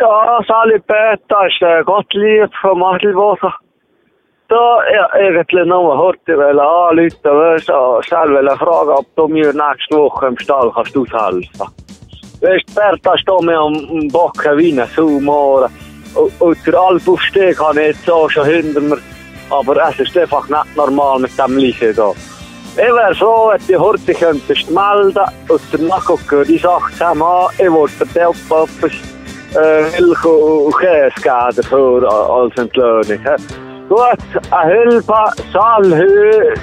Ja, 0.00 0.38
ist 0.38 1.60
der 1.60 1.84
Gottlieb 1.84 2.50
von 2.62 2.82
Adelboden. 2.82 3.52
Da, 4.48 4.78
ja, 4.94 5.08
irgendwie 5.20 5.68
nur 5.68 5.96
heute 5.98 6.34
anrufen, 6.34 7.18
weißt 7.22 7.68
du, 7.68 8.02
schnell 8.02 8.56
fragen, 8.56 8.90
ob 8.90 9.06
du 9.14 9.28
mir 9.28 9.52
nächste 9.52 9.96
Woche 9.96 10.28
im 10.28 10.38
Stall 10.38 10.72
kannst 10.74 10.96
aushelfen. 10.96 11.66
Weißt 12.40 12.68
du, 12.68 12.74
Bertha 12.74 13.14
ist 13.14 13.28
da 13.28 13.36
mir 13.42 13.58
am 13.58 14.08
Backen 14.08 14.58
wie 14.58 14.80
ein 14.80 14.88
Saumohren. 14.88 15.70
Und, 16.14 16.40
und 16.40 16.66
der 16.66 16.80
Alpaufstieg 16.80 17.60
habe 17.60 17.80
ich 17.82 17.86
jetzt 17.88 18.10
auch 18.10 18.30
schon 18.30 18.46
hinter 18.46 18.80
mir. 18.80 18.98
Aber 19.50 19.76
es 19.90 20.00
ist 20.00 20.16
einfach 20.16 20.48
nicht 20.48 20.76
normal 20.76 21.20
mit 21.20 21.38
dem 21.38 21.58
Liegen 21.58 21.94
da. 21.94 22.12
Ich 22.72 22.76
wäre 22.76 23.14
froh, 23.14 23.52
wenn 23.52 23.66
du 23.66 23.78
heute 23.78 24.14
könntest 24.14 24.70
melden 24.70 25.24
und 25.48 25.60
danach 25.72 26.04
gucken 26.06 26.44
die 26.48 26.56
Sache 26.56 26.90
zusammen 26.92 27.22
an. 27.22 27.50
Ich 27.58 27.70
wollte 27.70 28.06
dir 28.06 28.30
etwas 28.30 28.70
äh, 28.78 28.80
Milch 28.80 29.09
und 29.56 30.78
Käse 30.78 31.14
geben 31.22 31.56
dafür 31.56 32.12
als 32.12 32.56
Entlöhnung. 32.56 33.04
he. 33.04 33.36
Gut, 33.88 34.52
eine 34.52 34.72
Hilfe, 34.72 35.12
Salhö. 35.52 36.54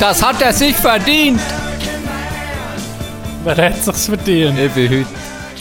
Das 0.00 0.22
hat 0.22 0.40
er 0.42 0.52
sich 0.52 0.74
verdient. 0.76 1.40
Wer 3.44 3.56
hat 3.56 3.82
sich's 3.84 4.06
verdient? 4.06 4.58
Ich 4.58 4.72
bin 4.72 4.90
heute. 4.90 5.06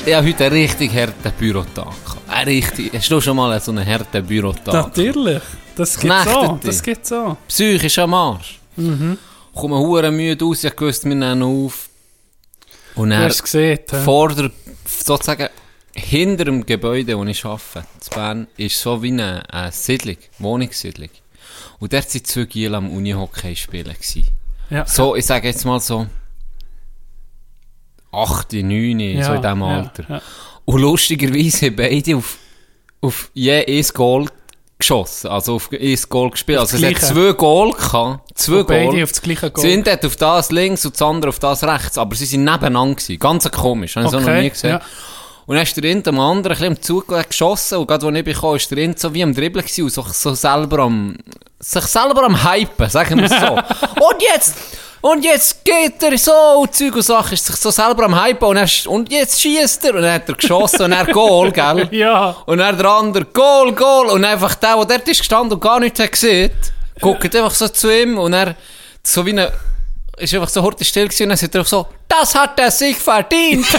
Ich 0.06 0.14
habe 0.16 0.28
heute 0.28 0.46
einen 0.46 0.54
richtig 0.56 0.94
harten 0.94 1.32
Bürotag. 1.38 1.94
Ein 2.28 2.48
richtig. 2.48 2.94
Hast 2.94 3.12
du 3.12 3.20
schon 3.20 3.36
mal 3.36 3.60
so 3.60 3.72
einen 3.72 3.86
harten 3.86 4.26
Bürotag? 4.26 4.74
Natürlich. 4.74 5.42
Das 5.76 6.00
gibt's 6.00 6.28
auch. 6.28 6.60
Das 6.60 6.82
gibt's 6.84 7.12
auch. 7.12 7.38
Psychisch 7.48 8.00
am 8.00 8.14
Arsch. 8.14 8.60
Mhm. 8.76 9.18
Komme 9.54 9.78
hure 9.78 10.12
müde 10.12 10.46
aus, 10.46 10.64
ich 10.64 10.80
wusste, 10.80 11.10
wir 11.10 11.16
nehmen 11.16 11.44
auf. 11.44 11.90
Und 12.96 13.10
Du 13.10 13.16
er 13.16 13.24
hast 13.26 13.36
es 13.36 13.44
gesehen. 13.44 13.80
vor 14.06 14.30
der, 14.30 14.52
sozusagen, 14.86 15.50
hinter 15.94 16.46
dem 16.46 16.66
Gebäude, 16.66 17.18
wo 17.18 17.24
ich 17.26 17.44
arbeite, 17.44 17.80
in 17.80 18.16
Bern, 18.16 18.48
ist 18.58 18.80
so 18.80 19.02
wie 19.04 19.10
eine, 19.12 19.44
eine 19.52 19.72
Siedlung, 19.72 20.18
Wohnungssiedlung. 20.38 21.10
Und 21.80 21.94
dort 21.94 22.14
waren 22.14 22.24
zwei 22.26 22.44
Giel 22.46 22.76
am 22.76 22.90
Unihockey 22.90 23.56
spielen. 23.56 23.96
Ja. 24.70 24.86
So, 24.86 25.16
ich 25.16 25.26
sage 25.26 25.48
jetzt 25.48 25.66
mal 25.66 25.80
so, 25.80 26.08
8, 28.12 28.54
9, 28.54 29.00
Ja, 29.00 29.24
so 29.26 29.34
in 29.34 29.42
diesem 29.42 29.62
ja, 29.62 29.68
Alter. 29.78 30.06
ja. 30.10 30.22
Und 30.66 30.82
lustigerweise 30.82 31.68
haben 31.68 31.76
beide 31.76 32.16
auf, 32.18 32.38
auf 33.02 33.32
je 33.34 33.66
ein 33.66 33.86
Goal 33.94 34.28
geschossen, 34.78 35.28
also 35.30 35.56
auf 35.56 35.70
ein 35.72 35.98
Goal 36.10 36.32
gespielt. 36.32 36.60
Auf 36.60 36.72
Also 36.74 36.86
es 36.86 36.96
hat 36.96 37.02
zwei 37.02 37.32
Goal 37.34 37.72
gehabt, 37.72 38.38
zwei 38.38 38.60
Und 38.60 38.68
beide 38.68 38.92
Goal. 38.92 39.04
auf 39.04 39.10
das 39.12 39.22
gleiche 39.22 39.52
Goal. 39.52 39.66
eine 39.68 39.92
hat 39.92 40.06
auf 40.06 40.16
das 40.16 40.52
links 40.52 40.86
und 40.86 40.94
das 40.96 41.02
andere 41.02 41.30
auf 41.30 41.40
das 41.40 41.64
rechts, 41.64 41.98
aber 41.98 42.16
sie 42.16 42.26
sind 42.26 42.44
nebeneinander 42.44 42.96
gewesen. 42.96 43.20
Ganz 43.20 43.50
komisch, 43.52 43.96
habe 43.96 44.06
ich 44.06 44.12
so 44.12 44.20
noch 44.20 44.28
Okay, 44.28 44.42
nie 44.44 44.50
gesehen. 44.50 44.70
ja. 44.72 44.82
Und 45.46 45.56
dann 45.56 45.64
ist 45.64 45.76
der 45.76 45.84
Int 45.86 46.08
am 46.08 46.20
anderen 46.20 46.56
ein 46.58 46.76
bisschen 46.76 46.78
am 46.78 46.82
Zug 47.08 47.28
geschossen 47.30 47.80
und 47.80 47.88
gerade 47.88 48.06
als 48.06 48.16
ich 48.18 48.24
bekam, 48.24 48.56
ist 48.56 48.70
der 48.70 48.78
Int 48.80 49.00
so 49.00 49.12
wie 49.14 49.24
am 49.24 49.34
Dribbeln 49.34 49.66
gewesen 49.66 49.84
und 49.84 49.92
so, 49.92 50.04
so 50.08 50.34
selber 50.36 50.80
am, 50.80 51.18
sich 51.60 51.84
selber 51.84 52.24
am 52.24 52.44
Hypen, 52.44 52.90
sagen 52.90 53.18
wir 53.18 53.26
es 53.26 53.32
so. 53.32 53.52
und 54.06 54.22
jetzt, 54.22 54.56
und 55.02 55.24
jetzt 55.24 55.64
geht 55.64 56.02
er 56.02 56.18
so 56.18 56.32
und 56.62 56.74
Zeug 56.74 56.96
und 56.96 57.02
Sachen, 57.02 57.34
ist 57.34 57.46
sich 57.46 57.56
so 57.56 57.70
selber 57.72 58.06
am 58.06 58.22
Hypen 58.22 58.48
und, 58.48 58.58
er, 58.58 58.70
und 58.88 59.12
jetzt 59.12 59.42
schießt 59.42 59.86
er 59.86 59.96
und 59.96 60.02
dann 60.02 60.14
hat 60.14 60.30
er 60.30 60.36
geschossen 60.36 60.84
und 60.84 60.92
er 60.94 61.06
Goal, 61.06 61.52
gell? 61.54 61.88
Ja. 61.92 62.36
Und 62.46 62.60
dann 62.60 62.78
der 62.78 62.86
andere, 62.86 63.26
Goal, 63.26 63.74
Goal. 63.74 64.08
Und 64.08 64.26
einfach 64.26 64.56
der, 64.56 64.76
der 64.76 64.86
dort 64.86 65.08
ist 65.08 65.20
gestanden 65.20 65.54
und 65.54 65.62
gar 65.62 65.80
nichts 65.80 66.00
hat 66.00 66.12
gesehen, 66.12 66.52
guckt 67.00 67.36
einfach 67.36 67.54
so 67.54 67.68
zu 67.68 67.90
ihm 67.90 68.18
und 68.18 68.34
er, 68.34 68.56
so 69.04 69.26
wie 69.26 69.32
eine, 69.32 69.52
ist 70.18 70.34
einfach 70.34 70.50
so 70.50 70.64
hart 70.64 70.86
still 70.86 71.08
gewesen 71.08 71.24
und 71.24 71.30
dann 71.30 71.38
sagt 71.38 71.56
er 71.56 71.60
einfach 71.60 71.70
so, 71.70 71.88
das 72.10 72.36
hat 72.36 72.60
er 72.60 72.72
sich 72.72 72.98
verdient. 72.98 73.66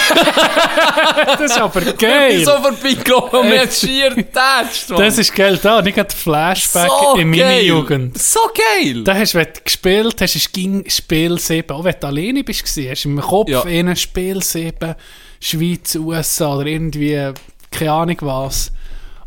Das 1.26 1.40
ist 1.40 1.58
aber 1.60 1.80
Ich 1.80 1.86
bin 1.96 1.96
geil. 2.08 2.44
so 2.44 2.52
vorbeigelaufen 2.52 3.38
und 3.40 3.48
mir 3.48 3.60
hat 3.62 3.72
schier 3.72 4.14
getatscht. 4.14 4.90
Das 4.90 5.18
ist 5.18 5.34
geil 5.34 5.58
da. 5.62 5.84
Ich 5.84 5.96
hatte 5.96 6.16
Flashback 6.16 6.88
so 6.88 7.16
in 7.16 7.30
meiner 7.30 7.42
geil. 7.44 7.64
Jugend. 7.64 8.18
So 8.18 8.40
geil. 8.54 9.04
Da 9.04 9.14
hast 9.14 9.34
du, 9.34 9.38
wenn 9.38 9.46
du 9.52 9.60
gespielt 9.64 10.20
hast, 10.20 10.36
ist 10.36 10.52
ging 10.52 10.84
Spiel 10.88 11.38
7. 11.38 11.70
Auch 11.70 11.84
wenn 11.84 11.94
du 12.00 12.06
alleine 12.06 12.44
bist, 12.44 12.64
hast 12.66 12.76
du 13.04 13.08
im 13.08 13.20
Kopf 13.20 13.48
Ja. 13.50 13.62
in 13.62 13.86
einem 13.88 13.96
Spiel 13.96 14.42
7, 14.42 14.94
Schweiz, 15.40 15.94
USA 15.96 16.54
oder 16.56 16.66
irgendwie, 16.66 17.32
keine 17.70 17.92
Ahnung 17.92 18.16
was. 18.20 18.72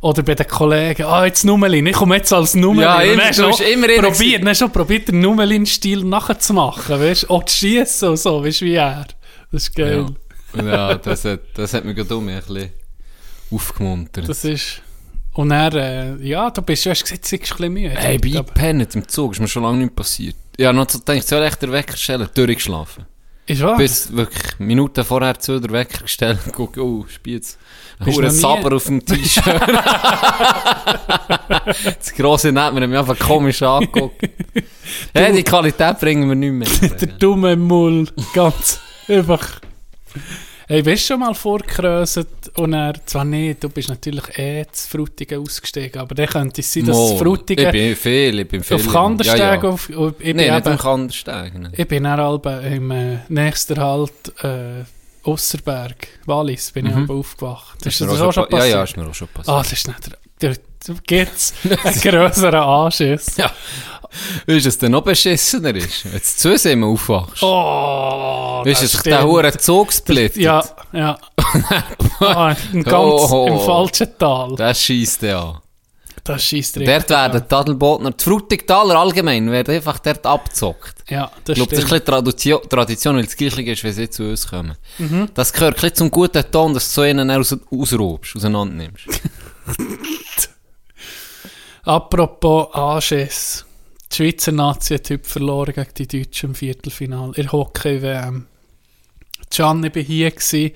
Oder 0.04 0.22
bei 0.22 0.36
den 0.36 0.48
Kollegen, 0.48 1.06
ah, 1.06 1.26
jetzt 1.26 1.46
Nummerlin, 1.46 1.88
ich 1.88 1.96
komme 1.96 2.18
jetzt 2.18 2.34
als 2.34 2.56
Nummerlin. 2.56 2.82
Ja, 2.82 3.02
immer, 3.02 3.32
du 3.32 3.48
bist 3.48 3.62
immer 3.62 3.88
probiert, 3.88 4.42
dann 4.42 4.50
hast 4.50 4.60
du 4.60 4.68
probiert, 4.68 5.08
den 5.08 5.22
Nummerlin-Stil 5.22 6.04
nachzumachen, 6.04 7.00
weißt 7.00 7.24
du? 7.24 7.30
Auch 7.30 7.46
zu 7.46 7.56
schiessen 7.56 8.10
und 8.10 8.18
so, 8.18 8.44
weißt 8.44 8.60
du, 8.60 8.66
wie 8.66 8.74
er. 8.74 9.08
Das 9.50 9.64
ist 9.64 9.74
geil. 9.74 10.08
Ja, 10.56 10.66
ja 10.66 10.96
das, 10.96 11.24
hat, 11.24 11.40
das 11.54 11.74
hat 11.74 11.86
mich 11.86 11.96
gerade 11.96 12.18
um 12.18 12.28
ein 12.28 12.36
bisschen 12.36 12.72
aufgemuntert. 13.50 14.28
Das 14.28 14.44
ist... 14.44 14.82
Und 15.36 15.52
er, 15.52 15.74
äh, 15.74 16.28
ja, 16.28 16.52
du 16.52 16.62
bist, 16.62 16.86
du 16.86 16.90
hast 16.90 17.04
gesagt, 17.04 17.26
du 17.26 17.38
bist 17.38 17.54
ein 17.54 17.58
bisschen 17.58 17.74
müde. 17.74 17.96
hey, 17.96 18.18
Aber- 18.18 18.26
eingepennt 18.26 18.96
im 18.96 19.08
Zug, 19.08 19.32
ist 19.32 19.40
mir 19.40 19.48
schon 19.48 19.64
lange 19.64 19.78
nicht 19.78 19.96
passiert. 19.96 20.36
Ja, 20.58 20.74
noch 20.74 20.90
so 20.90 21.00
gedacht, 21.00 21.26
soll 21.26 21.46
ich 21.46 21.56
den 21.56 21.72
Wecker 21.72 21.96
stellen? 21.96 22.28
Durchgeschlafen. 22.34 23.06
Ist 23.46 23.62
wahr? 23.62 23.78
Bis 23.78 24.12
wirklich 24.12 24.60
Minuten 24.60 25.06
vorher 25.06 25.40
zu 25.40 25.62
der 25.62 25.72
Wecker 25.72 26.02
gestellt 26.02 26.40
und 26.46 26.54
guck, 26.54 26.78
oh, 26.78 27.06
Spiez. 27.08 27.58
Hure 28.06 28.32
Saber 28.32 28.76
auf 28.76 28.86
dem 28.86 29.06
T-Shirt. 29.06 29.46
das 32.00 32.14
grosse 32.16 32.52
Nett, 32.52 32.74
wir 32.74 32.82
haben 32.82 32.90
mich 32.90 33.00
einfach 33.00 33.20
komisch 33.20 33.62
angeguckt. 33.62 34.30
hey, 35.14 35.34
die 35.34 35.44
Qualität 35.44 36.00
bringen 36.00 36.28
wir 36.28 36.36
nicht 36.36 36.52
mehr. 36.52 36.90
der 37.00 37.08
dumme 37.08 37.56
Mull, 37.56 38.08
ganz 38.34 38.80
einfach. 39.08 39.62
Hey, 40.68 40.82
bist 40.82 41.04
du 41.04 41.14
schon 41.14 41.20
mal 41.20 41.36
vorgekröset 41.36 42.28
und 42.56 42.74
er, 42.74 42.94
zwar 43.06 43.26
nicht, 43.26 43.64
du 43.64 43.70
bist 43.70 43.90
natürlich 43.90 44.38
eh 44.38 44.66
zu 44.72 44.88
Frutigen 44.88 45.42
ausgestiegen, 45.42 46.00
aber 46.00 46.16
dann 46.16 46.28
könnte 46.28 46.62
es 46.62 46.72
sein, 46.72 46.86
dass 46.86 46.96
Mo, 46.96 47.18
Frutigen 47.18 47.66
Ich 47.66 47.72
bin 47.72 47.96
viel, 47.96 48.40
ich 48.40 48.48
bin 48.48 48.64
viel. 48.64 48.78
auf 48.78 48.88
Kandersteg, 48.88 49.40
ja, 49.40 49.56
ja. 49.56 49.62
auf, 49.62 49.90
auf, 49.96 50.14
ich 50.20 50.34
Nein, 50.34 50.48
nicht 50.48 50.56
eben, 50.56 50.68
am 50.68 50.78
Kandersteg. 50.78 51.54
ich 51.74 51.88
bin 51.88 52.04
dann 52.04 52.20
halb 52.20 52.46
im 52.46 52.92
äh, 52.92 53.18
nächsten 53.28 53.78
Halt, 53.78 54.12
äh, 54.42 54.86
Osserberg, 55.24 56.08
Wallis, 56.26 56.72
bin 56.72 56.86
ich 56.88 56.94
Mhm. 56.96 57.04
aber 57.04 57.14
aufgewacht. 57.16 57.86
Ist 57.86 58.02
mir 58.02 58.08
das 58.08 58.22
auch 58.22 58.32
schon 58.34 58.44
pa- 58.46 58.50
passiert? 58.58 58.72
Ja, 58.72 58.78
ja, 58.78 58.84
ist 58.84 58.98
mir 58.98 59.08
auch 59.08 59.14
schon 59.14 59.28
passiert. 59.30 59.56
Ah, 59.56 59.62
das 59.64 59.72
ist 59.74 59.88
nicht 59.88 60.00
der, 60.06 60.18
der, 60.54 60.58
der 60.88 60.96
gibt's 61.08 61.54
einen 61.64 62.02
grösseren 62.02 62.56
Anschiss. 62.56 63.26
Ja. 63.38 63.52
Weißt 64.46 64.64
du, 64.66 64.68
was 64.68 64.78
denn 64.78 64.92
noch 64.92 65.02
beschissener 65.02 65.74
ist? 65.74 66.06
Wenn 66.06 66.12
du 66.12 66.22
zu 66.22 66.56
sehen 66.56 66.84
aufwachst. 66.84 67.42
Oh, 67.42 68.62
weißt 68.64 68.82
du, 68.82 68.86
das 68.86 68.92
dass 68.92 69.02
der 69.04 69.16
stimmt. 69.18 69.32
Hure 69.32 69.58
Zug 69.58 69.92
splittet? 69.92 70.38
Ja, 70.44 70.64
ja. 70.92 71.18
ah, 72.20 72.56
im 72.74 72.84
ganz, 72.84 73.32
Oh. 73.32 73.48
im 73.48 73.60
falschen 73.60 74.16
Tal. 74.20 74.56
Das 74.56 74.80
schießt 74.84 75.24
ja 75.24 75.42
an. 75.42 75.58
Das 76.24 76.42
schießt 76.42 76.78
Dort 76.78 76.88
werden 76.88 77.32
die 77.42 77.48
Tadelbotner, 77.48 78.12
die 78.12 78.24
Frutigtaler 78.24 78.96
allgemein, 78.98 79.52
werden 79.52 79.76
einfach 79.76 80.00
dort 80.00 80.26
abgezockt. 80.26 81.04
Ja, 81.10 81.30
Ich 81.40 81.44
das 81.44 81.56
glaube, 81.56 81.70
das 81.72 81.80
ist 81.80 81.84
ein 81.84 81.88
stimmt. 81.88 82.06
bisschen 82.06 82.06
Tradition, 82.06 82.62
Tradition, 82.70 83.16
weil 83.18 83.26
es 83.26 83.36
gleich 83.36 83.58
ist, 83.60 83.84
wenn 83.84 83.94
sie 83.94 84.10
zu 84.10 84.24
uns 84.24 84.48
kommen. 84.50 84.78
Mhm. 85.00 85.28
Das 85.34 85.52
gehört 85.52 85.76
ein 85.76 85.82
bisschen 85.82 85.96
zum 85.96 86.12
guten 86.12 86.50
Ton, 86.50 86.74
dass 86.74 86.88
du 86.88 86.94
so 86.94 87.02
einen 87.02 87.30
aus, 87.30 87.56
ausrobst, 87.70 88.38
auseinander 88.38 88.74
nimmst. 88.74 89.06
Apropos 91.84 92.74
Anschiss. 92.74 93.66
Die 94.12 94.16
Schweizer 94.16 94.52
Nazi 94.54 94.94
hat 94.96 95.10
heute 95.10 95.28
verloren 95.28 95.74
gegen 95.74 95.94
die 95.98 96.08
Deutschen 96.08 96.50
im 96.52 96.56
Viertelfinale. 96.56 97.34
In 97.36 97.52
Hockey-WM. 97.52 98.48
Ich 99.52 99.60
war 99.60 99.76
hier. 99.82 100.32
Gewesen. 100.32 100.72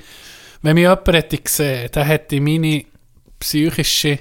Wenn 0.61 0.73
mich 0.73 0.81
jemand 0.83 1.07
hätte 1.07 1.37
gesehen, 1.37 1.89
dann 1.91 2.07
hätte 2.07 2.41
meine 2.41 2.83
psychische 3.39 4.19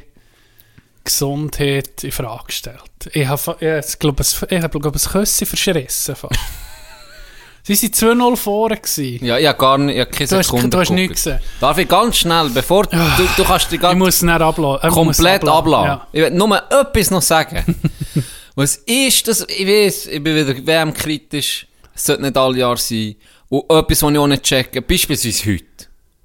Gesundheit 1.07 2.05
in 2.05 2.13
Frage 2.13 2.45
gestellt. 2.47 2.81
Ich 3.13 3.27
habe, 3.27 3.57
ich 3.61 3.99
glaube 3.99 4.23
ich, 4.23 4.43
ich 4.51 4.63
habe, 4.63 4.81
glaube 4.81 4.99
ich, 4.99 5.07
ein 5.07 5.13
Küsschen 5.13 5.47
verschrissen. 5.47 6.17
fast. 6.17 6.35
Sie 7.63 7.75
waren 7.75 8.21
2-0 8.33 8.37
vorne. 8.37 8.77
Gewesen. 8.77 9.25
Ja, 9.27 9.39
ich 9.39 9.47
habe 9.47 9.59
gar 9.59 9.77
nicht, 9.79 9.97
ich 9.97 10.01
habe 10.01 10.11
keine 10.13 10.29
Du 10.29 10.37
hast, 10.37 10.47
Sekunde 10.47 10.69
du 10.71 10.79
hast 10.79 10.91
nichts 10.91 11.25
gesehen. 11.25 11.41
Darf 11.61 11.79
ich 11.79 11.89
ganz 11.89 12.17
schnell, 12.17 12.49
bevor 12.51 12.85
du, 12.85 12.97
du 13.37 13.45
kannst 13.45 13.73
die 13.73 13.75
Ich 13.75 13.81
ganz 13.81 13.99
muss 13.99 14.23
es 14.23 14.29
ablassen. 14.29 14.91
komplett 14.91 15.49
ablassen. 15.49 15.89
Ja. 15.89 16.07
Ich 16.13 16.21
will 16.23 16.31
nur 16.31 16.63
etwas 16.71 17.11
noch 17.11 17.23
sagen. 17.23 17.75
Was 18.55 18.77
ist 18.77 19.27
das? 19.27 19.45
Ich 19.49 19.67
weiß, 19.67 20.07
ich 20.07 20.23
bin 20.23 20.37
wieder 20.37 20.65
WM-kritisch. 20.65 21.67
Es 21.93 22.05
sollte 22.05 22.23
nicht 22.23 22.37
alle 22.37 22.59
Jahre 22.59 22.77
sein. 22.77 23.17
Und 23.49 23.65
etwas, 23.71 24.03
was 24.03 24.13
ich 24.13 24.19
auch 24.19 24.27
nicht 24.27 24.43
checke, 24.45 24.81
beispielsweise 24.83 25.53
heute. 25.53 25.65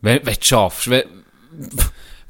Wenn, 0.01 0.25
wenn 0.25 0.33
du 0.35 0.43
schaffst, 0.45 0.89
wenn, 0.89 1.03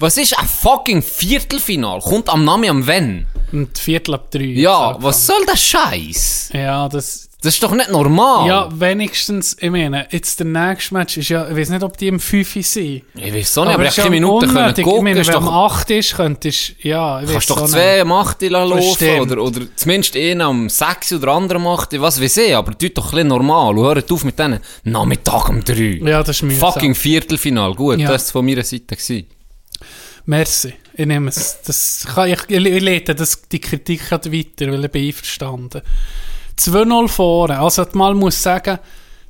Was 0.02 0.18
ist 0.18 0.36
ein 0.40 0.48
fucking 0.48 1.04
Viertelfinal? 1.04 2.00
Kommt 2.00 2.28
am 2.28 2.44
Name 2.44 2.72
am 2.72 2.88
Wenn? 2.88 3.28
Und 3.52 3.78
Viertel 3.78 4.16
ab 4.16 4.32
drei. 4.32 4.46
Ja, 4.46 4.98
was 5.00 5.28
soll 5.28 5.44
das 5.46 5.62
Scheiß? 5.62 6.50
Ja, 6.54 6.90
das... 6.90 7.28
Das 7.44 7.56
ist 7.56 7.62
doch 7.64 7.72
nicht 7.72 7.90
normal. 7.90 8.48
Ja, 8.48 8.70
wenigstens, 8.72 9.58
ich 9.60 9.70
meine, 9.72 10.08
jetzt 10.12 10.40
der 10.40 10.46
nächste 10.48 10.94
Match 10.94 11.18
ist 11.18 11.30
ja, 11.30 11.48
ich 11.50 11.56
weiß 11.56 11.70
nicht, 11.70 11.84
ob 11.84 11.98
die 11.98 12.08
im 12.08 12.20
5 12.20 12.54
sind. 12.66 13.04
Ich 13.16 13.34
weiß 13.34 13.58
auch 13.60 13.66
nicht, 13.66 13.74
aber, 13.76 13.86
es 13.86 13.98
ich 13.98 14.04
ja 14.04 14.10
Minuten 14.12 14.46
können 14.48 14.58
unnötig. 14.58 14.86
Ich 14.86 14.92
gucken. 14.92 15.04
meine, 15.04 15.20
Ist 15.22 15.28
wenn 15.28 15.36
am 15.36 15.48
8 15.48 15.90
ist, 15.92 16.16
könntest 16.16 16.70
du, 16.84 16.88
ja, 16.88 17.22
ich 17.22 17.32
kannst 17.32 17.50
doch 17.50 17.66
zwei 17.66 18.02
am 18.02 18.12
8 18.12 18.42
laufen 18.44 19.20
oder, 19.22 19.42
oder 19.42 19.62
zumindest 19.76 20.16
einen 20.18 20.42
am 20.42 20.70
6 20.70 21.14
oder 21.14 21.28
andere 21.34 21.58
am 21.60 21.68
8, 21.68 22.00
was 22.00 22.22
weiß 22.22 22.38
ich, 22.38 22.56
aber 22.56 22.78
tut 22.78 22.96
doch 22.98 23.06
ein 23.06 23.12
bisschen 23.12 23.28
normal 23.28 23.76
und 23.78 23.86
hört 23.86 24.12
auf 24.12 24.24
mit 24.24 24.38
denen 24.38 24.60
Nachmittag 24.84 25.50
um 25.50 25.64
3. 25.64 25.74
nicht. 25.74 26.08
Ja, 26.08 26.22
das 26.22 26.38
ist 26.38 26.42
mühsam. 26.44 26.74
Fucking 26.74 26.94
Viertelfinal, 26.96 27.74
gut, 27.76 28.00
Ja. 28.00 28.08
das 28.12 28.28
war 28.28 28.40
von 28.42 28.46
meiner 28.46 28.64
Seite. 28.64 28.96
Gewesen. 28.96 29.26
Merci. 30.26 30.74
Ich 30.94 31.06
nehme 31.06 31.30
es. 31.30 31.62
Das 31.66 32.06
kann, 32.14 32.30
ich, 32.30 32.40
ich, 32.48 32.66
ich 32.66 32.82
leite 32.82 33.16
das, 33.16 33.42
die 33.44 33.60
Kritik 33.60 34.08
gerade 34.10 34.32
weiter, 34.32 34.72
weil 34.72 34.86
ich 34.86 34.92
bin 34.92 35.08
einverstanden. 35.08 35.82
2-0 36.58 37.08
vorne. 37.08 37.60
Also, 37.60 37.86
mal 37.94 38.14
muss 38.14 38.42
sagen, 38.42 38.78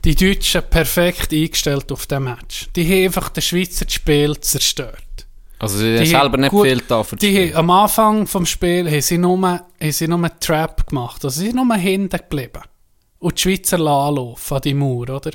die 0.03 0.15
Deutschen 0.15 0.63
perfekt 0.69 1.31
eingestellt 1.31 1.91
auf 1.91 2.07
dem 2.07 2.23
Match. 2.23 2.67
Die 2.75 2.85
haben 2.85 3.05
einfach 3.05 3.29
den 3.29 3.41
Schweizer 3.41 3.85
das 3.85 3.93
Spiel 3.93 4.37
zerstört. 4.39 4.97
Also 5.59 5.77
sie 5.77 5.95
haben 5.95 6.05
selber 6.07 6.37
nicht 6.37 6.49
gut- 6.49 6.65
viel 6.67 6.81
da 6.87 7.05
Die 7.21 7.51
haben, 7.51 7.55
am 7.55 7.69
Anfang 7.69 8.25
vom 8.25 8.47
Spiel 8.47 8.89
haben 8.89 9.01
sie 9.01 9.19
nur, 9.19 9.37
haben 9.39 9.91
sie 9.91 10.07
nur 10.07 10.17
einen 10.17 10.39
Trap 10.39 10.87
gemacht. 10.87 11.23
Also 11.23 11.39
sie 11.39 11.47
sind 11.51 11.55
nur 11.55 11.75
hinten 11.75 12.17
geblieben. 12.17 12.63
Und 13.19 13.37
die 13.37 13.41
Schweizer 13.43 13.77
lassen 13.77 14.55
an 14.55 14.61
die 14.61 14.73
Mauer, 14.73 15.09
oder? 15.11 15.31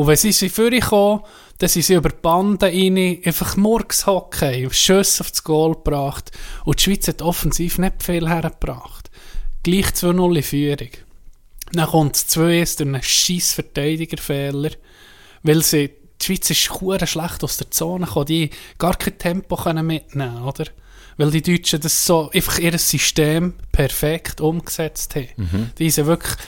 Und 0.00 0.06
wenn 0.06 0.16
sie 0.16 0.32
sie 0.32 0.48
vorkommen, 0.48 1.20
dann 1.58 1.68
sind 1.68 1.82
sie 1.82 1.92
über 1.92 2.08
die 2.08 2.22
Bande 2.22 2.68
rein, 2.68 3.20
einfach 3.22 3.58
Murks 3.58 4.06
Hockey, 4.06 4.66
Schüsse 4.70 5.20
auf 5.20 5.30
das 5.30 5.44
Goal 5.44 5.74
gebracht. 5.74 6.30
Und 6.64 6.78
die 6.78 6.84
Schweiz 6.84 7.06
hat 7.06 7.20
offensiv 7.20 7.76
nicht 7.76 8.02
viel 8.02 8.26
hergebracht. 8.26 9.10
Gleich 9.62 9.88
2-0 9.88 10.36
in 10.36 10.42
Führung. 10.42 10.88
Dann 11.72 11.86
kommt 11.86 12.16
es 12.16 12.28
2-1 12.30 12.78
durch 12.78 12.88
einen 12.88 13.02
scheiß 13.02 13.52
Verteidigerfehler, 13.52 14.70
weil 15.42 15.62
sie, 15.62 15.90
die 16.18 16.24
Schweiz 16.24 16.48
ist 16.48 16.60
schlecht 17.10 17.44
aus 17.44 17.58
der 17.58 17.70
Zone 17.70 18.06
gekommen, 18.06 18.24
die 18.24 18.48
gar 18.78 18.96
kein 18.96 19.18
Tempo 19.18 19.56
können 19.56 19.86
mitnehmen, 19.86 20.44
oder? 20.44 20.64
Weil 21.18 21.30
die 21.30 21.42
Deutschen 21.42 21.78
das 21.78 22.06
so, 22.06 22.30
einfach 22.30 22.58
ihr 22.58 22.78
System 22.78 23.52
perfekt 23.70 24.40
umgesetzt 24.40 25.14
haben. 25.14 25.72
Die 25.78 25.90
sind 25.90 26.06
wirklich, 26.06 26.38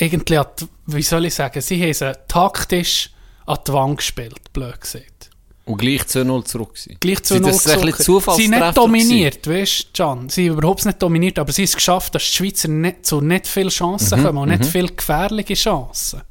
irgendwie, 0.00 0.38
an 0.38 0.46
die, 0.58 0.66
wie 0.86 1.02
soll 1.02 1.26
ich 1.26 1.34
sagen, 1.34 1.60
sie 1.60 1.82
haben 1.82 1.94
sie 1.94 2.12
taktisch 2.28 3.10
an 3.46 3.58
die 3.66 3.72
Wand 3.72 3.96
gespielt, 3.98 4.52
blöd 4.52 4.80
gesagt. 4.80 5.30
Und 5.64 5.76
gleich 5.78 6.02
2-0 6.02 6.44
zurück 6.46 6.74
gewesen. 6.74 6.96
Gleich 6.98 7.22
zu 7.22 7.34
Sind 7.34 7.46
das 7.46 7.66
ein 7.66 7.80
bisschen 7.80 8.20
Sie 8.34 8.42
sind 8.42 8.50
nicht 8.58 8.76
dominiert, 8.76 9.46
weißt 9.46 9.88
du, 9.92 10.02
Can? 10.02 10.28
Sie 10.28 10.46
sind 10.46 10.58
überhaupt 10.58 10.84
nicht 10.84 11.00
dominiert, 11.00 11.38
aber 11.38 11.52
sie 11.52 11.62
haben 11.62 11.66
es 11.66 11.74
geschafft, 11.76 12.14
dass 12.14 12.24
die 12.24 12.36
Schweizer 12.36 12.68
nicht, 12.68 13.06
zu 13.06 13.20
nicht 13.20 13.46
viele 13.46 13.68
Chancen 13.68 14.20
Mhm, 14.20 14.24
kommen 14.24 14.38
und 14.38 14.48
nicht 14.48 14.64
viele 14.66 14.88
gefährliche 14.88 15.54
Chancen. 15.54 16.22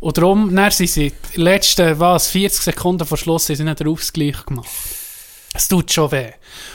Und 0.00 0.18
darum, 0.18 0.54
dann 0.54 0.70
sind 0.70 0.90
sie 0.90 1.12
die 1.34 1.40
letzten, 1.40 1.98
was, 1.98 2.28
40 2.28 2.62
Sekunden 2.62 3.06
vor 3.06 3.16
Schluss, 3.16 3.46
sind 3.46 3.56
sie 3.56 3.64
nicht 3.64 3.80
den 3.80 3.88
Ausgleich 3.88 4.44
gemacht. 4.44 4.68
Es 5.56 5.68
tut 5.68 5.90
schon 5.92 6.10
weh. 6.12 6.30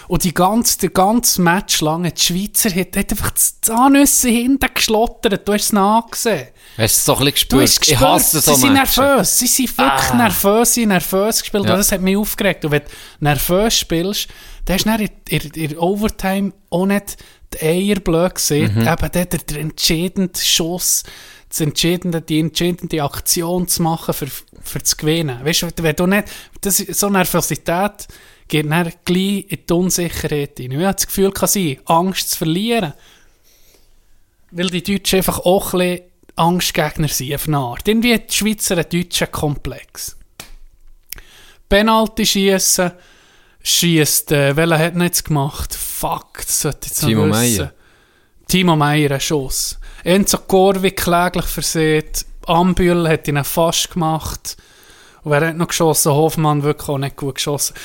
Und 0.08 0.24
die 0.24 0.34
ganze, 0.34 0.78
der 0.80 0.90
ganze 0.90 1.42
Match 1.42 1.82
lang, 1.82 2.04
die 2.04 2.22
Schweizer 2.22 2.70
hat, 2.70 2.96
hat 2.98 3.12
einfach 3.12 3.32
die 3.32 3.42
Zahnüsse 3.62 4.30
hinten 4.30 4.68
geschlottert. 4.74 5.48
Du 5.48 5.54
hast 5.54 5.64
es 5.66 5.74
nachgesehen. 5.74 6.48
Hast 6.78 6.78
du 6.78 6.84
es 6.84 7.06
so 7.06 7.14
ein 7.14 7.18
bisschen 7.20 7.34
gespürt? 7.34 7.62
hast 7.64 7.88
ich 7.88 8.00
hasse 8.00 8.38
gespürt, 8.38 8.44
so 8.44 8.54
sie 8.56 8.62
sind 8.62 8.74
nervös. 8.74 9.40
Sie 9.40 9.48
sind 9.48 9.78
wirklich 9.78 10.10
Ah. 10.12 10.16
nervös, 10.16 10.74
sie 10.74 10.82
sind 10.82 10.90
nervös 10.90 11.40
gespielt. 11.42 11.66
Ja. 11.66 11.76
Das 11.78 11.92
hat 11.92 12.02
mich 12.02 12.18
aufgeregt. 12.18 12.66
Und 12.66 12.72
wenn 12.72 12.82
du 12.82 12.88
nervös 13.20 13.78
spielst, 13.78 14.28
dann 14.66 14.76
hast 14.76 14.86
du 14.86 14.92
in, 15.04 15.10
in, 15.30 15.52
in 15.72 15.78
Overtime 15.78 16.54
auch 16.70 16.86
nicht 16.86 17.18
die 17.54 17.62
Eier 17.66 18.00
blöd 18.00 18.36
gesehen. 18.36 18.74
Mhm. 18.76 18.88
Eben 18.88 19.12
der, 19.12 19.26
der, 19.26 19.60
entscheidende 19.60 20.40
Schuss, 20.40 21.04
das 21.50 21.60
entscheidende, 21.62 22.22
die 22.22 22.40
entscheidende 22.40 23.04
Aktion 23.04 23.68
zu 23.68 23.82
machen, 23.84 24.14
für, 24.14 24.28
für 24.64 24.82
zu 24.84 24.96
gewinnen. 24.96 25.40
Weißt 25.44 25.64
du, 25.64 25.68
wenn 25.78 25.96
du 25.96 26.08
nicht, 26.08 26.26
das, 26.62 26.80
ist- 26.80 27.00
so 27.00 27.10
Nervosität 27.10 28.08
geht 28.52 28.70
dann 28.70 28.92
gleich 29.06 29.46
in 29.48 29.60
die 29.68 29.74
Unsicherheit 29.74 30.60
rein. 30.60 30.72
Ich 30.72 30.78
habe 30.78 30.94
das 30.94 31.08
Gefühl, 31.08 31.32
kann 31.32 31.48
sein, 31.48 31.80
Angst 31.86 32.32
zu 32.32 32.38
verlieren. 32.40 32.94
Weil 34.52 34.70
die 34.70 34.84
Deutschen 34.84 35.18
einfach 35.18 35.40
auch 35.40 35.74
ein 35.74 35.80
bisschen 35.80 36.02
Angstgegner 36.36 37.08
sind, 37.08 37.34
auf 37.34 37.48
eine 37.48 37.58
Art. 37.58 37.88
Irgendwie 37.88 38.14
hat 38.14 38.30
die 38.30 38.34
Schweizer 38.36 38.76
einen 38.76 38.90
deutschen 38.90 39.32
Komplex. 39.32 40.18
Penalty 41.70 42.26
schießen, 42.26 42.92
schießt, 43.64 44.34
äh, 44.34 44.56
welcher 44.58 44.80
hat 44.80 44.96
jetzt 44.98 45.24
gemacht? 45.24 45.74
Fuck, 45.74 46.40
das 46.46 46.60
sollte 46.60 46.80
ich 46.82 46.88
jetzt 46.90 47.04
noch 47.04 47.10
Timo 47.10 47.30
wissen. 47.30 47.58
Meyer. 47.58 47.74
Timo 48.50 48.76
Meyer, 48.76 49.12
ein 49.12 49.22
Schuss. 49.22 49.80
Enzo 50.04 50.40
Corvi 50.40 50.92
kläglich 50.92 51.46
versät, 51.46 52.26
Ambühl 52.48 53.08
hat 53.08 53.30
ihn 53.30 53.42
fast 53.46 53.92
gemacht. 53.92 54.58
Und 55.24 55.32
wer 55.32 55.48
hat 55.48 55.56
noch 55.56 55.70
geschossen? 55.70 56.12
Hoffmann 56.12 56.64
wirklich 56.64 56.90
auch 56.90 56.98
nicht 56.98 57.16
gut 57.16 57.36
geschossen. 57.36 57.76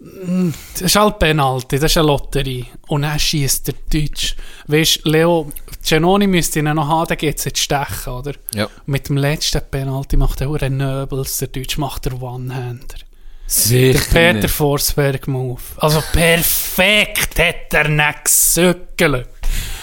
Mm, 0.00 0.50
Das 0.74 0.82
ist 0.82 0.96
halt 0.96 1.18
Penalty, 1.18 1.76
das 1.78 1.90
ist 1.90 1.96
eine 1.98 2.06
Lotterie. 2.06 2.66
Und 2.88 3.02
dann 3.02 3.18
schießt 3.18 3.66
der 3.68 3.74
Deutsch. 3.92 4.36
Weißt 4.66 5.00
du, 5.04 5.10
Leo, 5.10 5.52
Giannoni 5.84 6.26
müsste 6.26 6.60
ihn 6.60 6.66
noch 6.66 6.86
haben, 6.86 7.08
dann 7.08 7.18
geht 7.18 7.38
es 7.38 7.44
jetzt 7.44 7.58
stechen, 7.60 8.12
oder? 8.12 8.32
Ja. 8.54 8.68
Mit 8.86 9.08
dem 9.08 9.16
letzten 9.16 9.60
Penalty 9.70 10.16
macht 10.16 10.40
er 10.40 10.50
auch 10.50 10.56
einen 10.60 10.76
Nöbels, 10.76 11.38
der 11.38 11.48
Deutsch 11.48 11.78
macht 11.78 12.04
der 12.04 12.20
One-Hander. 12.20 12.86
Der 12.96 13.06
Sicher 13.46 13.98
Peter 14.10 14.32
nicht. 14.34 14.50
Forsberg 14.50 15.26
Move. 15.26 15.60
Also 15.78 16.02
perfekt 16.12 17.38
hat 17.38 17.72
er 17.72 17.88
nicht 17.88 18.24
gesückelt. 18.24 19.28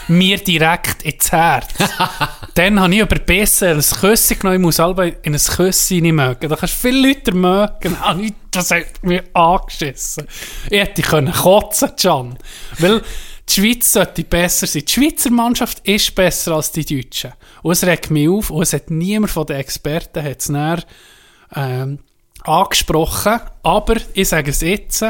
Mir 0.08 0.38
direkt 0.38 1.04
ins 1.04 1.32
Herz. 1.32 1.68
Dann 2.54 2.80
habe 2.80 2.94
ich 2.94 3.02
über 3.02 3.20
besser 3.20 3.72
ein 3.72 3.82
Küsschen 3.82 4.40
genommen. 4.40 4.60
Ich 4.60 4.62
muss 4.62 4.80
alle 4.80 5.18
in 5.24 5.34
ein 5.34 5.40
Küsschen 5.40 6.02
nicht 6.02 6.14
mögen. 6.14 6.50
Da 6.50 6.56
kannst 6.56 6.76
du 6.76 6.88
viele 6.88 7.08
Leute 7.08 7.32
mögen. 7.34 7.98
Ah, 8.02 8.14
nicht, 8.14 8.36
Das 8.52 8.72
hat 8.72 9.04
mich 9.04 9.24
angeschissen. 9.34 10.28
Ich 10.70 10.80
hätte 10.80 11.02
können 11.02 11.34
kotzen, 11.34 11.92
Can. 12.00 12.38
Weil 12.80 13.02
die 13.50 13.54
Schweiz 13.54 13.92
sollte 13.92 14.24
besser 14.24 14.68
sein. 14.68 14.84
Die 14.86 14.92
Schweizer 14.92 15.32
Mannschaft 15.32 15.88
ist 15.88 16.16
besser 16.16 16.54
als 16.54 16.72
die 16.72 16.86
Deutsche. 16.86 17.34
Und 17.62 17.74
es 17.74 17.84
regt 17.84 18.12
mich 18.12 18.30
auf. 18.30 18.50
Und 18.50 18.64
es 18.64 18.74
hat 18.74 18.90
niemand 18.90 19.32
von 19.32 19.46
den 19.46 19.58
Experten 19.58 20.24
hat 20.24 20.40
es 20.40 20.50
näher, 20.50 20.84
ähm, 21.56 22.00
angesprochen. 22.44 23.40
Aber 23.64 23.96
ich 24.14 24.30
sage 24.30 24.52
es 24.52 24.62
jetzt, 24.62 25.04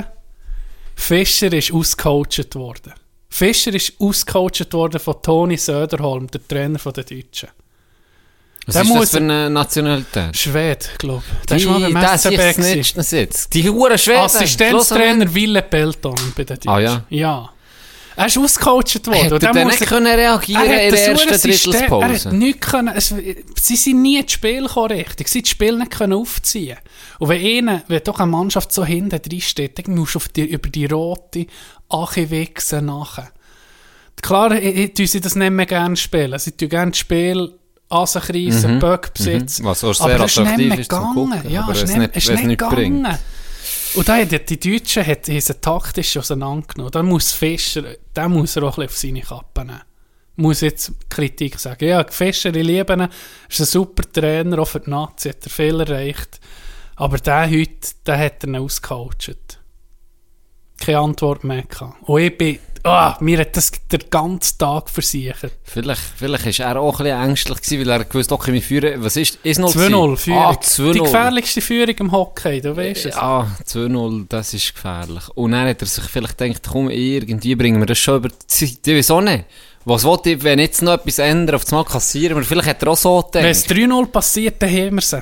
Fischer 0.96 1.52
ist 1.52 1.74
ausgecoacht 1.74 2.56
worden. 2.56 2.94
Fischer 3.36 3.74
ist 3.74 3.92
ausgecoacht 4.00 4.72
worden 4.74 4.98
von 4.98 5.22
Toni 5.22 5.58
Söderholm, 5.58 6.28
der 6.28 6.48
Trainer 6.48 6.80
der 6.80 7.04
Deutschen. 7.04 7.50
Was 8.66 8.74
Der 8.76 8.84
ist 8.84 8.96
das 8.96 9.12
für 9.12 9.18
eine 9.18 9.50
Nationalität? 9.50 10.38
Schwede, 10.38 10.86
glaube 10.98 11.22
ich. 11.42 11.46
Der 11.48 11.58
Die, 11.58 11.64
ist 11.64 11.70
mal 11.70 11.92
beim 11.92 12.18
SCB. 12.18 13.50
Die 13.54 13.70
Huren 13.70 13.98
Schweden. 13.98 14.20
Assistenztrainer 14.22 15.34
Wille 15.36 15.62
Pelton 15.64 16.16
bei 16.34 16.46
den 16.46 16.56
Deutschen. 16.56 16.70
Ah, 16.70 16.80
ja? 16.80 17.04
Ja. 17.10 17.50
Er 18.18 18.28
ist 18.28 18.38
ausgecoacht 18.38 19.08
worden. 19.08 19.18
Hätte 19.18 19.46
er 19.46 19.66
nicht 19.66 19.86
können 19.86 20.08
reagieren 20.08 20.66
er 20.66 20.88
in 20.88 20.94
der 20.94 21.08
ersten 21.08 21.34
System- 21.38 21.74
Er 21.74 21.78
Drittelspause? 21.80 22.30
hat 22.30 22.34
nichts 22.34 22.68
können, 22.68 22.94
es, 22.96 23.14
sie 23.62 23.76
sind 23.76 24.02
nie 24.02 24.20
ins 24.20 24.32
Spiel 24.32 24.64
gekommen, 24.64 24.92
richtig. 24.92 25.28
Sie 25.28 25.42
das 25.42 25.50
Spiel 25.50 25.78
nicht 25.78 25.92
können 25.92 26.14
aufziehen. 26.14 26.78
Und 27.20 27.30
wenn 27.30 27.42
einer, 27.68 27.84
wenn 27.88 28.02
doch 28.04 28.20
eine 28.20 28.32
Mannschaft 28.32 28.72
so 28.72 28.86
hinten 28.86 29.22
drin 29.22 29.42
steht, 29.42 29.78
dann 29.86 29.96
musst 29.96 30.16
du 30.16 30.18
auf 30.18 30.30
die, 30.30 30.44
über 30.46 30.70
die 30.70 30.86
rote 30.86 31.48
Ache 31.90 32.30
wichsen 32.30 32.86
nachher. 32.86 33.30
Klar, 34.22 34.52
ich, 34.56 34.98
ich, 34.98 35.12
sie 35.12 35.22
das 35.22 35.36
nicht 35.36 35.52
mehr 35.52 35.66
gerne 35.66 35.96
spielen. 35.96 36.40
Sie 36.40 36.52
tun 36.52 36.70
gerne 36.70 36.92
das 36.92 37.00
Spiel 37.00 37.52
an 37.90 38.08
sich 38.08 38.30
reissen, 38.30 38.80
Böck 38.80 39.14
besitzen. 39.14 39.64
Mhm. 39.64 39.68
Was 39.68 39.84
auch 39.84 39.94
sehr 39.94 40.06
aber 40.06 40.18
das 40.20 40.32
ist 40.32 40.38
nicht 40.38 40.48
attraktiv 40.48 40.70
mehr 40.70 40.80
ist 40.80 40.90
gegangen. 40.90 41.42
Ja, 41.50 41.62
aber 41.64 41.72
es 41.74 41.84
ist 41.84 41.98
nicht, 41.98 42.16
nicht 42.16 42.30
nicht 42.30 42.48
gegangen. 42.60 42.76
bringt. 43.04 43.20
Und 43.96 44.10
da 44.10 44.18
haben 44.18 44.28
die, 44.28 44.60
Deutschen 44.60 45.08
hat, 45.08 45.30
haben 45.30 45.62
taktisch 45.62 46.18
auseinandergenommen. 46.18 46.92
Da 46.92 47.02
muss 47.02 47.32
Fischer, 47.32 47.96
da 48.14 48.28
muss 48.28 48.58
er 48.58 48.64
auch 48.64 48.78
ein 48.78 48.88
bisschen 48.88 49.16
auf 49.16 49.26
seine 49.26 49.40
Kappe 49.40 49.66
nehmen. 49.66 49.82
Muss 50.36 50.60
jetzt 50.62 50.92
Kritik 51.10 51.58
sagen. 51.58 51.88
Ja, 51.88 52.06
Fischer, 52.10 52.54
ich 52.54 52.66
liebe 52.66 52.92
ihn, 52.94 53.08
ist 53.50 53.60
ein 53.62 53.66
super 53.66 54.04
Trainer, 54.12 54.60
auch 54.60 54.68
für 54.68 54.82
die 54.82 54.90
Nazi, 54.90 55.30
hat 55.30 55.46
er 55.46 55.50
viel 55.50 55.80
erreicht. 55.80 56.42
Aber 56.98 57.18
der 57.18 57.50
heute, 57.50 57.90
der 58.06 58.20
hat 58.20 58.44
er 58.44 58.50
ihn 58.50 58.58
ausgecoacht. 58.58 59.60
Keine 60.80 61.00
Antwort 61.00 61.44
mehr 61.44 61.64
gehabt. 61.64 61.96
Und 62.04 62.22
ich 62.22 62.38
bin, 62.38 62.60
ah, 62.84 63.16
mir 63.22 63.40
hat 63.40 63.56
das 63.56 63.72
den 63.92 64.02
ganzen 64.10 64.58
Tag 64.58 64.90
versichert. 64.90 65.54
Vielleicht, 65.64 66.02
vielleicht 66.18 66.60
war 66.60 66.66
er 66.66 66.80
auch 66.80 67.00
ein 67.00 67.06
bisschen 67.06 67.24
ängstlich, 67.30 67.62
gewesen, 67.62 67.80
weil 67.80 67.90
er 68.00 68.06
gewusst, 68.06 68.32
okay, 68.32 68.54
wir 68.54 68.62
führen, 68.62 69.04
was 69.04 69.16
ist, 69.16 69.40
ist 69.44 69.60
noch 69.60 69.74
2-0 69.74 70.18
Führung. 70.18 70.40
Ah, 70.40 70.54
Die 70.56 70.66
2-0. 70.68 71.00
gefährlichste 71.04 71.62
Führung 71.62 71.96
im 71.98 72.12
Hockey, 72.12 72.62
du 72.62 72.76
weißt 72.76 73.06
es. 73.08 73.16
Ja, 73.16 73.48
2-0, 73.66 74.26
das 74.30 74.54
ist 74.54 74.76
gefährlich. 74.76 75.24
Und 75.36 75.52
dann 75.52 75.68
hat 75.68 75.82
er 75.82 75.88
sich 75.88 76.04
vielleicht 76.04 76.38
gedacht, 76.38 76.68
komm, 76.70 76.90
irgendwie 76.90 77.56
bringen 77.56 77.80
wir 77.80 77.86
das 77.88 77.98
schon 78.00 78.18
über 78.18 78.30
die 78.30 78.48
Zeit. 78.48 78.86
Ich 78.86 78.96
weiß 78.98 79.12
auch 79.12 79.22
nicht. 79.22 79.46
Was 79.88 80.04
wollte 80.04 80.32
ich, 80.32 80.44
wenn 80.44 80.58
jetzt 80.60 80.82
noch 80.82 80.94
etwas 80.94 81.20
ändern, 81.20 81.56
auf 81.56 81.64
das 81.64 81.72
Mal 81.72 81.86
kassieren 81.86 82.38
wir? 82.38 82.44
Vielleicht 82.44 82.68
hat 82.68 82.82
er 82.82 82.90
auch 82.90 82.98
so 82.98 83.24
Wenn 83.32 83.46
es 83.46 83.64
gedacht. 83.68 83.88
3-0 83.92 84.06
passiert, 84.08 84.62
dann 84.62 84.70
haben 84.72 84.96
wir 84.96 85.02
sie. 85.02 85.22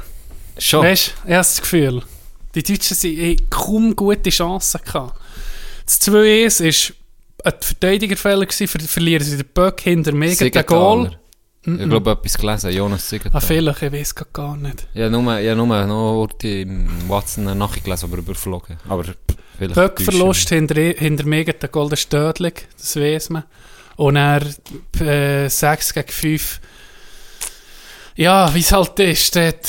Schon. 0.57 0.83
Weißt 0.83 1.07
du, 1.07 1.11
ich 1.11 1.21
habe 1.23 1.33
das 1.37 1.61
Gefühl. 1.61 2.01
Die 2.55 2.63
Deutschen 2.63 2.95
haben 2.97 3.49
kaum 3.49 3.95
gute 3.95 4.29
Chancen 4.29 4.79
gehabt. 4.85 5.19
Das 5.85 6.01
2-1 6.01 6.63
ist 6.63 6.93
ein 7.43 7.53
Verteidigerfehler 7.59 8.45
gewesen, 8.45 8.67
ver 8.67 8.79
verlieren 8.81 9.23
sie 9.23 9.37
den 9.37 9.47
Böck 9.53 9.81
hinter 9.81 10.13
mega 10.13 10.47
den 10.47 10.65
Goal. 10.65 11.17
Ich 11.65 11.77
glaube, 11.77 12.11
etwas 12.11 12.37
gelesen, 12.37 12.71
Jonas 12.71 13.05
Ah, 13.05 13.09
Siegenthaler. 13.09 13.41
vielleicht, 13.41 13.81
ich 13.83 13.91
weiß 13.93 14.15
gar 14.33 14.57
nicht. 14.57 14.85
Ja, 14.93 15.09
nur, 15.09 15.39
ja, 15.39 15.55
nur 15.55 15.67
noch 15.67 15.95
Orti 15.95 16.63
im 16.63 16.89
Watson 17.07 17.57
nachgelesen, 17.57 18.09
aber 18.09 18.17
überflogen. 18.17 18.77
Aber 18.89 19.05
vielleicht... 19.57 19.75
Böckverlust 19.75 20.49
hinter, 20.49 20.75
hinter 20.75 21.25
mega 21.25 21.53
den 21.53 21.71
Goal, 21.71 21.93
ist 21.93 22.09
tödlich, 22.09 22.67
das 22.77 22.97
weiß 22.97 23.29
man. 23.29 23.43
Und 23.95 24.17
er 24.17 24.41
äh, 24.99 25.47
6 25.49 25.93
gegen 25.93 26.09
5. 26.09 26.59
Ja, 28.15 28.53
wie 28.53 28.59
es 28.59 28.71
halt 28.71 28.99
ist, 28.99 29.35
dort, 29.35 29.67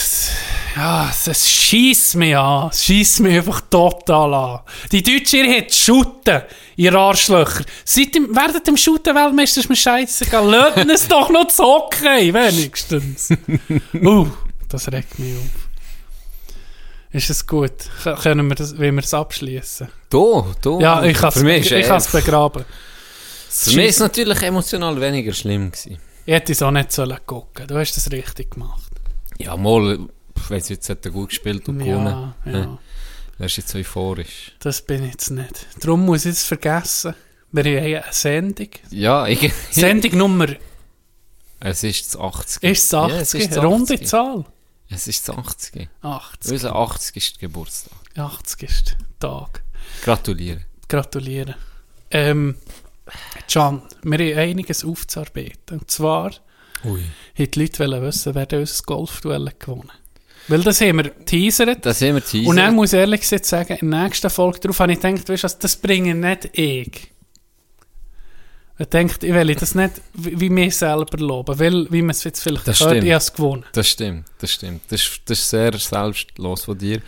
ja, 0.76 1.10
es 1.10 1.50
schießt 1.50 2.16
mich 2.16 2.36
an. 2.36 2.68
Es 2.70 2.84
schießt 2.84 3.20
mich 3.20 3.36
einfach 3.36 3.62
total 3.70 4.34
an. 4.34 4.60
Die 4.92 5.02
Deutschen, 5.02 5.46
ihr 5.46 5.60
habt 5.60 5.74
Shooten, 5.74 6.42
ihr 6.76 6.94
Arschlöcher. 6.94 7.64
Seid 7.84 8.14
im, 8.16 8.34
werdet 8.36 8.68
im 8.68 8.76
Shooten 8.76 9.14
Weltmeister, 9.14 9.60
ist 9.60 9.70
mir 9.70 9.76
scheißegal. 9.76 10.50
Löten 10.50 10.90
es 10.90 11.08
doch 11.08 11.30
noch 11.30 11.48
zu 11.48 11.62
Hockey, 11.62 12.34
wenigstens. 12.34 13.30
uh, 13.94 14.26
das 14.68 14.92
regt 14.92 15.18
mich 15.18 15.36
auf. 15.36 15.64
Ist 17.12 17.30
es 17.30 17.46
gut? 17.46 17.72
Können 18.22 18.48
wir 18.48 18.56
das, 18.56 18.76
wollen 18.76 18.96
wir 18.96 19.02
das 19.02 19.14
abschließen? 19.14 19.88
Du, 20.10 20.52
du. 20.60 20.80
Ja, 20.80 21.02
ich 21.04 21.16
kann 21.16 21.32
has 21.32 22.08
begraben. 22.08 22.64
Für 23.48 23.70
mich 23.70 23.86
ist 23.86 23.96
es 23.96 24.00
natürlich 24.00 24.42
emotional 24.42 25.00
weniger 25.00 25.32
schlimm 25.32 25.70
gewesen. 25.70 25.98
Ich 26.26 26.32
hätte 26.32 26.52
es 26.52 26.62
auch 26.62 26.70
nicht 26.70 26.92
sollen 26.92 27.18
gucken. 27.26 27.66
Du 27.66 27.76
hast 27.76 27.96
das 27.96 28.10
richtig 28.10 28.52
gemacht. 28.52 28.90
Ja, 29.38 29.56
mal, 29.56 30.08
ich 30.36 30.50
weiss, 30.50 30.68
jetzt 30.68 30.88
hat 30.88 31.04
er 31.04 31.10
gut 31.10 31.30
gespielt 31.30 31.68
und 31.68 31.78
gewonnen. 31.78 32.34
Ja, 32.44 32.52
ja. 32.52 32.58
Ja. 32.58 32.78
Er 33.38 33.46
ist 33.46 33.56
jetzt 33.56 33.74
euphorisch. 33.74 34.52
Das 34.60 34.82
bin 34.82 35.04
ich 35.04 35.12
jetzt 35.12 35.30
nicht. 35.30 35.66
Darum 35.80 36.04
muss 36.04 36.24
ich 36.24 36.32
es 36.32 36.44
vergessen. 36.44 37.14
Wir 37.52 37.64
haben 37.64 37.94
eine 37.94 38.04
Sendung. 38.10 38.68
Ja, 38.90 39.26
ich... 39.26 39.52
Sendung 39.70 40.16
Nummer 40.16 40.48
es 41.66 41.82
ist 41.82 42.14
das 42.14 42.20
80. 42.20 42.62
ist 42.62 42.84
es 42.84 42.90
Ja, 42.92 43.04
80. 43.04 43.20
es 43.20 43.34
ist 43.34 43.56
das 43.56 43.64
Runde 43.64 43.94
80. 43.94 44.06
Zahl. 44.06 44.44
Es 44.90 45.08
ist 45.08 45.26
das 45.26 45.38
80. 45.38 45.88
80. 46.02 46.52
Unser 46.52 46.76
80 46.76 47.16
ist 47.16 47.38
Geburtstag. 47.38 47.92
80 48.16 48.62
ist 48.62 48.96
der 49.22 49.30
Tag. 49.30 49.62
Gratuliere. 50.02 50.60
Gratuliere. 50.88 51.56
Ähm, 52.10 52.56
Can, 53.52 53.82
wir 54.02 54.18
haben 54.18 54.38
einiges 54.38 54.84
aufzuarbeiten. 54.84 55.80
Und 55.80 55.90
zwar 55.90 56.32
Ui. 56.84 57.02
die 57.36 57.60
Leute 57.60 58.02
wissen, 58.02 58.34
wer 58.34 58.46
denn 58.46 58.60
unser 58.60 58.82
Golfduell 58.84 59.50
gewonnen 59.58 59.90
Weil 60.48 60.62
das 60.62 60.80
haben 60.80 60.96
wir 60.98 61.24
teasert. 61.24 61.84
Das 61.84 62.00
haben 62.00 62.14
wir 62.14 62.24
teasert. 62.24 62.48
Und 62.48 62.56
dann 62.56 62.74
muss 62.74 62.92
ich 62.92 62.98
ehrlich 62.98 63.20
gesagt 63.20 63.46
sagen, 63.46 63.76
in 63.80 63.90
der 63.90 64.04
nächsten 64.04 64.30
Folge 64.30 64.60
darauf 64.60 64.80
habe 64.80 64.92
ich 64.92 65.00
gedacht, 65.00 65.28
weißt 65.28 65.44
du, 65.44 65.48
das 65.60 65.76
bringe 65.76 66.14
nicht 66.14 66.50
ich. 66.58 67.10
Ich 68.76 68.86
denke, 68.86 69.24
ich 69.24 69.32
will 69.32 69.54
das 69.54 69.76
nicht 69.76 70.00
wie, 70.14 70.50
mir 70.50 70.70
selber 70.70 71.16
loben, 71.18 71.58
weil, 71.60 71.86
wie 71.92 72.02
man 72.02 72.10
es 72.10 72.24
jetzt 72.24 72.42
vielleicht 72.42 72.66
Das 72.66 72.80
hört, 72.80 72.90
stimmt. 72.90 73.04
ich 73.04 73.12
habe 73.12 73.18
es 73.18 73.32
gewonnen. 73.32 73.64
Das 73.72 73.88
stimmt, 73.88 74.26
das 74.38 74.50
stimmt. 74.50 74.80
Das 74.88 75.00
ist, 75.00 75.20
das 75.26 75.38
ist 75.38 75.50
sehr 75.50 75.78
selbstlos 75.78 76.64
von 76.64 76.76
dir. 76.76 77.00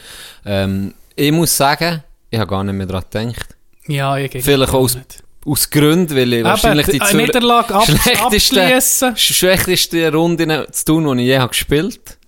Ähm, 0.45 0.95
ich 1.17 1.33
muss 1.33 1.57
sagen, 1.57 2.05
ich 2.31 2.38
habe 2.38 2.49
gar 2.49 2.62
nicht 2.62 2.75
mehr 2.75 2.87
daran 2.87 3.05
gedacht. 3.11 3.57
Ja, 3.88 4.17
ich 4.17 4.31
Vielleicht 4.45 4.73
aus, 4.73 4.95
nicht. 4.95 5.25
Aus 5.47 5.71
Gründen, 5.71 6.17
weil 6.17 6.33
ich 6.33 6.45
wahrscheinlich 6.45 6.87
die 6.87 7.00
Zür- 7.00 7.17
Niederlage 7.17 7.75
ab, 7.75 7.87
schlechteste, 7.87 9.15
schlechteste 9.17 10.12
Runde 10.12 10.67
zu 10.73 10.85
tun, 10.85 11.17
die 11.17 11.23
ich 11.25 11.29
je 11.29 11.38
habe 11.38 11.49
gespielt 11.50 12.19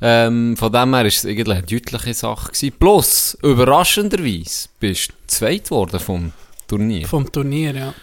ähm, 0.00 0.56
Von 0.56 0.72
dem 0.72 0.94
her 0.94 1.00
war 1.00 1.04
es 1.04 1.24
eigentlich 1.26 1.48
eine 1.48 1.62
deutliche 1.62 2.14
Sache. 2.14 2.52
Gewesen. 2.52 2.72
Plus, 2.78 3.36
überraschenderweise, 3.42 4.68
bist 4.78 5.08
du 5.10 5.14
zweit 5.26 5.64
geworden 5.64 6.00
vom 6.00 6.32
Turnier. 6.66 7.06
Vom 7.06 7.30
Turnier, 7.30 7.74
ja. 7.74 7.94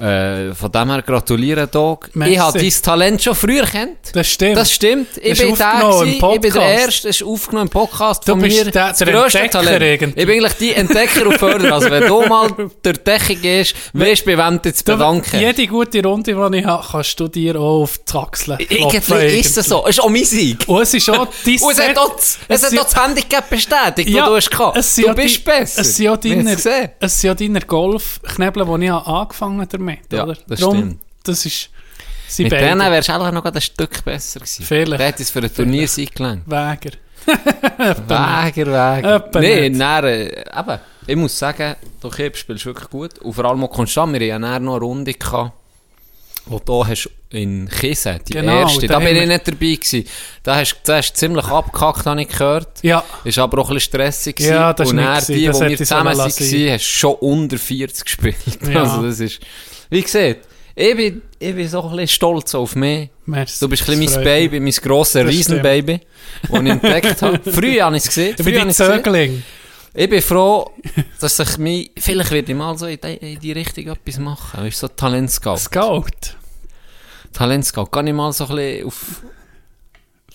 Äh, 0.00 0.54
von 0.54 0.70
dem 0.70 0.90
her 0.90 1.02
gratulieren, 1.02 1.68
Dog. 1.70 2.08
Merci. 2.14 2.32
Ich 2.34 2.38
habe 2.38 2.58
dein 2.58 2.70
Talent 2.82 3.22
schon 3.22 3.34
früher 3.34 3.64
kennt. 3.64 3.98
Das 4.14 4.28
stimmt. 4.28 4.56
Das 4.56 4.72
stimmt. 4.72 5.08
Ich 5.16 5.32
Ist 5.32 5.42
bin 5.42 5.56
der, 5.56 5.80
gewesen, 5.80 6.08
ich 6.34 6.40
bin 6.40 6.52
der. 6.52 6.62
Erste, 6.62 7.08
das 7.08 7.16
ist 7.20 7.26
aufgenommen 7.26 7.66
im 7.66 7.70
Podcast 7.70 8.26
Du 8.28 8.32
von 8.32 8.40
bist 8.42 8.64
mir. 8.64 8.70
der- 8.70 8.88
das 8.90 8.98
der 8.98 9.08
Entdecker 9.08 9.50
Talent. 9.50 9.82
irgendwie. 9.82 10.20
Ich 10.20 10.26
bin 10.26 10.36
eigentlich 10.38 10.52
die 10.54 10.72
Entdecker 10.74 11.26
und 11.26 11.38
Förderer. 11.38 11.74
Also 11.74 11.90
wenn 11.90 12.06
du 12.06 12.22
mal 12.28 12.48
die 12.84 12.92
Decke 12.92 13.34
gehst, 13.36 13.74
weißt 13.92 14.26
du, 14.26 14.36
bei 14.36 14.46
wem 14.46 14.62
du 14.62 14.68
jetzt 14.68 14.86
Du, 14.88 14.92
bedanken. 14.92 15.40
jede 15.40 15.66
gute 15.66 16.02
Runde, 16.04 16.34
die 16.50 16.58
ich 16.58 16.64
habe, 16.64 16.84
kannst 16.90 17.18
du 17.20 17.28
dir 17.28 17.56
auch 17.56 17.82
auf 17.82 17.98
die 17.98 18.14
Achseln 18.16 18.58
Irgendwie 18.68 19.38
ist 19.40 19.56
es 19.56 19.66
so. 19.66 19.84
Es 19.84 19.96
ist 19.96 20.00
auch 20.04 20.08
mein 20.08 20.24
Sieg. 20.24 20.58
Und 20.68 20.82
es 20.82 20.94
ist 20.94 21.10
auch 21.10 21.26
dein 21.44 21.58
Und 21.60 21.72
es 21.72 21.80
hat 21.88 21.98
auch 21.98 22.14
das, 22.16 22.38
es 22.48 22.62
hat 22.64 22.78
auch 22.78 22.84
das 22.84 23.04
Handicap 23.04 23.50
bestätigt, 23.50 24.08
Ja, 24.08 24.20
das 24.20 24.28
du 24.28 24.36
hast 24.36 24.50
gehabt. 24.50 24.98
Du 24.98 25.14
bist 25.14 25.44
besser. 25.44 25.80
Es 25.82 25.96
sind 25.96 26.08
haben 26.08 26.20
deine, 26.22 27.60
Golfknebel, 27.60 28.64
die 28.78 28.84
ich 28.86 28.92
angefangen 28.92 29.60
habe 29.60 29.87
damit, 29.88 30.12
Ja, 30.12 30.24
oder? 30.24 30.36
das 30.46 30.60
Darum, 30.60 30.76
stimmt. 30.76 31.00
Das 31.24 31.46
ist, 31.46 31.70
sie 32.28 32.42
Mit 32.44 32.52
beide. 32.52 32.66
denen 32.68 32.90
wärst 32.92 33.08
du 33.08 33.12
eigentlich 33.14 33.32
noch 33.32 33.44
ein 33.44 33.60
Stück 33.60 34.04
besser 34.04 34.40
gewesen. 34.40 34.64
Vielleicht. 34.64 35.00
Der 35.00 35.08
hat 35.08 35.20
es 35.20 35.30
für 35.30 35.40
ein 35.40 35.54
Turniersieg 35.54 36.14
gelangt. 36.14 36.42
Wäger. 36.46 36.92
Wäger, 37.26 38.66
Wäger. 38.66 39.30
Nein, 39.34 39.78
dann, 39.78 40.04
äh, 40.04 40.44
eben, 40.58 40.78
ich 41.06 41.16
muss 41.16 41.38
sagen, 41.38 41.74
du 42.00 42.10
spielst 42.10 42.66
wirklich 42.66 42.88
gut. 42.90 43.18
Und 43.18 43.32
vor 43.32 43.44
allem 43.44 43.64
auch 43.64 43.70
konstant. 43.70 44.18
Wir 44.18 44.34
hatten 44.34 44.44
ja 44.44 44.58
noch 44.58 44.74
eine 44.76 44.84
Runde 44.84 45.14
gehabt, 45.14 45.52
wo 46.46 46.58
du 46.58 46.86
hast 46.86 47.10
in 47.30 47.68
Kiesen, 47.68 48.20
die 48.26 48.32
Genau, 48.34 48.60
erste, 48.60 48.86
da 48.86 48.98
bin 48.98 49.14
ich 49.16 49.26
nicht 49.28 49.46
dabei 49.46 49.56
gewesen. 49.74 50.04
Da 50.42 50.56
hast 50.56 50.80
du 50.86 51.02
ziemlich 51.14 51.44
abgehackt, 51.44 52.06
habe 52.06 52.22
ich 52.22 52.28
gehört. 52.28 52.82
Ja, 52.82 53.04
Ist 53.24 53.38
aber 53.38 53.58
auch 53.58 53.68
ein 53.68 53.74
bisschen 53.74 53.90
stressig. 53.90 54.40
Ja, 54.40 54.72
das 54.72 54.90
Und 54.90 54.96
gewesen. 54.96 55.34
die, 55.34 55.46
hätte 55.48 55.68
wir 55.68 55.76
zusammen 55.76 56.16
waren, 56.16 56.72
hast 56.72 56.84
schon 56.84 57.14
unter 57.16 57.58
40 57.58 58.04
gespielt. 58.04 58.36
Ja. 58.72 58.82
Also 58.82 59.02
das 59.02 59.20
ist, 59.20 59.40
wie 59.90 60.02
gesagt, 60.02 60.48
ich 60.74 60.96
bin, 60.96 61.22
ich 61.40 61.54
bin 61.56 61.68
so 61.68 61.82
ein 61.82 61.90
bisschen 61.90 62.08
stolz 62.08 62.54
auf 62.54 62.76
mich. 62.76 63.10
merci. 63.26 63.58
Du 63.58 63.68
bist 63.68 63.82
ein 63.88 63.98
bisschen 63.98 63.98
mein 63.98 64.08
freut 64.08 64.24
mich. 64.24 64.50
Baby, 64.50 64.60
mein 64.60 64.72
grosses 64.72 65.26
Riesenbaby, 65.26 66.00
das 66.42 66.50
ich 66.60 66.68
entdeckt 66.68 67.22
habe. 67.22 67.52
Früher 67.52 67.84
habe 67.84 67.96
ich 67.96 68.04
es 68.04 68.08
gesehen. 68.08 68.36
Ich 68.38 68.44
bin 68.44 68.54
gesehen. 68.54 68.72
Zögling. 68.72 69.42
Ich 69.94 70.08
bin 70.08 70.22
froh, 70.22 70.70
dass 71.18 71.40
ich 71.40 71.58
mich, 71.58 71.90
vielleicht 71.98 72.30
werde 72.30 72.52
ich 72.52 72.56
mal 72.56 72.78
so 72.78 72.86
in 72.86 73.00
die, 73.02 73.14
in 73.14 73.40
die 73.40 73.50
Richtung 73.50 73.88
etwas 73.88 74.18
machen. 74.20 74.60
Weißt 74.60 74.82
du, 74.82 74.86
so 74.86 74.92
Talentscout. 74.94 75.56
Scout. 75.56 76.36
Talentscout. 77.32 77.86
Kann 77.86 78.06
ich 78.06 78.14
mal 78.14 78.32
so 78.32 78.46
ein 78.46 78.54
bisschen 78.54 78.86
auf, 78.86 79.22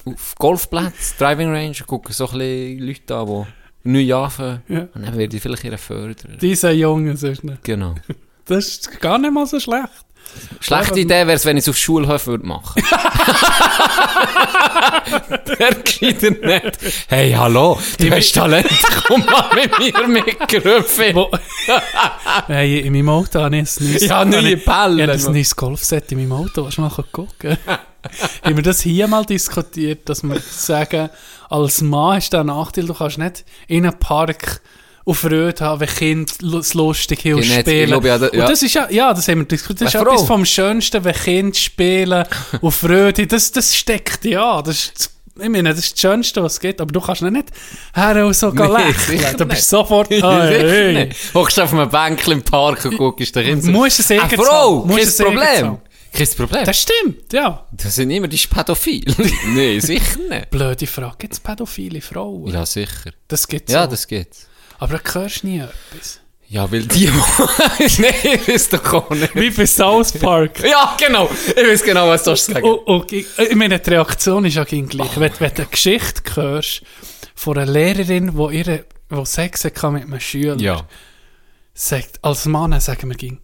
auf 0.03 0.36
Golfplätze, 0.38 1.15
Driving 1.17 1.53
Range, 1.53 1.75
gucken 1.88 2.12
so 2.13 2.27
ein 2.27 2.38
bisschen 2.39 2.79
Leute 2.79 3.15
an, 3.15 3.48
die 3.86 3.89
neu 3.89 4.15
anfangen. 4.15 4.63
Ja. 4.67 4.88
Und 4.93 5.05
dann 5.05 5.17
werde 5.17 5.38
ich 5.38 5.41
vielleicht 5.41 5.63
ihre 5.63 5.77
fördern. 5.77 6.38
Diese 6.41 6.72
Jungen, 6.72 7.15
sonst 7.15 7.45
nicht. 7.45 7.63
Genau. 7.63 7.95
Das 8.45 8.67
ist 8.67 9.00
gar 9.00 9.17
nicht 9.17 9.33
mal 9.33 9.45
so 9.45 9.59
schlecht. 9.59 9.89
Schlechte 10.59 11.00
Idee 11.00 11.27
wäre 11.27 11.33
es, 11.33 11.45
wenn 11.45 11.57
ich 11.57 11.63
es 11.63 11.69
auf 11.69 11.77
Schulhöfen 11.77 12.31
würde 12.33 12.47
machen. 12.47 12.81
Der 15.59 15.75
gescheiter 15.75 16.31
nicht. 16.31 16.79
Hey, 17.07 17.33
hallo, 17.33 17.77
du 18.00 18.09
hast 18.12 18.33
Talent, 18.33 18.67
komm 19.05 19.23
mal 19.25 19.50
mit 19.53 19.77
mir 19.79 20.07
mitgerufen. 20.07 21.25
Hey, 22.47 22.79
in 22.79 22.93
meinem 22.93 23.09
Auto 23.09 23.41
habe 23.41 23.57
ich 23.57 23.79
ein 23.79 23.88
neues, 23.88 24.07
Ja, 24.07 24.25
neue 24.25 24.57
Bälle. 24.57 25.03
Ich 25.03 25.09
habe 25.09 25.27
ein 25.27 25.33
neues 25.33 25.55
Golfset 25.55 26.12
in 26.12 26.17
meinem 26.17 26.33
Auto. 26.33 26.67
Du 26.67 26.81
mal 26.81 26.89
gucken? 26.89 27.57
haben 28.43 28.55
wir 28.55 28.63
das 28.63 28.81
hier 28.81 29.07
mal 29.07 29.25
diskutiert, 29.25 30.09
dass 30.09 30.23
wir 30.23 30.39
sagen, 30.39 31.09
als 31.50 31.81
Mann 31.81 32.15
hast 32.17 32.33
du 32.33 32.38
einen 32.38 32.47
Nachteil, 32.47 32.85
du 32.85 32.93
kannst 32.93 33.17
nicht 33.17 33.45
in 33.67 33.85
einem 33.85 33.97
Park 34.00 34.62
auf 35.05 35.24
Röd 35.25 35.60
haben, 35.62 35.81
wenn 35.81 35.89
Kinder 35.89 36.31
es 36.60 36.74
lustig 36.74 37.19
hier 37.22 37.36
und 37.36 37.41
Genau, 37.43 37.60
spielen. 37.60 37.88
glaube, 37.88 38.07
ja, 38.07 38.17
da- 38.17 38.29
ja. 38.33 38.41
Und 38.43 38.50
das 38.50 38.62
ist 38.63 38.74
ja, 38.74 38.89
ja, 38.89 39.13
das 39.13 39.27
haben 39.27 39.39
wir 39.39 39.45
diskutiert, 39.45 39.81
das 39.81 39.89
ist 39.93 39.95
Eine 40.00 40.05
etwas 40.10 40.22
Frau. 40.22 40.27
vom 40.27 40.45
Schönsten, 40.45 41.03
wenn 41.03 41.13
Kinder 41.15 41.55
spielen 41.57 42.25
auf 42.62 42.83
Röd, 42.83 43.31
das, 43.31 43.51
das 43.51 43.75
steckt 43.75 44.24
ja, 44.25 44.62
das 44.62 44.75
ist, 44.95 45.10
ich 45.41 45.50
meine, 45.50 45.69
das 45.69 45.79
ist 45.79 45.93
das 45.93 46.00
Schönste, 46.00 46.43
was 46.43 46.53
es 46.53 46.60
gibt, 46.60 46.79
aber 46.79 46.91
du 46.91 47.01
kannst 47.01 47.22
nicht 47.24 47.48
her 47.95 48.25
und 48.25 48.33
so 48.36 48.51
Nee, 48.51 48.62
lächeln. 48.67 49.36
Du 49.38 49.45
bist 49.45 49.62
nicht. 49.62 49.63
sofort, 49.67 50.12
ah, 50.24 50.43
hey. 50.48 51.10
Hockst 51.33 51.60
auf 51.60 51.74
einem 51.74 51.89
Bänkchen 51.89 52.33
im 52.33 52.41
Park 52.43 52.86
und 52.86 52.98
guckst 52.98 53.36
dich 53.36 53.45
hin. 53.48 53.60
Du 53.60 53.72
musst 53.72 54.00
es 54.00 54.10
irgendwie 54.12 54.36
Frau, 54.38 54.83
kein 54.83 54.98
es 55.00 55.17
Problem. 55.17 55.77
Kein 56.13 56.27
Problem. 56.38 56.63
Das 56.65 56.79
stimmt, 56.79 57.33
ja. 57.33 57.65
Das 57.72 57.95
sind 57.95 58.12
immer 58.12 58.27
die 58.27 58.38
pädophil. 58.38 59.03
Nein, 59.55 59.81
sicher 59.81 60.19
nicht. 60.29 60.51
Blöde 60.51 60.86
Frage. 60.86 61.15
Gibt 61.17 61.33
es 61.33 61.39
pädophile 61.39 62.00
Frauen? 62.01 62.53
Ja, 62.53 62.63
sicher. 62.67 63.10
Das 63.27 63.48
gibt 63.48 63.69
es 63.69 63.74
Ja, 63.74 63.86
auch. 63.86 63.89
das 63.89 64.07
geht's. 64.07 64.48
Aber 64.80 64.98
da 65.00 65.13
hörst 65.13 65.44
du 65.44 65.48
nie 65.48 65.60
etwas. 65.60 66.20
Ja, 66.50 66.72
weil 66.72 66.86
die... 66.86 67.06
Nein, 68.00 68.13
ich 68.24 68.48
weiß 68.48 68.70
doch 68.70 68.94
auch 68.94 69.10
nicht. 69.10 69.34
Wie 69.36 69.50
bei 69.50 69.65
South 69.65 70.12
Park. 70.13 70.63
Ja, 70.63 70.96
genau. 71.00 71.30
Ich 71.48 71.56
weiß 71.56 71.84
genau, 71.84 72.08
was 72.10 72.24
du 72.24 72.32
hast 72.32 72.46
sagen. 72.46 72.63
und, 72.63 72.80
und, 72.80 73.12
ich 73.12 73.25
ich 73.39 73.56
meine, 73.56 73.80
die 73.80 73.89
Reaktion 73.89 74.46
ist 74.46 74.56
ja 74.56 74.63
gleich 74.63 74.88
gleich. 74.88 75.20
Wenn, 75.20 75.32
wenn 75.39 75.53
du 75.53 75.62
eine 75.62 75.65
Geschichte 75.72 76.36
hörst 76.36 76.84
von 77.34 77.58
einer 77.58 77.72
Lehrerin, 77.72 78.36
die 78.38 78.58
ihre, 78.58 78.86
die 79.10 79.25
Sex 79.25 79.63
hatte 79.65 79.89
mit 79.92 80.03
einem 80.03 80.20
Schüler, 80.20 80.56
Ja. 80.58 80.86
sagt, 81.74 82.20
als 82.24 82.46
Mann 82.46 82.80
sagen 82.80 83.10
wir 83.10 83.18
ging, 83.18 83.39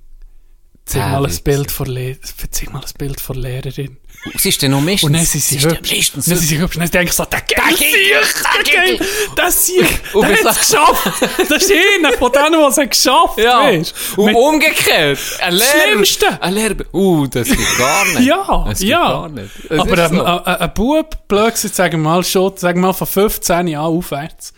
Zeig 0.85 1.11
mal, 1.11 1.25
ein. 1.25 1.37
Bild 1.43 1.71
von 1.71 1.87
Le 1.87 2.17
zeig 2.51 2.73
mal 2.73 2.79
ein 2.81 2.91
Bild 2.97 3.19
von 3.21 3.41
der 3.41 3.51
Lehrerin. 3.61 3.97
Sie 4.35 4.49
ist 4.49 4.61
dann 4.61 4.71
noch 4.71 4.81
meistens... 4.81 5.03
Und 5.03 5.13
dann 5.13 5.25
sind 5.25 5.41
sie 5.41 5.59
hübsch. 5.61 6.11
dann 6.11 6.21
sind 6.21 6.37
sie 6.37 6.57
hübsch. 6.57 6.75
Und 6.75 6.81
dann 6.81 6.91
denke 6.91 7.07
ich 7.09 7.13
so, 7.13 7.23
der 7.25 7.41
geil, 7.41 7.75
Der 7.79 8.73
geil, 8.73 8.99
der 9.37 9.51
Sieg, 9.51 10.01
der 10.13 10.45
hat 10.45 10.57
es 10.57 10.69
geschafft. 10.69 11.23
Das 11.49 11.63
ist 11.63 11.71
einer 11.71 12.13
von 12.13 12.31
denen, 12.31 12.53
die 12.53 12.81
es 12.81 12.89
geschafft 12.89 13.37
Ja, 13.37 13.69
und 13.69 13.93
Mit- 14.17 14.35
umgekehrt. 14.35 15.19
Ein 15.39 15.53
Lehrer... 15.53 15.65
Schlimmste. 15.87 16.41
Ein 16.41 16.53
Lehrer... 16.53 16.75
Uh, 16.93 17.27
das 17.27 17.47
geht 17.47 17.77
gar 17.77 18.05
nicht. 18.05 18.19
Ja, 18.21 18.65
das 18.67 18.81
ja. 18.81 18.99
gar 18.99 19.29
nicht. 19.29 19.51
Das 19.69 19.79
Aber 19.79 20.03
ein, 20.03 20.15
so. 20.15 20.23
ein, 20.23 20.45
ein 20.45 20.73
Bub, 20.73 21.27
blöd 21.27 21.57
sagen 21.57 22.03
wir 22.03 22.09
mal 22.09 22.23
schon, 22.23 22.57
sagen 22.57 22.81
wir 22.81 22.87
mal 22.87 22.93
von 22.93 23.07
15 23.07 23.67
Jahren 23.67 23.85
aufwärts, 23.85 24.53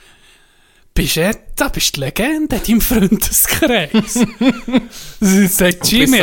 bist 0.93 1.15
du, 1.15 1.31
da 1.55 1.69
bist 1.69 1.95
du 1.95 2.01
die 2.01 2.05
Legende 2.05 2.55
in 2.57 2.63
deinem 2.63 2.81
Freundeskreis. 2.81 4.25
Sagt 5.21 5.87
Jimmy, 5.87 6.21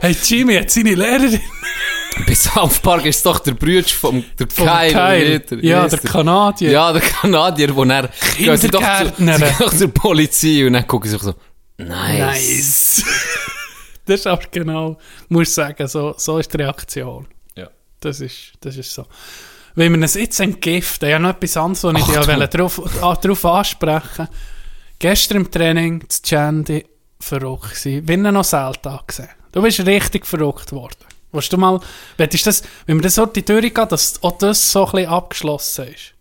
hey 0.00 0.16
Jimmy 0.22 0.56
hat 0.56 0.70
seine 0.70 0.94
Lehrerin 0.94 1.40
Bei 2.26 2.34
South 2.34 2.78
Park 2.80 3.06
ist 3.06 3.16
es 3.16 3.22
doch 3.22 3.38
der 3.38 3.52
Bruder 3.52 3.84
vom 3.84 4.24
der 4.38 4.46
Kyle. 4.46 4.92
Kyle. 4.92 5.62
wie 5.62 5.68
Ja, 5.68 5.88
der 5.88 5.98
Kanadier. 5.98 6.70
Ja, 6.70 6.92
der 6.92 7.02
Kanadier, 7.02 7.74
wo 7.74 7.84
er... 7.84 8.08
gehen 8.36 8.56
sie 8.56 8.68
doch 8.68 8.82
zu- 8.82 9.12
sie 9.24 9.54
doch 9.58 9.74
zur 9.74 9.88
Polizei 9.88 10.66
und 10.66 10.74
dann 10.74 10.86
gucken 10.86 11.10
sie 11.10 11.16
sich 11.16 11.22
so... 11.22 11.34
Nice. 11.78 12.18
Nice. 12.18 13.04
das 14.06 14.20
ist 14.20 14.26
aber 14.26 14.42
genau, 14.50 14.98
muss 15.28 15.48
ich 15.48 15.54
sagen, 15.54 15.88
so, 15.88 16.14
so 16.16 16.38
ist 16.38 16.52
die 16.52 16.58
Reaktion. 16.58 17.26
Ja. 17.56 17.68
Das 18.00 18.20
ist, 18.20 18.52
das 18.60 18.76
ist 18.76 18.92
so. 18.92 19.06
Wenn 19.74 19.98
wir 19.98 20.04
es 20.04 20.14
jetzt 20.14 20.38
entgiften, 20.38 21.08
ja 21.08 21.18
noch 21.18 21.30
etwas 21.30 21.56
anderes, 21.56 21.82
was 21.82 22.08
ich 22.08 22.14
ja 22.14 22.46
darauf, 22.46 22.80
darauf 23.00 23.44
ansprechen 23.44 24.28
Gestern 24.98 25.38
im 25.38 25.50
Training, 25.50 26.04
das 26.06 26.22
Chandy, 26.22 26.86
verrückt 27.18 27.74
gewesen. 27.74 28.06
Wie 28.06 28.16
noch 28.16 28.44
selten 28.44 28.98
gesehen. 29.04 29.30
Du 29.50 29.60
bist 29.60 29.84
richtig 29.84 30.26
verrückt 30.26 30.70
worden. 30.70 31.11
Willst 31.32 31.52
du 31.52 31.56
mal, 31.56 31.80
willst 32.18 32.46
das, 32.46 32.62
wenn 32.86 32.98
wir 32.98 33.02
das 33.02 33.14
so 33.14 33.24
die 33.26 33.42
Tür 33.42 33.60
gehen, 33.62 33.88
dass 33.88 34.22
auch 34.22 34.36
das 34.38 34.70
so 34.70 34.84
ein 34.86 34.92
bisschen 34.92 35.08
abgeschlossen 35.08 35.86
ist? 35.88 36.12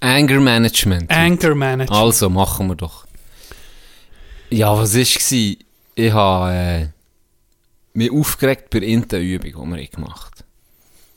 Anger 0.00 0.40
Management. 0.40 1.10
Anger 1.10 1.54
Management. 1.54 1.90
Also, 2.00 2.28
machen 2.28 2.66
wir 2.68 2.74
doch. 2.76 3.06
Ja, 4.50 4.76
was 4.76 4.94
war? 4.94 5.56
Ich 5.98 6.12
habe 6.12 6.52
äh, 6.54 6.86
mich 7.94 8.12
aufgeregt 8.12 8.68
bei 8.70 8.78
irgendeiner 8.78 9.22
Übung, 9.22 9.70
die 9.72 9.76
wir 9.80 9.86
gemacht 9.88 10.32
haben. 10.40 10.46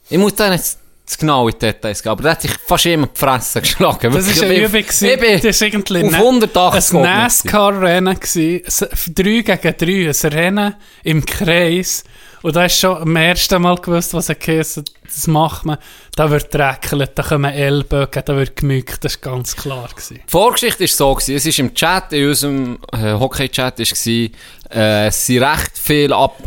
Ich 0.09 0.17
muss 0.17 0.35
da 0.35 0.49
nicht 0.49 0.63
zu 0.63 1.17
genau 1.17 1.47
in 1.47 1.53
die 1.55 1.59
Details 1.59 2.01
gehen, 2.01 2.11
aber 2.11 2.23
da 2.23 2.31
hat 2.31 2.41
sich 2.43 2.51
fast 2.65 2.85
immer 2.85 3.07
die 3.07 3.19
Fresse 3.19 3.61
geschlagen. 3.61 4.13
Das 4.13 4.27
ist 4.27 4.41
eine 4.41 4.55
Übung. 4.55 4.79
Ich 4.79 4.99
bin 4.99 5.33
das 5.35 5.43
ist 5.43 5.61
irgendwie 5.61 6.03
auf 6.05 6.11
ne- 6.11 6.17
180 6.17 6.95
ein. 6.95 7.01
NASCAR-Rennen 7.01 8.19
gewesen. 8.19 8.63
S- 8.65 8.87
Drei 9.13 9.41
gegen 9.41 9.61
drei, 9.61 10.09
ein 10.09 10.33
Rennen 10.33 10.75
im 11.03 11.25
Kreis. 11.25 12.03
Und 12.41 12.55
da 12.55 12.63
hast 12.63 12.77
du 12.77 12.87
schon 12.87 13.01
am 13.01 13.15
ersten 13.15 13.61
Mal 13.61 13.77
gewusst, 13.77 14.13
was 14.13 14.29
er 14.29 14.35
geheißen 14.35 14.85
das 15.03 15.27
macht 15.27 15.65
man. 15.65 15.77
Da 16.15 16.29
wird 16.29 16.53
dreckelt, 16.53 17.11
da 17.15 17.23
kommen 17.23 17.51
Ellbogen, 17.51 18.23
da 18.25 18.35
wird 18.35 18.55
gemückt, 18.55 19.03
das 19.03 19.21
war 19.23 19.33
ganz 19.33 19.55
klar. 19.55 19.89
Gewesen. 19.89 20.19
Die 20.25 20.31
Vorgeschichte 20.31 20.81
war 20.81 20.87
so, 20.87 21.13
gewesen. 21.15 21.35
es 21.35 21.45
ist 21.45 21.59
im 21.59 21.73
Chat, 21.73 22.13
in 22.13 22.27
unserem 22.27 22.79
äh, 22.93 23.13
Hockey-Chat, 23.13 23.79
äh, 23.79 25.07
es 25.07 25.25
sind 25.25 25.43
recht 25.43 25.71
viele 25.73 26.15
Ab 26.15 26.37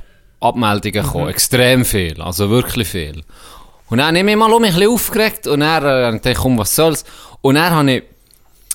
Abmeldungen 0.41 1.05
gekommen, 1.05 1.29
extrem 1.29 1.85
viel, 1.85 2.21
also 2.21 2.51
wirklich 2.51 2.89
viel. 2.89 3.23
Und 3.89 3.99
dann 3.99 4.09
habe 4.09 4.19
ich 4.19 4.25
mich 4.25 4.37
mal 4.37 4.53
um 4.53 4.61
mich 4.61 4.73
ein 4.73 4.77
bisschen 4.77 4.93
aufgeregt 4.93 5.47
und 5.47 5.61
dann 5.61 6.15
äh, 6.15 6.19
gedacht, 6.19 6.43
komm, 6.43 6.59
was 6.59 6.75
soll's. 6.75 7.05
Und 7.43 7.55
dann 7.55 7.71
habe 7.71 7.93
ich, 7.93 8.03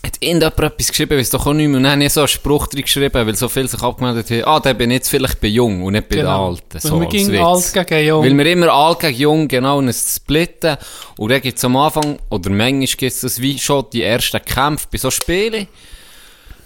hat 0.06 0.18
irgendjemand 0.20 0.60
etwas 0.60 0.88
geschrieben, 0.88 1.18
weiß 1.18 1.30
doch 1.32 1.46
auch 1.48 1.54
nicht 1.54 1.68
mehr, 1.68 1.78
und 1.78 1.84
dann 1.84 1.94
habe 1.94 2.04
ich 2.04 2.14
so 2.14 2.22
einen 2.22 2.28
Spruch 2.28 2.68
drin 2.68 2.84
geschrieben, 2.84 3.26
weil 3.26 3.36
so 3.36 3.50
viel 3.50 3.68
sich 3.68 3.82
abgemeldet 3.82 4.30
haben, 4.30 4.44
ah, 4.46 4.60
der 4.60 4.74
bin 4.74 4.92
jetzt 4.92 5.10
vielleicht 5.10 5.40
bei 5.42 5.48
Jung 5.48 5.84
und 5.84 5.94
nicht 5.94 6.08
bei 6.08 6.18
den 6.18 6.28
Alten. 6.28 6.64
Weil 6.74 6.82
So, 6.82 7.00
wir 7.00 7.08
als 7.08 7.12
gingen 7.12 7.44
alt 7.44 7.88
gegen 7.88 8.08
jung. 8.08 8.24
Weil 8.24 8.38
wir 8.38 8.46
immer 8.46 8.72
alt 8.72 9.00
gegen 9.00 9.18
jung 9.18 9.48
genau 9.48 9.82
ein 9.82 9.92
Splitten. 9.92 10.78
Und 11.18 11.32
dann 11.32 11.42
gibt 11.42 11.58
es 11.58 11.66
am 11.66 11.76
Anfang, 11.78 12.20
oder 12.30 12.50
manchmal 12.50 12.86
gibt 12.86 13.04
es 13.04 13.22
das 13.22 13.42
wie 13.42 13.58
schon 13.58 13.86
die 13.92 14.04
ersten 14.04 14.44
Kämpfe 14.44 14.88
bei 14.92 14.98
so 14.98 15.10
Spielen. 15.10 15.68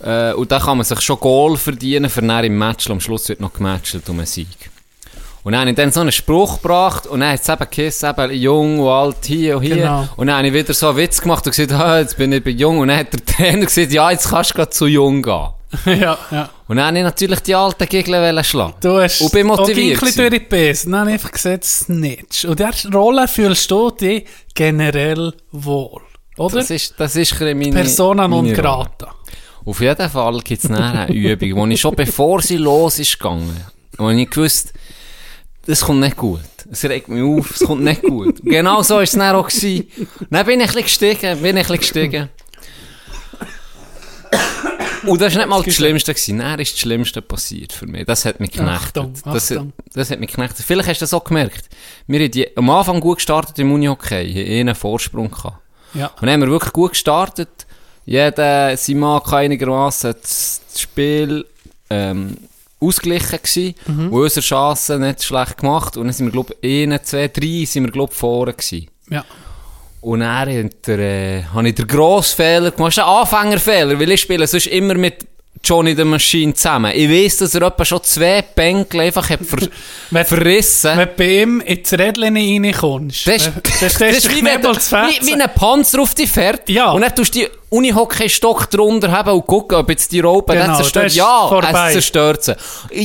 Äh, 0.04 0.34
und 0.34 0.52
da 0.52 0.60
kann 0.60 0.78
man 0.78 0.86
sich 0.86 1.00
schon 1.02 1.20
Goal 1.20 1.58
verdienen, 1.58 2.10
für 2.10 2.22
dann 2.22 2.44
im 2.44 2.58
Match. 2.58 2.90
Am 2.90 3.00
Schluss 3.00 3.30
wird 3.30 3.40
noch 3.40 3.54
gematcht 3.54 3.98
um 4.10 4.18
einen 4.18 4.26
Sieg. 4.26 4.71
Und 5.44 5.54
dann 5.54 5.62
habe 5.62 5.70
ich 5.72 5.76
dann 5.76 5.92
so 5.92 6.02
einen 6.02 6.12
Spruch 6.12 6.62
gebracht 6.62 7.08
und 7.08 7.22
dann 7.22 7.34
hat 7.34 7.42
es 7.42 7.50
eben 7.50 7.68
geheißen, 7.70 8.10
eben 8.10 8.32
jung 8.34 8.80
und 8.80 8.90
alt 8.90 9.26
hier 9.26 9.58
und 9.58 9.64
hier. 9.64 9.76
Genau. 9.78 10.08
Und 10.16 10.28
dann 10.28 10.38
habe 10.38 10.48
ich 10.48 10.54
wieder 10.54 10.74
so 10.74 10.90
einen 10.90 10.98
Witz 10.98 11.20
gemacht 11.22 11.46
und 11.46 11.56
gesagt, 11.56 11.72
ah, 11.74 12.00
jetzt 12.00 12.18
bin 12.18 12.32
ich 12.32 12.44
bei 12.44 12.52
jung. 12.52 12.80
Und 12.80 12.90
dann 12.90 13.00
hat 13.00 13.14
der 13.14 13.26
Trainer 13.26 13.66
gesagt, 13.66 13.92
ja, 13.92 14.12
jetzt 14.12 14.30
kannst 14.30 14.52
du 14.52 14.56
gerade 14.56 14.70
zu 14.70 14.86
jung 14.86 15.24
gehen. 15.24 15.48
ja, 15.86 16.18
ja. 16.32 16.50
Und 16.68 16.78
dann 16.78 16.88
habe 16.88 16.98
ich 16.98 17.04
natürlich 17.04 17.40
die 17.40 17.56
alten 17.56 17.88
Gegner 17.88 18.44
schlagen. 18.44 18.74
Du 18.82 19.00
hast 19.02 19.22
Und 19.22 19.32
bin 19.32 19.48
motiviert 19.48 19.98
auch 19.98 20.02
ein 20.02 20.06
bisschen 20.08 20.30
durch 20.30 20.42
die 20.42 20.48
Besen. 20.48 20.92
Dann 20.92 21.02
habe 21.02 21.10
ich 21.12 21.14
einfach 21.16 21.32
gesagt, 21.32 21.64
Snitch. 21.64 22.46
Und 22.46 22.60
der 22.60 22.72
Rolle 22.94 23.28
fühlst 23.28 23.72
du 23.72 23.90
dich 23.90 24.26
generell 24.54 25.34
wohl. 25.52 26.02
Oder? 26.38 26.58
Das 26.58 26.70
ist, 26.70 26.96
das 26.98 27.16
ist 27.16 27.40
meine, 27.40 27.72
Persona 27.72 28.28
non 28.28 28.46
Rolle. 28.46 28.54
grata. 28.54 29.16
Auf 29.64 29.80
jeden 29.80 30.10
Fall 30.10 30.40
gibt 30.40 30.64
es 30.64 30.72
eine 30.72 31.08
Übung, 31.12 31.56
wo 31.56 31.68
ich 31.68 31.80
schon 31.80 31.96
bevor 31.96 32.42
sie 32.42 32.58
los 32.58 33.00
ist 33.00 33.20
gegangen, 33.20 33.56
wo 33.98 34.10
ich 34.10 34.30
gewusst, 34.30 34.74
das 35.66 35.82
kommt 35.82 36.00
nicht 36.00 36.18
gut. 36.18 36.40
Es 36.72 36.84
regt 36.86 37.08
mich 37.10 37.22
auf, 37.24 37.52
es 37.52 37.60
kommt 37.66 37.84
nicht 37.84 38.02
gut. 38.04 38.40
Genau 38.44 38.82
so 38.82 38.96
war 38.96 39.02
es 39.04 39.12
dann 39.12 39.36
auch. 39.36 39.48
Gewesen. 39.48 39.88
Dann 40.30 40.46
bin 40.46 40.60
ich 40.60 40.68
ein 40.70 40.84
bisschen 40.84 41.10
gestiegen, 41.10 41.42
bin 41.42 41.58
ich 41.58 41.70
ein 41.70 41.78
bisschen 41.78 41.78
gestiegen. 41.78 42.30
Und 45.04 45.20
das 45.20 45.34
war 45.34 45.40
nicht 45.42 45.50
mal 45.50 45.64
das 45.64 45.74
Schlimmste. 45.74 46.14
Gewesen. 46.14 46.40
Dann 46.40 46.60
ist 46.60 46.74
das 46.74 46.80
Schlimmste 46.80 47.22
passiert 47.22 47.74
für 47.74 47.88
mich. 47.88 48.06
Das 48.06 48.24
hat 48.26 48.40
mich 48.40 48.52
geknechtet. 48.52 48.98
Achtung, 48.98 49.14
Das, 49.26 49.52
Achtung. 49.52 49.74
das 49.94 50.12
hat 50.12 50.20
mich 50.20 50.30
geknechtet. 50.30 50.64
Vielleicht 50.66 50.90
hast 50.90 51.02
du 51.02 51.04
das 51.04 51.14
auch 51.14 51.24
gemerkt. 51.24 51.70
Wir 52.08 52.20
haben 52.22 52.32
die, 52.32 52.56
am 52.56 52.70
Anfang 52.70 53.00
gut 53.00 53.18
gestartet 53.18 53.58
im 53.60 53.72
Unihockey, 53.72 54.32
haben 54.34 54.60
einen 54.70 54.76
Vorsprung 54.76 55.32
gehabt. 55.32 55.58
Ja. 55.94 56.08
Und 56.08 56.22
dann 56.22 56.30
haben 56.32 56.42
wir 56.42 56.50
wirklich 56.50 56.72
gut 56.74 56.92
gestartet. 56.92 57.50
Jeder, 58.06 58.78
sein 58.78 59.00
Mann 59.00 59.22
kann 59.24 59.40
einigermaßen 59.40 60.14
das 60.22 60.62
das 60.72 60.82
Spiel 60.82 61.46
ähm, 61.90 62.38
ausgeglichen 62.82 63.40
gewesen. 63.42 63.76
Mhm. 63.88 64.12
Und 64.12 64.22
unsere 64.22 64.42
Chancen 64.42 65.02
nicht 65.02 65.24
schlecht 65.24 65.58
gemacht. 65.58 65.98
Und 65.98 66.06
dann 66.06 66.14
sind 66.14 66.28
wir, 66.28 66.32
glaube 66.32 66.56
ich, 66.62 66.92
1, 66.92 67.04
2, 67.04 67.28
3 67.28 67.66
sind 67.66 67.86
wir, 67.86 67.92
glaube 67.92 68.12
ich, 68.12 68.18
vorne 68.18 68.54
gewesen. 68.54 68.88
Ja. 69.10 69.24
Und 70.02 70.22
dann 70.22 70.70
der, 70.88 71.00
äh, 71.00 71.44
habe 71.44 71.70
ich 71.70 71.76
den 71.76 71.88
grossen 71.88 72.36
Fehler 72.36 72.72
gemacht. 72.72 72.98
Das 72.98 72.98
ist 72.98 73.04
ein 73.04 73.10
Anfängerfehler, 73.10 74.00
weil 74.00 74.12
ich 74.12 74.22
spiele 74.22 74.48
sonst 74.48 74.68
immer 74.68 74.96
mit 74.96 75.28
Johnny 75.64 75.96
the 75.96 76.04
Machine 76.04 76.54
zusammen. 76.54 76.92
Ich 76.96 77.10
weiss, 77.10 77.38
dass 77.38 77.54
er 77.56 77.62
etwa 77.64 77.86
schon 77.86 78.04
zwei 78.04 78.42
Bänkel 78.42 79.00
einfach 79.02 79.30
hat 79.30 79.40
ver 79.46 79.60
Wenn- 80.10 80.26
verrissen. 80.26 80.98
Wenn 80.98 81.08
du 81.10 81.14
bei 81.16 81.42
ihm 81.42 81.62
ins 81.62 81.94
Rädchen 81.94 82.36
reinkommst, 82.36 83.28
Das 83.28 83.36
ist, 83.36 83.46
dann 83.48 83.62
das 83.82 83.94
stehst 83.94 84.18
ist 84.26 84.36
wie, 84.36 84.44
wenn, 84.44 84.62
wie, 84.64 85.28
wie 85.28 85.34
ein 85.34 85.50
Panzer 85.54 86.02
auf 86.02 86.16
die 86.16 86.28
fährt. 86.28 86.68
Ja. 86.70 86.92
Und 86.92 87.02
dann 87.02 87.16
tust 87.16 87.36
du 87.36 87.40
die 87.40 87.48
Unihockey-Stock 87.70 88.70
drunter 88.70 89.12
haben 89.12 89.32
und 89.32 89.48
gucken, 89.48 89.78
ob 89.78 89.90
jetzt 89.90 90.12
die 90.12 90.20
Raupe 90.20 90.54
Genau, 90.54 90.68
das 90.68 90.78
zerstört. 90.78 91.06
das 91.06 91.16
Ja, 91.16 91.48
vorbei. 91.48 91.88
es 91.88 91.94
zerstört 91.94 92.44
sie. 92.44 92.56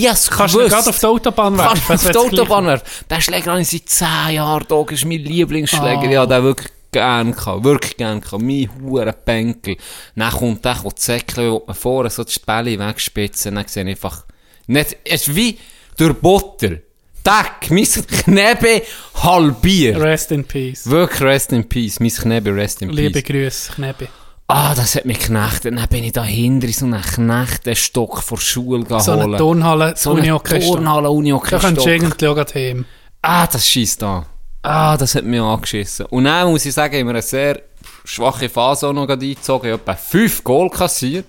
Hab's 0.08 0.30
Kannst 0.30 0.54
du 0.54 0.58
gerade 0.68 0.90
auf 0.90 0.98
die 0.98 1.06
Autobahn 1.06 1.56
werfen. 1.58 1.82
Kann 1.86 1.96
auf 1.96 2.10
die 2.10 2.16
Autobahn 2.16 2.66
werfen. 2.66 2.84
Den 3.10 3.20
Schläger 3.20 3.52
habe 3.52 3.60
ich 3.62 3.68
seit 3.68 3.88
10 3.88 4.34
Jahren 4.34 4.64
da. 4.68 4.82
Das 4.82 4.92
ist 4.98 5.04
mein 5.04 5.18
Lieblingsschläger. 5.20 6.02
Ah. 6.02 6.10
Ja, 6.10 6.26
den 6.26 6.42
wirklich 6.42 6.68
gern 6.96 7.32
gehabt. 7.32 7.64
Wirklich 7.64 7.96
gern 7.96 8.20
gehabt. 8.20 8.42
Mein 8.42 8.70
huren 8.80 9.14
Bänkel. 9.24 9.76
Dann 10.14 10.30
kommt 10.32 10.64
der, 10.64 10.76
der 10.82 10.96
zäckelt, 10.96 11.50
wo 11.50 11.62
man 11.66 11.76
vorne 11.76 12.10
so 12.10 12.24
das 12.24 12.38
Bälle 12.38 12.78
wegspitzen. 12.78 13.54
Dann 13.54 13.66
sehe 13.68 13.84
ich 13.84 13.90
einfach, 13.90 14.24
nicht, 14.66 14.96
es 15.04 15.28
ist 15.28 15.36
wie 15.36 15.58
durch 15.96 16.14
Butter. 16.14 16.78
Tack, 17.22 17.70
mein 17.70 17.84
Knebe 17.84 18.82
halbiert. 19.22 20.00
Rest 20.00 20.30
in 20.32 20.44
Peace. 20.44 20.86
Wirklich 20.86 21.20
Rest 21.20 21.52
in 21.52 21.68
Peace. 21.68 22.00
Mein 22.00 22.10
Knebe 22.10 22.54
Rest 22.54 22.82
in 22.82 22.90
Liebe 22.90 23.20
Peace. 23.20 23.24
Grüße, 23.24 23.72
Knebi. 23.74 24.08
Ah, 24.48 24.74
das 24.76 24.94
hat 24.94 25.04
mich 25.06 25.18
geknechtet. 25.18 25.76
Dann 25.76 25.88
bin 25.88 26.04
ich 26.04 26.12
dahinter 26.12 26.68
in 26.68 26.72
so 26.72 26.86
einen 26.86 27.02
Knechtenstock 27.02 28.22
vor 28.22 28.38
der 28.38 28.44
Schule 28.44 28.84
geholt. 28.84 29.02
So 29.02 29.12
eine 29.12 29.36
Turnhalle, 29.36 29.94
So 29.96 30.14
eine. 30.14 30.38
Turnhalle, 30.38 31.02
Da 31.02 31.10
Unihockey 31.10 31.58
kannst 31.58 31.84
du 31.84 31.90
irgendwie 31.90 32.26
auch 32.28 32.54
heim. 32.54 32.84
Ah, 33.22 33.46
das 33.48 33.68
schießt 33.68 34.04
an. 34.04 34.26
Ah, 34.68 34.96
das 34.96 35.14
hat 35.14 35.24
mich 35.24 35.40
angeschissen. 35.40 36.06
Und 36.06 36.24
dann 36.24 36.48
muss 36.50 36.66
ich 36.66 36.74
sagen, 36.74 36.96
haben 36.98 37.06
wir 37.06 37.10
eine 37.10 37.22
sehr 37.22 37.62
schwache 38.04 38.48
Phase 38.48 38.88
auch 38.88 38.92
noch 38.92 39.08
eingezogen. 39.08 39.66
Ich 39.68 39.72
habe 39.72 39.80
etwa 39.80 39.94
fünf 39.94 40.42
Goal 40.42 40.68
kassiert. 40.68 41.26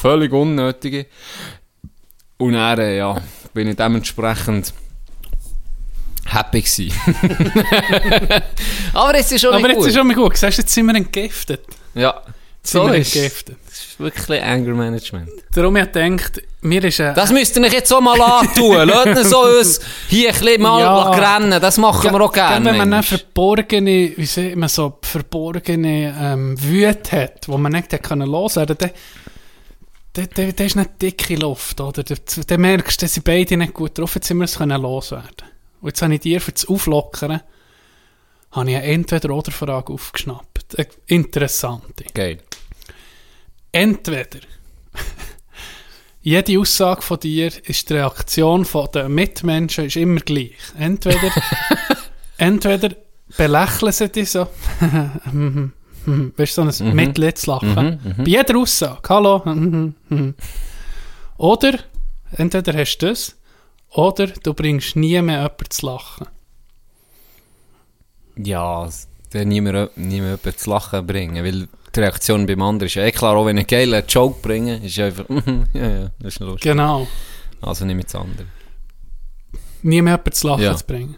Völlig 0.00 0.32
unnötige. 0.32 1.06
Und 2.36 2.54
dann, 2.54 2.80
äh, 2.80 2.96
ja, 2.96 3.16
bin 3.54 3.68
ich 3.68 3.76
dementsprechend 3.76 4.74
happy 6.26 6.62
gewesen. 6.62 6.92
Aber 8.92 9.16
jetzt 9.16 9.30
ist 9.30 9.42
schon 9.42 9.54
Aber 9.54 9.70
jetzt 9.70 9.86
ist 9.86 9.94
schon 9.94 10.08
mal 10.08 10.14
gut. 10.14 10.36
Siehst 10.36 10.58
du, 10.58 10.62
jetzt 10.62 10.74
sind 10.74 10.86
wir 10.86 10.96
entgiftet. 10.96 11.64
ja, 11.94 12.20
Jetzt 12.56 12.72
so 12.72 12.88
ist, 12.88 13.14
entgiftet. 13.14 13.58
Wirklich 14.00 14.42
Anger 14.42 14.74
Management. 14.74 15.28
Darum 15.54 15.76
ich 15.76 15.90
gedacht, 15.92 16.42
mir 16.62 16.82
ist 16.84 17.00
ein... 17.00 17.14
Das 17.14 17.30
müsst 17.32 17.56
ihr 17.56 17.62
euch 17.64 17.72
jetzt 17.72 17.92
auch 17.92 18.00
mal 18.00 18.20
antun. 18.20 18.76
Lasst 18.88 19.06
uns 19.06 19.30
so 19.30 19.42
uns 19.42 19.80
hier 20.08 20.30
ein 20.32 20.38
bisschen 20.40 20.62
mal 20.62 20.80
Ja. 20.80 21.10
rennen. 21.36 21.60
Das 21.60 21.78
machen 21.78 22.12
wir 22.12 22.20
auch 22.20 22.32
gerne. 22.32 22.64
Wenn 22.66 22.76
man 22.78 22.92
eine 22.92 23.02
verborgene, 23.02 24.12
wie 24.16 24.26
sieht 24.26 24.56
man 24.56 24.68
so, 24.68 24.98
verborgene 25.02 26.14
ähm, 26.20 26.56
Wut 26.62 27.12
hat, 27.12 27.48
wo 27.48 27.56
man 27.58 27.72
nicht 27.72 27.90
können 28.02 28.28
loswerden, 28.28 28.76
dann, 28.78 28.90
da, 30.12 30.22
da, 30.34 30.50
da 30.52 30.64
ist 30.64 30.76
nicht 30.76 30.90
dicke 31.00 31.36
Luft, 31.36 31.80
oder? 31.80 32.02
Da, 32.02 32.14
da 32.46 32.56
merkst 32.58 33.00
du, 33.00 33.04
dass 33.04 33.14
sie 33.14 33.20
beide 33.20 33.56
nicht 33.56 33.74
gut 33.74 33.96
drauf 33.98 34.16
sind 34.20 34.38
wir 34.38 34.44
es 34.44 34.58
können 34.58 34.80
loswerden. 34.80 35.46
Und 35.80 35.88
jetzt 35.88 36.02
habe 36.02 36.14
ich 36.14 36.20
dir 36.20 36.40
für 36.40 36.52
das 36.52 36.68
Auflockern, 36.68 37.40
habe 38.50 38.70
ich 38.70 38.76
eine 38.76 38.82
Entweder-Oder-Frage 38.82 39.92
aufgeschnappt. 39.92 40.76
Eine 40.76 40.86
interessante. 41.06 42.04
Geil. 42.12 42.38
Entweder 43.72 44.40
jede 46.22 46.58
Aussage 46.58 47.02
von 47.02 47.20
dir 47.20 47.52
ist 47.64 47.88
die 47.88 47.94
Reaktion 47.94 48.64
von 48.64 48.88
den 48.92 49.14
Mitmenschen 49.14 49.86
ist 49.86 49.96
immer 49.96 50.20
gleich. 50.20 50.56
Entweder, 50.78 51.30
entweder 52.36 52.96
belächeln 53.36 53.92
sie 53.92 54.08
dich 54.08 54.30
so, 54.30 54.48
weißt 56.06 56.58
du, 56.58 56.70
so 56.70 56.84
ein 56.84 56.96
Mitleidslachen. 56.96 58.16
Bei 58.18 58.24
jeder 58.24 58.58
Aussage, 58.58 59.08
hallo. 59.08 59.92
oder, 61.36 61.78
entweder 62.32 62.78
hast 62.78 62.98
du 62.98 63.08
das, 63.08 63.36
oder 63.90 64.26
du 64.28 64.54
bringst 64.54 64.96
nie 64.96 65.20
mehr 65.22 65.42
jemanden 65.42 65.70
zu 65.70 65.86
lachen. 65.86 66.26
Ja, 68.36 68.88
der 69.32 69.44
niemand, 69.44 69.96
niemand 69.96 70.44
jemanden 70.44 70.58
zu 70.58 70.70
lachen 70.70 71.06
bringen, 71.06 71.44
weil 71.44 71.68
die 71.94 72.00
Reaktion 72.00 72.46
beim 72.46 72.62
anderen 72.62 72.86
ist 72.86 72.94
ja 72.94 73.04
eh 73.04 73.12
klar, 73.12 73.36
auch 73.36 73.46
wenn 73.46 73.56
ich 73.56 73.62
einen 73.72 73.90
geilen 73.90 74.04
Joke 74.08 74.38
bringe, 74.42 74.76
ist 74.84 74.96
ja 74.96 75.06
einfach, 75.06 75.24
ja, 75.74 75.88
ja, 75.88 76.10
das 76.20 76.34
ist 76.34 76.40
lustig. 76.40 76.62
Genau. 76.62 77.06
Also 77.60 77.84
nicht 77.84 77.96
mit 77.96 78.06
das 78.06 78.14
andere. 78.14 78.46
Nie 79.82 80.02
mehr 80.02 80.12
jemanden 80.14 80.32
zu 80.32 80.48
lachen 80.48 80.62
Ja. 80.62 80.76
zu 80.76 80.84
bringen. 80.86 81.16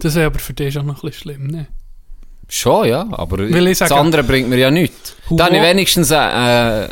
Das 0.00 0.14
wäre 0.14 0.26
aber 0.26 0.38
für 0.38 0.52
dich 0.54 0.74
schon 0.74 0.86
noch 0.86 0.96
ein 1.02 1.08
bisschen 1.10 1.22
schlimm, 1.34 1.46
ne? 1.48 1.66
Schon, 2.48 2.88
ja, 2.88 3.06
aber 3.12 3.38
ich 3.40 3.78
das 3.78 3.90
andere 3.90 4.22
bringt 4.22 4.48
mir 4.50 4.58
ja 4.58 4.70
nichts. 4.70 5.16
Humor- 5.30 5.38
Dann 5.38 5.46
habe 5.48 5.56
ich 5.56 5.62
wenigstens 5.62 6.10
äh, 6.10 6.88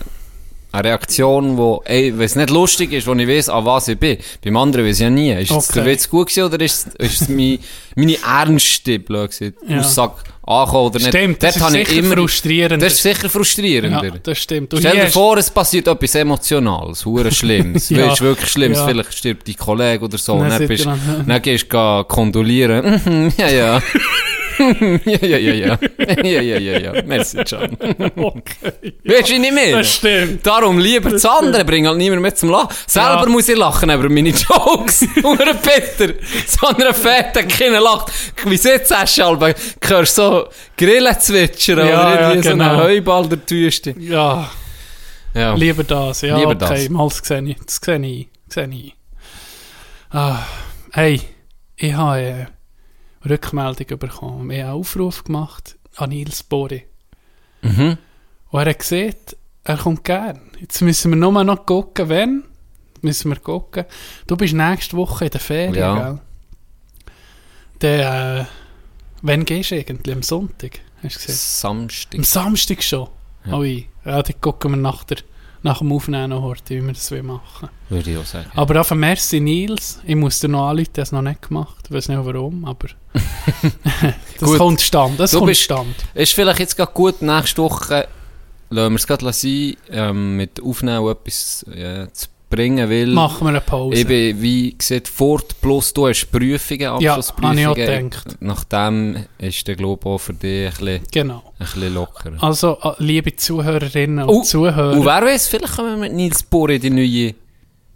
eine 0.72 0.88
Reaktion, 0.88 1.56
wo, 1.58 1.82
ey, 1.85 2.12
wenn 2.16 2.24
es 2.24 2.35
nicht 2.35 2.50
lustig 2.50 2.92
ist, 2.92 3.06
wo 3.06 3.12
ich 3.14 3.28
weiß, 3.28 3.48
an 3.50 3.64
was 3.66 3.88
ich 3.88 3.98
bin. 3.98 4.16
Beim 4.44 4.56
anderen 4.56 4.87
weiß 4.87 4.96
ich 4.96 5.02
ja 5.02 5.11
nie. 5.11 5.32
Ist 5.32 5.50
Okay. 5.52 5.72
der 5.74 5.85
Witz 5.87 6.08
gut 6.08 6.28
gewesen 6.28 6.44
oder 6.44 6.61
ist, 6.64 6.88
ist 6.98 7.20
es 7.22 7.28
meine, 7.28 7.58
meine 7.94 8.16
ernste, 8.24 8.98
blöd 8.98 9.30
gesagt, 9.30 9.58
Ja. 9.68 9.80
Aussage 9.80 10.14
angekommen 10.44 10.87
oder 10.87 10.98
nicht? 10.98 11.08
Stimmt, 11.08 11.42
das 11.42 11.54
Dort 11.56 11.74
ist 11.74 11.88
sicher 11.88 11.98
immer- 12.00 12.14
frustrierend. 12.16 12.82
Das 12.82 12.92
ist 12.94 13.02
sicher 13.02 13.28
frustrierender. 13.28 14.04
ja, 14.04 14.11
das 14.22 14.38
stimmt. 14.38 14.72
Und 14.74 14.80
Stell 14.80 14.96
dir 14.96 15.06
vor, 15.08 15.37
es 15.37 15.50
passiert 15.50 15.87
etwas 15.87 16.14
Emotionales, 16.14 17.04
hure 17.06 17.30
Schlimmes. 17.30 17.90
Ja. 17.90 18.08
Weißt, 18.11 18.22
wirklich 18.22 18.50
Schlimmes. 18.50 18.78
Ja. 18.78 18.87
Vielleicht 18.88 19.14
stirbt 19.14 19.46
dein 19.46 19.56
Kollege 19.56 20.04
oder 20.04 20.18
so. 20.18 20.38
Dann 20.40 20.48
dann, 20.50 20.66
bist, 20.68 20.87
dann- 20.87 21.24
dann 21.26 21.42
gehst 21.42 21.72
du 21.72 22.04
kondolieren. 22.08 23.32
Ja, 23.37 23.48
ja. 23.50 23.82
ja, 25.05 25.27
ja, 25.27 25.38
ja, 25.38 25.53
ja. 25.55 25.79
Ja, 26.23 26.41
ja, 26.41 26.59
ja, 26.59 26.79
ja. 26.79 27.03
Merci, 27.05 27.38
John. 27.47 27.77
Okay. 28.17 28.95
Weißt 29.05 29.31
du 29.31 29.38
nicht 29.38 29.53
mehr? 29.55 29.79
Das 29.79 29.95
stimmt. 29.95 30.47
Darum 30.47 30.79
lieber 30.79 31.11
das 31.11 31.25
andere, 31.25 31.65
bring 31.65 31.87
halt 31.87 31.99
niemand 31.99 32.23
mehr 32.23 32.35
zum 32.35 32.51
Lachen. 32.51 32.69
Selber 32.87 33.23
Ja. 33.25 33.29
muss 33.29 33.49
ich 33.49 33.57
lachen, 33.57 33.91
aber 33.91 34.09
meine 34.09 34.31
Jokes, 34.31 35.07
hure 35.23 35.55
Peter, 35.55 36.12
so 36.47 36.67
einer 36.69 36.93
fetten 36.95 37.47
Kinder 37.49 37.81
lacht. 37.81 38.12
Wie 38.45 38.57
sitzt 38.57 38.91
du 38.91 39.07
Schalbe? 39.07 39.55
Hörst 39.87 40.15
so 40.15 40.49
Grillen 40.77 41.19
zwitschern 41.19 41.79
Ja, 41.79 41.85
oder 41.85 42.21
ja, 42.21 42.29
irgendwie 42.31 42.49
so 42.49 42.55
genau. 42.55 42.71
einen 42.71 42.83
Heuball 42.83 43.29
der 43.29 43.45
Tüste. 43.47 43.95
Ja, 43.99 44.51
Ja. 45.35 45.55
lieber 45.55 45.85
das. 45.85 46.21
Ja, 46.23 46.37
Lieber 46.37 46.51
okay, 46.53 46.59
das. 46.83 46.88
mal 46.88 47.09
das 47.09 47.19
sehe 47.19 47.43
ich. 47.43 47.57
Das 47.65 47.77
sehe 47.83 48.07
ich. 48.07 48.29
Das 48.47 48.55
sehe 48.55 48.69
ich. 48.71 48.95
Ah, 50.11 50.41
hey, 50.93 51.21
ich 51.77 51.93
habe 51.95 52.12
eine 52.12 52.49
Rückmeldung 53.28 53.98
bekommen. 53.98 54.50
Wir 54.50 54.64
haben 54.64 54.70
einen 54.72 54.80
Aufruf 54.80 55.24
gemacht 55.24 55.76
an 55.96 56.11
Nils 56.11 56.42
Bori. 56.42 56.85
Mhm. 57.62 57.98
Und 58.50 58.61
er 58.61 58.70
hat 58.70 58.78
gesagt, 58.78 59.37
er 59.64 59.76
kommt 59.76 60.04
gern. 60.04 60.40
Jetzt 60.61 60.80
müssen 60.80 61.11
wir 61.12 61.16
nur 61.16 61.44
noch 61.44 61.64
gucken, 61.66 62.08
wenn. 62.08 62.44
Müssen 63.00 63.30
wir 63.30 63.38
gucken. 63.38 63.85
Du 64.26 64.37
bist 64.37 64.54
nächste 64.54 64.96
Woche 64.96 65.24
in 65.26 65.30
der 65.30 65.40
Ferien, 65.40 65.74
Ja. 65.74 65.94
gell? 66.11 66.20
Der, 67.80 68.40
äh, 68.40 68.44
wann 69.22 69.44
gehst 69.44 69.70
du 69.72 69.76
eigentlich? 69.76 70.14
Am 70.14 70.22
Sonntag? 70.22 70.80
Hast 71.02 71.16
du 71.16 71.18
gesagt? 71.26 71.38
Samstag. 71.38 72.18
Am 72.18 72.24
Samstag 72.24 72.82
schon? 72.82 73.08
Ja. 73.44 73.54
Ui. 73.58 73.88
Ja, 74.04 74.22
dann 74.22 74.40
gucken 74.40 74.72
wir 74.72 74.76
nach, 74.78 75.02
der, 75.04 75.18
nach 75.62 75.79
dem 75.79 75.92
Aufnehmen 75.92 76.31
noch 76.31 76.42
heute, 76.42 76.75
wie 76.77 76.83
wir 76.87 76.92
das 76.92 77.11
machen 77.11 77.68
Würde 77.88 78.11
ich 78.11 78.18
auch 78.18 78.25
sagen. 78.25 78.51
Aber 78.55 78.81
auf 78.81 78.90
Merci 78.92 79.40
Nils. 79.40 80.01
Ich 80.05 80.16
muss 80.16 80.40
dir 80.40 80.48
noch 80.48 80.68
anrufen, 80.68 80.90
es 80.96 81.12
noch 81.12 81.22
nicht 81.22 81.42
gemacht. 81.48 81.85
Ich 81.88 81.92
weiß 81.94 82.09
nicht 82.09 82.25
warum, 82.25 82.64
aber... 82.64 82.88
das 84.40 84.48
Gut. 84.48 84.59
kommt 84.59 84.81
stand. 84.81 85.20
Das 85.20 85.31
Du 85.31 85.38
kommt 85.38 85.48
bist- 85.51 85.62
stand. 85.62 85.94
Ist 86.14 86.33
vielleicht 86.35 86.59
jetzt 86.59 86.77
gerade 86.77 86.92
gut, 86.92 87.22
nächste 87.22 87.62
Woche 87.62 88.09
lassen 88.70 88.92
wir 88.92 88.96
es 88.96 89.07
gerade 89.07 89.33
sein, 89.33 89.77
ähm, 89.90 90.37
mit 90.37 90.62
Aufnehmen 90.62 91.07
etwas 91.11 91.64
ja, 91.75 92.11
zu 92.12 92.29
bringen, 92.53 92.88
weil 92.88 93.07
Machen 93.09 93.45
wir 93.45 93.49
eine 93.49 93.61
Pause. 93.61 93.97
ich 93.99 94.07
bin, 94.07 94.41
wie 94.41 94.75
gesagt, 94.77 95.09
fort, 95.09 95.61
plus 95.61 95.93
du 95.93 96.07
hast 96.09 96.27
Prüfungen, 96.31 96.81
Ja, 96.81 96.91
habe 96.93 97.03
ich 97.03 97.09
Abschlussprüfungen. 97.11 97.67
auch 97.67 97.75
gedacht. 97.75 98.37
Nachdem 98.41 99.17
ist 99.38 99.67
der 99.67 99.75
Glaube 99.77 100.07
auch 100.09 100.19
für 100.19 100.35
dich 100.35 100.67
ein 100.69 100.71
bisschen, 100.73 101.01
Genau. 101.11 101.43
ein 101.59 101.67
bisschen 101.67 101.95
lockerer. 101.95 102.43
Also, 102.43 102.79
äh, 102.83 102.91
liebe 102.99 103.35
Zuhörerinnen 103.35 104.25
und 104.29 104.29
Oh, 104.29 104.43
Zuhörer. 104.43 104.93
Und 104.93 105.05
wer 105.05 105.23
weiß, 105.23 105.49
vielleicht 105.49 105.75
kommen 105.77 105.91
wir 105.91 105.97
mit 105.97 106.12
Nils 106.12 106.43
Bohr 106.45 106.71
in 106.71 106.81
die 106.81 106.91
neue... 106.91 107.35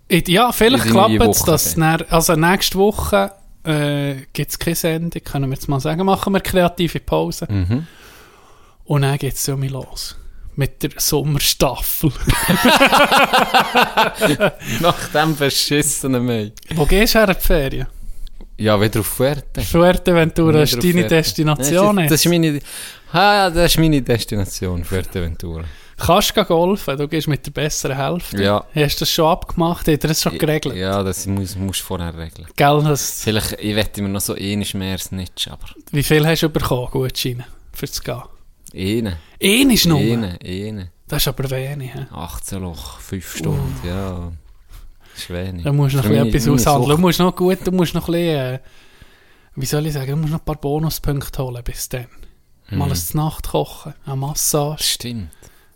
Ich- 0.09 0.29
Ja, 0.29 0.51
vielleicht 0.53 0.87
in 0.87 0.92
klappt 0.92 1.21
es, 1.21 1.42
dass 1.45 1.75
dann. 1.75 2.03
also 2.11 2.35
nächste 2.35 2.79
Woche 2.79 3.33
äh, 3.64 4.14
gibt 4.33 4.51
es 4.53 4.59
keine 4.59 4.77
Sendung, 4.77 5.23
können 5.25 5.51
wir 5.51 5.55
jetzt 5.57 5.69
mal 5.69 5.81
sagen, 5.81 6.05
machen 6.07 6.33
wir 6.33 6.40
kreative 6.40 7.01
Pause 7.01 7.47
Mhm. 7.51 7.87
und 8.85 9.03
dann 9.03 9.19
geht 9.19 9.35
es 9.35 9.49
um 9.49 9.62
los. 9.64 10.16
Mit 10.57 10.83
der 10.83 10.90
Sommerstaffel. 10.97 12.11
Nach 14.81 15.09
dem 15.12 15.37
verschissenen 15.37 16.25
Mai. 16.25 16.53
Wo 16.75 16.87
gehst 16.87 17.14
du 17.14 17.19
her 17.19 17.29
in 17.29 17.35
die 17.35 17.47
Ferien? 17.47 17.87
Ja, 18.59 18.81
wieder 18.81 19.01
auf 19.01 19.07
Fuerte. 19.07 19.61
Fuerteventura 19.61 20.62
ist 20.62 20.83
deine 20.83 20.92
Fuerte. 20.92 21.09
Destination. 21.09 21.97
Das 21.97 22.05
ist, 22.05 22.11
das 22.11 22.25
jetzt. 22.25 22.25
ist 22.25 22.31
meine... 22.31 22.61
Ah, 23.12 23.51
das 23.51 23.73
ist 23.73 23.79
meine 23.79 24.01
Destination, 24.01 24.83
Fuerteventura. 24.83 25.64
Kannst 25.99 26.37
du 26.37 26.45
golfen, 26.45 26.97
du 26.97 27.09
gehst 27.09 27.29
mit 27.29 27.45
der 27.47 27.51
besseren 27.51 27.97
Hälfte. 27.97 28.42
Ja. 28.42 28.64
Hast 28.75 28.97
du 28.97 29.01
das 29.01 29.11
schon 29.11 29.27
abgemacht? 29.27 29.88
Hat 29.88 30.05
er 30.05 30.09
das 30.09 30.23
schon 30.23 30.38
geregelt? 30.38 30.75
Ja, 30.75 31.03
das 31.03 31.27
muss, 31.27 31.57
musst 31.57 31.81
du 31.81 31.85
vorher 31.85 32.16
regeln. 32.16 32.47
Gell, 32.57 32.83
das, 32.83 33.23
Vielleicht, 33.23 33.53
ich 33.61 33.77
wette 33.77 34.03
mir 34.03 34.09
noch 34.09 34.21
so 34.21 34.37
ähnlich 34.37 34.75
mehr 34.75 34.92
als 34.92 35.12
nicht, 35.12 35.49
aber 35.51 35.66
wie 35.92 36.03
viel 36.03 36.27
hast 36.27 36.42
du 36.42 36.51
bekommen, 36.51 36.88
Gutscheine, 36.90 37.45
für 37.73 37.87
das 37.87 38.03
Gehen? 38.03 38.23
Eine, 38.74 39.18
Ein 39.42 39.70
ist 39.70 39.87
nur. 39.87 39.98
eine, 39.98 40.38
eine. 40.44 40.90
Das 41.09 41.22
ist 41.22 41.29
aber 41.29 41.48
wenig. 41.50 41.92
He? 41.92 42.00
18 42.11 42.61
Loch, 42.62 42.98
5 43.00 43.37
Stunden, 43.37 43.76
ja. 43.87 44.33
Das 45.12 45.22
ist 45.22 45.31
wenig. 45.31 45.64
Da 45.64 45.72
musst 45.72 45.94
du 45.94 45.98
noch 45.98 46.05
meine- 46.05 46.31
bisschen 46.31 46.52
etwas 46.55 46.66
aushandeln. 46.66 46.96
Du 46.96 46.98
musst 47.02 47.18
noch 47.20 47.35
gut, 47.37 47.59
du 47.64 47.70
musst 47.72 47.94
noch 47.94 48.09
ein 48.09 48.12
bisschen, 48.12 48.55
äh, 48.55 48.59
wie 49.55 49.66
soll 49.66 49.87
ich 49.87 49.92
sagen, 49.92 50.11
du 50.11 50.16
musst 50.16 50.33
noch 50.33 50.40
ein 50.40 50.44
paar 50.44 50.57
Bonuspunkte 50.57 51.42
holen 51.42 51.62
bis 51.64 51.88
dann. 51.88 52.07
Mal 52.70 52.87
Mhm. 52.87 52.92
ein 52.92 53.00
Nacht 53.14 53.48
kochen, 53.48 53.94
eine 54.05 54.16
Massage. 54.16 54.83
Stimmt. 54.83 55.31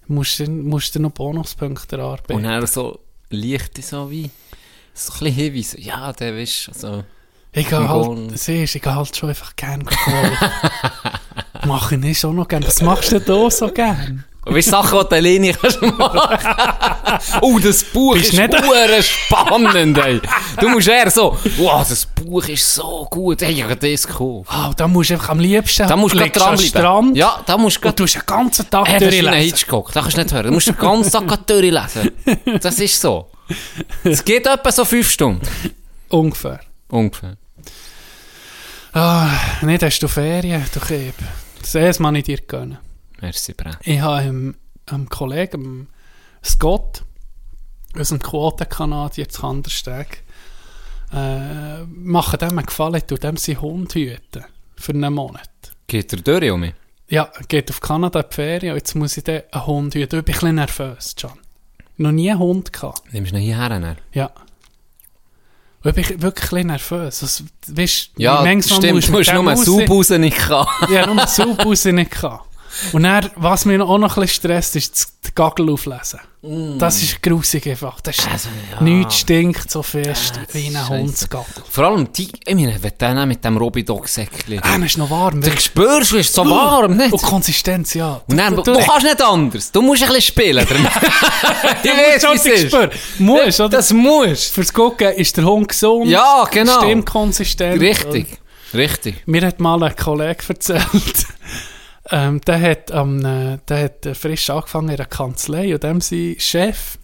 Du 0.08 0.14
musst, 0.14 0.40
musst 0.48 0.98
noch 0.98 1.10
Bonuspunkte 1.12 1.96
erarbeiten. 1.96 2.32
Und 2.34 2.42
dann 2.42 2.66
so 2.66 2.98
leichte 3.30 3.80
so 3.80 4.10
wie, 4.10 4.28
so 4.92 5.12
ein 5.24 5.34
bisschen 5.52 5.62
so, 5.62 5.78
ja, 5.78 6.12
der 6.12 6.34
weißt 6.36 6.66
du, 6.68 6.72
so. 6.74 7.04
ich 7.52 7.68
gehe 7.68 7.88
halt, 7.88 8.36
siehst, 8.38 8.74
ich 8.74 8.82
gehe 8.82 8.94
halt 8.94 9.16
schon 9.16 9.28
einfach 9.28 9.54
gerne 9.54 9.84
golfen. 9.84 10.12
Mach 11.66 11.92
ich 11.92 11.98
nicht 11.98 12.20
schon 12.20 12.36
noch 12.36 12.48
gerne. 12.48 12.66
Was 12.66 12.80
machst 12.82 13.12
du 13.12 13.20
denn 13.20 13.42
da 13.42 13.50
so 13.50 13.68
gern? 13.68 14.24
Und 14.46 14.54
weißt 14.56 14.68
du, 14.68 14.70
Sachen, 14.70 14.98
die 15.00 15.08
du 15.10 15.16
alleine 15.16 15.52
kannst 15.52 15.82
machen. 15.82 16.38
oh, 17.42 17.58
das 17.58 17.84
Buch 17.84 18.14
Bist 18.14 18.32
ist 18.32 18.38
nicht- 18.38 19.04
spannend, 19.04 19.98
ey. 19.98 20.20
Du 20.58 20.68
musst 20.70 20.88
eher 20.88 21.10
so, 21.10 21.36
wow, 21.58 21.86
das 21.86 22.06
Buch 22.06 22.48
ist 22.48 22.74
so 22.74 23.06
gut, 23.10 23.42
ey, 23.42 23.52
ich 23.52 23.62
habe 23.62 23.76
das 23.76 24.06
gekauft. 24.06 24.48
Ah, 24.50 24.72
da 24.74 24.88
musst 24.88 25.10
du 25.10 25.14
einfach 25.14 25.28
am 25.28 25.40
liebsten 25.40 25.86
Da 25.86 25.94
musst 25.94 26.14
du 26.14 26.18
dranbleiben. 26.20 26.58
Strand 26.66 27.16
Ja, 27.18 27.40
da 27.44 27.58
musst 27.58 27.84
du 27.84 27.92
du 27.92 28.06
den 28.06 28.22
ganzen 28.24 28.70
Tag 28.70 28.88
Hey, 28.88 28.98
das 28.98 29.08
ist 29.14 29.20
durchlesen. 29.22 29.44
Hitchcock, 29.44 29.92
das 29.92 30.02
kannst 30.04 30.16
du 30.16 30.22
nicht 30.22 30.32
hören. 30.34 30.46
Du 30.46 30.52
musst 30.52 30.68
den 30.68 30.76
ganzen 30.78 31.12
Tag 31.28 31.46
durchlesen. 31.46 32.10
Das 32.62 32.78
ist 32.78 32.98
so. 33.00 33.30
Es 34.04 34.24
geht 34.24 34.46
etwa 34.46 34.72
so 34.72 34.86
fünf 34.86 35.10
Stunden. 35.10 35.46
Ungefähr. 36.08 36.60
Ungefähr. 36.88 37.36
Ah, 38.94 39.28
nicht 39.60 39.82
hast 39.82 40.00
du 40.00 40.08
Ferien, 40.08 40.64
du 40.72 40.80
Keb. 40.80 41.14
Das 41.60 41.98
Mal 41.98 42.16
ich 42.16 42.24
dir 42.24 42.38
gönnen. 42.38 42.78
Merci, 43.20 43.52
Brett. 43.54 43.78
Ich 43.82 44.00
habe 44.00 44.16
einem, 44.16 44.54
einem 44.86 45.08
Kollegen, 45.08 45.88
Scott, 46.42 47.04
aus 47.98 48.08
dem 48.08 48.18
Quotenkanadier 48.18 49.28
zu 49.28 49.42
Kandersteg, 49.42 50.24
äh, 51.12 51.82
machen 51.84 52.38
dem 52.38 52.58
einen 52.58 52.66
Gefallen, 52.66 53.06
tut 53.06 53.22
dem 53.22 53.36
seinen 53.36 53.60
Hund 53.60 53.94
hüten. 53.94 54.44
Für 54.76 54.92
einen 54.92 55.12
Monat. 55.12 55.50
Geht 55.86 56.12
er 56.12 56.20
durch 56.20 56.50
um 56.50 56.60
mich? 56.60 56.74
Ja, 57.08 57.30
geht 57.48 57.70
auf 57.70 57.80
Kanada 57.80 58.20
in 58.20 58.26
die 58.30 58.34
Ferien 58.34 58.72
und 58.72 58.78
jetzt 58.78 58.94
muss 58.94 59.16
ich 59.16 59.24
den 59.24 59.42
einen 59.50 59.66
Hund 59.66 59.94
hüten. 59.94 60.20
Ich 60.20 60.24
bin 60.24 60.34
ein 60.34 60.38
bisschen 60.40 60.54
nervös, 60.54 61.14
John. 61.18 61.38
Noch 61.96 62.12
nie 62.12 62.30
einen 62.30 62.38
Hund 62.38 62.72
gehabt. 62.72 63.12
Nimmst 63.12 63.32
du 63.32 63.36
ihn 63.36 63.42
hierher? 63.42 63.68
dann? 63.68 63.96
Ja. 64.12 64.30
Und 65.82 65.96
ich 65.96 66.08
bin 66.08 66.22
wirklich 66.22 66.44
ein 66.44 66.50
bisschen 66.50 66.66
nervös. 66.66 67.22
Also, 67.22 67.44
weißt, 67.68 68.10
Ja, 68.18 68.42
stimmt. 68.62 68.84
Du 68.84 69.12
musst 69.12 69.32
nur 69.32 69.56
Sub 69.56 69.90
raus 69.90 70.10
nicht 70.10 70.36
haben. 70.36 70.92
Ja, 70.92 71.06
nur 71.06 71.26
Sub 71.26 71.64
raus 71.64 71.84
nicht 71.86 72.10
gehabt. 72.10 72.49
Und 72.92 73.02
dann, 73.02 73.30
was 73.36 73.64
mich 73.64 73.80
auch 73.80 73.98
noch 73.98 74.16
ein 74.16 74.20
bisschen 74.22 74.50
stresst, 74.50 74.76
ist 74.76 74.94
das 74.94 75.12
die 75.26 75.34
Gagel 75.34 75.70
auflesen. 75.70 76.20
Mm. 76.42 76.78
Das 76.78 77.02
ist 77.02 77.22
grusig 77.22 77.66
einfach. 77.66 78.00
Das 78.00 78.18
ist, 78.18 78.28
Also, 78.28 78.48
ja. 78.72 78.80
Nichts 78.82 79.18
stinkt 79.18 79.70
so 79.70 79.82
fest 79.82 80.36
Ja, 80.36 80.54
wie 80.54 80.66
ein 80.68 80.74
ist 80.74 80.88
Hundsgagel. 80.88 81.62
Vor 81.68 81.84
allem, 81.84 82.12
die, 82.12 82.28
ich 82.44 82.54
meine, 82.54 82.82
wenn 82.82 82.92
der 82.98 83.26
mit 83.26 83.44
dem 83.44 83.56
Robidog-Säckchen... 83.58 84.60
Ah, 84.62 84.76
ist 84.76 84.96
noch 84.96 85.10
warm. 85.10 85.40
Du 85.40 85.60
spürst, 85.60 86.12
es 86.12 86.28
ist 86.28 86.34
so 86.34 86.48
warm, 86.48 86.96
nicht? 86.96 87.12
Und 87.12 87.22
Konsistenz, 87.22 87.94
ja. 87.94 88.22
Und 88.26 88.36
dann, 88.36 88.56
du, 88.56 88.62
du, 88.62 88.78
kannst 88.78 89.02
nicht 89.02 89.22
anders. 89.22 89.70
Du 89.70 89.82
musst 89.82 90.02
ein 90.02 90.08
bisschen 90.08 90.22
spielen. 90.22 90.66
ich 91.82 91.90
weiß, 91.90 92.22
wie 92.22 92.50
es 92.50 92.62
ist. 92.64 92.76
Musst, 93.18 93.60
oder? 93.60 93.68
Das 93.68 93.92
musst. 93.92 94.54
Fürs 94.54 94.72
Gucken 94.72 95.12
ist 95.14 95.36
der 95.36 95.44
Hund 95.44 95.68
gesund. 95.68 96.08
Ja, 96.08 96.48
genau. 96.50 96.80
Stimmkonsistent. 96.80 97.80
Richtig. 97.80 98.38
Richtig. 98.72 99.22
Mir 99.26 99.46
hat 99.46 99.60
mal 99.60 99.82
ein 99.82 99.96
Kollege 99.96 100.44
erzählt, 100.48 101.26
ähm, 102.10 102.40
der, 102.42 102.60
hat, 102.60 102.92
am, 102.92 103.24
äh, 103.24 103.58
der 103.68 103.84
hat 103.84 104.06
äh, 104.06 104.14
frisch 104.14 104.50
angefangen 104.50 104.90
in 104.90 104.96
der 104.96 105.06
Kanzlei 105.06 105.72
und 105.72 105.82
dem 105.82 106.00
sein 106.00 106.36
Chef 106.38 106.98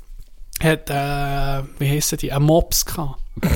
hat, 0.63 0.91
äh, 0.91 1.63
wie 1.79 1.89
heissen 1.89 2.19
die, 2.19 2.33
einen 2.33 2.47
Mops 2.47 2.85
gehabt. 2.85 3.21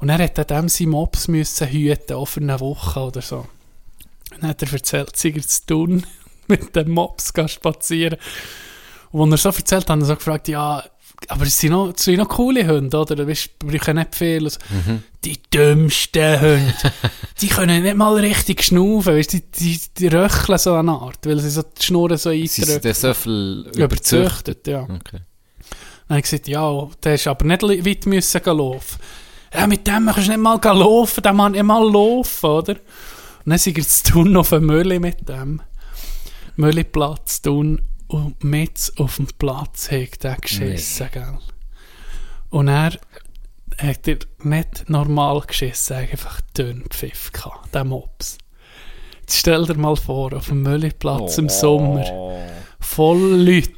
Und 0.00 0.10
er 0.10 0.18
hat 0.18 0.50
dem 0.50 0.68
seinen 0.68 0.90
Mops 0.90 1.28
müssen 1.28 1.68
hüten, 1.68 2.16
auch 2.16 2.26
für 2.26 2.40
eine 2.40 2.60
Woche 2.60 3.00
oder 3.00 3.22
so. 3.22 3.46
Und 4.32 4.42
dann 4.42 4.50
hat 4.50 4.62
er 4.62 4.72
erzählt, 4.72 5.16
sei 5.16 5.30
er 5.30 5.40
zu 5.40 5.66
tun, 5.66 6.06
mit 6.46 6.76
dem 6.76 6.90
Mops 6.90 7.32
spazieren. 7.46 8.18
Und 9.12 9.32
als 9.32 9.44
er 9.46 9.52
so 9.52 9.58
erzählt 9.58 9.88
hat, 9.88 9.90
hat 9.90 10.00
er 10.00 10.04
so 10.04 10.16
gefragt, 10.16 10.48
ja, 10.48 10.84
aber 11.28 11.44
es 11.46 11.58
sind 11.58 11.70
noch, 11.72 11.92
es 11.96 12.04
sind 12.04 12.18
noch 12.18 12.28
coole 12.28 12.66
Hunde, 12.66 12.96
oder? 12.96 13.16
Du 13.16 13.26
weißt, 13.26 13.58
brauchen 13.58 13.96
nicht 13.96 14.14
viel. 14.14 14.44
Also, 14.44 14.58
Die 15.24 15.40
dümmsten 15.52 16.40
Hunde, 16.40 16.74
die 17.40 17.48
können 17.48 17.82
nicht 17.82 17.96
mal 17.96 18.14
richtig 18.14 18.62
schnaufen, 18.62 19.14
weißt, 19.16 19.32
die, 19.32 19.40
die, 19.42 19.80
die 19.98 20.06
röcheln 20.08 20.58
so 20.58 20.74
eine 20.74 20.92
Art, 20.92 21.18
weil 21.26 21.38
sie 21.40 21.50
so 21.50 21.62
die 21.62 21.82
Schnurren 21.82 22.18
so 22.18 22.30
Sie 22.30 22.46
sind 22.46 22.68
eindrücken. 22.68 22.94
so 22.94 23.14
viel 23.14 23.66
überzüchtet. 23.74 23.82
Überzüchtet, 23.82 24.66
ja. 24.66 24.82
Okay. 24.82 25.20
Dann 26.06 26.16
habe 26.16 26.18
ich 26.18 26.24
gesagt, 26.24 26.48
ja, 26.48 26.88
der 27.02 27.14
ist 27.14 27.26
aber 27.26 27.44
nicht 27.46 27.62
weit 27.62 28.06
müssen 28.06 28.40
laufen. 28.44 28.98
Ja, 29.54 29.66
mit 29.66 29.86
dem 29.86 30.06
kannst 30.06 30.26
du 30.28 30.32
nicht 30.32 30.40
mal 30.40 30.60
laufen, 30.62 31.22
der 31.22 31.32
kann 31.32 31.52
nicht 31.52 31.62
mal 31.64 31.90
laufen, 31.90 32.46
oder? 32.46 32.72
Und 32.74 33.50
dann 33.50 33.58
sind 33.58 33.76
wir 33.76 33.86
zu 33.86 34.12
tun 34.12 34.36
auf 34.36 34.52
einem 34.52 34.66
Mülli 34.66 34.98
mit 34.98 35.28
dem. 35.28 35.62
Mülliplatz 36.56 37.42
tun 37.42 37.80
und 38.14 38.44
mit 38.44 38.92
auf 38.96 39.16
dem 39.16 39.26
Platz 39.26 39.90
hat 39.90 40.24
er 40.24 40.36
geschissen, 40.36 41.08
gell? 41.12 41.38
Und 42.48 42.68
er 42.68 42.92
hat 43.76 44.06
er 44.06 44.18
nicht 44.44 44.88
normal 44.88 45.40
geschissen, 45.40 45.96
einfach 45.96 46.40
dünn 46.56 46.84
Pfiff 46.90 47.32
gehabt, 47.32 47.74
der 47.74 47.82
Mops. 47.82 48.38
Jetzt 49.22 49.38
stell 49.38 49.66
dir 49.66 49.76
mal 49.76 49.96
vor, 49.96 50.32
auf 50.32 50.46
dem 50.46 50.62
Mülliplatz 50.62 51.38
im 51.38 51.48
Sommer, 51.48 52.04
voll 52.84 53.18
Leute. 53.18 53.70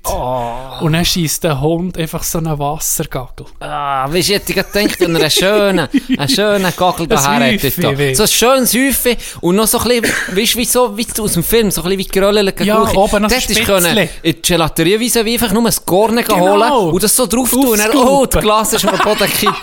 Und 0.85 0.93
dann 0.93 1.05
schießt 1.05 1.45
der 1.45 1.61
Hund 1.61 1.97
einfach 1.99 2.23
so 2.23 2.39
einen 2.39 2.59
Wassergagel. 2.59 3.47
Ah, 3.61 4.05
weißt 4.13 4.29
du, 4.29 4.33
ich 4.35 4.39
hätte 4.41 4.53
gedacht, 4.55 5.01
er 5.01 5.07
einen 5.07 5.31
schönen, 5.31 5.89
einen 6.19 6.29
schönen 6.29 6.73
Gagel 6.77 7.07
daher 7.09 7.31
Ein 7.31 7.59
hätte. 7.59 8.15
So 8.15 8.23
ein 8.25 8.29
schönes 8.29 8.75
Häufchen 8.75 9.17
und 9.41 9.57
noch 9.57 9.67
so 9.67 9.79
ein 9.79 10.01
bisschen, 10.01 10.37
weißt 10.37 10.55
du, 10.55 10.59
wie 10.59 10.65
so, 10.65 10.97
wie 10.97 11.07
aus 11.19 11.33
dem 11.33 11.43
Film, 11.43 11.71
so 11.71 11.83
ein 11.83 11.85
bisschen 11.89 11.99
wie 11.99 12.05
geröllete 12.09 12.65
Ja, 12.65 12.77
Gurke. 12.79 12.99
oben 12.99 13.23
noch 13.23 13.31
Spitzli. 13.31 13.65
können 13.65 14.09
in 14.23 14.33
die 14.35 14.43
Gelaterie 14.43 15.01
wie 15.01 15.33
einfach 15.33 15.53
nur 15.53 15.67
ein 15.67 15.75
Gorne 15.87 16.23
Genau. 16.25 16.39
holen 16.41 16.93
und 16.95 17.03
das 17.03 17.15
so 17.15 17.27
drauf 17.27 17.51
tun 17.51 17.67
und 17.69 17.79
dann, 17.79 17.97
oh, 17.97 18.27
das 18.27 18.43
Glas 18.43 18.73
ist 18.73 18.87
am 18.87 18.99
Boden 18.99 19.19
gekippt. 19.31 19.55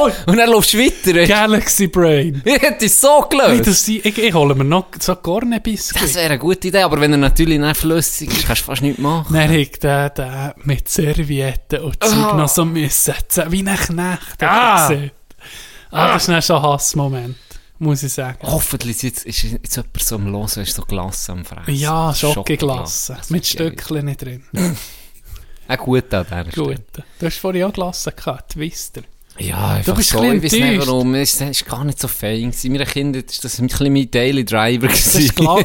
Oh, 0.00 0.08
Und 0.26 0.36
dann 0.36 0.50
laufst 0.50 0.72
du 0.74 0.78
weiter. 0.78 1.26
Galaxy 1.26 1.86
Brain. 1.88 2.42
Ich 2.44 2.60
hätte 2.62 2.86
es 2.86 3.00
so 3.00 3.24
gelöst. 3.28 3.66
das, 3.66 3.86
ich, 3.88 4.04
ich, 4.04 4.34
hole 4.34 4.54
mir 4.54 4.64
noch 4.64 4.86
so 4.98 5.14
Gornebiskuit. 5.14 6.02
Das 6.02 6.14
wäre 6.14 6.26
eine 6.26 6.38
gute 6.38 6.68
Idee, 6.68 6.82
aber 6.82 7.00
wenn 7.00 7.12
er 7.12 7.18
natürlich 7.18 7.58
nicht 7.58 7.76
flüssig 7.76 8.30
ist, 8.32 8.46
kannst 8.46 8.62
du 8.62 8.66
fast 8.66 8.82
nichts 8.86 9.00
machen. 9.02 9.34
Dann 9.34 9.50
hat 9.50 9.82
der, 9.82 10.10
der 10.10 10.54
mit 10.64 10.88
Servietten 10.88 11.80
und 11.80 12.02
Zeug 12.02 12.12
Ah. 12.32 12.36
noch 12.36 12.48
so 12.48 12.64
müssen, 12.64 13.14
wie 13.48 13.66
ein 13.66 13.76
Knecht. 13.76 14.42
Ah. 14.42 14.88
Ah. 15.90 16.08
das 16.12 16.22
ist 16.22 16.28
dann 16.28 16.42
schon 16.42 16.56
ein 16.56 16.62
Hassmoment, 16.62 17.36
muss 17.78 18.02
ich 18.02 18.12
sagen. 18.12 18.38
Hoffentlich 18.42 18.96
ist 18.96 19.02
jetzt, 19.02 19.26
ist 19.26 19.42
jetzt 19.44 19.76
jemand 19.76 20.02
so 20.02 20.14
am 20.16 20.26
Hören, 20.26 20.62
ist 20.62 20.74
so 20.74 20.82
Glasse 20.82 21.32
am 21.32 21.44
Fressen. 21.44 21.74
ja, 21.74 22.12
Schokoglasse. 22.14 23.14
Das 23.18 23.30
Mit 23.30 23.42
geil. 23.44 23.50
Stückchen 23.72 24.04
nicht 24.04 24.22
drin. 24.22 24.44
Auch 25.68 25.78
gut 25.78 26.14
an 26.14 26.24
dieser 26.28 26.50
Stelle. 26.52 26.66
Gut. 26.76 26.82
Du 27.18 27.26
hast 27.26 27.38
vorhin 27.38 27.64
auch 27.64 27.72
Glasse 27.72 28.12
gehabt, 28.12 28.52
Twister. 28.52 29.02
Ja, 29.38 29.72
einfach 29.72 29.96
bist 29.96 30.10
so, 30.10 30.20
ein 30.20 30.36
ich 30.36 30.44
weiß 30.44 30.52
nicht 30.52 30.86
warum, 30.86 31.14
es 31.16 31.40
war 31.40 31.50
gar 31.68 31.84
nicht 31.84 32.00
so 32.00 32.08
fein. 32.08 32.50
gewesen. 32.52 32.72
Meine 32.72 32.86
Kinder, 32.86 33.20
das 33.20 33.42
war 33.42 33.64
ein 33.64 33.66
bisschen 33.68 33.92
mein 33.92 34.10
Daily 34.10 34.44
Driver. 34.44 34.86
Das 34.86 35.12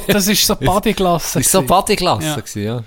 das 0.07 0.27
ist 0.27 0.45
so 0.47 0.55
Bodyglasse. 0.55 1.39
Das 1.39 1.53
war 1.53 1.61
so. 1.61 1.67
Bodyglasse, 1.67 2.43
Ja. 2.59 2.61
ja. 2.77 2.83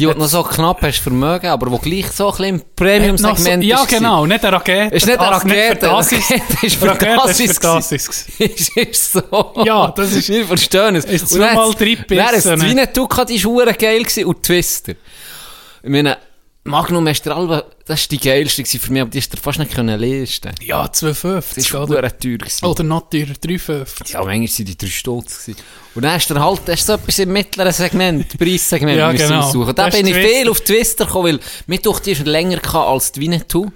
Die, 0.00 0.06
die 0.06 0.12
du 0.12 0.18
noch 0.18 0.26
so 0.28 0.42
knapp 0.42 0.82
hast 0.82 0.98
vermögen, 0.98 1.46
aber 1.48 1.70
wo 1.70 1.78
gleich 1.78 2.06
so 2.10 2.26
ein 2.26 2.30
bisschen 2.32 2.44
im 2.56 2.62
Premium-Segment 2.74 3.62
so, 3.62 3.68
Ja, 3.68 3.84
genau, 3.84 4.26
nicht 4.26 4.44
eine 4.44 4.56
Rakete. 4.56 4.94
Ist 4.96 5.06
nicht 5.06 5.18
Das- 5.20 5.44
Rakete, 5.44 5.86
ist, 5.86 5.86
Rakete 5.86 6.66
ist 6.66 6.74
für 6.76 6.86
das 6.86 7.40
ist 7.40 7.64
das 7.64 7.92
ist. 8.40 8.76
ist, 8.76 9.12
so. 9.12 9.52
Ja, 9.64 9.92
das 9.94 10.12
ist- 10.12 10.28
Wir 10.28 10.46
verstehen 10.46 10.96
es. 10.96 11.04
Ist 11.04 11.28
zweimal 11.28 11.68
hat's- 11.68 11.76
dreibissen, 11.76 12.16
Dann 12.16 12.34
ist 12.34 12.74
ne? 12.74 12.88
das 12.92 13.30
ist 13.30 13.44
hure 13.44 13.74
geil 13.74 14.04
und 14.24 14.42
Twister. 14.42 14.92
Ich 15.82 15.88
meine, 15.90 16.16
Magnum 16.70 17.06
ist 17.08 17.24
der 17.26 17.36
Alba, 17.36 17.64
das 17.86 18.00
ist 18.02 18.10
die 18.12 18.18
geilste 18.18 18.64
für 18.64 18.92
mich, 18.92 19.02
aber 19.02 19.10
die 19.10 19.18
ist 19.18 19.32
dir 19.32 19.36
fast 19.36 19.58
nicht 19.58 19.72
können 19.74 19.98
leisten. 20.00 20.52
Ja, 20.62 20.86
Das 20.88 21.02
2,50 21.02 21.58
ist 21.58 21.74
oder? 21.74 21.96
hure 21.96 22.18
teuer 22.18 22.38
gewesen. 22.38 22.64
Oder 22.64 22.82
noch 22.84 23.10
teurer, 23.10 23.34
3,50. 23.42 24.12
Ja, 24.12 24.24
manchmal 24.24 24.48
waren 24.48 24.64
die 24.64 24.78
drei 24.78 24.86
Stutz. 24.88 25.44
gewesen. 25.46 25.60
Und 25.94 26.02
dann 26.02 26.12
hast 26.12 26.28
du 26.30 26.34
halt 26.40 26.60
hast 26.68 26.82
du 26.82 26.86
so 26.86 26.92
etwas 26.94 27.18
im 27.18 27.32
mittleren 27.32 27.72
Segment, 27.72 28.28
Preissegment 28.38 28.96
Ja, 28.98 29.12
müssen 29.12 29.28
genau. 29.28 29.40
aussuchen. 29.40 29.74
Da 29.74 29.86
Das 29.86 29.96
bin 29.96 30.06
ich 30.06 30.12
Twister. 30.14 30.28
viel 30.38 30.48
auf 30.50 30.60
Twister 30.62 31.06
gekommen, 31.06 31.24
weil 31.26 31.40
mir 31.66 31.78
durch 31.78 32.00
die 32.00 32.12
ist 32.12 32.26
länger 32.26 32.74
als 32.74 33.12
die 33.12 33.20
Winnetou. 33.20 33.68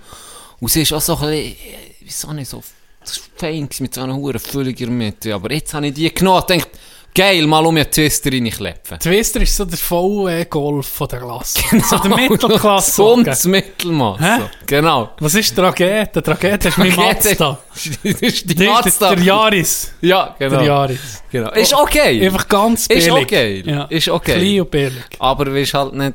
Und 0.61 0.69
sie 0.71 0.83
ist 0.83 0.93
auch 0.93 1.01
so 1.01 1.15
ein 1.17 1.21
bisschen, 1.31 1.53
äh, 1.53 1.57
wieso 2.01 2.33
nicht 2.33 2.49
so, 2.49 2.63
das 3.01 3.19
war 3.19 3.25
fein 3.37 3.69
mit 3.81 3.93
so 3.95 4.01
einer 4.01 4.15
hohen 4.15 4.39
Fülliger 4.39 4.87
Mitte. 4.87 5.35
Aber 5.35 5.53
jetzt 5.53 5.75
habe 5.75 5.89
ich 5.89 5.95
die 5.95 6.13
genommen 6.15 6.41
und 6.41 6.47
gedacht, 6.49 6.69
geil, 7.15 7.47
mal 7.47 7.65
um 7.65 7.77
einen 7.77 7.91
Twister 7.91 8.31
reinklepfen. 8.33 8.99
Twister 8.99 9.41
ist 9.41 9.57
so 9.57 9.65
der 9.65 9.79
volle 9.79 10.47
Golf 10.47 10.87
von 10.87 11.09
der 11.09 11.21
Klasse. 11.21 11.59
So 11.89 11.99
der 11.99 12.17
Mittelklasse. 12.17 12.91
Gesundes 12.91 13.45
Mittelmaß. 13.45 14.21
Hä? 14.21 14.39
So. 14.41 14.51
Genau. 14.67 15.11
Was 15.21 15.35
ist? 15.35 15.57
Die 15.57 15.61
Rakete 15.61 16.69
ist 16.69 16.79
mein 16.79 16.95
Mazda. 16.97 17.59
das 17.73 17.87
ist 18.21 18.51
die 18.51 18.55
Der, 18.55 18.71
Mazda. 18.73 19.15
der 19.15 19.25
Yaris. 19.25 19.93
Ja, 20.01 20.35
genau. 20.39 20.57
Der 20.59 20.67
Yaris. 20.67 21.23
genau. 21.31 21.51
Ist 21.53 21.75
okay. 21.75 22.27
Einfach 22.27 22.49
ganz 22.49 22.89
billig. 22.89 23.07
Ist 23.07 23.13
okay. 23.13 23.63
Ja. 23.65 23.85
Ist 23.85 24.09
okay. 24.09 24.35
Klein 24.39 24.61
und 24.63 24.71
billig. 24.71 25.05
Aber 25.19 25.45
du 25.45 25.53
halt 25.55 25.95
nicht... 25.95 26.15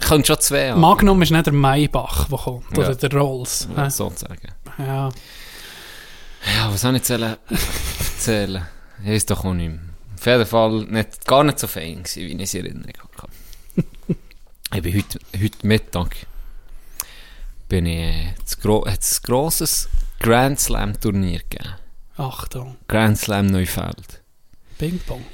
Könnt 0.00 0.28
schon 0.28 0.38
zwei 0.38 0.70
haben. 0.70 0.80
Magnum 0.80 1.20
ist 1.22 1.32
nicht 1.32 1.46
der 1.46 1.52
Maybach, 1.52 2.28
der 2.28 2.38
kommt. 2.38 2.64
Ja. 2.76 2.84
Oder 2.84 2.94
der 2.94 3.12
Rolls. 3.18 3.66
Ja, 3.76 3.82
Ja. 3.84 3.90
sozusagen. 3.90 4.38
ja. 4.78 5.08
Ja, 6.54 6.70
was 6.72 6.82
soll 6.82 6.92
ich 6.94 7.00
erzählen? 7.00 7.36
erzählen? 8.16 8.64
Ich 9.02 9.10
weiß 9.10 9.26
doch 9.26 9.44
auch 9.44 9.54
nicht 9.54 9.70
mehr. 9.70 9.80
Auf 10.18 10.26
jeden 10.26 10.46
Fall 10.46 10.84
nicht, 10.84 11.26
gar 11.26 11.44
nicht 11.44 11.58
so 11.58 11.66
fein 11.66 12.02
gewesen, 12.02 12.22
wie 12.22 12.34
ich 12.34 12.42
es 12.42 12.54
in 12.54 12.66
Erinnerung 12.66 13.10
hatte. 13.16 14.16
ich 14.74 14.82
bin 14.82 14.96
heute, 14.96 15.18
heute 15.40 15.66
Mittag 15.66 16.16
bin 17.68 17.86
ich, 17.86 17.98
äh, 18.00 18.34
das 18.42 18.58
gro 18.58 18.84
hat 18.86 19.00
es 19.00 19.20
ein 19.20 19.22
grosses 19.24 19.88
Grand 20.18 20.58
Slam 20.58 20.98
Turnier 21.00 21.40
gegeben. 21.48 21.74
Achtung. 22.16 22.76
Grand 22.88 23.16
Slam 23.16 23.46
Neufeld. 23.46 24.22
Ping-Pong. 24.78 25.24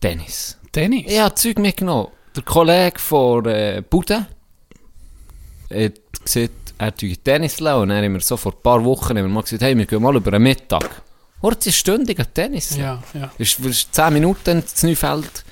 Tennis. 0.00 0.58
Tennis. 0.72 1.04
Ich 1.06 1.18
habe 1.20 1.34
Zeug 1.34 1.58
mitgenommen. 1.58 2.08
Der 2.34 2.42
Kollege 2.42 2.98
von 2.98 3.46
äh, 3.46 3.82
Bude 3.88 4.26
hat 5.70 5.92
gesagt, 6.24 6.74
er 6.78 6.94
tue 6.94 7.16
Tennis 7.16 7.60
lassen. 7.60 7.82
Und 7.82 7.88
dann 7.90 8.04
haben 8.04 8.12
wir 8.12 8.20
so 8.20 8.36
vor 8.36 8.52
ein 8.52 8.62
paar 8.62 8.84
Wochen 8.84 9.10
haben 9.10 9.16
wir 9.16 9.28
mal 9.28 9.42
gesagt, 9.42 9.62
hey, 9.62 9.76
wir 9.76 9.86
gehen 9.86 10.02
mal 10.02 10.16
über 10.16 10.32
einen 10.32 10.42
Mittag. 10.42 11.02
Heute 11.46 11.68
ist 11.68 11.76
stündiger 11.76 12.26
Tennis. 12.34 12.76
Ja, 12.76 13.00
ja. 13.14 13.30
Ist, 13.38 13.60
ist 13.60 13.94
10 13.94 14.12
Minuten 14.14 14.62
das 14.62 14.82
Neufeld. 14.82 15.44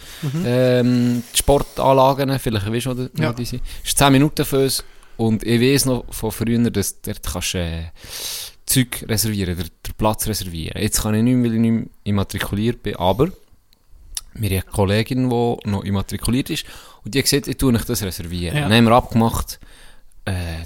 Ähm, 0.44 1.22
die 1.32 1.38
Sportanlagen, 1.38 2.36
vielleicht 2.40 2.66
weißt 2.72 2.86
du, 2.86 3.10
wo 3.14 3.22
Ja. 3.22 3.32
die 3.32 3.44
sind. 3.44 3.62
Ist 3.84 3.96
10 3.96 4.12
Minuten 4.12 4.44
für 4.44 4.64
uns. 4.64 4.82
Und 5.16 5.44
ich 5.44 5.60
weiß 5.60 5.84
noch 5.84 6.12
von 6.12 6.32
früher, 6.32 6.68
dass 6.68 7.00
dort 7.00 7.22
kannst 7.22 7.54
du 7.54 7.58
äh, 7.58 7.84
Zeug 8.66 9.04
reservieren, 9.08 9.56
den, 9.56 9.68
den 9.86 9.94
Platz 9.96 10.26
reservieren. 10.26 10.82
Jetzt 10.82 11.00
kann 11.00 11.14
ich 11.14 11.22
nicht 11.22 11.36
mehr, 11.36 11.48
weil 11.48 11.54
ich 11.54 11.60
nicht 11.60 11.70
mehr 11.70 11.84
immatrikuliert 12.02 12.82
bin, 12.82 12.96
aber 12.96 13.28
wir 14.34 14.50
haben 14.50 14.62
eine 14.66 14.72
Kollegin, 14.72 15.30
die 15.30 15.56
noch 15.70 15.84
immatrikuliert 15.84 16.50
ist 16.50 16.64
und 17.04 17.14
die 17.14 17.18
hat 17.20 17.26
gesagt, 17.26 17.46
ich 17.46 17.56
tue 17.56 17.72
euch 17.72 17.84
das 17.84 18.02
reservieren. 18.02 18.56
Ja. 18.56 18.62
Dann 18.64 18.72
haben 18.72 18.84
wir 18.86 18.96
abgemacht, 18.96 19.60
äh, 20.24 20.64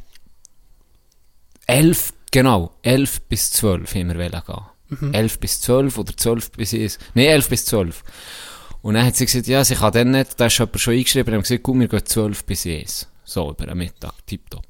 11, 1.66 2.14
genau, 2.30 2.70
11 2.80 3.20
bis 3.28 3.50
12 3.50 3.94
haben 3.94 4.08
wir 4.08 4.16
wollen 4.16 4.68
gehen. 4.88 5.14
11 5.14 5.38
bis 5.40 5.60
12 5.60 5.98
oder 5.98 6.16
12 6.16 6.52
bis 6.52 6.74
1. 6.74 6.98
Nein, 7.14 7.26
11 7.26 7.48
bis 7.48 7.64
12. 7.66 8.02
Und 8.82 8.94
dann 8.94 9.04
hat 9.06 9.16
sie 9.16 9.26
gesagt, 9.26 9.46
ja, 9.46 9.64
sie 9.64 9.74
kann 9.74 9.92
dann 9.92 10.12
nicht, 10.12 10.38
da 10.38 10.46
ist 10.46 10.58
jemand 10.58 10.80
schon 10.80 10.94
eingeschrieben, 10.94 11.28
und 11.28 11.34
haben 11.34 11.42
gesagt, 11.42 11.62
gut, 11.62 11.80
wir 11.80 11.88
gehen 11.88 12.06
12 12.06 12.44
bis 12.44 12.66
1. 12.66 13.08
So, 13.24 13.50
über 13.50 13.66
den 13.66 13.76
Mittag, 13.78 14.14
tipptopp. 14.26 14.64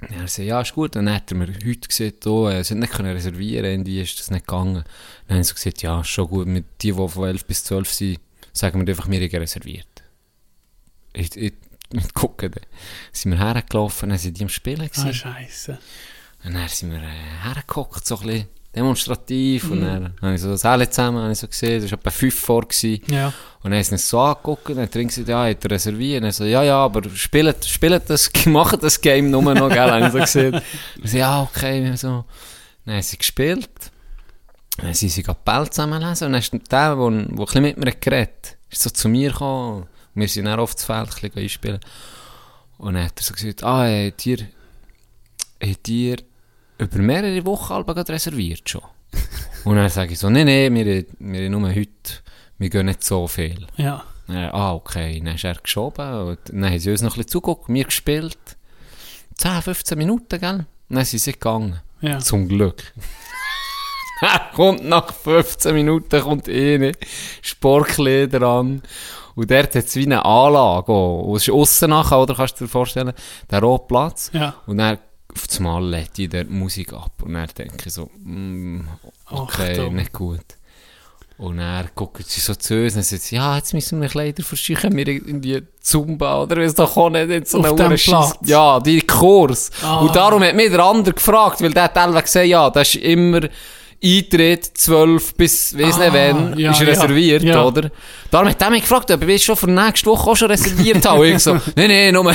Dann 0.00 0.10
hat 0.10 0.16
er 0.16 0.22
gesagt, 0.24 0.48
ja, 0.48 0.60
ist 0.60 0.74
gut. 0.74 0.96
Dann 0.96 1.12
hat 1.12 1.30
er 1.30 1.36
mir 1.36 1.46
heute 1.46 1.88
gesagt, 1.88 2.26
oh, 2.26 2.48
äh, 2.48 2.62
sie 2.64 2.74
hat 2.74 2.80
nicht 2.80 2.92
können 2.92 3.12
reservieren, 3.12 3.64
irgendwie 3.64 4.00
ist 4.00 4.18
das 4.18 4.30
nicht 4.30 4.46
gegangen. 4.46 4.84
Dann 5.26 5.36
haben 5.36 5.44
sie 5.44 5.54
gesagt, 5.54 5.82
ja, 5.82 6.00
ist 6.00 6.08
schon 6.08 6.28
gut, 6.28 6.46
mit 6.46 6.64
die, 6.82 6.92
die 6.92 7.08
von 7.08 7.28
11 7.28 7.44
bis 7.44 7.64
12 7.64 7.92
sind, 7.92 8.20
sagen 8.52 8.80
wir 8.86 8.92
einfach, 8.92 9.08
wir 9.08 9.20
haben 9.20 9.36
reserviert. 9.36 9.86
Ich, 11.12 11.34
ich, 11.36 11.54
ich 11.92 12.14
gucke, 12.14 12.50
dann 12.50 12.64
sind 13.12 13.32
wir 13.32 13.38
hergelaufen, 13.38 14.10
dann 14.10 14.18
sind 14.18 14.38
die 14.38 14.42
am 14.42 14.48
Spielen 14.48 14.82
Ah, 14.82 14.86
gewesen. 14.88 15.14
Scheiße. 15.14 15.78
Und 16.44 16.54
dann 16.54 16.68
sind 16.68 16.90
wir 16.90 16.98
äh, 16.98 17.42
hergeguckt, 17.44 18.06
so 18.06 18.18
ein 18.18 18.26
bisschen 18.26 18.48
demonstrativ. 18.76 19.70
Und 19.70 19.80
dann 19.80 20.14
habe 20.20 20.34
ich 20.34 20.40
so 20.40 20.50
das 20.50 20.64
alle 20.64 20.88
zusammen 20.88 21.22
habe 21.22 21.32
ich 21.32 21.38
so 21.38 21.48
gesehen, 21.48 21.82
das 21.82 21.90
war 21.90 21.98
etwa 21.98 22.10
fünf 22.10 22.38
vor. 22.38 22.66
Gewesen. 22.66 23.02
Ja. 23.08 23.28
Und 23.62 23.70
dann 23.70 23.74
haben 23.74 23.84
sie 23.84 23.92
uns 23.92 24.08
so 24.08 24.20
angeguckt 24.20 24.70
und 24.70 24.76
dann 24.76 24.88
er 24.92 25.04
gesagt, 25.04 25.28
ja, 25.28 25.44
hat 25.44 25.64
er 25.64 25.70
reserviert. 25.70 26.22
Und 26.22 26.26
er 26.26 26.32
so, 26.32 26.44
ja, 26.44 26.62
ja, 26.62 26.84
aber 26.84 27.02
spielt, 27.14 27.64
spielt 27.64 28.08
das, 28.08 28.30
macht 28.46 28.82
das 28.82 29.00
Game 29.00 29.30
nur 29.30 29.42
noch, 29.42 29.68
gell, 29.68 29.90
habe 29.90 30.06
ich 30.06 30.12
so 30.12 30.18
gesehen. 30.18 30.54
Und 31.02 31.08
so, 31.08 31.16
ja, 31.16 31.42
okay, 31.42 31.88
und 31.88 31.98
so. 31.98 32.24
Dann 32.84 32.94
haben 32.94 33.02
sie 33.02 33.18
gespielt. 33.18 33.70
Dann 34.76 34.94
sind 34.94 35.08
sie 35.08 35.22
gerade 35.22 35.38
Ball 35.44 35.68
zusammenlesen 35.70 36.26
und 36.26 36.32
dann 36.34 36.40
ist 36.40 36.52
der, 36.52 36.60
der, 36.60 36.96
der 36.96 37.44
bisschen 37.44 37.62
mit 37.62 37.78
mir 37.78 37.92
geredet 37.92 38.28
hat, 38.30 38.56
ist 38.70 38.82
so 38.82 38.90
zu 38.90 39.08
mir 39.08 39.30
gekommen. 39.30 39.82
Und 39.82 39.88
wir 40.14 40.28
sind 40.28 40.44
dann 40.44 40.60
auf 40.60 40.74
das 40.74 40.84
Feld 40.84 41.08
ein 41.08 41.30
bisschen 41.30 41.42
einspielen. 41.42 41.80
Und 42.78 42.94
dann 42.94 43.04
hat 43.04 43.18
er 43.18 43.22
so 43.22 43.32
gesagt, 43.32 43.64
ah, 43.64 43.86
habt 43.86 44.26
ihr, 44.26 44.38
habt 45.62 45.88
ihr 45.88 46.18
über 46.78 46.98
mehrere 46.98 47.44
Wochen 47.46 47.84
gerade 47.84 48.12
reserviert 48.12 48.68
schon? 48.68 48.82
und 49.64 49.76
dann 49.76 49.88
sage 49.88 50.12
ich 50.12 50.18
so, 50.18 50.28
nein, 50.28 50.46
nein, 50.46 50.74
wir, 50.74 51.04
wir 51.18 51.50
nur 51.50 51.68
heute, 51.68 51.90
wir 52.58 52.70
gehen 52.70 52.86
nicht 52.86 53.04
so 53.04 53.26
viel. 53.26 53.66
Ja. 53.76 54.04
Dann, 54.26 54.50
ah, 54.50 54.74
okay, 54.74 55.20
dann 55.24 55.36
ist 55.36 55.44
er 55.44 55.54
geschoben 55.54 56.28
und 56.28 56.38
dann 56.48 56.64
haben 56.64 56.78
sie 56.78 56.90
uns 56.90 57.02
noch 57.02 57.12
ein 57.12 57.16
bisschen 57.16 57.28
zugeguckt, 57.28 57.68
wir 57.68 57.84
gespielt. 57.84 58.38
10, 59.36 59.62
15 59.62 59.98
Minuten, 59.98 60.40
gell? 60.40 60.66
Dann 60.88 61.04
sind 61.04 61.18
sie 61.20 61.32
gegangen. 61.32 61.80
Ja. 62.00 62.18
Zum 62.18 62.48
Glück. 62.48 62.92
Er 64.22 64.50
kommt 64.54 64.82
nach 64.82 65.12
15 65.12 65.74
Minuten 65.74 66.22
kommt 66.22 66.48
eine 66.48 66.92
Sportkleider 67.42 68.40
an. 68.40 68.82
Und 69.34 69.50
dort 69.50 69.74
hat 69.74 69.84
es 69.84 69.94
wie 69.94 70.06
eine 70.06 70.24
Anlage. 70.24 70.90
auch. 70.90 71.24
Und 71.24 71.36
es 71.36 71.42
ist 71.46 71.52
aussen 71.52 71.90
nachher, 71.90 72.20
oder? 72.20 72.34
Kannst 72.34 72.58
du 72.58 72.64
dir 72.64 72.70
vorstellen? 72.70 73.12
Der 73.50 73.60
rote 73.60 73.84
Platz. 73.86 74.30
Ja. 74.32 74.54
Und 74.66 74.78
dann 74.78 74.96
auf 75.36 75.46
das 75.46 75.60
Mal 75.60 75.84
lädt 75.84 76.16
die 76.16 76.28
dort 76.28 76.50
Musik 76.50 76.92
ab. 76.92 77.12
Und 77.22 77.34
dann 77.34 77.48
denke 77.56 77.84
ich 77.86 77.92
so, 77.92 78.10
mm, 78.24 78.80
okay, 79.30 79.72
Achtung. 79.72 79.94
nicht 79.94 80.12
gut. 80.12 80.40
Und 81.38 81.58
dann 81.58 81.90
gucken 81.94 82.24
sie 82.26 82.40
so 82.40 82.54
zu 82.54 82.82
uns 82.82 82.96
und 82.96 83.04
sie, 83.04 83.34
ja, 83.34 83.56
jetzt 83.56 83.74
müssen 83.74 84.00
wir 84.00 84.08
Kleider 84.08 84.42
verschicken, 84.42 84.96
wir 84.96 85.06
in 85.06 85.42
die 85.42 85.62
Zumba 85.80 86.42
oder 86.42 86.56
was 86.56 86.74
doch 86.74 86.96
auch 86.96 87.10
nicht. 87.10 87.28
Jetzt 87.28 87.50
so 87.50 87.58
Auf 87.58 87.78
einen 87.78 87.98
Platz? 87.98 88.38
Ja, 88.42 88.80
die 88.80 89.02
Kurs. 89.02 89.70
Ah. 89.82 89.98
Und 89.98 90.16
darum 90.16 90.42
hat 90.42 90.54
mich 90.54 90.70
der 90.70 90.80
andere 90.80 91.14
gefragt, 91.14 91.60
weil 91.60 91.74
der 91.74 91.84
hat 91.84 91.94
gesagt, 91.94 92.46
ja, 92.46 92.70
das 92.70 92.94
ist 92.94 93.02
immer 93.02 93.40
Eintritt 94.02 94.64
12 94.76 95.34
bis, 95.34 95.76
weiss 95.78 95.96
nicht 95.98 96.10
Ah, 96.10 96.12
wann, 96.12 96.58
ja, 96.58 96.70
ist 96.70 96.80
ja, 96.80 96.86
reserviert, 96.86 97.42
ja. 97.42 97.64
oder? 97.64 97.90
Darum 98.30 98.48
hat 98.48 98.60
er 98.60 98.70
mich 98.70 98.82
gefragt, 98.82 99.10
ob 99.10 99.22
ich 99.26 99.44
schon 99.44 99.56
für 99.56 99.70
nächste 99.70 100.10
Woche 100.10 100.30
auch 100.30 100.36
schon 100.36 100.50
reserviert 100.50 101.04
habe. 101.06 101.28
Ich 101.28 101.38
so, 101.38 101.54
nee, 101.76 101.88
nee, 101.88 102.12
nur, 102.12 102.34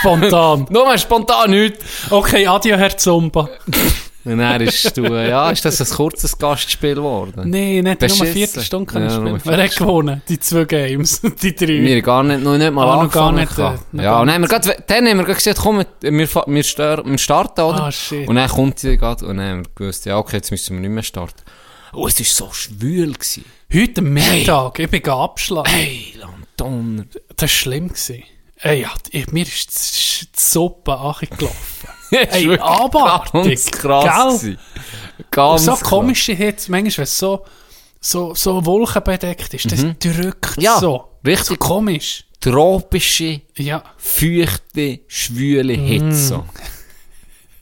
Spontan. 0.00 0.66
nur 0.70 0.98
spontan 0.98 1.50
nichts. 1.50 1.84
Okay, 2.10 2.46
adieu, 2.46 2.76
Herr 2.76 2.96
Zumba. 2.96 3.48
Und 4.24 4.38
dann 4.38 4.60
ist 4.62 4.96
du, 4.96 5.02
ja, 5.04 5.50
ist 5.50 5.64
das 5.64 5.80
ein 5.80 5.96
kurzes 5.96 6.38
Gastspiel 6.38 6.94
geworden? 6.94 7.50
Nee, 7.50 7.82
nicht 7.82 7.84
nur 7.84 7.90
eine 7.90 7.96
Beschissen. 7.96 8.26
Viertelstunde 8.26 8.92
kann 8.92 9.06
ich 9.06 9.12
Ja, 9.12 9.18
nur 9.18 9.38
spielen. 9.38 9.56
Wer 9.56 9.64
hat 9.64 9.76
gewonnen? 9.76 10.22
Die 10.28 10.40
zwei 10.40 10.64
Games. 10.64 11.20
Die 11.42 11.54
drei. 11.54 11.66
Wir 11.66 12.00
gar 12.02 12.22
nicht, 12.22 12.42
noch 12.42 12.56
nicht 12.56 12.72
mal 12.72 12.86
gar 12.86 13.00
angefangen. 13.00 13.40
nicht, 13.40 13.58
äh, 13.58 13.62
ja, 13.62 14.02
gar 14.02 14.20
und 14.22 14.26
dann 14.28 14.34
haben 14.36 14.42
wir 14.42 14.48
grad, 14.48 14.90
dann 14.90 15.06
haben 15.06 15.18
wir 15.18 15.24
grad 15.24 15.36
gesagt, 15.36 15.58
komm, 15.60 15.84
wir, 16.00 16.12
wir, 16.12 16.28
wir 16.46 16.62
starten, 16.62 17.60
oder? 17.60 17.82
Ah, 17.82 17.92
shit. 17.92 18.26
Und 18.26 18.36
dann 18.36 18.48
kommt 18.48 18.78
sie 18.78 18.96
gerade 18.96 19.26
und 19.26 19.36
dann 19.36 19.46
haben 19.48 19.64
wir 19.64 19.70
gewusst, 19.74 20.06
ja, 20.06 20.16
okay, 20.16 20.36
jetzt 20.36 20.50
müssen 20.50 20.76
wir 20.76 20.80
nicht 20.80 20.90
mehr 20.90 21.02
starten. 21.02 21.42
Oh, 21.92 22.08
es 22.08 22.18
war 22.18 22.48
so 22.48 22.52
schwül. 22.52 23.12
Gewesen. 23.12 23.44
Heute 23.72 24.02
Mittag, 24.02 24.78
ich 24.78 24.90
bin 24.90 25.04
abschlagen. 25.04 25.70
Hey, 25.72 26.14
Donner. 26.56 27.04
Das 27.36 27.42
war 27.42 27.48
schlimm. 27.48 27.88
Gewesen. 27.88 28.22
Ey, 28.56 28.82
ja, 28.82 28.92
ich, 29.10 29.30
mir 29.32 29.42
ist 29.46 29.70
die, 29.74 30.28
Suppe 30.40 30.96
angelaufen. 30.96 31.88
Ey, 32.10 32.58
abartig. 32.58 33.32
Ganz 33.44 33.70
krass. 33.70 34.40
Gell? 34.42 34.58
Ganz 35.30 35.64
so 35.64 35.72
krass. 35.72 35.82
komische 35.82 36.32
Hits, 36.34 36.68
manchmal, 36.68 36.98
wenn 36.98 37.02
es 37.04 37.18
so, 37.18 37.44
so, 38.00 38.34
so 38.34 38.64
wolkenbedeckt 38.64 39.52
ist, 39.54 39.70
das 39.72 39.84
drückt 39.98 40.56
Mhm. 40.56 40.62
Ja, 40.62 40.78
so. 40.78 41.08
richtig. 41.26 41.46
So 41.46 41.56
komisch. 41.56 42.24
Tropische, 42.40 43.40
Ja, 43.56 43.82
feuchte, 43.96 45.00
schwüle 45.08 45.76
Mm. 45.78 45.86
Hitze. 45.86 46.44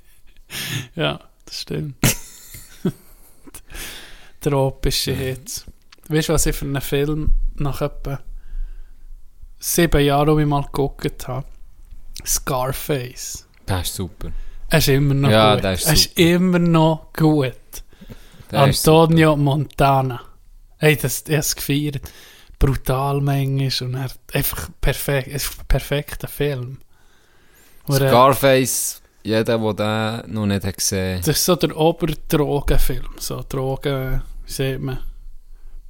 ja, 0.96 1.20
das 1.46 1.60
stimmt. 1.62 1.94
Tropische 4.40 5.12
Hits. 5.14 5.64
Weißt 6.08 6.28
du, 6.28 6.32
was 6.32 6.46
ich 6.46 6.56
für 6.56 6.64
einen 6.64 6.80
Film 6.80 7.32
nach 7.54 7.80
etwa 7.80 8.20
sieben 9.62 10.04
Jahren 10.04 10.28
um 10.30 10.48
mal 10.48 10.62
geguckt 10.62 11.28
habe? 11.28 11.46
Scarface. 12.24 13.46
Das 13.66 13.88
ist 13.88 13.94
super. 13.94 14.32
Er 14.68 14.78
ist 14.78 14.88
immer 14.88 15.14
noch 15.14 15.30
Ja, 15.30 15.54
gut. 15.54 15.64
der 15.64 15.72
ist 15.74 15.90
ist 15.92 16.18
immer 16.18 16.58
noch 16.58 17.08
gut. 17.16 17.52
Ist 18.50 18.88
Antonio 18.88 19.36
Montana. 19.36 20.20
Hey, 20.78 20.96
das, 20.96 21.20
ich 21.22 21.28
habe 21.28 21.36
es 21.38 21.54
gefeiert. 21.54 22.00
Brutal 22.58 23.20
manchmal 23.20 23.88
und 23.88 23.94
er 23.94 24.02
hat 24.04 24.18
einfach 24.34 24.68
perfekt, 24.80 25.28
ein 25.32 25.66
perfekter 25.68 26.28
Film. 26.28 26.78
Wo 27.86 27.94
er- 27.94 28.08
Scarface, 28.08 29.02
jeder, 29.24 29.58
der 29.58 30.22
den 30.22 30.34
noch 30.34 30.46
nicht 30.46 30.64
hat 30.64 30.76
gesehen 30.76 31.18
das 31.24 31.28
ist 31.36 31.44
so 31.44 31.56
der 31.56 31.76
Oberdrogenfilm. 31.76 33.08
So 33.18 33.42
Drogen, 33.48 34.22
wie 34.46 34.52
sagt 34.52 34.80
man, 34.80 34.98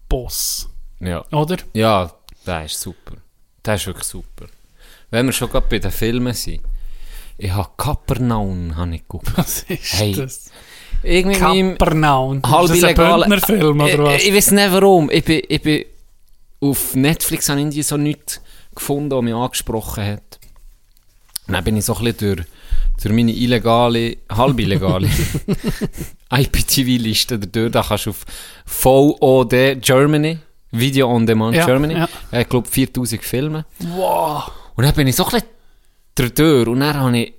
Boss. 0.09 0.69
Ja. 1.01 1.25
Oder? 1.31 1.57
Ja, 1.75 2.11
der 2.47 2.65
ist 2.67 2.81
super. 2.81 3.17
Der 3.65 3.75
ist 3.77 3.87
wirklich 3.87 4.07
super. 4.07 4.47
Wenn 5.11 5.27
wir 5.27 5.33
schon 5.33 5.51
gerade 5.51 5.67
bei 5.69 5.79
den 5.79 5.91
Filmen 5.91 6.35
sind. 6.35 6.61
Ich 7.39 7.51
habe 7.51 7.71
Kapernaum 7.77 8.77
habe 8.77 8.95
ich 8.95 9.03
geguckt. 9.03 9.33
Was 9.37 9.63
ist 9.69 9.93
Hey, 9.95 10.15
das? 10.15 10.51
Irgendwie 11.03 11.59
im 11.59 11.71
Kapernaum. 11.79 12.43
halb 12.45 12.71
ist 12.71 12.83
das 12.83 12.91
ein. 12.91 12.95
Bündnerfilm 12.95 13.81
oder 13.81 14.05
was? 14.05 14.23
Ich, 14.23 14.29
ich 14.29 14.35
weiß 14.35 14.51
nicht 14.53 14.73
warum. 14.73 15.11
Ich 15.11 15.25
bin, 15.25 15.43
ich 15.49 15.61
bin 15.63 15.85
auf 16.61 16.95
Netflix 16.95 17.49
habe 17.49 17.61
ich 17.61 17.87
so 17.87 17.97
nichts 17.97 18.41
gefunden, 18.75 19.11
was 19.11 19.23
mich 19.23 19.35
angesprochen 19.35 20.05
hat. 20.05 20.39
Und 21.49 21.55
dann 21.55 21.65
bin 21.65 21.77
ich 21.77 21.85
so 21.85 21.97
ein 21.97 22.05
bisschen 22.05 22.37
durch, 22.37 22.47
durch 23.03 23.15
meine 23.15 23.33
illegale, 23.33 24.19
halb 24.31 24.61
illegale 24.61 25.09
IPTV-Liste 26.33 27.39
durch. 27.41 27.73
Da 27.73 27.83
kannst 27.83 28.07
du 28.07 28.11
auf 28.11 28.25
VOD 28.65 29.81
Germany, 29.81 30.39
Video 30.73 31.09
on 31.09 31.27
Demand 31.27 31.55
Ja, 31.55 31.67
Germany, 31.67 31.95
ja. 31.95 32.09
ich 32.33 32.49
glaube 32.49 32.69
4000 32.69 33.23
Filme. 33.23 33.65
wow. 33.79 34.51
Und 34.75 34.85
dann 34.85 34.95
bin 34.95 35.07
ich 35.07 35.17
so 35.17 35.25
ein 35.27 35.41
bisschen 36.15 36.35
durch 36.35 36.67
und 36.67 36.81
dann 36.81 36.99
habe 36.99 37.19
ich 37.19 37.35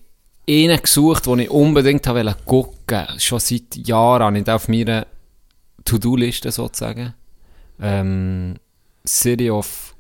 einen 0.48 0.82
gesucht, 0.82 1.26
den 1.26 1.40
ich 1.40 1.50
unbedingt 1.50 2.06
habe 2.08 2.36
gucken 2.46 2.98
wollte. 3.08 3.20
Schon 3.20 3.40
seit 3.40 3.76
Jahren 3.76 4.24
habe 4.24 4.38
ich 4.40 4.48
auf 4.50 4.68
meiner 4.68 5.08
To-Do-Liste 5.84 6.52
sozusagen. 6.52 7.14
Ähm, 7.82 8.56
City 9.06 9.50
of 9.50 9.96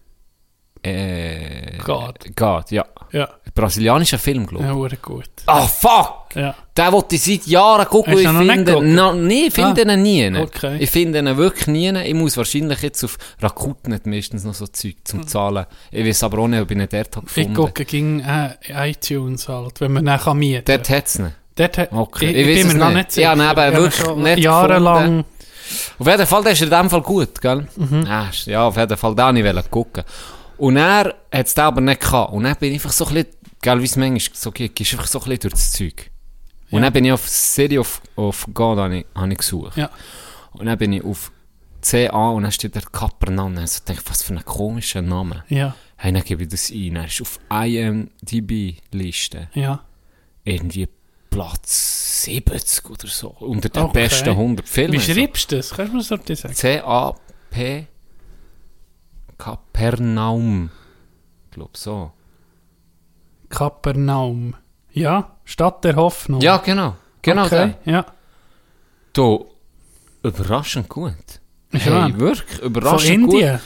äh, 0.83 1.77
God. 1.79 2.19
God, 2.35 2.71
ja. 2.71 2.85
Ja, 3.13 3.29
Brasilianischer 3.55 4.17
Film, 4.17 4.45
glaube 4.47 4.63
ich. 4.65 4.69
ja, 4.69 4.75
wurde 4.75 4.97
gut. 4.97 5.29
Ah, 5.45 5.61
fuck! 5.67 6.35
Ja. 6.35 6.55
Den 6.75 6.91
wollte 6.91 7.13
ich 7.15 7.21
seit 7.23 7.45
Jahren 7.45 7.85
gucken. 7.87 8.17
Ich 8.17 8.29
nicht 8.31 8.51
finde, 8.51 8.81
no, 8.83 9.13
nee, 9.13 9.45
ich 9.47 9.53
finde 9.53 9.85
Ah, 9.87 9.93
ihn 9.93 10.01
nie. 10.01 10.35
okay. 10.39 10.77
Ich 10.79 10.89
finde 10.89 11.19
ihn 11.19 11.37
wirklich 11.37 11.67
nie. 11.67 11.95
Ich 12.05 12.13
muss 12.15 12.35
wahrscheinlich 12.37 12.81
jetzt 12.81 13.03
auf 13.03 13.17
Rakuten 13.39 13.93
nicht 13.93 14.07
meistens 14.07 14.43
noch 14.43 14.55
so 14.55 14.65
Zeug 14.65 14.95
zum 15.03 15.27
Zahlen. 15.27 15.67
Ich 15.91 16.03
weiß 16.05 16.23
aber 16.23 16.39
auch 16.39 16.47
nicht, 16.47 16.61
ob 16.61 16.71
ich 16.71 16.77
ihn 16.77 16.87
dort 16.91 17.15
habe 17.15 17.27
Ich 17.27 17.33
gefunden 17.35 17.53
gucke 17.53 17.85
gegen 17.85 18.19
äh, 18.21 18.89
iTunes 18.89 19.47
halt, 19.47 19.79
wenn 19.79 19.93
man 19.93 20.05
dann 20.05 20.37
mieten 20.39 20.65
kann. 20.65 20.75
Dort 20.77 20.89
hat 20.89 21.05
es 21.05 21.19
nicht. 21.19 21.35
Dort 21.55 21.77
hat, 21.77 21.91
Okay, 21.91 22.31
ich, 22.31 22.35
ich 22.35 22.47
ich, 22.47 22.55
bin 22.57 22.67
es 22.67 22.73
mir 22.73 22.79
noch 22.79 22.87
nicht. 22.87 22.97
nicht 22.97 23.11
sicher. 23.11 23.27
Ja, 23.27 23.35
nein, 23.35 23.47
aber 23.49 23.67
Ich 23.69 23.75
wirklich 23.77 24.15
nicht 24.15 24.39
Jahrelang. 24.39 25.23
Auf 25.99 26.07
jeden 26.07 26.25
Fall, 26.25 26.43
der 26.43 26.51
ist 26.53 26.61
in 26.63 26.69
dem 26.71 26.89
Fall 26.89 27.01
gut, 27.01 27.39
gell? 27.39 27.67
Mhm. 27.75 28.05
Ja, 28.07 28.29
ist- 28.29 28.47
Ja, 28.47 28.63
auf 28.65 28.75
jeden 28.77 28.97
Fall, 28.97 29.13
da 29.13 29.27
wollte 29.35 29.59
ich 29.59 29.69
gucken. 29.71 30.03
Und 30.57 30.77
er 30.77 31.15
hat 31.31 31.47
es 31.47 31.57
aber 31.57 31.81
nicht 31.81 32.01
gehabt. 32.01 32.33
Und 32.33 32.43
dann 32.43 32.55
bin 32.57 32.69
ich 32.69 32.75
einfach 32.75 32.91
so 32.91 33.05
ein 33.07 33.13
bisschen, 33.15 33.31
gell, 33.61 33.79
wie 33.81 33.85
es 33.85 33.95
manchmal 33.95 34.35
so 34.37 34.51
geht, 34.51 34.75
gehst 34.75 34.93
einfach 34.93 35.07
so 35.07 35.19
ein 35.19 35.23
bisschen 35.25 35.39
durch 35.41 35.53
das 35.53 35.71
Zeug. 35.71 36.11
Und 36.71 36.79
Ja. 36.79 36.85
dann 36.85 36.93
bin 36.93 37.05
ich 37.05 37.11
auf 37.11 37.27
City 37.27 37.77
of, 37.79 38.01
of 38.15 38.47
God 38.53 38.77
habe 38.79 38.97
ich, 38.99 39.05
habe 39.15 39.31
ich 39.31 39.37
gesucht. 39.37 39.77
Ja. 39.77 39.89
Und 40.53 40.65
dann 40.65 40.77
bin 40.77 40.93
ich 40.93 41.03
auf 41.03 41.31
CA 41.81 42.29
und 42.29 42.43
dann 42.43 42.51
steht 42.51 42.75
der 42.75 42.81
Kapernaum. 42.83 43.55
Und 43.57 43.63
ich 43.63 43.83
dachte, 43.83 44.01
was 44.07 44.23
für 44.23 44.33
ein 44.33 44.43
komischer 44.45 45.01
Name. 45.01 45.43
Ja, 45.49 45.75
Hey, 45.97 46.11
dann 46.11 46.23
gebe 46.23 46.43
ich 46.43 46.49
das 46.49 46.69
ein. 46.71 46.95
Er 46.97 47.05
ist 47.05 47.21
auf 47.21 47.39
IMDb-Liste. 48.31 49.49
ja. 49.53 49.79
Irgendwie 50.45 50.89
Platz 51.29 52.23
70 52.25 52.89
oder 52.89 53.07
so. 53.07 53.29
Unter 53.39 53.69
den 53.69 53.83
Okay. 53.83 54.03
besten 54.03 54.29
100 54.31 54.67
Filmen. 54.67 54.93
Wie 54.93 54.99
schreibst 54.99 55.51
du 55.51 55.55
das? 55.55 55.69
Kannst 55.69 55.93
du 56.11 56.15
mir 56.17 56.21
das 56.25 56.39
sagen? 56.41 56.53
C-A-P 56.53 57.87
Kapernaum. 59.37 60.69
Ich 61.45 61.51
glaube 61.51 61.77
so. 61.77 62.11
Kapernaum. 63.49 64.55
Ja, 64.91 65.37
Stadt 65.43 65.83
der 65.83 65.95
Hoffnung. 65.95 66.41
Ja, 66.41 66.57
genau. 66.57 66.95
Genau 67.21 67.45
okay. 67.45 67.75
der. 67.85 67.93
Ja. 67.93 68.05
Du, 69.13 69.47
überraschend 70.23 70.89
gut. 70.89 71.13
Ist 71.71 71.85
hey, 71.85 72.19
wirklich, 72.19 72.59
Von 72.59 72.67
überraschend 72.67 73.25
gut. 73.25 73.33
Indien. 73.33 73.59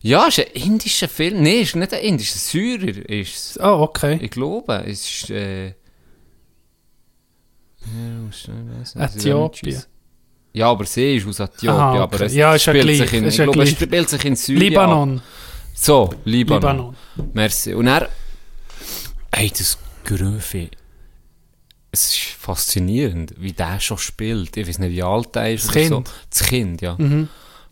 Ja, 0.00 0.26
ist 0.26 0.38
ein 0.38 0.46
indischer 0.52 1.08
Film. 1.08 1.42
Nein, 1.42 1.62
ist 1.62 1.76
nicht 1.76 1.94
ein 1.94 2.00
indischer, 2.00 2.38
Syrer 2.38 3.08
ist 3.08 3.36
es. 3.36 3.60
Oh, 3.60 3.80
okay. 3.80 4.18
Ich 4.20 4.30
glaube, 4.30 4.84
es 4.86 5.22
ist, 5.22 5.30
äh... 5.30 5.68
ja, 8.94 9.04
Äthiopien. 9.04 9.82
Ja, 10.54 10.70
aber 10.70 10.84
sie 10.86 11.16
ist 11.16 11.26
aus 11.26 11.40
Äthiopien, 11.40 11.70
Aha, 11.70 12.02
aber 12.04 12.14
okay. 12.14 12.26
es 12.26 12.34
Ja, 12.34 12.54
ist 12.54 12.64
ja 12.66 12.74
spielt 12.74 12.96
sich 12.96 13.12
in, 13.12 13.24
ist 13.24 13.36
ja 13.38 13.44
glaube, 13.44 13.62
es 13.64 13.70
spielt 13.70 14.08
sich 14.08 14.24
in 14.24 14.36
Syrien. 14.36 14.60
Libanon. 14.60 15.22
So, 15.74 16.10
Libanon. 16.24 16.60
Libanon. 16.60 16.96
Merci. 17.32 17.74
Und 17.74 17.88
er, 17.88 18.08
ey, 19.32 19.50
das 19.50 19.76
Gröfe, 20.04 20.68
es 21.90 22.10
ist 22.10 22.20
faszinierend, 22.38 23.34
wie 23.36 23.52
der 23.52 23.80
schon 23.80 23.98
spielt. 23.98 24.56
Ich 24.56 24.68
weiß 24.68 24.78
nicht, 24.78 24.92
wie 24.92 25.02
alt 25.02 25.34
er 25.34 25.52
ist. 25.52 25.64
Das 25.64 25.70
oder 25.70 25.80
Kind. 25.80 25.90
So. 25.90 26.04
Das 26.30 26.46
Kind, 26.46 26.82
ja. 26.82 26.94
Mhm. 26.98 27.28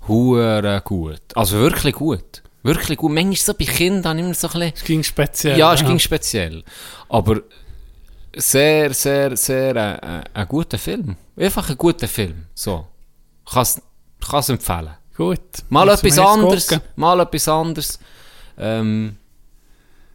Hure 0.08 0.82
gut. 0.84 1.20
Also 1.36 1.58
wirklich 1.58 1.94
gut. 1.94 2.42
Wirklich 2.64 2.98
gut. 2.98 3.12
Manchmal 3.12 3.36
so 3.36 3.54
bei 3.54 3.64
Kindern 3.64 4.18
immer 4.18 4.34
so 4.34 4.48
ein 4.48 4.52
bisschen... 4.52 4.72
Es 4.74 4.84
ging 4.84 5.02
speziell. 5.04 5.56
Ja, 5.56 5.72
es 5.74 5.84
ging 5.84 6.00
speziell. 6.00 6.64
Aber 7.08 7.42
sehr, 8.36 8.94
sehr, 8.94 9.36
sehr 9.36 9.76
äh, 9.76 10.18
äh, 10.18 10.24
ein 10.34 10.48
guter 10.48 10.78
Film. 10.78 11.16
Einfach 11.36 11.68
ein 11.68 11.76
guter 11.76 12.08
Film. 12.08 12.46
So. 12.54 12.86
Kann's, 13.50 13.80
kann's 14.26 14.48
empfehlen. 14.48 14.94
Gut. 15.16 15.40
Mal 15.68 15.88
etwas 15.88 16.18
anderes. 16.18 16.66
gucken. 16.68 16.84
Mal 16.96 17.20
etwas 17.20 17.48
anderes. 17.48 17.98
Ähm, 18.58 19.16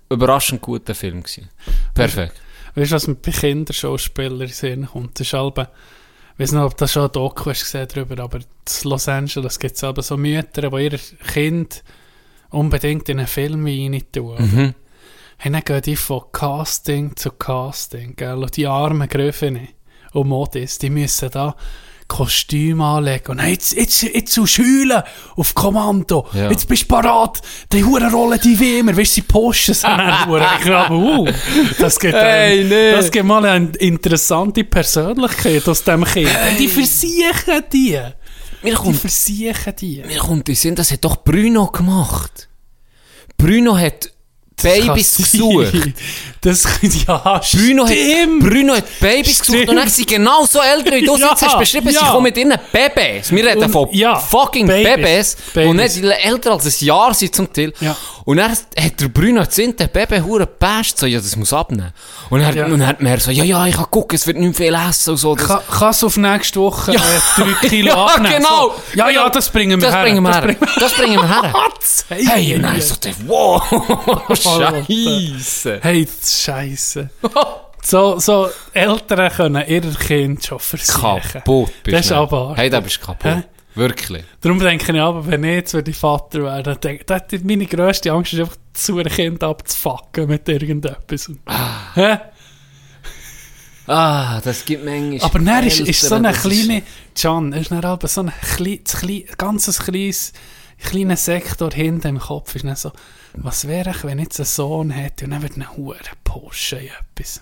überraschend 0.09 0.61
guter 0.61 0.95
Film 0.95 1.21
gewesen. 1.23 1.49
Perfekt. 1.93 2.35
Weißt 2.75 2.91
du, 2.91 2.95
was 2.95 3.07
mir 3.07 3.15
bei 3.15 3.31
Kinderschauspielern 3.31 4.47
Sinn 4.49 4.87
kommt? 4.87 5.19
Das 5.19 5.27
ist 5.27 5.33
halb, 5.33 5.57
ich 5.59 6.39
weiß 6.39 6.51
nicht, 6.51 6.61
ob 6.61 6.77
das 6.77 6.91
schon 6.91 7.05
ein 7.05 7.11
Doku 7.11 7.49
hast 7.49 7.61
gesehen 7.61 7.87
darüber, 7.91 8.23
aber 8.23 8.37
in 8.37 8.45
Los 8.83 9.07
Angeles 9.07 9.57
gibt 9.57 9.81
es 9.81 10.07
so 10.07 10.17
Mütter, 10.17 10.69
die 10.69 10.83
ihr 10.83 10.99
Kind 11.33 11.83
unbedingt 12.51 13.09
in 13.09 13.19
einen 13.19 13.27
Film 13.27 13.65
rein 13.65 14.03
tun. 14.11 14.35
Mhm. 14.37 14.75
Und 15.45 15.53
dann 15.53 15.61
gehen 15.63 15.81
die 15.81 15.95
von 15.95 16.23
Casting 16.31 17.15
zu 17.15 17.31
Casting, 17.31 18.15
gell? 18.15 18.37
Und 18.43 18.57
die 18.57 18.67
armen 18.67 19.07
Gröfen 19.07 19.67
und 20.13 20.27
Modis, 20.27 20.77
die 20.79 20.89
müssen 20.89 21.29
da 21.31 21.55
Kostüm 22.07 22.79
anlegen. 22.81 23.31
Und 23.31 23.45
jetzt, 23.45 23.73
jetzt, 23.73 24.01
jetzt 24.01 24.31
zu 24.33 24.47
Schülen 24.47 25.03
auf 25.35 25.53
Kommando. 25.53 26.25
Ja. 26.33 26.49
Jetzt 26.49 26.67
bist 26.67 26.83
du 26.83 26.87
parat. 26.87 27.41
Die 27.73 27.83
hure 27.83 28.09
Rolle, 28.09 28.39
die 28.39 28.57
wie 28.59 28.79
immer. 28.79 28.95
Weißt 28.95 29.11
du, 29.11 29.15
sie 29.15 29.21
posten 29.23 29.71
es 29.73 29.81
dann 29.81 30.25
hure. 30.25 30.47
Ich 30.57 30.63
glaube, 30.63 30.93
uh, 30.95 31.27
das 31.79 31.99
gibt, 31.99 32.13
Hey, 32.13 32.61
ein, 32.61 32.69
nee. 32.69 32.91
das 32.93 33.11
gibt 33.11 33.25
mal 33.25 33.45
eine 33.45 33.71
interessante 33.77 34.63
Persönlichkeit 34.63 35.67
aus 35.67 35.83
dem 35.83 36.05
Kind. 36.05 36.29
Die 36.57 36.69
versiechen 36.69 37.63
die. 37.73 37.99
Mir 38.63 38.71
Die 38.71 38.71
kommt, 38.71 38.99
versiechen 38.99 39.75
die. 39.75 40.03
mir 40.07 40.19
kommt 40.19 40.47
in 40.49 40.55
Sinn, 40.55 40.75
das 40.75 40.91
hat 40.91 41.03
doch 41.03 41.17
Bruno 41.23 41.67
gemacht. 41.67 42.47
Bruno 43.37 43.77
hat 43.77 44.11
Babys 44.61 45.17
gesucht. 45.17 45.73
Das, 46.41 46.63
ja, 47.07 47.41
Bruno 47.53 47.85
hat. 47.87 47.93
Bruno 48.39 48.73
hat 48.75 48.99
Babys 48.99 49.39
gesucht 49.39 49.57
Stimmt. 49.57 49.69
und 49.69 49.77
er 49.77 49.89
sind 49.89 50.07
genau 50.07 50.45
so 50.45 50.59
älter, 50.59 50.91
wie 50.95 51.05
du 51.05 51.15
Ja, 51.17 51.29
jetzt 51.29 51.41
hast 51.43 51.59
beschrieben. 51.59 51.89
Sie 51.89 51.95
ja. 51.95 52.09
kommen 52.11 52.23
mit 52.23 52.37
ihren 52.37 52.53
Babys. 52.71 53.31
Wir 53.31 53.45
reden 53.45 53.63
Und- 53.63 53.71
von 53.71 53.87
ja, 53.91 54.15
fucking 54.15 54.65
Babys. 54.67 54.83
Babys, 54.95 55.37
Babys. 55.53 55.69
und 55.69 55.75
nicht 55.77 56.03
älter 56.25 56.51
als 56.53 56.65
ein 56.65 56.85
Jahr 56.85 57.13
sind 57.13 57.35
zum 57.35 57.51
Teil. 57.53 57.73
Ja. 57.81 57.95
Und 58.27 58.39
er 58.39 58.49
hat 58.49 58.99
der 58.99 59.07
Bruno 59.07 59.45
zint 59.45 59.79
der 59.79 59.87
Baby 59.87 60.19
hure 60.19 60.41
gepasst, 60.41 60.97
so, 60.99 61.05
ja, 61.05 61.17
das 61.17 61.37
muss 61.37 61.53
abnehmen. 61.53 61.93
Und 62.29 62.41
er, 62.41 62.53
Ja. 62.53 62.65
und 62.65 62.85
hat 62.85 63.01
mir 63.01 63.17
so, 63.21 63.31
ja, 63.31 63.45
ja, 63.45 63.65
ich 63.67 63.75
kann 63.77 63.89
gucken, 63.89 64.17
es 64.17 64.27
wird 64.27 64.35
nicht 64.35 64.57
viel 64.57 64.75
essen 64.75 65.11
und 65.11 65.15
so. 65.17 65.33
Das, 65.33 65.47
Kann, 65.47 65.61
kannst 65.79 66.01
du 66.01 66.07
auf 66.07 66.17
nächste 66.17 66.59
Woche 66.59 66.91
Ja. 66.91 66.99
äh, 66.99 67.41
3 67.61 67.67
Kilo 67.69 67.87
Ja, 67.87 68.05
abnehmen? 68.05 68.35
genau. 68.35 68.67
So. 68.67 68.97
Ja, 68.97 69.09
ja, 69.09 69.29
das 69.29 69.49
bringen 69.49 69.79
wir 69.79 69.87
das 69.87 69.95
her. 69.95 70.03
bringen 70.03 70.21
wir 70.23 70.29
das 70.29 70.41
her. 70.41 70.45
bringen 70.45 70.59
wir 70.59 70.79
Das 70.81 70.93
bringen 70.93 71.21
wir 71.21 72.21
her. 72.21 72.33
Hey, 72.35 72.55
und 72.55 72.63
dann 72.63 72.81
so, 72.81 72.95
wow, 73.27 73.63
Alter. 74.27 74.83
scheisse. 74.85 75.79
Hey, 75.81 76.05
scheisse. 76.21 77.09
So, 77.81 78.19
so 78.19 78.49
Eltern 78.73 79.31
können 79.31 79.63
ihr 79.69 79.81
Kind 79.93 80.45
schon 80.45 80.59
versichern. 80.59 81.21
Kaputt 81.31 81.71
bist 81.81 81.95
Das 81.97 82.05
ist 82.07 82.11
aber 82.11 82.55
Hey, 82.57 82.69
da 82.69 82.81
bist 82.81 82.97
du 83.01 83.05
kaputt. 83.05 83.31
Hä? 83.31 83.43
Wirklich. 83.77 84.23
Darum 84.41 84.59
denke 84.59 84.91
ich 84.91 84.99
aber, 85.01 85.25
wenn 85.27 85.43
ich 85.43 85.51
jetzt 85.53 85.73
würde 85.73 85.93
Vater 85.93 86.43
wäre, 86.43 86.63
dann 86.63 86.79
denke 86.81 87.05
ich- 87.31 87.43
meine 87.43 87.65
grösste 87.67 88.11
Angst 88.11 88.33
ist 88.33 88.39
einfach, 88.39 88.57
zu 88.73 88.97
einem 88.97 89.11
Kind 89.11 89.43
abzufacken 89.43 90.27
mit 90.27 90.49
irgendetwas. 90.49 91.31
Hä? 91.93 92.17
Ah, 93.87 94.41
das 94.41 94.65
gibt 94.65 94.83
manchmal. 94.83 95.21
Aber 95.21 95.39
dann 95.39 95.63
ist, 95.65 95.79
ist 95.79 96.01
so 96.01 96.15
eine 96.15 96.33
kleine, 96.33 96.83
Can, 97.15 97.53
ist 97.53 97.71
dann 97.71 97.85
aber 97.85 98.07
so 98.07 98.21
ein 98.21 98.33
klein, 98.55 98.83
klein, 98.83 99.23
ganzes 99.37 99.79
kleines, 99.79 100.33
kleiner 100.83 101.15
Sektor 101.15 101.71
hinter 101.71 102.09
im 102.09 102.19
Kopf 102.19 102.55
ist 102.55 102.65
dann 102.65 102.75
so, 102.75 102.91
was 103.33 103.67
wäre 103.67 103.91
ich, 103.91 104.03
wenn 104.03 104.19
ich 104.19 104.25
jetzt 104.25 104.39
einen 104.41 104.45
Sohn 104.45 104.89
hätte 104.89 105.25
und 105.25 105.31
dann 105.31 105.41
würde 105.41 105.55
einen 105.55 105.77
Huren 105.77 105.99
pushen 106.25 106.79
in 106.79 106.87
etwas. 106.87 107.41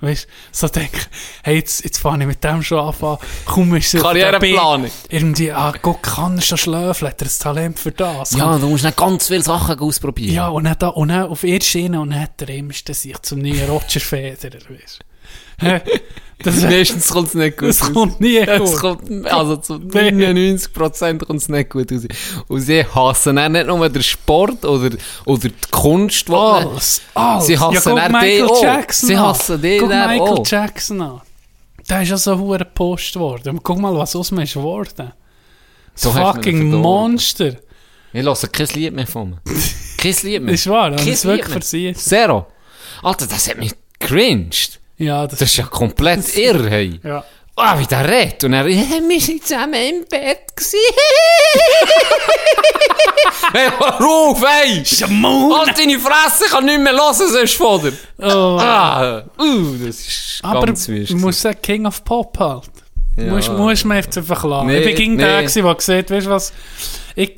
Weißt 0.00 0.24
du, 0.24 0.28
so 0.52 0.68
denke 0.68 0.98
hey, 1.42 1.56
jetzt, 1.56 1.84
jetzt 1.84 1.98
fange 1.98 2.24
ich 2.24 2.28
mit 2.28 2.44
dem 2.44 2.62
schon 2.62 2.78
an, 2.78 3.18
komm, 3.44 3.74
ist 3.74 3.90
so 3.90 3.98
Karriereplanung. 3.98 4.90
Irgendwie, 5.08 5.52
ah, 5.52 5.72
Gott 5.80 6.02
kann 6.02 6.36
er 6.36 6.42
schon 6.42 6.58
schlafen, 6.58 7.08
hat 7.08 7.20
er 7.22 7.28
ein 7.28 7.38
Talent 7.38 7.78
für 7.78 7.92
das. 7.92 8.32
Ja, 8.32 8.58
du 8.58 8.68
musst 8.68 8.84
nicht 8.84 8.96
ganz 8.96 9.28
viele 9.28 9.42
Sachen 9.42 9.78
ausprobieren. 9.78 10.34
Ja, 10.34 10.48
und 10.48 10.64
dann, 10.64 10.76
da, 10.78 10.88
und 10.88 11.08
dann 11.08 11.28
auf 11.28 11.44
ihr 11.44 11.60
Schiene 11.60 12.00
und 12.00 12.10
dann 12.10 12.22
hat 12.22 12.42
er 12.42 12.48
immer 12.50 12.72
sich 12.72 13.18
zum 13.22 13.40
neuen 13.40 13.68
Roger 13.68 14.00
Federer, 14.00 14.60
weißt 14.68 15.00
du. 15.00 15.15
Das, 16.42 16.60
Meistens 16.62 17.08
kommt 17.08 17.28
es 17.28 17.34
nicht 17.34 17.56
gut 17.56 17.68
das 17.70 17.82
raus. 17.82 17.92
kommt 17.94 18.20
nie 18.20 18.36
Es 18.38 18.72
gut. 18.72 18.80
kommt, 18.80 19.26
also 19.26 19.56
zu 19.56 19.74
99% 19.74 21.24
kommt 21.24 21.40
es 21.40 21.48
nicht 21.48 21.70
gut 21.70 21.90
raus. 21.90 22.02
Und 22.48 22.60
sie 22.60 22.84
hassen 22.84 23.36
dann 23.36 23.52
nicht 23.52 23.66
nur 23.66 23.88
den 23.88 24.02
Sport 24.02 24.64
oder, 24.64 24.96
oder 25.24 25.48
die 25.48 25.54
Kunst, 25.70 26.28
die 26.28 26.32
Alles, 26.34 27.00
alles. 27.14 27.46
Sie 27.46 27.58
hassen 27.58 27.96
dann 27.96 28.12
Michael 28.12 28.44
auch. 28.44 28.62
Jackson 28.62 29.06
Sie 29.08 29.16
hassen 29.18 29.62
die 29.62 29.78
Guck 29.78 29.88
Michael 29.88 30.20
auch. 30.20 30.46
Jackson 30.46 31.00
an. 31.00 31.20
Der 31.88 32.02
ist 32.02 32.08
ja 32.10 32.16
so 32.18 32.36
hure 32.38 32.58
gepostet 32.58 33.16
worden. 33.16 33.50
Und 33.56 33.62
guck 33.62 33.78
mal, 33.78 33.96
was 33.96 34.14
aus 34.14 34.30
ihm 34.30 34.40
ist 34.40 34.54
geworden. 34.54 35.12
So 35.94 36.10
Das 36.12 36.18
du 36.18 36.20
fucking. 36.34 36.70
Monster. 36.70 37.56
Ich 38.12 38.22
höre 38.24 38.34
kein 38.52 38.66
Lied 38.74 38.92
mehr 38.94 39.06
von 39.06 39.30
mir. 39.30 39.38
Kein 39.96 40.14
Lied 40.22 40.42
mehr. 40.42 40.54
Ist 40.54 40.66
wahr, 40.68 40.90
das 40.90 41.06
ist 41.06 41.24
wirklich 41.24 41.50
versiegt. 41.52 41.98
Zero. 42.00 42.46
Alter, 43.02 43.26
das 43.26 43.48
hat 43.48 43.56
mich 43.58 43.72
cringed. 44.00 44.80
Ja, 44.98 45.26
das, 45.26 45.38
Das 45.38 45.50
ist 45.50 45.56
ja 45.56 45.64
komplett 45.64 46.36
irre, 46.36 46.70
hey. 46.70 47.00
ja. 47.02 47.24
Ah, 47.58 47.78
wie 47.78 47.86
der 47.86 48.06
redet. 48.06 48.44
Und 48.44 48.52
er, 48.52 48.68
ja, 48.68 48.82
wir 49.08 49.20
sind 49.20 49.42
zusammen 49.42 49.74
im 49.74 50.04
Bett 50.10 50.40
hey, 53.52 53.68
hör 53.78 54.00
auf, 54.00 54.44
ey! 54.62 54.84
Schamon! 54.84 55.54
Halt 55.58 55.78
deine 55.78 55.98
Fresse, 55.98 56.44
ich 56.46 56.50
kann 56.50 56.66
nicht 56.66 56.80
mehr 56.80 56.92
hören, 56.92 57.14
sonst 57.14 57.54
von 57.54 57.80
dir. 57.80 57.92
Oh. 58.18 58.58
Ah, 58.60 59.22
uh, 59.38 59.74
das 59.84 60.00
ist 60.00 60.40
Aber 60.42 60.66
ganz 60.66 60.86
ich 60.88 61.10
wüst. 61.10 61.14
muss 61.14 61.40
sagen, 61.40 61.58
King 61.62 61.86
of 61.86 62.04
Pop 62.04 62.38
halt. 62.38 62.70
Ja. 63.16 63.32
Musst, 63.32 63.50
musst 63.50 63.84
mir 63.86 63.96
jetzt 63.96 64.18
einfach 64.18 64.44
lassen. 64.44 64.66
Nee, 64.66 64.78
ich 64.78 64.84
bin 64.84 64.94
gegen 64.94 65.16
nee. 65.16 65.22
der, 65.22 65.42
der 65.42 65.42
gesagt 65.44 65.88
weißt 65.88 66.26
du 66.26 66.30
was, 66.30 66.52
ich, 67.14 67.34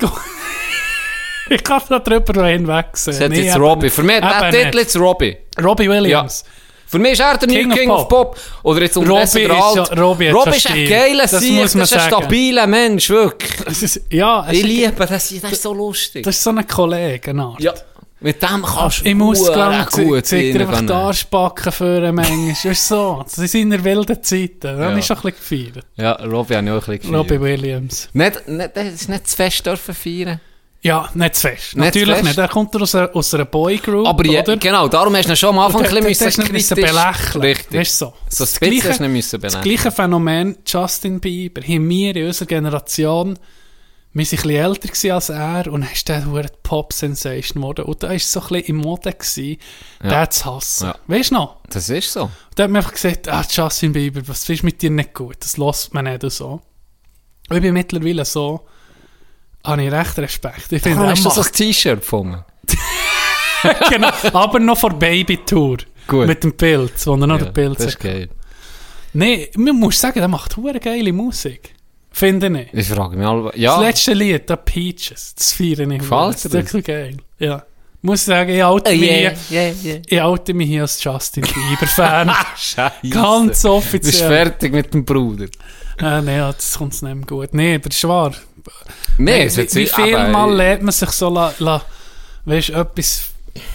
ich 1.49 1.63
kann 1.63 1.81
da 1.87 1.99
drüber 1.99 2.45
hinwegsehen. 2.47 3.17
Das 3.17 3.23
hat 3.23 3.31
Nee, 3.31 3.43
jetzt 3.43 3.57
Robbie. 3.57 3.89
Für 3.89 4.03
mich 4.03 4.21
hat 4.21 4.53
der 4.53 4.65
Titel 4.65 4.79
jetzt 4.79 4.97
Robbie. 4.97 5.37
Robbie 5.61 5.89
Williams. 5.89 6.43
Für 6.89 6.97
mich 6.99 7.11
ist 7.13 7.19
er 7.21 7.37
der 7.37 7.47
King 7.47 7.71
of 7.71 7.77
King 7.77 7.89
of 7.91 8.07
Pop. 8.07 8.39
Oder 8.63 8.81
jetzt 8.81 8.97
unterdessen 8.97 9.37
Robbie 9.41 9.47
der 9.47 9.57
ist 9.57 9.89
Alt. 9.91 9.99
Robbie 9.99 10.27
hat 10.29 10.35
Robbie 10.35 10.57
ist 10.57 10.69
ein 10.71 10.89
geiler 10.89 11.27
Sieg, 11.27 11.53
muss 11.53 11.73
das 11.73 11.75
ist 11.75 11.93
ein 11.93 11.99
sagen. 11.99 12.23
stabiler 12.23 12.67
Mensch, 12.67 13.09
wirklich. 13.11 13.55
Das 13.63 13.83
ist, 13.83 14.01
ja, 14.09 14.47
Ich 14.51 14.59
ist- 14.59 14.65
liebe 14.65 14.91
das, 15.05 15.09
das 15.09 15.31
ist 15.51 15.61
so 15.61 15.73
lustig. 15.73 16.23
das 16.23 16.35
ist 16.35 16.43
so 16.43 16.49
ein 16.49 16.65
Kollege, 16.67 17.29
eine 17.29 17.43
Art. 17.43 17.61
Ja, 17.61 17.73
mit 18.21 18.41
dem 18.41 18.63
kannst 18.63 19.05
du 19.05 19.15
gut 19.15 20.17
ich, 20.17 20.23
zeigt 20.25 20.55
er 20.55 20.61
einfach 20.61 20.81
die. 20.81 20.91
Arschbacken 20.91 21.71
für 21.71 21.97
einen 21.97 22.15
manchmal. 22.15 22.71
Ist 22.73 22.87
so. 22.87 23.21
Das 23.23 23.37
ist 23.37 23.55
in 23.55 23.69
der 23.69 23.83
wilden 23.83 24.21
Zeiten. 24.23 24.59
Dann 24.61 24.79
Ja. 24.79 24.97
ist 24.97 25.05
schon 25.05 25.17
ein 25.17 25.21
bisschen 25.39 25.65
gefeiert. 25.71 25.85
Ja, 25.95 26.11
Robbie 26.13 26.53
ich 26.55 26.57
auch 26.59 26.63
ein 26.87 26.97
bisschen 26.97 27.15
Robbie 27.15 27.29
gefeiert. 27.37 27.61
Williams. 27.61 28.09
Nicht, 28.13 28.47
nicht, 28.47 28.71
das 28.75 28.85
ist 28.87 29.09
nicht 29.09 29.27
zu 29.27 29.35
fest 29.37 29.65
dürfen 29.65 29.93
feiern. 29.95 30.41
Ja, 30.81 31.09
nicht 31.13 31.35
zu 31.35 31.49
fest. 31.49 31.75
Nicht 31.75 31.85
Natürlich 31.85 32.15
fest. 32.15 32.23
nicht. 32.23 32.37
Er 32.37 32.47
kommt 32.47 32.73
aus 32.81 32.95
einer, 32.95 33.13
aus 33.13 33.33
einer 33.33 33.43
Boygroup, 33.45 34.07
Aber 34.07 34.25
ja, 34.25 34.41
oder? 34.41 34.55
genau, 34.55 34.87
darum 34.87 35.13
hast 35.15 35.25
du 35.27 35.33
ihn 35.33 35.35
schon 35.35 35.49
am 35.49 35.59
Anfang 35.59 35.81
Und 35.81 35.93
ein 35.93 36.03
bisschen 36.05 36.51
müssen 36.53 36.75
belächeln. 36.75 37.41
Richtig. 37.41 37.79
Weißt 37.79 38.01
du 38.01 38.05
so? 38.05 38.13
So 38.29 38.43
Das 38.45 38.59
Gleiche- 38.59 38.87
nicht 38.87 38.99
müssen 39.01 39.41
Das 39.41 39.53
belächeln. 39.53 39.63
gleiche 39.75 39.91
Phänomen 39.91 40.57
Justin 40.65 41.19
Bieber 41.19 41.61
haben 41.61 41.89
wir 41.89 42.15
in 42.15 42.27
unserer 42.27 42.45
Generation, 42.47 43.37
wir 44.13 44.25
waren 44.25 44.37
ein 44.37 44.39
bisschen 44.39 44.49
älter 44.49 45.13
als 45.15 45.29
er 45.29 45.67
und 45.71 45.81
dann 45.81 45.91
ist 45.91 46.09
hure 46.25 46.43
die 46.43 46.49
Pop-Sensation 46.63 47.61
geworden. 47.61 47.85
Und 47.85 48.01
da 48.01 48.07
war 48.07 48.15
es 48.15 48.31
so 48.31 48.39
ein 48.39 48.47
bisschen 48.47 48.65
in 48.67 48.75
Mode, 48.77 49.11
gewesen, 49.11 49.57
Ja. 50.01 50.25
den 50.25 50.31
zu 50.31 50.45
hassen. 50.45 50.85
Ja. 50.87 50.95
Weißt 51.07 51.29
du 51.31 51.35
noch? 51.35 51.57
Das 51.69 51.89
ist 51.89 52.11
so. 52.13 52.31
Da 52.55 52.63
hat 52.63 52.69
man 52.71 52.77
einfach 52.77 52.93
gesagt, 52.93 53.27
ah, 53.27 53.43
Justin 53.49 53.91
Bieber, 53.93 54.21
was 54.27 54.47
ist 54.49 54.63
mit 54.63 54.81
dir 54.81 54.89
nicht 54.91 55.13
gut? 55.13 55.35
Das 55.41 55.57
lässt 55.57 55.93
man 55.93 56.05
nicht 56.05 56.23
und 56.23 56.31
so. 56.31 56.61
Und 57.49 57.55
ich 57.57 57.61
bin 57.61 57.73
mittlerweile 57.73 58.23
so, 58.25 58.65
habe 59.65 59.83
ich 59.83 59.91
recht 59.91 60.17
Respekt. 60.19 60.71
Ich 60.71 60.81
finde, 60.81 61.03
er 61.03 61.11
hast 61.11 61.25
du 61.25 61.29
so 61.29 61.41
ein 61.41 61.51
T-Shirt 61.51 61.99
gefunden? 61.99 62.43
genau, 63.89 64.09
aber 64.33 64.59
noch 64.59 64.77
vor 64.77 64.91
Baby-Tour. 64.93 65.77
Gut. 66.07 66.27
Mit 66.27 66.43
dem 66.43 66.53
Pilz, 66.55 67.05
wo 67.05 67.13
er 67.15 67.27
noch 67.27 67.37
den 67.37 67.53
Pilz 67.53 67.77
das 67.77 67.87
ist 67.87 67.99
geil. 67.99 68.29
Nein, 69.13 69.47
man 69.57 69.75
muss 69.75 69.99
sagen, 69.99 70.19
der 70.19 70.27
macht 70.27 70.55
hure 70.57 70.79
geile 70.79 71.11
Musik. 71.13 71.73
Finde 72.11 72.47
ich. 72.61 72.73
Ich 72.73 72.87
frage 72.87 73.15
mich 73.15 73.27
alle, 73.27 73.51
Das 73.51 73.55
ja, 73.59 73.79
letzte 73.79 74.13
Lied, 74.13 74.49
da 74.49 74.55
Peaches, 74.55 75.35
das 75.35 75.51
feiere 75.53 75.81
ich. 75.89 75.99
Gefällt's 75.99 76.43
Das 76.43 76.51
dir? 76.51 76.59
ist 76.59 76.73
wirklich 76.73 76.85
geil. 76.85 77.17
Ja. 77.37 77.63
Muss 78.01 78.25
sagen, 78.25 78.49
ich 78.51 78.63
oute, 78.63 78.91
Oh, 78.91 78.95
mich, 78.95 79.01
yeah, 79.11 79.33
hier, 79.49 79.61
yeah, 79.61 79.73
yeah. 79.83 80.01
ich 80.07 80.21
oute 80.21 80.53
mich 80.53 80.67
hier 80.69 80.83
als 80.83 81.03
Justin 81.03 81.43
Bieber-Fan. 81.43 82.31
Scheiße. 82.57 82.93
Ganz 83.09 83.43
Du 83.43 83.47
bist 83.47 83.65
offiziell. 83.65 84.29
fertig 84.29 84.71
mit 84.73 84.93
dem 84.93 85.03
Bruder. 85.05 85.45
Äh, 86.01 86.21
nee, 86.21 86.37
ja, 86.37 86.51
das 86.53 86.77
kommt 86.77 86.93
nicht 86.93 87.01
mehr 87.03 87.25
gut. 87.27 87.53
Nee, 87.53 87.75
aber 87.75 87.89
das 87.89 87.97
ist 87.97 88.07
wahr. 88.07 88.33
Nee, 89.17 89.41
wie, 89.43 89.45
es 89.45 89.57
wie 89.57 89.67
sich- 89.67 89.91
viel 89.93 90.15
aber- 90.15 90.29
Mal 90.29 90.53
lernt 90.55 90.83
man 90.83 90.91
sich 90.91 91.09
so, 91.11 91.29
la, 91.29 91.53
la, 91.59 91.81
weißt, 92.45 92.69
etwas 92.71 93.25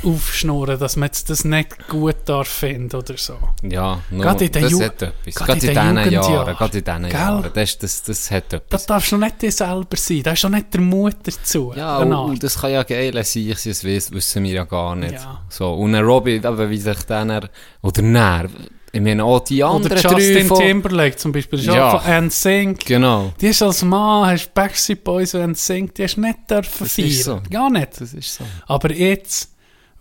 aufschnurren, 0.03 0.79
dass 0.79 0.97
man 0.97 1.09
jetzt 1.09 1.29
das 1.29 1.45
nicht 1.45 1.89
gut 1.89 2.17
darf 2.27 2.49
finden 2.49 2.97
oder 2.97 3.17
so. 3.19 3.37
Ja, 3.63 4.01
nur, 4.11 4.23
Gerade 4.23 4.45
in 4.47 4.53
den 4.53 4.63
das 4.63 4.73
Ju- 4.73 4.83
hat 4.85 5.03
etwas. 5.03 5.35
gerade 5.35 5.35
Gerade 5.35 5.53
in 5.53 5.61
diesen 5.61 5.75
Jahren, 6.13 6.57
gerade 6.57 6.79
in 6.79 6.85
diesen 6.85 7.03
Gell? 7.03 7.11
Jahren. 7.13 7.51
Das, 7.53 7.79
das, 7.79 8.03
das 8.05 8.31
hat 8.31 8.45
Da 8.53 8.57
etwas. 8.59 8.87
darfst 8.87 9.13
du 9.13 9.17
nicht 9.19 9.43
dir 9.43 9.53
selber 9.53 9.97
sein. 9.97 10.23
Da 10.23 10.33
ist 10.33 10.45
doch 10.45 10.49
nicht 10.49 10.73
der 10.73 10.81
Mut 10.81 11.17
dazu. 11.25 11.73
Ja, 11.77 11.99
und, 11.99 12.13
und 12.13 12.43
das 12.43 12.59
kann 12.61 12.71
ja 12.71 12.83
geil 12.85 13.13
sein, 13.25 13.49
das 13.49 13.85
wiss- 13.85 14.13
wissen 14.13 14.45
wir 14.45 14.53
ja 14.53 14.65
gar 14.65 14.95
nicht. 14.95 15.15
Ja. 15.15 15.43
So, 15.49 15.73
und 15.75 15.95
ein 15.95 16.05
Robby, 16.05 16.41
aber 16.43 16.71
wie 16.71 16.79
sich 16.79 17.03
dann, 17.03 17.31
er- 17.31 17.51
oder 17.83 18.01
näher, 18.03 18.49
ich 18.95 19.01
meine 19.01 19.25
auch 19.25 19.41
die 19.41 19.63
Oder 19.63 19.73
anderen 19.73 19.97
drei 19.99 20.11
Justin 20.19 20.47
von, 20.47 20.59
Timberlake 20.61 21.17
zum 21.17 21.33
Beispiel. 21.33 21.59
Ist 21.59 21.67
Ja. 21.67 21.93
auch 21.95 22.03
von 22.03 22.13
NSYNC. 22.27 22.85
Genau, 22.87 23.33
Die 23.41 23.49
ist 23.49 23.61
als 23.63 23.83
Mann, 23.83 24.31
hast 24.31 24.55
Backstreet 24.55 25.03
Boys 25.05 25.35
und 25.35 25.43
NSYNC, 25.53 25.95
die 25.95 26.05
hast 26.05 26.15
du 26.17 26.21
nicht 26.21 26.39
dürfen 26.51 26.73
Das 26.85 26.99
ist 26.99 27.25
feiern. 27.25 27.43
so. 27.45 27.51
Gar 27.51 27.71
nicht. 27.71 28.01
das 28.01 28.15
ist 28.15 28.35
so. 28.35 28.45
Aber 28.67 28.93
jetzt, 28.93 29.51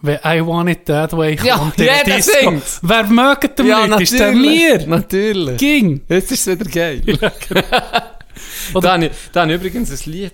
wenn 0.01 0.19
I 0.25 0.45
Want 0.45 0.69
It 0.69 0.85
That 0.85 1.13
Way 1.15 1.37
Ja, 1.43 1.57
kommt, 1.57 1.77
in 1.79 1.85
der 1.85 1.97
jeder 2.05 2.15
Disco, 2.17 2.39
singt's. 2.49 2.79
wer 2.83 3.03
mögt 3.05 3.57
dem 3.59 3.67
Ja, 3.67 3.87
nicht? 3.87 4.01
Ist 4.11 4.19
der 4.19 4.31
mir? 4.33 4.87
Natürlich. 4.87 5.57
Ging. 5.57 6.01
Jetzt 6.09 6.31
ist 6.31 6.47
es 6.47 6.59
wieder 6.59 6.69
geil. 6.69 7.01
Oder- 8.73 8.81
da, 8.81 8.93
habe 8.93 9.05
ich, 9.05 9.11
da 9.31 9.41
habe 9.41 9.53
ich 9.53 9.59
übrigens 9.61 9.91
ein 9.91 10.11
Lied, 10.11 10.33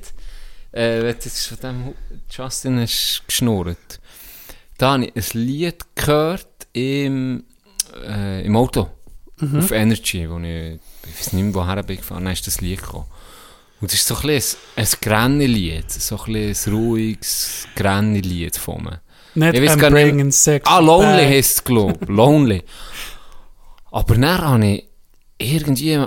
äh, 0.71 0.99
wenn 1.01 1.07
jetzt 1.07 1.47
von 1.47 1.57
dem 1.61 1.93
Justin 2.29 2.79
hast 2.81 3.23
geschnurrt. 3.27 3.99
Da 4.77 4.91
habe 4.93 5.05
ich 5.13 5.35
ein 5.35 5.39
Lied 5.39 5.75
gehört 5.95 6.47
im, 6.73 7.43
äh, 8.07 8.45
im 8.45 8.55
Auto. 8.55 8.89
Mhm. 9.39 9.59
Auf 9.59 9.71
Energy, 9.71 10.29
wo 10.29 10.37
ich, 10.39 10.79
ich 11.07 11.19
weiß 11.19 11.33
nicht 11.33 11.43
mehr, 11.45 11.53
woher 11.55 11.81
bin 11.83 11.97
gefahren, 11.97 12.25
dann 12.25 12.33
ist 12.33 12.45
das 12.45 12.59
Lied 12.61 12.81
gekommen. 12.81 13.05
Und 13.81 13.89
das 13.91 13.99
ist 13.99 14.07
so 14.07 14.15
ein 14.17 14.21
bisschen 14.23 14.59
ein, 14.75 14.83
ein 14.85 14.89
Granny-Lied, 15.01 15.89
so 15.91 16.17
ein 16.19 16.33
bisschen 16.33 16.73
ein 16.73 16.77
ruhiges 16.77 17.67
Granny-Lied 17.75 18.57
von 18.57 18.83
mir. 18.83 19.01
Nicht 19.35 19.53
Ich 19.57 19.69
weiß 19.69 19.77
gar 19.77 19.89
nicht- 19.91 20.33
sex 20.33 20.67
Ah, 20.69 20.79
Lonely 20.79 21.17
back. 21.23 21.29
heisst 21.29 21.51
es, 21.57 21.63
glaube. 21.63 22.05
Lonely. 22.11 22.63
Aber 23.91 24.15
dann 24.15 24.37
habe 24.41 24.65
ich 24.67 24.85
irgendwie, 25.37 26.05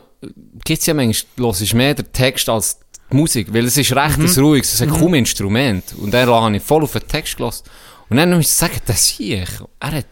gibt 0.65 0.81
es 0.81 0.87
ja 0.87 0.95
manchmal, 0.95 1.47
hörst 1.47 1.73
du 1.73 1.77
mehr 1.77 1.95
den 1.95 2.13
Text 2.13 2.49
als 2.49 2.79
die 3.11 3.17
Musik, 3.17 3.53
weil 3.53 3.65
es 3.65 3.77
ist 3.77 3.95
recht 3.97 4.19
Mhm. 4.19 4.27
ein 4.27 4.39
ruhiges, 4.41 4.75
es 4.75 4.81
hat 4.83 4.91
kaum 4.91 5.15
Instrument. 5.15 5.85
Und 5.99 6.13
dann 6.13 6.29
habe 6.29 6.57
ich 6.57 6.63
voll 6.63 6.83
auf 6.83 6.93
den 6.93 7.07
Text 7.09 7.37
gelassen. 7.39 7.65
Und 8.11 8.19
dann 8.19 8.31
muss 8.31 8.41
ich 8.47 8.51
sagen, 8.53 8.79
das 8.87 9.09
sehe 9.09 9.43
ich. 9.45 9.51
Er 9.81 9.93
hat, 9.93 10.07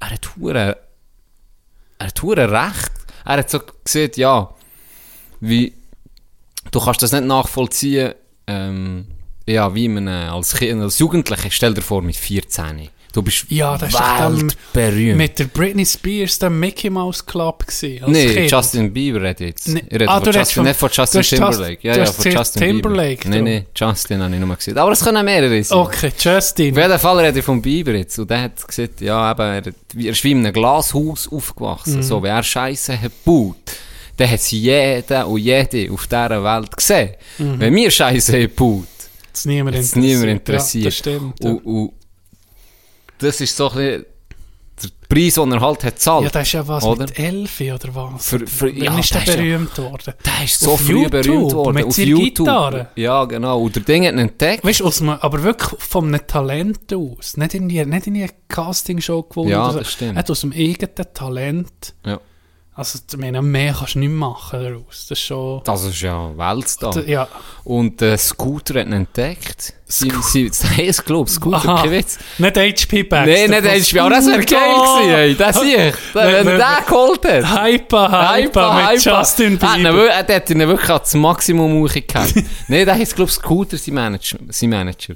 er 0.00 0.10
hat 0.10 0.36
hure, 0.36 0.76
er 1.98 2.06
hat 2.06 2.22
recht. 2.22 2.92
Er 3.24 3.38
hat 3.38 3.50
so 3.50 3.60
gesagt, 3.84 4.16
ja, 4.16 4.50
wie, 5.40 5.74
du 6.70 6.80
kannst 6.80 7.02
das 7.02 7.12
nicht 7.12 7.24
nachvollziehen, 7.24 8.14
ähm, 8.46 9.06
ja, 9.46 9.74
wie 9.74 9.88
man 9.88 10.08
äh, 10.08 10.28
als 10.30 10.54
Kind, 10.54 10.82
als 10.82 10.98
Jugendlicher, 10.98 11.50
stell 11.50 11.74
dir 11.74 11.82
vor, 11.82 12.02
mit 12.02 12.16
14. 12.16 12.88
Du 13.16 13.22
bist 13.22 13.46
Ja, 13.48 13.78
das 13.78 13.94
weltberühmt. 13.94 15.16
Mit 15.16 15.38
der 15.38 15.44
Britney 15.46 15.86
Spears 15.86 16.38
der 16.38 16.50
Mickey 16.50 16.90
Mouse 16.90 17.24
Club 17.24 17.66
gewesen. 17.66 18.12
Kind. 18.12 18.50
Justin 18.50 18.92
Bieber 18.92 19.22
redet 19.22 19.40
jetzt. 19.40 19.68
Nee. 19.68 19.82
Ich 19.88 19.94
rede 19.94 20.06
Ah, 20.08 20.20
von 20.20 20.32
Justin, 20.34 20.54
von- 20.54 20.64
nicht 20.64 20.78
von 20.78 20.90
Justin 20.92 21.22
Timberlake. 21.22 21.78
Ja, 21.80 21.96
ja, 21.96 22.04
von 22.04 22.30
Justin 22.30 22.62
Timberlake 22.62 23.22
Bieber. 23.22 23.34
Drum. 23.36 23.44
nee, 23.44 23.64
Justin 23.74 24.22
habe 24.22 24.34
ich 24.34 24.40
nur 24.40 24.54
gesehen. 24.56 24.76
Aber 24.76 24.92
es 24.92 25.02
können 25.02 25.24
mehrere 25.24 25.64
sein. 25.64 25.78
Okay, 25.78 26.12
Justin. 26.18 26.72
Auf 26.76 26.82
jeden 26.82 26.98
Fall 26.98 27.20
rede 27.24 27.38
ich 27.38 27.44
von 27.46 27.62
Bieber 27.62 27.94
jetzt. 27.94 28.18
Und 28.18 28.28
der 28.30 28.42
hat 28.42 28.68
gesagt, 28.68 29.00
ja, 29.00 29.30
eben, 29.32 29.40
er, 29.40 29.56
hat- 29.56 29.66
er 29.96 30.10
ist 30.10 30.22
wie 30.24 30.32
in 30.32 30.38
einem 30.40 30.52
Glashaus 30.52 31.26
aufgewachsen. 31.32 31.96
Mhm. 31.96 32.02
So, 32.02 32.22
wie 32.22 32.28
er 32.28 32.42
Scheiße 32.42 33.00
hat 33.00 33.12
gebaut. 33.24 33.56
Dann 34.18 34.30
hat 34.30 34.40
sie 34.42 34.58
jeder 34.60 35.26
und 35.26 35.38
jede 35.38 35.90
auf 35.90 36.06
dieser 36.06 36.44
Welt 36.44 36.76
gesehen. 36.76 37.14
Mhm. 37.38 37.60
Wenn 37.60 37.74
wir 37.76 37.90
Scheiße 37.90 38.32
haben 38.34 38.40
gebaut, 38.42 38.86
Das 39.32 39.46
niemand 39.46 39.74
hat 39.74 39.82
es 39.84 39.96
niemand 39.96 40.28
interessiert. 40.28 40.84
Ja, 40.84 40.90
das 40.90 40.98
stimmt. 40.98 41.40
Und, 41.40 41.58
und 41.64 41.92
das 43.18 43.40
ist 43.40 43.56
so 43.56 43.70
ein 43.70 43.74
bisschen 43.76 44.04
der 44.82 44.90
Preis, 45.08 45.34
den 45.34 45.52
er 45.52 45.60
halt 45.60 45.84
hat 45.84 45.94
gezahlt. 45.94 46.24
Ja, 46.24 46.30
das 46.30 46.42
ist 46.48 46.52
ja 46.52 46.68
was 46.68 46.84
oder? 46.84 47.02
mit 47.06 47.18
Elfi 47.18 47.72
oder 47.72 47.94
was? 47.94 48.26
Für- 48.28 48.46
für- 48.46 48.66
Wann 48.66 48.76
ja, 48.76 48.98
ist 48.98 49.14
der 49.14 49.22
ist 49.22 49.28
ja- 49.28 49.36
berühmt 49.36 49.78
worden? 49.78 50.14
Der 50.24 50.44
ist 50.44 50.60
so 50.60 50.72
Auf 50.72 50.80
früh 50.82 50.92
YouTube, 50.92 51.10
berühmt 51.12 51.52
worden. 51.54 51.74
mit 51.74 51.84
auf 51.86 51.96
YouTube. 51.98 52.46
Gitarre. 52.46 52.88
Ja, 52.96 53.24
genau. 53.24 53.60
Und 53.62 53.74
der 53.74 53.82
Ding 53.84 54.04
hat 54.04 54.12
ihn 54.12 54.18
entdeckt. 54.18 54.64
Weißt 54.64 54.80
du, 54.80 55.10
aber 55.12 55.42
wirklich 55.42 55.80
von 55.80 56.08
einem 56.08 56.26
Talent 56.26 56.92
aus. 56.92 57.38
Nicht 57.38 57.54
in 57.54 57.68
die, 57.70 57.86
nicht 57.86 58.06
in 58.06 58.14
die 58.14 58.26
Castingshow 58.48 59.22
gewonnen. 59.22 59.48
Ja, 59.50 59.70
so. 59.70 59.78
das 59.78 59.92
stimmt. 59.92 60.16
Er 60.16 60.18
hat 60.18 60.30
aus 60.30 60.40
dem 60.42 60.52
eigenen 60.52 61.14
Talent. 61.14 61.94
Ja. 62.04 62.20
Also, 62.78 62.98
ich 63.10 63.16
meine, 63.16 63.40
mehr 63.40 63.72
kannst 63.72 63.94
du 63.94 64.00
nicht 64.00 64.10
machen 64.12 64.62
daraus. 64.62 65.06
Das 65.08 65.18
ist 65.18 65.24
schon. 65.24 65.62
Das 65.64 65.82
ist 65.84 65.98
ja 66.02 66.30
Weltstar. 66.36 67.02
Ja, 67.08 67.26
Und 67.64 68.02
der 68.02 68.18
Scooter 68.18 68.80
hat 68.80 68.86
ihn 68.86 68.92
entdeckt. 68.92 69.72
Sie, 69.86 70.12
sie, 70.22 70.48
sie 70.52 70.86
es 70.86 71.02
glaube 71.02 71.30
Scooter, 71.30 71.56
Aha. 71.70 71.82
kein 71.82 71.90
Witz. 71.92 72.18
nicht 72.36 72.56
HP 72.56 73.02
Baxter. 73.04 73.48
Nein, 73.48 73.64
nicht 73.64 73.88
Spiel. 73.88 74.00
Aber 74.00 74.10
das 74.10 74.26
wäre 74.26 74.44
geil 74.44 74.74
gewesen, 74.74 75.10
ey. 75.14 75.34
Das 75.36 75.58
sehe 75.58 75.88
ich. 75.90 75.94
Wenn 76.12 76.28
er 76.28 76.44
den 76.44 76.86
geholt 76.86 77.24
hat. 77.24 77.62
Hyper, 77.64 78.34
Hyper 78.36 78.90
mit 78.92 79.02
Justin 79.04 79.58
Ah, 79.62 79.74
Bieber. 79.76 80.08
Er 80.10 80.36
hat 80.36 80.50
ihn 80.50 80.58
wirklich 80.58 80.90
ans 80.90 81.14
Maximum 81.14 81.80
hochgehauen. 81.82 82.46
Nein, 82.68 82.84
der 82.84 82.94
heisst, 82.94 83.16
glaube 83.16 83.30
ich, 83.30 83.36
Scooter, 83.36 83.78
sein 83.78 83.94
Manager. 83.94 84.36
Sein 84.50 84.68
Manager. 84.68 85.14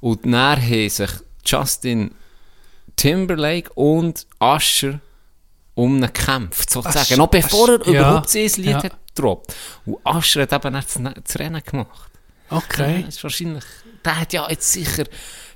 Und 0.00 0.24
dann 0.24 0.60
haben 0.60 0.88
sich 0.88 1.10
Justin 1.44 2.10
Timberlake 2.96 3.70
und 3.74 4.26
Usher 4.40 4.98
um 5.76 5.96
ihn 5.96 6.00
gekämpft, 6.02 6.68
sozusagen. 6.70 7.16
Noch 7.18 7.28
bevor 7.28 7.68
er 7.68 7.80
Usher- 7.80 7.92
ja, 7.92 8.00
überhaupt 8.00 8.30
sein 8.30 8.50
Lied 8.56 8.66
ja. 8.66 8.82
hat 8.82 8.96
gedroppt. 9.14 9.54
Und 9.84 9.98
Usher 10.04 10.42
hat 10.42 10.52
eben 10.52 10.74
das, 10.74 11.38
Rennen 11.38 11.62
gemacht. 11.64 12.10
Okay. 12.50 13.02
Das 13.06 13.16
ist 13.16 13.22
wahrscheinlich, 13.22 13.64
der 14.04 14.20
hat 14.20 14.32
ja 14.32 14.48
jetzt 14.50 14.72
sicher, 14.72 15.04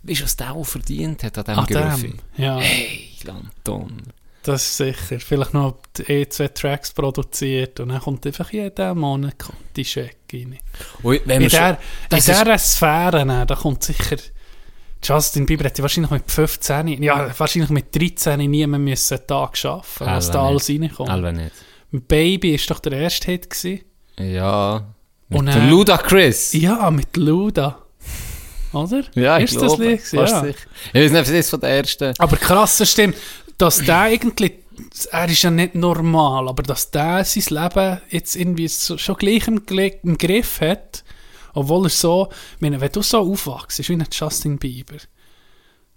weißt 0.04 0.20
du, 0.20 0.24
was 0.24 0.36
der 0.36 0.52
auch 0.52 0.64
verdient 0.64 1.24
hat 1.24 1.48
an 1.48 1.66
diesem 1.66 1.82
Griff? 1.82 2.00
dem. 2.02 2.18
Ja, 2.36 2.58
Hey, 2.58 3.10
Lanton. 3.24 4.02
das 4.42 4.62
ist 4.64 4.76
sicher. 4.76 5.20
Vielleicht 5.20 5.54
noch 5.54 5.76
die 5.96 6.02
E2 6.04 6.48
Tracks 6.52 6.92
produziert 6.92 7.78
und 7.80 7.90
dann 7.90 8.00
kommt 8.00 8.26
einfach 8.26 8.50
jeden 8.52 8.98
Monat 8.98 9.34
die 9.76 9.84
Scheck 9.84 10.16
rein. 10.32 10.58
Und 11.02 11.20
wenn 11.26 11.42
In 11.42 11.50
schon- 11.50 11.76
in 12.10 12.16
dieser 12.16 12.58
Sphäre, 12.58 13.24
ne, 13.24 13.46
da 13.46 13.54
kommt 13.54 13.84
sicher 13.84 14.16
Justin 15.02 15.46
Bieber 15.46 15.64
hätte 15.64 15.82
wahrscheinlich 15.82 16.10
mit 16.10 16.30
15, 16.30 17.02
ja, 17.02 17.30
wahrscheinlich 17.38 17.70
mit 17.70 17.94
13 17.94 18.38
niemand 18.50 18.84
müssen 18.84 19.16
einen 19.18 19.26
Tag 19.26 19.64
arbeiten, 19.64 19.84
was 20.00 20.26
Alle 20.28 20.32
da 20.32 20.42
alles 20.46 20.68
reinkommt. 20.68 21.08
Alle 21.08 21.32
nicht. 21.32 21.52
Baby 21.92 22.54
ist 22.54 22.70
doch 22.70 22.78
der 22.80 22.92
erste 22.92 23.26
Hit 23.30 23.48
gewesen. 23.50 23.80
Ja. 24.18 24.84
Mit 25.28 25.38
Und 25.38 25.46
der 25.46 25.54
dann- 25.56 25.70
Ludacris. 25.70 26.52
Ja, 26.52 26.90
mit 26.90 27.16
Luda. 27.16 27.78
Oder? 28.72 29.02
Ja, 29.14 29.38
ich 29.38 29.44
ist 29.44 29.56
das 29.56 29.62
glaube. 29.62 29.84
Lied 29.86 29.98
gewesen? 29.98 30.18
fast 30.18 30.32
Ja. 30.34 30.40
sicher. 30.42 30.66
Ich 30.92 31.00
weiß 31.02 31.10
nicht, 31.12 31.22
das 31.22 31.28
ist 31.30 31.50
von 31.50 31.60
der 31.60 31.70
ersten. 31.70 32.14
Aber 32.18 32.36
krass, 32.36 32.78
das 32.78 32.90
stimmt, 32.92 33.16
dass 33.58 33.78
der 33.78 33.98
eigentlich, 34.00 34.52
er 35.10 35.28
ist 35.28 35.42
ja 35.42 35.50
nicht 35.50 35.74
normal, 35.74 36.48
aber 36.48 36.62
dass 36.62 36.90
der 36.90 37.24
sein 37.24 37.62
Leben 37.62 38.00
jetzt 38.10 38.36
irgendwie 38.36 38.68
so, 38.68 38.96
schon 38.98 39.16
gleich 39.16 39.48
im, 39.48 39.62
im 40.02 40.18
Griff 40.18 40.60
hat, 40.60 41.04
obwohl 41.54 41.86
er 41.86 41.90
so, 41.90 42.28
ich 42.56 42.60
meine, 42.60 42.80
wenn 42.80 42.92
du 42.92 43.02
so 43.02 43.18
aufwachst, 43.18 43.88
wie 43.88 43.92
ein 43.94 44.06
Justin 44.10 44.58
Bieber, 44.58 44.96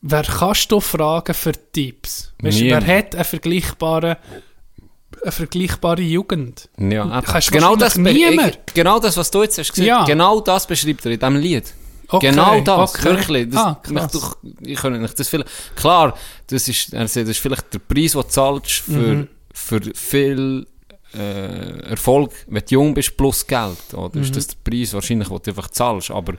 wer 0.01 0.23
kannst 0.23 0.71
du 0.71 0.79
fragen 0.79 1.33
für 1.33 1.53
Tipps? 1.71 2.33
Weißt, 2.41 2.61
wer 2.61 2.85
hat 2.85 3.15
eine 3.15 3.23
vergleichbare, 3.23 4.17
eine 5.21 5.31
vergleichbare 5.31 6.01
Jugend? 6.01 6.69
Ja, 6.77 7.21
genau, 7.51 7.75
das, 7.75 7.95
ich- 7.97 8.55
genau 8.73 8.99
das, 8.99 9.15
was 9.17 9.31
du 9.31 9.43
jetzt 9.43 9.57
hast 9.57 9.71
gesagt, 9.71 9.87
Ja. 9.87 10.03
genau 10.05 10.39
das 10.41 10.67
beschreibt 10.67 11.05
er 11.05 11.11
in 11.13 11.19
diesem 11.19 11.35
Lied. 11.37 11.73
Okay, 12.09 12.29
genau 12.29 12.59
das, 12.61 12.93
okay. 12.95 13.03
wirklich. 13.05 13.49
Das, 13.49 13.59
Ah, 13.63 13.79
krass. 13.81 14.11
doch, 14.11 14.37
ich 14.61 14.77
könnte 14.79 14.99
nicht 14.99 15.17
das 15.19 15.29
viel, 15.29 15.43
klar, 15.75 16.15
das 16.47 16.67
ist, 16.67 16.93
er 16.93 17.07
sagt, 17.07 17.25
das 17.27 17.29
ist 17.37 17.39
vielleicht 17.39 17.73
der 17.73 17.79
Preis, 17.79 18.11
den 18.11 18.21
du 18.21 18.27
zahlst 18.27 18.71
für, 18.71 18.91
Mhm. 18.91 19.27
für 19.53 19.81
viel 19.95 20.67
äh, 21.15 21.89
Erfolg, 21.89 22.31
wenn 22.47 22.61
du 22.67 22.73
jung 22.73 22.93
bist, 22.93 23.15
plus 23.17 23.45
Geld. 23.45 23.93
Oder? 23.93 24.17
Mhm. 24.17 24.23
Ist 24.23 24.35
das 24.35 24.47
der 24.47 24.55
Preis 24.63 24.93
wahrscheinlich, 24.93 25.27
den 25.27 25.39
du 25.43 25.51
einfach 25.51 25.69
zahlst. 25.69 26.11
Aber 26.11 26.33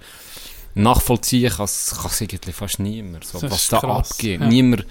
nachvollziehen 0.75 1.51
kann 1.51 1.65
es 1.65 2.21
eigentlich 2.21 2.55
fast 2.55 2.79
niemand, 2.81 3.25
so, 3.25 3.41
was 3.43 3.69
da 3.69 3.79
krass, 3.79 4.13
abgeht. 4.13 4.41
ja. 4.41 4.47
Niemand, 4.47 4.87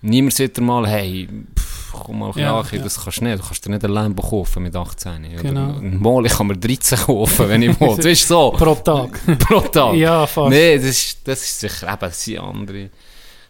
niemand 0.00 0.34
sagt 0.34 0.56
dir 0.56 0.62
mal, 0.62 0.86
hey, 0.88 1.28
pff, 1.58 1.92
komm 1.92 2.20
mal 2.20 2.32
Ja, 2.36 2.60
ja, 2.60 2.64
ja. 2.72 2.82
das 2.82 3.02
kannst 3.02 3.20
du 3.20 3.24
nicht. 3.24 3.38
Du 3.38 3.46
kannst 3.46 3.66
dir 3.66 3.70
nicht 3.70 3.84
ein 3.84 3.90
Lambo 3.90 4.22
kaufen 4.22 4.62
mit 4.62 4.74
18. 4.74 5.36
Genau. 5.40 5.78
Mal, 5.80 6.26
ich 6.26 6.32
kann 6.32 6.46
mir 6.46 6.56
13 6.56 6.98
kaufen, 6.98 7.48
wenn 7.48 7.62
ich 7.62 7.78
will. 7.80 7.88
Das 7.96 8.06
ist 8.06 8.26
so. 8.26 8.50
Pro 8.52 8.74
Tag. 8.76 9.20
Pro 9.38 9.60
Tag. 9.60 9.94
ja, 9.94 10.26
fast. 10.26 10.50
Nein, 10.50 10.76
das 10.76 10.86
ist, 10.86 11.18
das 11.24 11.42
ist 11.42 11.60
sicher 11.60 11.88
eben, 11.88 12.00
das 12.00 12.24
sind 12.24 12.38
andere 12.38 12.90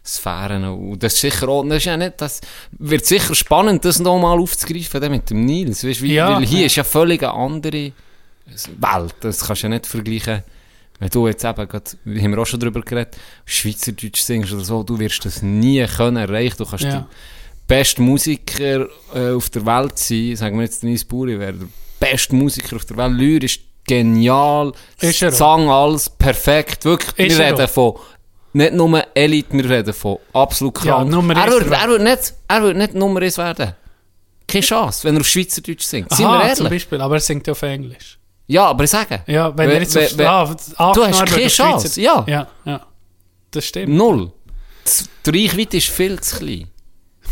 Sphären. 0.04 0.64
Und 0.64 1.02
das 1.02 1.14
ist 1.14 1.20
sicher 1.20 1.48
auch, 1.48 1.64
das 1.64 1.78
ist 1.78 1.84
ja 1.84 1.96
nicht, 1.96 2.14
das 2.20 2.40
wird 2.78 3.06
sicher 3.06 3.34
spannend, 3.34 3.84
das 3.84 3.98
nochmal 4.00 4.38
aufzugreifen, 4.38 5.00
dann 5.00 5.12
mit 5.12 5.30
dem 5.30 5.44
Nils. 5.44 5.84
Weißt, 5.86 6.02
wie, 6.02 6.14
Ja, 6.14 6.36
weil 6.36 6.46
hier 6.46 6.60
ja. 6.60 6.66
ist 6.66 6.76
ja 6.76 6.84
völlig 6.84 7.22
eine 7.22 7.32
andere 7.34 7.92
Welt. 8.78 9.14
Das 9.20 9.44
kannst 9.46 9.62
du 9.62 9.66
ja 9.66 9.70
nicht 9.70 9.86
vergleichen. 9.86 10.42
Wenn 10.98 11.08
du 11.08 11.26
jetzt 11.26 11.44
eben, 11.44 11.68
grad, 11.68 11.96
wir 12.04 12.22
haben 12.22 12.38
auch 12.38 12.44
schon 12.46 12.60
darüber 12.60 12.80
geredet, 12.80 13.16
Schweizerdeutsch 13.44 14.20
singst 14.22 14.52
oder 14.52 14.64
so, 14.64 14.82
du 14.82 14.98
wirst 14.98 15.24
das 15.24 15.42
nie 15.42 15.84
können 15.86 16.16
erreichen. 16.16 16.56
Du 16.58 16.64
kannst 16.64 16.84
Ja. 16.84 16.90
der 16.90 17.06
beste 17.66 18.02
Musiker 18.02 18.86
äh, 19.14 19.30
auf 19.34 19.50
der 19.50 19.64
Welt 19.66 19.98
sein. 19.98 20.36
Sagen 20.36 20.56
wir 20.58 20.64
jetzt 20.64 20.82
Denise 20.82 21.04
Buri 21.04 21.38
wäre 21.38 21.54
der 21.54 21.66
beste 21.98 22.34
Musiker 22.34 22.76
auf 22.76 22.84
der 22.84 22.96
Welt. 22.96 23.12
Lyrisch 23.14 23.60
genial. 23.86 24.72
Sang 25.00 25.68
alles 25.68 26.08
perfekt. 26.08 26.84
Wirklich, 26.84 27.30
Ist 27.30 27.38
wir 27.38 27.46
reden 27.46 27.60
auch. 27.62 27.68
von 27.70 27.94
nicht 28.52 28.72
nur 28.74 29.02
Elite, 29.14 29.52
wir 29.56 29.68
reden 29.70 29.94
von 29.94 30.18
absolut 30.32 30.84
Ja, 30.84 30.96
krank. 30.96 31.10
Nummer 31.10 31.36
er, 31.36 31.50
wird, 31.50 31.70
er, 31.70 31.88
wird 31.88 32.02
nicht, 32.02 32.34
er 32.48 32.62
wird 32.62 32.76
nicht 32.76 32.94
Nummer 32.94 33.20
1 33.20 33.38
werden. 33.38 33.74
Keine 34.46 34.62
Chance, 34.64 35.04
wenn 35.04 35.14
er 35.16 35.20
auf 35.20 35.26
Schweizerdeutsch 35.28 35.82
singt. 35.84 36.10
Sind 36.10 36.26
wir 36.26 36.30
Aha, 36.30 36.42
ehrlich? 36.42 36.56
zum 36.58 36.68
Beispiel, 36.68 37.00
aber 37.00 37.14
er 37.14 37.20
singt 37.20 37.46
ja 37.46 37.52
auf 37.52 37.62
Englisch. 37.62 38.18
Ja, 38.46 38.66
aber 38.66 38.84
ich 38.84 38.90
sage. 38.90 39.22
Ja, 39.26 39.56
wenn 39.56 39.68
We- 39.68 39.74
er 39.74 39.80
jetzt 39.80 39.94
we- 39.94 40.30
auf, 40.30 40.50
we- 40.50 40.56
ah, 40.78 40.92
Du 40.92 41.04
hast 41.06 41.24
keine 41.26 41.48
Chance, 41.48 42.00
ja. 42.00 42.24
Ja, 42.26 42.46
ja. 42.64 42.80
Das 43.50 43.64
stimmt. 43.66 43.94
Null. 43.94 44.30
Die 45.26 45.30
Reichweite 45.46 45.76
ist 45.76 45.88
viel 45.88 46.20
zu 46.20 46.36
klein. 46.38 46.68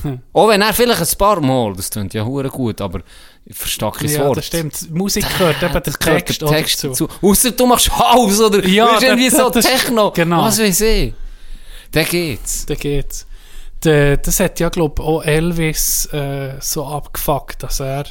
Auch 0.33 0.49
wenn 0.49 0.63
er 0.63 0.73
vielleicht 0.73 1.01
ein 1.01 1.19
paar 1.19 1.41
Mal, 1.41 1.75
das 1.75 1.91
klingt 1.91 2.15
ja 2.15 2.25
hure 2.25 2.49
gut, 2.49 2.81
aber 2.81 3.01
ich 3.47 3.57
verstehe 3.57 3.91
kein 3.91 4.09
Ja, 4.09 4.27
Wort. 4.27 4.37
das 4.39 4.47
stimmt. 4.47 4.91
Musik 4.95 5.27
gehört 5.39 5.57
eben 5.63 5.73
der 5.73 5.81
Das 5.81 5.99
gehört 5.99 6.27
Text, 6.27 6.43
der 6.43 6.49
Text 6.49 6.85
dazu. 6.85 7.09
Ausser 7.23 7.51
du 7.53 7.67
machst 7.67 7.91
Haus 7.99 8.41
oder 8.41 8.65
Ja, 8.67 8.99
ja, 9.01 9.09
irgendwie 9.09 9.29
das- 9.31 9.39
so 9.39 9.51
das- 9.51 9.65
Techno. 9.67 10.11
genau. 10.13 10.43
Was 10.43 10.59
weiß 10.61 10.81
ich. 10.83 11.15
Dann 11.93 12.05
geht's. 12.07 12.67
Da 12.67 12.75
geht's. 12.75 13.27
Der, 13.83 14.19
das 14.19 14.39
hat 14.41 14.61
ja, 14.61 14.69
glaube 14.69 15.03
ich, 15.03 15.09
auch 15.09 15.23
Elvis 15.25 16.07
äh, 16.13 16.55
so 16.61 16.85
abgefuckt, 16.87 17.63
dass 17.63 17.81
er 17.81 18.05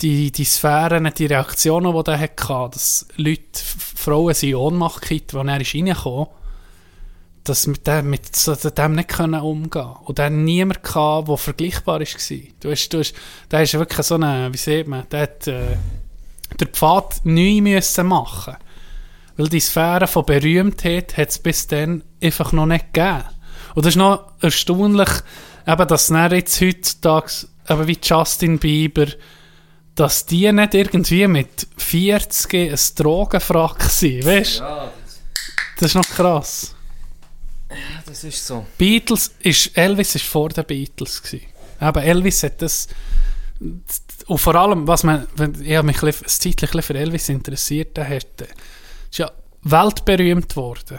die, 0.00 0.32
die 0.32 0.44
Sphären, 0.44 1.08
die 1.16 1.26
Reaktionen, 1.26 1.94
die 1.94 2.10
er 2.10 2.18
hatte, 2.18 2.70
dass 2.72 3.06
Leute, 3.16 3.42
Frauen 3.94 4.34
in 4.42 4.54
Ohnmacht 4.56 5.00
gekriegt, 5.02 5.32
als 5.34 5.46
er 5.48 5.60
ist 5.60 5.74
reingekommen 5.74 6.26
dass 7.44 7.66
mit 7.66 7.86
dem, 7.86 8.10
mit 8.10 8.34
so 8.34 8.54
dem 8.54 8.94
nicht 8.94 9.08
können 9.08 9.40
umgehen 9.40 9.94
Und 10.04 10.18
dann 10.18 10.44
niemand 10.44 10.82
hatte, 10.94 11.26
der 11.26 11.36
vergleichbar 11.36 12.00
war. 12.00 12.38
Du 12.60 12.70
hast, 12.70 12.88
du 12.88 12.98
hast, 12.98 13.14
der 13.50 13.62
ist 13.62 13.74
wirklich 13.74 14.06
so 14.06 14.14
eine, 14.14 14.52
wie 14.52 14.58
sieht 14.58 14.88
man, 14.88 15.08
der 15.10 15.20
hat 15.20 15.46
äh, 15.46 15.76
den 16.58 16.68
Pfad 16.68 17.20
neu 17.24 17.60
müssen 17.60 18.06
machen 18.06 18.56
weil 19.36 19.48
die 19.48 19.60
Sphäre 19.60 20.06
von 20.06 20.24
Berühmtheit 20.24 21.16
hat 21.16 21.30
es 21.30 21.38
bis 21.38 21.66
dann 21.66 22.02
einfach 22.22 22.52
noch 22.52 22.66
nicht 22.66 22.92
gegeben. 22.92 23.24
Und 23.74 23.84
das 23.84 23.94
ist 23.94 23.98
noch 23.98 24.32
erstaunlich, 24.40 25.08
eben, 25.66 25.88
dass 25.88 26.06
dann 26.08 26.32
jetzt 26.32 26.60
heutzutage, 26.60 27.32
eben 27.68 27.86
wie 27.86 27.98
Justin 28.00 28.58
Bieber, 28.58 29.06
dass 29.94 30.26
die 30.26 30.50
nicht 30.52 30.74
irgendwie 30.74 31.26
mit 31.26 31.66
40 31.76 32.54
ein 32.54 32.78
Drogenfrack 32.96 33.82
sind, 33.84 34.24
weißt 34.24 34.60
du? 34.60 34.64
Das 35.78 35.90
ist 35.90 35.94
noch 35.94 36.08
krass. 36.08 36.73
Das 38.06 38.24
ist 38.24 38.46
so. 38.46 38.66
Beatles 38.78 39.34
ist, 39.40 39.76
Elvis 39.76 40.14
ist 40.14 40.24
vor 40.24 40.48
den 40.50 40.64
Beatles 40.64 41.22
gewesen. 41.22 41.46
Eben, 41.80 42.02
Elvis 42.02 42.42
hat 42.42 42.62
das, 42.62 42.88
und 44.26 44.38
vor 44.38 44.54
allem, 44.54 44.86
was 44.86 45.04
man, 45.04 45.26
wenn, 45.36 45.60
ich 45.62 45.76
habe 45.76 45.86
mich 45.86 46.02
ein 46.02 46.12
bisschen 46.12 46.82
für 46.82 46.94
Elvis 46.94 47.28
interessiert, 47.28 47.96
der 47.96 48.08
hat, 48.08 48.42
ist 49.10 49.18
ja 49.18 49.30
weltberühmt 49.62 50.48
geworden. 50.48 50.98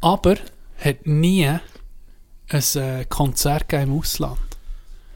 Aber 0.00 0.36
hat 0.78 1.06
nie 1.06 1.46
ein 1.46 1.60
äh, 2.74 3.04
Konzert 3.08 3.72
im 3.72 3.98
Ausland. 3.98 4.38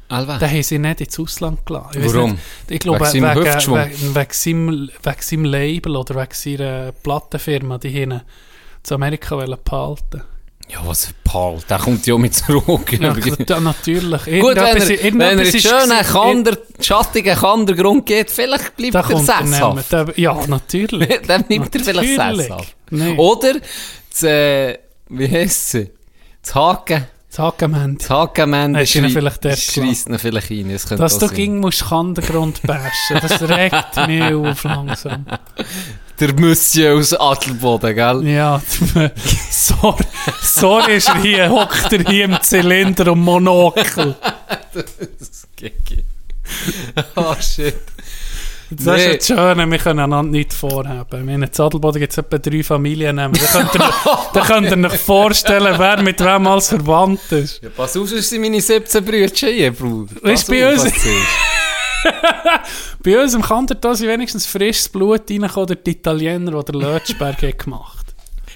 Alva. 0.08 0.38
Den 0.38 0.50
haben 0.50 0.62
sie 0.62 0.78
nicht 0.78 1.00
ins 1.00 1.18
Ausland 1.18 1.64
gelassen. 1.64 2.02
Ich 2.02 2.14
Warum? 2.14 2.32
Nicht, 2.32 2.42
ich 2.68 2.80
glaube, 2.80 3.00
Wegen 3.00 3.10
seinem 3.10 3.36
wegen, 3.36 3.46
wegen, 3.46 4.14
wegen, 4.14 4.32
seinem, 4.32 4.90
wegen 5.02 5.22
seinem 5.22 5.44
Label 5.44 5.96
oder 5.96 6.14
wegen 6.14 6.34
seiner 6.34 6.92
Plattenfirma, 6.92 7.78
die 7.78 7.88
ihn 7.88 8.20
zu 8.82 8.94
Amerika 8.94 9.36
behalten 9.36 10.22
Ja, 10.70 10.78
was 10.84 11.06
für 11.06 11.12
Paul. 11.24 11.58
Der 11.68 11.78
kommt 11.78 12.06
ja 12.06 12.16
mit 12.16 12.34
zurück. 12.34 12.92
Ja, 12.92 13.12
ja, 13.48 13.60
natürlich. 13.60 14.22
Gut, 14.40 14.56
wenn 14.56 14.76
er, 14.90 15.04
wenn 15.20 15.38
er 15.38 15.44
ist 15.44 15.62
schönen. 15.62 16.02
Kander, 16.04 16.58
schattigen 16.80 17.36
Kandergrund 17.36 18.06
geht, 18.06 18.30
vielleicht 18.30 18.74
bleibt 18.76 18.94
er 18.94 19.02
sesshaft. 19.50 19.92
Da- 19.92 20.06
Ja, 20.16 20.46
natürlich. 20.46 21.20
Dann 21.26 21.44
bleibt 21.44 21.74
er 21.74 21.80
vielleicht 21.84 22.08
sesshaft. 22.48 22.76
Nein. 22.90 23.18
Oder, 23.18 23.54
das, 24.10 24.22
äh, 24.22 24.78
wie 25.10 25.28
heisst 25.30 25.70
sie? 25.70 25.90
Das 26.42 26.54
Haken. 26.54 27.06
Das 27.36 28.10
Hakenmend. 28.10 28.78
Das 28.78 28.92
dort 28.92 29.58
schreist 29.58 30.08
ihn 30.08 30.18
vielleicht 30.20 30.50
rein. 30.52 30.68
Das 30.68 30.84
Dass 30.84 31.18
du 31.18 31.28
ging 31.28 31.58
musst 31.58 31.84
Kandergrund 31.84 32.62
bashen, 32.62 33.18
das 33.20 33.42
regt 33.42 34.06
mich 34.06 34.22
auf 34.22 34.62
langsam. 34.62 35.26
Der 36.20 36.32
Monsieur 36.32 36.94
aus 36.96 37.12
Adelboden, 37.12 37.92
gell? 37.92 38.24
Ja, 38.28 38.62
sorry, 39.50 40.04
sorry 40.42 40.96
ist 40.98 41.08
er 41.08 41.20
hier, 41.20 41.50
hockt 41.50 41.92
er 41.92 42.08
hier 42.08 42.26
im 42.26 42.40
Zylinder 42.40 43.10
und 43.10 43.22
Monokel. 43.22 44.14
Gigi. 45.56 46.04
oh 47.16 47.34
shit. 47.40 47.74
Das 48.70 48.86
Nee. 48.86 49.16
ist 49.16 49.30
das 49.30 49.38
Schöne, 49.38 49.70
wir 49.70 49.78
können 49.78 50.00
einander 50.00 50.30
nicht 50.30 50.52
vorhaben. 50.52 51.28
In 51.28 51.52
Zadelboden 51.52 52.00
gibt 52.00 52.12
es 52.12 52.18
etwa 52.18 52.38
drei 52.38 52.62
Familiennamen. 52.62 53.38
Da 53.40 53.46
könnt 53.60 53.74
ihr, 53.74 53.90
da 54.32 54.40
könnt 54.40 54.70
ihr 54.70 54.90
euch 54.90 55.00
vorstellen, 55.00 55.74
wer 55.78 56.02
mit 56.02 56.20
wem 56.20 56.46
als 56.46 56.68
verwandt 56.68 57.30
ist. 57.32 57.62
Ja, 57.62 57.68
pass 57.70 57.96
auf, 57.96 58.08
sonst 58.08 58.30
sind 58.30 58.40
meine 58.40 58.60
17 58.60 59.04
Brüder 59.04 59.32
hier, 59.34 59.72
Bruder. 59.72 60.32
Ist 60.32 60.48
bei 60.48 60.72
uns-. 60.72 60.84
Bei 63.02 63.22
uns 63.22 63.34
im 63.34 63.42
Kanton 63.42 63.94
sind 63.94 64.08
wenigstens 64.08 64.46
frisches 64.46 64.88
Blut 64.88 65.22
reingekommen, 65.30 65.66
durch 65.68 65.82
die 65.84 65.92
Italiener, 65.92 66.62
die 66.62 66.72
der 66.72 66.80
Lötschberg 66.80 67.42
hat 67.42 67.58
gemacht 67.58 68.06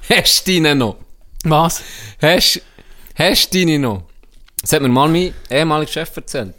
Hast 0.08 0.46
du 0.46 0.52
deine 0.52 0.74
noch? 0.74 0.96
Was? 1.44 1.82
Hast, 2.20 2.60
hast 3.14 3.54
du 3.54 3.58
deine 3.58 3.78
noch? 3.78 4.02
Das 4.60 4.72
hat 4.72 4.82
mir 4.82 4.88
mal 4.88 5.08
mein 5.08 5.32
ehemaliger 5.50 5.90
Chef 5.90 6.14
erzählt. 6.16 6.54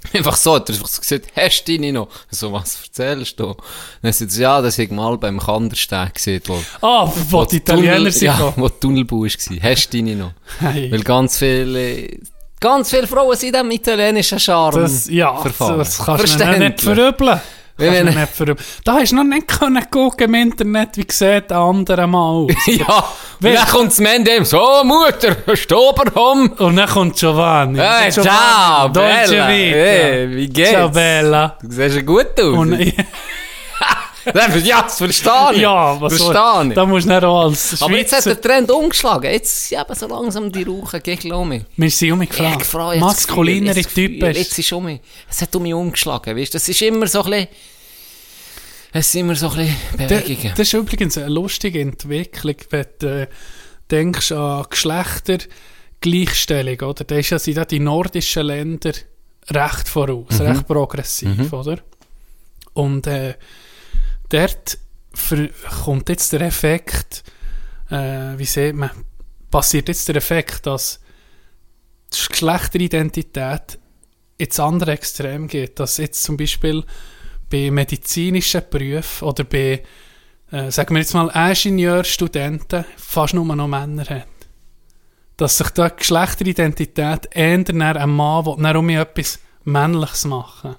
Einfach 0.12 0.36
so, 0.36 0.54
hat 0.54 0.68
er 0.68 0.74
einfach 0.74 0.88
so 0.88 1.00
gesagt, 1.00 1.26
hast 1.36 1.64
du 1.64 1.72
deine 1.76 1.92
noch? 1.92 2.08
So, 2.30 2.52
was 2.52 2.78
erzählst 2.82 3.38
du? 3.40 3.54
Dann 4.02 4.12
sagt 4.12 4.32
er, 4.34 4.40
ja, 4.40 4.62
das 4.62 4.78
ich 4.78 4.90
mal 4.90 5.18
beim 5.18 5.38
Kandersteg 5.38 6.14
gesehen, 6.14 6.42
wo, 6.46 6.58
Ah, 6.80 7.12
wo 7.30 7.44
die 7.44 7.56
Italiener 7.56 7.96
Tunnel, 7.96 8.12
sind 8.12 8.26
Ja, 8.26 8.52
wo 8.56 8.68
die 8.68 8.74
Tunnelbau 8.80 9.22
war. 9.22 9.28
Hast 9.70 9.92
du 9.92 9.96
deine 9.98 10.16
noch? 10.16 10.32
Hey. 10.60 10.90
Weil 10.90 11.02
ganz 11.02 11.38
viele, 11.38 12.08
ganz 12.60 12.90
viele 12.90 13.06
Frauen 13.06 13.36
sind 13.36 13.54
dem 13.54 13.70
italienischen 13.70 14.38
Charme 14.40 14.80
Das, 14.82 15.08
ja, 15.08 15.36
verfahren. 15.36 15.78
das 15.78 15.98
kannst 15.98 16.40
du 16.40 16.58
nicht 16.58 16.80
verübeln. 16.80 17.40
Kannst 17.78 18.00
du 18.00 18.04
nicht 18.04 18.28
verübeln. 18.34 18.66
Da 18.84 18.94
hast 18.94 19.12
du 19.12 19.16
noch 19.16 19.24
nicht 19.24 19.46
können 19.46 19.90
gucken 19.90 20.26
im 20.26 20.34
Internet, 20.34 20.96
wie 20.96 21.06
sieht 21.08 21.50
der 21.50 21.58
andere 21.58 22.06
mal 22.06 22.18
aus. 22.30 22.50
Ja, 22.66 23.04
Weißt- 23.40 23.54
dann 23.54 23.66
kommt 23.68 23.90
das 23.92 23.98
Mende 24.00 24.44
so, 24.44 24.82
Mutter, 24.84 25.36
Stoberhom. 25.56 26.48
Und 26.58 26.76
dann 26.76 26.88
kommt 26.88 27.16
Giovanni. 27.16 27.78
Hey, 27.78 28.10
Giovanni, 28.10 28.28
ciao, 28.36 28.88
Dolce 28.88 29.30
Bella. 29.30 29.46
Hey, 29.46 30.30
wie 30.36 30.48
geht's? 30.48 30.70
Ciao, 30.70 30.88
Bella. 30.88 31.56
Du 31.62 31.70
siehst 31.70 31.96
ja 31.96 32.02
gut 32.02 32.26
aus. 32.40 32.44
Und, 32.58 32.72
ja, 34.24 34.82
das 34.82 34.98
verstehe 34.98 35.32
ich. 35.52 35.58
ja, 35.60 36.00
was 36.00 36.16
verstehe 36.16 36.68
ich. 36.68 36.74
Da 36.74 36.86
musst 36.86 37.06
du 37.06 37.12
nicht 37.12 37.24
auch 37.24 37.44
als 37.44 37.80
Aber 37.82 37.96
jetzt 37.96 38.12
hat 38.12 38.22
Schweizer... 38.24 38.40
der 38.40 38.50
Trend 38.50 38.70
umgeschlagen. 38.70 39.30
Jetzt 39.30 39.68
sind 39.68 39.80
eben 39.80 39.94
so 39.94 40.06
langsam 40.06 40.50
die 40.52 40.62
Rauchen 40.64 41.02
gegen 41.02 41.32
um 41.32 41.48
mich. 41.48 41.62
Wir 41.76 41.90
sind 41.90 42.08
Ich 42.08 42.12
umgefragt. 42.12 42.58
gefragt, 42.60 42.94
jetzt 42.94 43.02
das 43.02 43.06
Maskulinere 43.16 43.76
jetzt 43.76 43.94
Typen. 43.94 44.34
Jetzt 44.34 44.58
ist 44.58 44.72
um 44.72 44.84
mich. 44.84 45.00
Es 45.30 45.42
hat 45.42 45.54
um 45.56 45.62
mich 45.62 45.74
umgeschlagen, 45.74 46.36
weißt 46.36 46.54
du. 46.54 46.58
Das 46.58 46.68
ist 46.68 46.82
immer 46.82 47.06
so 47.06 47.22
ein 47.24 47.30
bisschen... 47.30 47.48
Es 48.92 49.12
sind 49.12 49.20
immer 49.20 49.36
so 49.36 49.50
ein 49.50 49.56
bisschen 49.56 49.76
Bewegungen. 50.08 50.52
Das 50.56 50.66
ist 50.66 50.72
übrigens 50.72 51.18
eine 51.18 51.28
lustige 51.28 51.78
Entwicklung, 51.80 52.56
wenn 52.70 52.86
du 52.98 53.22
äh, 53.22 53.26
denkst 53.90 54.32
an 54.32 54.64
Geschlechtergleichstellung, 54.70 56.80
oder? 56.80 57.04
Da 57.04 57.16
ist 57.16 57.28
ja, 57.30 57.38
sind 57.38 57.58
ja 57.58 57.66
die 57.66 57.80
nordischen 57.80 58.46
Länder 58.46 58.92
recht 59.50 59.88
voraus, 59.88 60.40
recht 60.40 60.66
progressiv, 60.66 61.52
oder? 61.52 61.78
Und 62.72 63.06
äh, 63.06 63.34
dort 64.28 64.78
kommt 65.84 66.08
jetzt 66.08 66.32
der 66.32 66.42
Effekt, 66.42 67.24
äh, 67.90 68.36
wie 68.36 68.44
sieht 68.44 68.74
man, 68.74 68.90
passiert 69.50 69.88
jetzt 69.88 70.08
der 70.08 70.16
Effekt, 70.16 70.66
dass 70.66 71.00
die 72.12 72.28
Geschlechteridentität 72.28 73.78
ins 74.36 74.60
andere 74.60 74.92
Extrem 74.92 75.48
geht, 75.48 75.80
dass 75.80 75.96
jetzt 75.96 76.22
zum 76.22 76.36
Beispiel 76.36 76.84
bei 77.50 77.70
medizinischen 77.70 78.62
Berufen 78.70 79.26
oder 79.26 79.44
bei, 79.44 79.82
äh, 80.52 80.70
sagen 80.70 80.94
wir 80.94 81.00
jetzt 81.00 81.14
mal, 81.14 81.28
Ingenieurstudenten 81.28 82.84
fast 82.96 83.34
nur 83.34 83.44
noch 83.44 83.66
Männer 83.66 84.04
hat. 84.04 84.26
Dass 85.36 85.58
sich 85.58 85.70
da 85.70 85.88
die 85.88 85.96
Geschlechteridentität 85.96 87.28
ändert, 87.34 87.96
ein 87.96 88.10
Mann 88.10 88.44
will 88.44 88.76
um 88.76 88.88
etwas 88.90 89.38
Männliches 89.64 90.24
machen. 90.24 90.76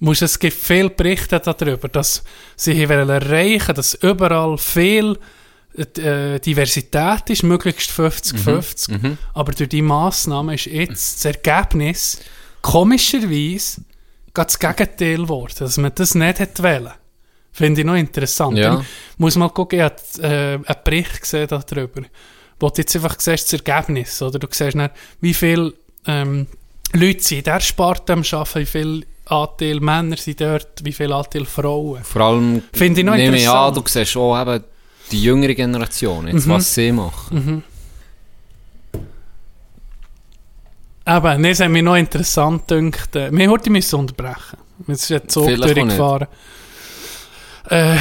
Muss, 0.00 0.22
es 0.22 0.38
gibt 0.38 0.56
viele 0.56 0.90
Berichte 0.90 1.40
darüber, 1.40 1.88
dass 1.88 2.22
sie 2.56 2.88
wollen 2.88 3.08
erreichen 3.08 3.74
dass 3.74 3.94
überall 3.94 4.56
viel 4.56 5.18
äh, 5.76 6.40
Diversität 6.40 7.30
ist, 7.30 7.42
möglichst 7.42 7.90
50-50. 7.90 8.90
Mhm. 8.92 9.18
Aber 9.34 9.52
durch 9.52 9.68
die 9.68 9.82
Massnahmen 9.82 10.54
ist 10.54 10.66
jetzt 10.66 11.16
das 11.16 11.24
Ergebnis, 11.24 12.20
komischerweise, 12.62 13.82
das 14.34 14.58
Gegenteil 14.58 15.18
geworden, 15.18 15.54
dass 15.58 15.76
man 15.78 15.92
das 15.94 16.14
nicht 16.14 16.38
hätte 16.38 16.62
wollen. 16.62 16.92
Finde 17.52 17.80
ich 17.80 17.86
noch 17.86 17.96
interessant. 17.96 18.56
Ja. 18.56 18.76
Dann 18.76 18.86
muss 19.16 19.36
mal 19.36 19.48
gucken, 19.48 19.80
ich 19.80 19.84
habe 19.84 19.96
äh, 20.20 20.54
einen 20.54 20.82
Bericht 20.84 21.22
gesehen 21.22 21.48
darüber, 21.48 22.02
wo 22.60 22.68
du 22.68 22.74
jetzt 22.76 22.94
einfach 22.94 23.18
siehst, 23.18 23.52
das 23.52 23.60
Ergebnis, 23.60 24.22
oder? 24.22 24.38
Du 24.38 24.46
siehst 24.50 24.76
dann, 24.76 24.90
wie 25.20 25.34
viele 25.34 25.74
ähm, 26.06 26.46
Leute 26.92 27.22
sind 27.22 27.38
in 27.38 27.44
der 27.44 27.60
Sparte 27.60 28.12
am 28.12 28.22
Arbeiten, 28.30 28.60
wie 28.60 28.66
viel 28.66 29.06
Anteil 29.30 29.80
Männer 29.80 30.16
sind 30.16 30.40
dort, 30.40 30.84
wie 30.84 30.92
viel 30.92 31.12
Anteil 31.12 31.44
Frauen. 31.44 32.02
Vor 32.04 32.20
allem, 32.22 32.62
Finde 32.72 33.00
ich 33.00 33.06
noch 33.06 33.14
nehme 33.16 33.36
ich 33.36 33.48
an, 33.48 33.74
du 33.74 33.82
siehst 33.86 34.16
auch 34.16 34.40
eben 34.40 34.64
die 35.10 35.22
jüngere 35.22 35.54
Generation, 35.54 36.28
jetzt, 36.28 36.46
Mhm. 36.46 36.50
was 36.50 36.74
sie 36.74 36.92
machen. 36.92 37.62
Eben, 41.06 41.40
nee, 41.40 41.50
es 41.50 41.60
hat 41.60 41.70
mich 41.70 41.82
noch 41.82 41.96
interessant 41.96 42.68
gedacht. 42.68 43.16
Äh, 43.16 43.30
wir 43.32 43.50
heute 43.50 43.70
müssen 43.70 43.98
unterbrechen. 43.98 44.58
Es 44.86 45.10
ist 45.10 45.12
ein 45.22 45.28
Zug 45.28 45.44
Vielleicht 45.46 45.76
durchgefahren. 45.76 46.28
Äh, 47.70 47.96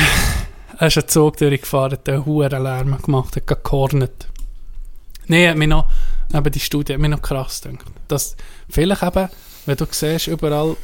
er 0.79 0.87
ist 0.87 0.97
ein 0.97 1.07
Zug 1.07 1.37
durchgefahren, 1.37 1.97
der 2.05 2.25
hohen 2.25 2.49
Lärm 2.51 3.01
gemacht 3.01 3.35
hat, 3.37 3.47
gehornet. 3.63 4.27
Nee, 5.27 5.47
hat 5.47 5.57
mich 5.57 5.69
noch, 5.69 5.89
eben 6.33 6.51
die 6.51 6.59
Studie 6.59 6.93
hat 6.93 6.99
mich 6.99 7.09
noch 7.09 7.21
krass 7.21 7.61
gedacht. 7.61 7.85
Dass 8.09 8.35
vielleicht 8.69 9.03
eben, 9.03 9.29
wenn 9.65 9.77
du 9.77 9.85
siehst, 9.89 10.27
überall, 10.27 10.75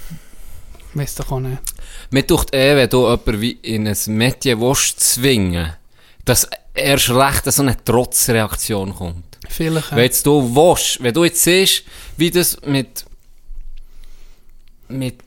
weißt 0.96 1.20
du 1.20 1.24
auch 1.24 1.39
nicht. 1.39 1.58
Mir 2.12 2.26
tut 2.28 2.54
eh, 2.54 2.76
wenn 2.76 2.89
du 2.89 3.02
jemanden 3.04 3.41
wie 3.41 3.52
in 3.62 3.88
ein 3.88 3.98
Mädchen 4.08 4.60
willst 4.62 5.00
zwingen, 5.00 5.74
dass 6.26 6.48
erst 6.74 7.10
recht 7.10 7.46
so 7.52 7.62
eine 7.62 7.82
Trotzreaktion 7.84 8.96
kommt. 8.96 9.26
Vielleicht, 9.50 9.91
Wenn 9.91 10.00
äh, 10.00 10.04
jetzt 10.04 10.26
du 10.26 10.56
willst, 10.56 11.04
wenn 11.04 11.14
du 11.14 11.24
jetzt 11.26 11.44
siehst, 11.44 11.84
wie 12.18 12.32
das 12.32 12.58
mit, 12.66 13.06
mit 14.88 15.20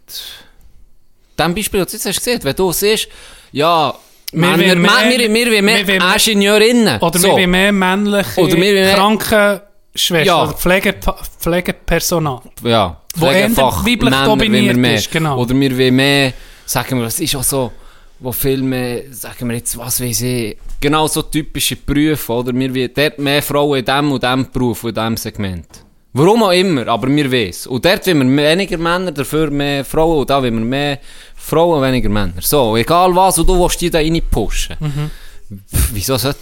dem 1.39 1.55
Beispiel, 1.55 1.81
das 1.81 1.91
du 1.91 1.97
jetzt 1.97 2.07
hast 2.07 2.19
gesehen, 2.19 2.41
wenn 2.43 2.57
du 2.57 2.73
siehst, 2.73 3.09
ja, 3.53 3.95
Wir 4.33 4.41
Männer, 4.41 4.57
mehr- 4.57 4.77
wir, 4.77 5.19
wir, 5.19 5.35
wir, 5.35 5.45
wir, 5.63 5.87
wir 5.87 5.99
mehr- 6.01 6.17
Ingenieurinnen. 6.17 7.01
oder 7.01 7.19
so. 7.19 7.29
wir 7.29 7.33
wollen 7.35 7.51
mehr 7.51 7.73
männliche 7.73 8.41
Oder 8.41 8.57
wir 8.57 8.73
mehr- 8.73 8.95
Krankenschwestern, 8.95 10.25
Ja. 10.27 10.43
oder 10.45 10.53
Pflege, 10.55 10.95
Pflegepersonal. 11.41 12.41
Ja, 12.65 13.01
Wo 13.17 13.27
Pflegefach, 13.27 13.81
weiblich 13.81 14.11
Männer 14.11 14.25
dominiert 14.25 14.77
mehr. 14.77 14.95
ist, 14.95 15.11
genau. 15.11 15.41
Oder 15.41 15.59
wir 15.59 15.79
wollen 15.79 15.97
mehr, 15.97 16.33
sagen 16.65 16.99
wir, 16.99 17.07
es 17.07 17.21
ist 17.21 17.35
auch 17.37 17.43
so, 17.43 17.73
wo 18.19 18.33
viel 18.33 18.63
mehr, 18.63 19.03
sagen 19.11 19.49
wir 19.49 19.57
jetzt, 19.57 19.77
was 19.79 20.01
weiß 20.01 20.23
ich, 20.23 20.57
genau 20.81 21.07
so 21.07 21.23
typische 21.23 21.77
Berufe, 21.77 22.33
oder? 22.33 22.55
Wir 22.55 22.75
wollen 22.75 22.91
dort 22.95 23.19
mehr 23.19 23.43
Frauen 23.43 23.79
in 23.79 23.85
diesem 23.85 24.13
und 24.13 24.23
diesem 24.23 24.51
Beruf, 24.51 24.85
und 24.85 24.91
in 24.91 24.95
diesem 24.95 25.17
Segment. 25.17 25.67
Warum 26.13 26.45
auch 26.45 26.53
immer, 26.53 26.89
aber 26.89 27.09
wir 27.09 27.31
wissen. 27.31 27.69
Und 27.69 27.85
dort 27.85 28.07
wollen 28.07 28.37
wir 28.37 28.51
weniger 28.51 28.79
Männer, 28.79 29.13
dafür 29.13 29.51
mehr 29.51 29.85
Frauen, 29.85 30.21
und 30.21 30.31
da 30.31 30.43
wollen 30.43 30.59
wir 30.59 30.65
mehr 30.65 30.99
Frauen, 31.35 31.83
weniger 31.83 32.09
Männer. 32.09 32.35
So, 32.41 32.77
egal 32.77 33.15
was, 33.15 33.39
und 33.39 33.49
du 33.49 33.59
willst 33.59 33.81
die 33.81 33.91
da 33.91 33.99
rein 33.99 34.21
pushen. 34.31 34.77
Pff, 34.81 35.91
Wieso 35.93 36.17
so, 36.17 36.33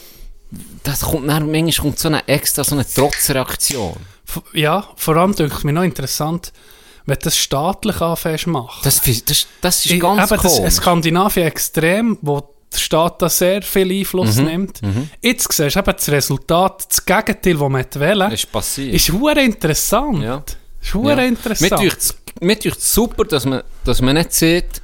das 0.82 1.00
kommt 1.00 1.28
dann, 1.28 1.50
manchmal 1.50 1.86
kommt 1.86 1.98
so 1.98 2.08
eine 2.08 2.26
extra, 2.28 2.62
so 2.62 2.74
eine 2.76 2.86
Trotzreaktion. 2.86 3.96
Ja, 4.52 4.88
vor 4.96 5.16
allem 5.16 5.34
denke 5.34 5.54
ich 5.58 5.64
mir 5.64 5.72
noch 5.72 5.82
interessant, 5.82 6.52
wenn 7.06 7.14
du 7.16 7.20
das 7.24 7.36
staatlich 7.36 8.00
anfängst 8.00 8.46
machen. 8.46 8.80
Das, 8.82 9.00
das, 9.02 9.46
das 9.60 9.84
ist 9.86 9.92
Ich- 9.92 10.00
ganz 10.00 10.30
eben, 10.30 10.42
das, 10.42 10.76
Skandinavien 10.76 11.46
extrem, 11.46 12.18
wo 12.22 12.48
der 12.72 12.78
Staat 12.78 13.22
da 13.22 13.28
sehr 13.28 13.62
viel 13.62 13.90
Einfluss 13.92 14.36
Mhm, 14.36 14.44
nimmt. 14.44 14.80
Jetzt 15.22 15.52
siehst 15.52 15.76
du 15.76 15.78
eben 15.80 15.92
das 15.96 16.08
Resultat, 16.08 16.86
das 16.88 17.04
Gegenteil, 17.04 17.54
das 17.54 17.68
man 17.68 17.84
wählen 17.94 18.32
ist 18.32 18.50
passiert. 18.50 18.94
ist 18.94 19.08
interessant. 19.38 20.22
Ja. 20.22 20.42
Ist 20.82 20.94
Ja. 21.18 21.24
interessant. 21.24 21.60
Mir 21.70 21.78
Mir 22.40 22.56
dünkt 22.56 22.80
super, 22.80 23.24
dass 23.24 23.44
man, 23.46 23.62
dass 23.84 24.00
man 24.02 24.16
nicht 24.16 24.32
sieht, 24.32 24.82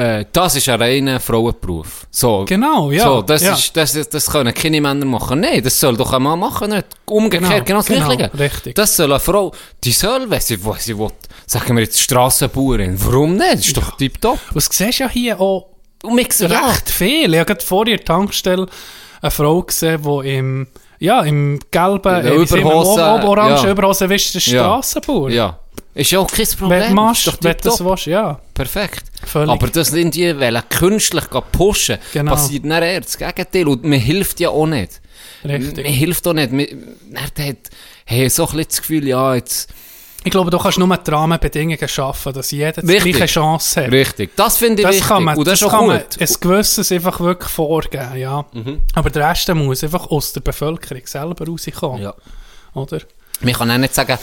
äh, 0.00 0.24
das 0.32 0.56
ist 0.56 0.68
ein 0.68 0.80
reiner 0.80 1.20
Frauenberuf. 1.20 2.06
So, 2.10 2.44
Genau, 2.48 2.90
ja. 2.90 3.04
So, 3.04 3.22
das, 3.22 3.42
ja. 3.42 3.52
ist, 3.54 3.76
das, 3.76 3.92
das, 3.92 4.08
das 4.08 4.26
können 4.30 4.54
keine 4.54 4.80
Männer 4.80 5.04
machen. 5.04 5.40
Nein, 5.40 5.62
das 5.62 5.78
soll 5.78 5.96
doch 5.96 6.12
ein 6.12 6.22
Mann 6.22 6.38
machen, 6.38 6.70
nicht 6.70 6.86
umgekehrt, 7.06 7.66
genau, 7.66 7.80
das 7.80 7.86
Gleiche. 7.86 8.30
richtig. 8.38 8.74
Das 8.74 8.96
soll 8.96 9.10
eine 9.12 9.20
Frau, 9.20 9.52
die 9.84 9.92
soll, 9.92 10.28
wenn 10.30 10.40
sie, 10.40 10.64
wenn 10.64 10.74
sie 10.78 10.98
will, 10.98 11.10
sagen 11.46 11.76
wir 11.76 11.82
jetzt 11.84 12.00
Strassenbauerin, 12.00 12.96
warum 13.04 13.36
nicht? 13.36 13.52
Das 13.54 13.66
ist 13.66 13.76
doch 13.76 13.96
tipptopp. 13.96 14.38
Und 14.54 14.56
du 14.56 14.72
siehst 14.72 14.98
ja 15.00 15.08
hier 15.08 15.40
auch 15.40 15.66
Und 16.02 16.38
ja, 16.40 16.66
recht 16.68 16.88
viel. 16.90 17.32
Ich 17.34 17.38
habe 17.40 17.46
gerade 17.46 17.64
vor 17.64 17.84
der 17.84 18.02
Tankstelle 18.02 18.66
eine 19.20 19.30
Frau 19.30 19.62
gesehen, 19.62 20.02
die 20.02 20.34
im, 20.36 20.66
ja, 20.98 21.22
im 21.22 21.58
gelben, 21.70 22.22
der 22.22 22.32
äh, 22.32 22.36
Überhose, 22.36 23.02
orange 23.04 23.64
ja. 23.64 23.70
Überhose, 23.70 24.08
weißt 24.08 24.34
du, 24.34 24.38
der 24.38 24.52
Ja. 24.54 24.62
Strassenbauer. 24.64 25.30
ja. 25.30 25.58
Ist 26.00 26.12
ja 26.12 26.18
auch 26.20 26.30
kein 26.30 26.46
Problem. 26.46 26.80
Wenn 26.80 26.88
du 26.88 26.94
machst, 26.94 27.26
Ist 27.26 27.36
doch 27.36 27.44
wenn 27.44 27.52
du 27.52 27.58
das 27.68 27.84
willst, 27.84 28.06
ja. 28.06 28.40
Perfekt. 28.54 29.02
Völlig. 29.22 29.50
Aber 29.50 29.66
das 29.68 29.88
sind 29.88 30.14
die, 30.14 30.34
wollen 30.34 30.62
künstlich 30.70 31.24
pushen, 31.52 31.98
Genau. 32.14 32.32
passiert 32.32 32.64
dann 32.64 32.82
eher 32.82 33.02
das 33.02 33.18
Gegenteil. 33.18 33.68
Und 33.68 33.84
man 33.84 33.98
hilft 33.98 34.40
ja 34.40 34.48
auch 34.48 34.66
nicht. 34.66 34.98
Richtig. 35.44 35.84
Man 35.84 35.92
hilft 35.92 36.26
auch 36.26 36.32
nicht. 36.32 36.52
Man, 36.52 36.66
man 37.12 37.22
hat 37.22 37.32
hey, 38.06 38.30
so 38.30 38.44
ein 38.44 38.46
bisschen 38.56 38.66
das 38.68 38.80
Gefühl, 38.80 39.08
ja, 39.08 39.34
jetzt... 39.34 39.68
Ich 40.24 40.30
glaube, 40.30 40.50
du 40.50 40.58
kannst 40.58 40.78
nur 40.78 40.96
die 40.96 41.10
Rahmenbedingungen 41.10 41.88
schaffen, 41.88 42.32
dass 42.32 42.50
jeder 42.50 42.80
die 42.80 42.86
gleiche 42.86 43.26
Chance 43.26 43.84
hat. 43.84 43.92
Richtig. 43.92 44.34
Das 44.36 44.56
finde 44.56 44.80
ich 44.80 44.86
Das 44.86 44.94
wichtig. 44.96 45.08
kann 45.08 45.24
man, 45.24 45.36
Und 45.36 45.46
das, 45.46 45.60
ist 45.60 45.66
auch 45.66 45.70
kann 45.70 45.86
man 45.86 45.98
gut. 45.98 46.18
ein 46.18 46.28
gewisses 46.40 46.92
einfach 46.92 47.20
wirklich 47.20 47.50
vorgeben, 47.50 48.16
ja. 48.16 48.44
Mhm. 48.54 48.80
Aber 48.94 49.10
der 49.10 49.28
Rest 49.28 49.54
muss 49.54 49.84
einfach 49.84 50.06
aus 50.10 50.32
der 50.32 50.40
Bevölkerung 50.40 51.02
selber 51.04 51.46
rauskommen, 51.46 52.02
Ja. 52.02 52.14
oder? 52.72 53.00
Man 53.42 53.52
kann 53.54 53.70
auch 53.70 53.76
nicht 53.78 53.94
sagen, 53.94 54.18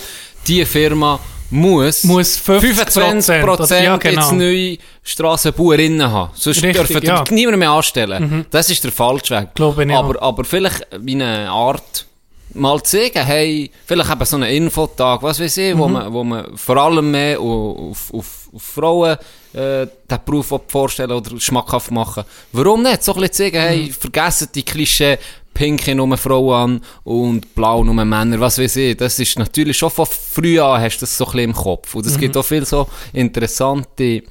die 0.47 0.65
Firma 0.65 1.19
muss, 1.49 2.03
Muss 2.03 2.37
50% 2.37 3.23
25% 3.25 3.81
ja, 3.83 3.97
genau. 3.97 4.21
jetzt 4.21 4.31
neue 4.33 4.77
Strassenbauerinnen 5.03 6.11
haben. 6.11 6.31
Sonst 6.35 6.63
Richtig, 6.63 6.87
dürfen 6.87 7.05
ja. 7.05 7.23
Mhm. 7.29 7.35
niemand 7.35 7.57
mehr 7.59 7.71
anstellen. 7.71 8.45
Das 8.51 8.69
ist 8.69 8.83
der 8.83 8.91
falsche 8.91 9.35
Weg. 9.39 9.55
Glaube 9.55 9.85
ich 9.85 9.91
aber, 9.93 10.21
aber 10.21 10.43
vielleicht 10.43 10.85
wie 10.99 11.13
eine 11.15 11.49
Art 11.49 12.05
mal 12.53 12.81
zu 12.81 12.97
sagen, 12.97 13.25
hey, 13.25 13.69
vielleicht 13.85 14.09
eben 14.11 14.25
so 14.25 14.35
einen 14.37 14.49
Infotag, 14.49 15.21
was 15.21 15.39
weiß 15.39 15.57
ich, 15.57 15.75
Mhm. 15.75 15.79
wo, 15.79 15.87
man, 15.87 16.13
wo 16.13 16.23
man 16.23 16.57
vor 16.57 16.77
allem 16.77 17.11
mehr 17.11 17.39
auf, 17.39 18.13
auf, 18.13 18.49
auf 18.53 18.61
Frauen 18.63 19.17
äh, 19.53 19.85
den 19.85 20.19
Beruf 20.25 20.53
vorstellen 20.67 21.11
oder 21.11 21.39
schmackhaft 21.39 21.91
machen. 21.91 22.23
Warum 22.53 22.83
nicht? 22.83 23.03
So 23.03 23.13
ein 23.13 23.21
bisschen 23.21 23.33
zu 23.33 23.43
sagen, 23.43 23.59
hey, 23.59 23.83
Mhm. 23.87 23.91
vergessen 23.91 24.49
die 24.55 24.63
Klischee, 24.63 25.17
pinke 25.57 25.95
nur 25.95 26.15
Frauen 26.17 26.53
an 26.75 26.81
und 27.03 27.55
blau 27.55 27.83
nur 27.83 27.95
Männer, 27.95 28.39
was 28.39 28.59
weiß 28.59 28.75
ich. 28.75 28.97
Das 28.97 29.17
ist 29.19 29.39
natürlich 29.39 29.75
schon 29.77 29.89
von 29.89 30.05
früh 30.05 30.59
an 30.59 30.79
hast 30.81 30.97
du 30.97 31.01
das 31.01 31.17
so 31.17 31.25
ein 31.25 31.31
bisschen 31.31 31.49
im 31.49 31.55
Kopf. 31.55 31.95
Und 31.95 32.05
es 32.05 32.15
Mhm. 32.15 32.19
gibt 32.21 32.37
auch 32.37 32.45
viel 32.45 32.63
so 32.65 32.87
interessante 33.13 34.21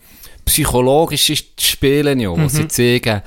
psychologische 0.44 1.34
Spiele, 1.58 2.16
ja, 2.16 2.30
wo 2.30 2.36
Mhm. 2.36 2.48
sie 2.48 2.68
zeigen, 2.68 3.22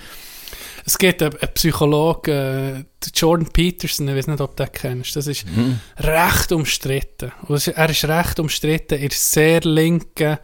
Es 0.85 0.97
gibt 0.97 1.21
einen, 1.21 1.33
Psychologen, 1.53 2.31
äh, 2.33 2.83
Jordan 3.13 3.47
Peterson, 3.51 4.07
ich 4.07 4.15
weiß 4.15 4.27
nicht, 4.27 4.41
ob 4.41 4.55
du 4.55 4.63
den 4.63 4.71
kennst, 4.71 5.15
das 5.15 5.27
ist 5.27 5.45
Mhm. 5.45 5.79
recht 5.99 6.51
umstritten. 6.51 7.31
Er 7.75 7.89
ist 7.89 8.05
recht 8.05 8.39
umstritten 8.39 8.97
in 8.97 9.09
sehr 9.11 9.59
linken 9.61 10.37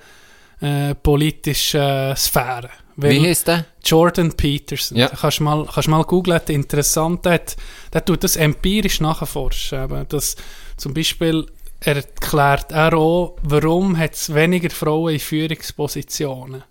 äh, 0.61 0.93
politischen 0.95 2.15
Sphäre. 2.15 2.69
Wie 2.97 3.19
heisst 3.21 3.47
der? 3.47 3.65
Jordan 3.83 4.31
Peterson. 4.33 4.97
Ja. 4.97 5.07
Kannst 5.09 5.41
mal, 5.41 5.65
kannst 5.71 5.89
mal 5.89 6.03
googlen, 6.03 6.39
der 6.47 6.55
interessant, 6.55 7.25
der, 7.25 7.33
hat- 7.33 7.57
der 7.93 8.05
tut 8.05 8.23
das 8.23 8.35
empirisch 8.37 9.01
nachforschen. 9.01 9.83
Eben, 9.83 10.07
dass 10.07 10.35
zum 10.77 10.93
Beispiel 10.93 11.45
erklärt 11.81 12.71
er 12.71 12.93
auch, 12.95 13.37
warum 13.43 13.97
hat 13.97 14.13
es 14.13 14.33
weniger 14.33 14.69
Frauen 14.69 15.13
in 15.13 15.19
Führungspositionen. 15.19 16.63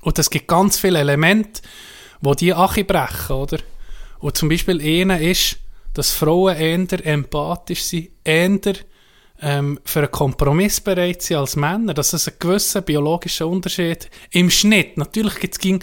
Und 0.00 0.18
es 0.18 0.28
gibt 0.30 0.48
ganz 0.48 0.78
viele 0.78 0.98
Elemente, 0.98 1.62
wo 2.20 2.34
die 2.34 2.52
Ache 2.52 2.84
brechen, 2.84 3.36
oder? 3.36 3.58
Und 4.18 4.36
zum 4.36 4.48
Beispiel 4.48 4.80
einer 4.80 5.20
ist, 5.20 5.58
dass 5.94 6.10
Frauen 6.10 6.56
eher 6.56 7.06
empathisch 7.06 7.82
sind, 7.84 8.10
eher 8.24 8.74
ähm, 9.42 9.78
für 9.84 10.00
einen 10.00 10.10
Kompromiss 10.10 10.80
bereit 10.80 11.22
sind 11.22 11.36
als 11.36 11.56
Männer, 11.56 11.94
dass 11.94 12.12
es 12.12 12.28
einen 12.28 12.38
gewissen 12.38 12.82
biologischen 12.82 13.46
Unterschied 13.46 14.08
im 14.30 14.50
Schnitt, 14.50 14.96
natürlich 14.96 15.36
gibt 15.36 15.54
es 15.54 15.60
gegen 15.60 15.80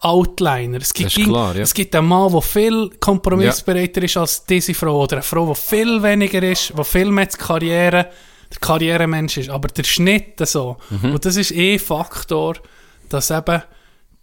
Outliner, 0.00 0.78
es 0.80 0.94
gibt, 0.94 1.14
klar, 1.14 1.56
ja. 1.56 1.62
es 1.62 1.74
gibt 1.74 1.94
einen 1.94 2.06
Mann, 2.06 2.30
der 2.30 2.40
viel 2.40 2.90
kompromissbereiter 3.00 4.02
ist 4.02 4.16
als 4.16 4.44
diese 4.46 4.74
Frau, 4.74 5.02
oder 5.02 5.16
eine 5.16 5.22
Frau, 5.22 5.52
die 5.52 5.60
viel 5.60 6.02
weniger 6.02 6.42
ist, 6.42 6.72
die 6.76 6.84
viel 6.84 7.10
mehr 7.10 7.26
die 7.26 7.36
Karriere, 7.36 8.08
der 8.50 8.58
Karrieremensch 8.60 9.38
ist, 9.38 9.50
aber 9.50 9.68
der 9.68 9.84
Schnitt 9.84 10.38
so. 10.46 10.76
Mhm. 10.90 11.12
Und 11.14 11.24
das 11.24 11.36
ist 11.36 11.50
eh 11.50 11.78
Faktor, 11.78 12.56
dass 13.08 13.30
eben 13.30 13.62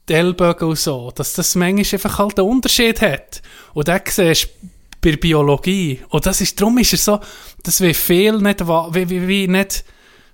die 0.08 0.14
Ellbogen 0.14 0.70
und 0.70 0.78
so, 0.78 1.12
dass 1.14 1.34
das 1.34 1.56
manchmal 1.56 1.86
einfach 1.94 2.20
halt 2.20 2.40
einen 2.40 2.50
Unterschied 2.50 3.02
hat. 3.02 3.42
Und 3.74 3.88
dann 3.88 4.02
siehst 4.06 4.46
du 4.46 4.70
bei 5.06 5.12
der 5.12 5.18
Biologie, 5.18 6.00
und 6.10 6.26
das 6.26 6.42
ist, 6.42 6.60
darum 6.60 6.78
ist 6.80 6.94
es 6.94 7.06
so, 7.06 7.20
dass 7.64 7.80
wir 7.80 7.94
viel 7.94 8.34
nicht, 8.40 8.60
wie, 8.68 9.10
wie, 9.10 9.28
wie 9.28 9.48
nicht, 9.48 9.84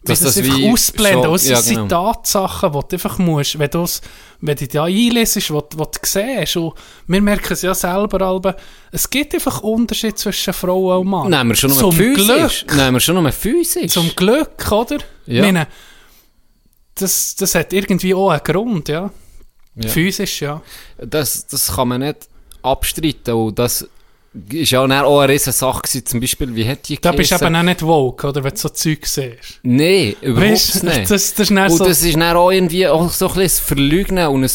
Dass 0.03 0.21
das, 0.21 0.35
das 0.35 0.37
einfach 0.45 0.63
ausblenden. 0.71 1.23
schon- 1.25 1.35
es 1.35 1.47
ja, 1.49 1.61
sind 1.61 1.75
genau. 1.89 2.13
Tatsachen, 2.13 2.71
die 2.71 2.79
du 2.79 2.95
einfach 2.95 3.17
musst, 3.19 3.59
wenn, 3.59 3.69
du's, 3.69 4.01
wenn 4.39 4.55
du 4.55 4.67
da 4.67 4.85
einlesest, 4.85 5.51
was 5.53 5.63
du 5.69 5.85
siehst. 6.03 6.55
Und 6.57 6.73
wir 7.07 7.21
merken 7.21 7.53
es 7.53 7.61
ja 7.61 7.75
selber, 7.75 8.21
aber 8.25 8.55
es 8.91 9.09
gibt 9.09 9.33
einfach 9.35 9.61
Unterschied 9.61 10.17
zwischen 10.17 10.53
Frau 10.53 10.99
und 10.99 11.07
Mann. 11.07 11.29
Nehmen 11.29 11.49
wir 11.49 11.55
schon 11.55 11.69
nur 11.69 11.79
Zum 11.79 11.91
physisch. 11.91 12.65
Glück. 12.65 12.77
Nehmen 12.77 12.93
wir 12.95 12.99
schon 13.01 13.15
nur 13.21 13.31
physisch. 13.31 13.91
Zum 13.91 14.09
Glück, 14.15 14.71
oder? 14.71 14.97
Ja. 15.27 15.41
Meine, 15.43 15.67
das, 16.95 17.35
das 17.35 17.55
hat 17.55 17.73
irgendwie 17.73 18.13
auch 18.13 18.29
einen 18.29 18.41
Grund, 18.43 18.89
ja. 18.89 19.11
Ja. 19.75 19.89
Physisch, 19.89 20.41
ja. 20.41 20.61
Das, 20.97 21.45
das 21.47 21.75
kann 21.75 21.87
man 21.89 22.01
nicht 22.01 22.27
abstreiten. 22.63 23.33
Und 23.35 23.57
das 23.59 23.87
ist 24.49 24.71
ja 24.71 24.79
auch 24.79 24.85
eine 24.89 25.29
riesen 25.29 25.51
Sache 25.53 25.81
gewesen. 25.81 26.05
Zum 26.05 26.19
Beispiel, 26.21 26.55
wie 26.55 26.67
hat 26.67 26.87
die 26.87 26.99
Da 26.99 27.11
bist 27.11 27.31
du 27.31 27.35
eben 27.35 27.55
auch 27.55 27.63
nicht 27.63 27.81
woke, 27.81 28.27
oder, 28.27 28.43
wenn 28.43 28.51
du 28.51 28.57
so 28.57 28.69
Zeug 28.69 29.05
siehst. 29.05 29.59
Nee, 29.63 30.15
überhaupt 30.21 30.51
Weißt, 30.51 30.83
nicht. 30.83 31.09
das, 31.11 31.33
das 31.33 31.49
ist 31.49 31.51
und 31.51 31.69
so, 31.69 31.85
das 31.85 32.01
ist 32.01 32.15
dann 32.15 32.37
auch 32.37 32.51
irgendwie 32.51 32.87
auch 32.87 33.09
so 33.11 33.27
ein 33.29 33.33
bisschen 33.35 33.63
ein 33.63 33.67
Verleugnen 33.67 34.27
und 34.27 34.43
ein... 34.43 34.51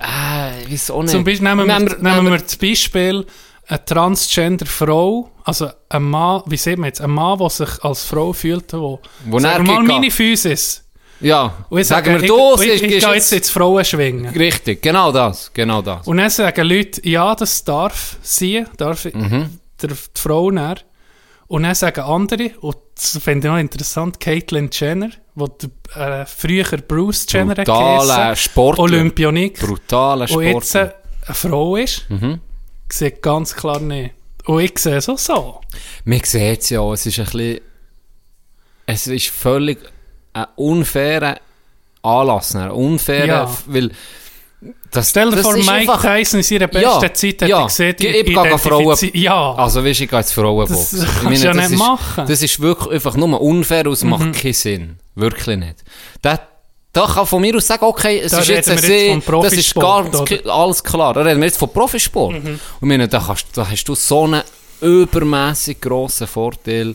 Äh, 0.00 0.74
ich 0.74 0.90
auch 0.90 1.02
nicht. 1.02 1.10
zum 1.10 1.24
Beispiel 1.24 1.48
nehmen 1.48 1.66
wir, 1.66 1.78
Nehmen 1.78 1.84
nehmen 1.88 2.02
wir- 2.04 2.14
nehmen 2.14 2.32
wir 2.32 2.38
das 2.38 2.56
Beispiel, 2.56 3.26
eine 3.68 3.84
Transgender-Frau, 3.84 5.30
also 5.44 5.68
ein 5.88 6.02
Mann, 6.02 6.42
wie 6.46 6.56
sieht 6.56 6.78
man 6.78 6.88
jetzt, 6.88 7.00
ein 7.00 7.10
Mann, 7.10 7.38
der 7.38 7.50
sich 7.50 7.82
als 7.82 8.04
Frau 8.04 8.32
fühlt, 8.32 8.72
wo, 8.72 9.00
Wo 9.26 9.38
sagen 9.38 9.66
wir 9.66 9.74
mal, 9.74 9.82
meine 9.82 10.10
Physis. 10.10 10.84
Ja, 11.20 11.64
Und 11.70 11.80
ich 11.80 11.86
sagen 11.86 12.06
sage, 12.06 12.20
wir, 12.22 12.28
du 12.28 12.54
ich, 12.62 12.68
ich, 12.68 12.82
ich, 12.82 13.00
gehe 13.04 13.14
jetzt 13.14 13.32
ins 13.32 13.50
Frauen 13.50 13.84
schwingen. 13.84 14.34
Richtig, 14.34 14.82
genau 14.82 15.12
das, 15.12 15.50
genau 15.52 15.80
das. 15.82 16.06
Und 16.06 16.18
dann 16.18 16.28
sagen 16.30 16.66
Leute, 16.68 17.08
ja, 17.08 17.34
das 17.34 17.64
darf 17.64 18.16
sie, 18.22 18.64
darf 18.76 19.04
Mhm. 19.06 19.58
der, 19.80 19.88
die 19.90 19.94
Frau 20.14 20.50
näher. 20.50 20.76
Und 21.48 21.62
dann 21.62 21.74
sagen 21.74 22.00
andere, 22.02 22.50
und 22.60 22.76
das 22.96 23.18
finde 23.22 23.46
ich 23.48 23.52
noch 23.52 23.58
interessant, 23.60 24.18
Caitlyn 24.20 24.68
Jenner, 24.72 25.10
die 25.36 25.98
äh, 25.98 26.26
früher 26.26 26.64
Bruce 26.86 27.26
Jenner 27.28 27.54
geheissen, 27.54 28.36
Sportler. 28.36 28.82
Olympioniker, 28.84 29.66
Brutaler 29.66 30.30
und 30.30 30.42
jetzt 30.44 30.74
äh, 30.74 30.90
eine 31.26 31.34
Frau 31.34 31.76
ist, 31.76 32.04
Mhm. 32.10 32.40
sieht 32.90 33.22
ganz 33.22 33.54
klar 33.54 33.80
nicht. 33.80 34.14
Und 34.44 34.60
ich 34.60 34.78
sehe 34.78 34.96
es 34.96 35.08
auch 35.08 35.18
so. 35.18 35.60
Man 36.04 36.20
sieht 36.24 36.60
es 36.62 36.70
ja, 36.70 36.82
es 36.92 37.06
ist 37.06 37.18
ein 37.18 37.24
bisschen... 37.26 37.60
Es 38.86 39.06
ist 39.08 39.28
völlig 39.28 39.78
ein 40.36 40.46
unfairer 40.56 41.36
Anlass, 42.02 42.54
ein 42.56 42.70
unfairer... 42.70 43.26
Ja. 43.26 43.50
Weil... 43.66 43.90
Das, 44.90 45.10
Stell 45.10 45.30
dir 45.30 45.36
das 45.36 45.42
vor, 45.44 45.54
Mike 45.54 45.70
einfach- 45.72 46.02
Tyson 46.02 46.40
in 46.40 46.44
seiner 46.44 46.66
besten 46.66 46.82
Ja, 47.02 47.14
Zeit 47.14 47.42
hat 47.42 47.48
ja. 47.48 47.64
gesehen, 47.66 47.94
Ich- 47.98 48.04
ich 48.06 48.24
gehe 48.26 48.58
Frauen- 48.58 48.96
Ja, 49.12 49.54
Also 49.54 49.84
weißt 49.84 50.00
ich 50.00 50.08
gehe 50.08 50.18
jetzt 50.18 50.32
Frauenbox. 50.32 50.90
Das 50.92 51.06
kannst 51.22 51.42
du 51.42 51.46
ja 51.46 51.54
nicht 51.54 51.70
ist, 51.72 51.78
machen. 51.78 52.24
Mhm. 52.24 52.28
Das 52.28 52.42
ist 52.42 52.60
wirklich 52.60 52.94
einfach 52.94 53.16
nur 53.16 53.40
unfair 53.40 53.86
und 53.86 53.92
es 53.92 54.02
macht 54.04 54.32
keinen 54.32 54.52
Sinn. 54.54 54.96
Wirklich 55.14 55.58
nicht. 55.58 55.84
Da, 56.22 56.40
da 56.92 57.06
kann 57.06 57.26
von 57.26 57.42
mir 57.42 57.54
aus 57.56 57.66
sagen, 57.66 57.84
okay, 57.84 58.20
es 58.20 58.32
Da 58.32 58.38
ist 58.40 58.48
jetzt 58.48 58.70
ein 58.70 58.78
See, 58.78 59.22
das 59.42 59.52
ist 59.52 59.74
ki- 59.74 60.48
alles 60.48 60.82
klar. 60.82 61.12
Da 61.14 61.20
reden 61.20 61.40
wir 61.40 61.46
jetzt 61.46 61.58
von 61.58 61.68
Profisport. 61.70 62.42
Mhm. 62.42 62.58
Und 62.80 62.88
meine, 62.88 63.06
da, 63.08 63.22
kannst, 63.24 63.46
da 63.54 63.68
hast 63.70 63.84
du 63.84 63.94
so 63.94 64.24
einen 64.24 64.42
übermäßig 64.80 65.80
grossen 65.80 66.26
Vorteil. 66.26 66.94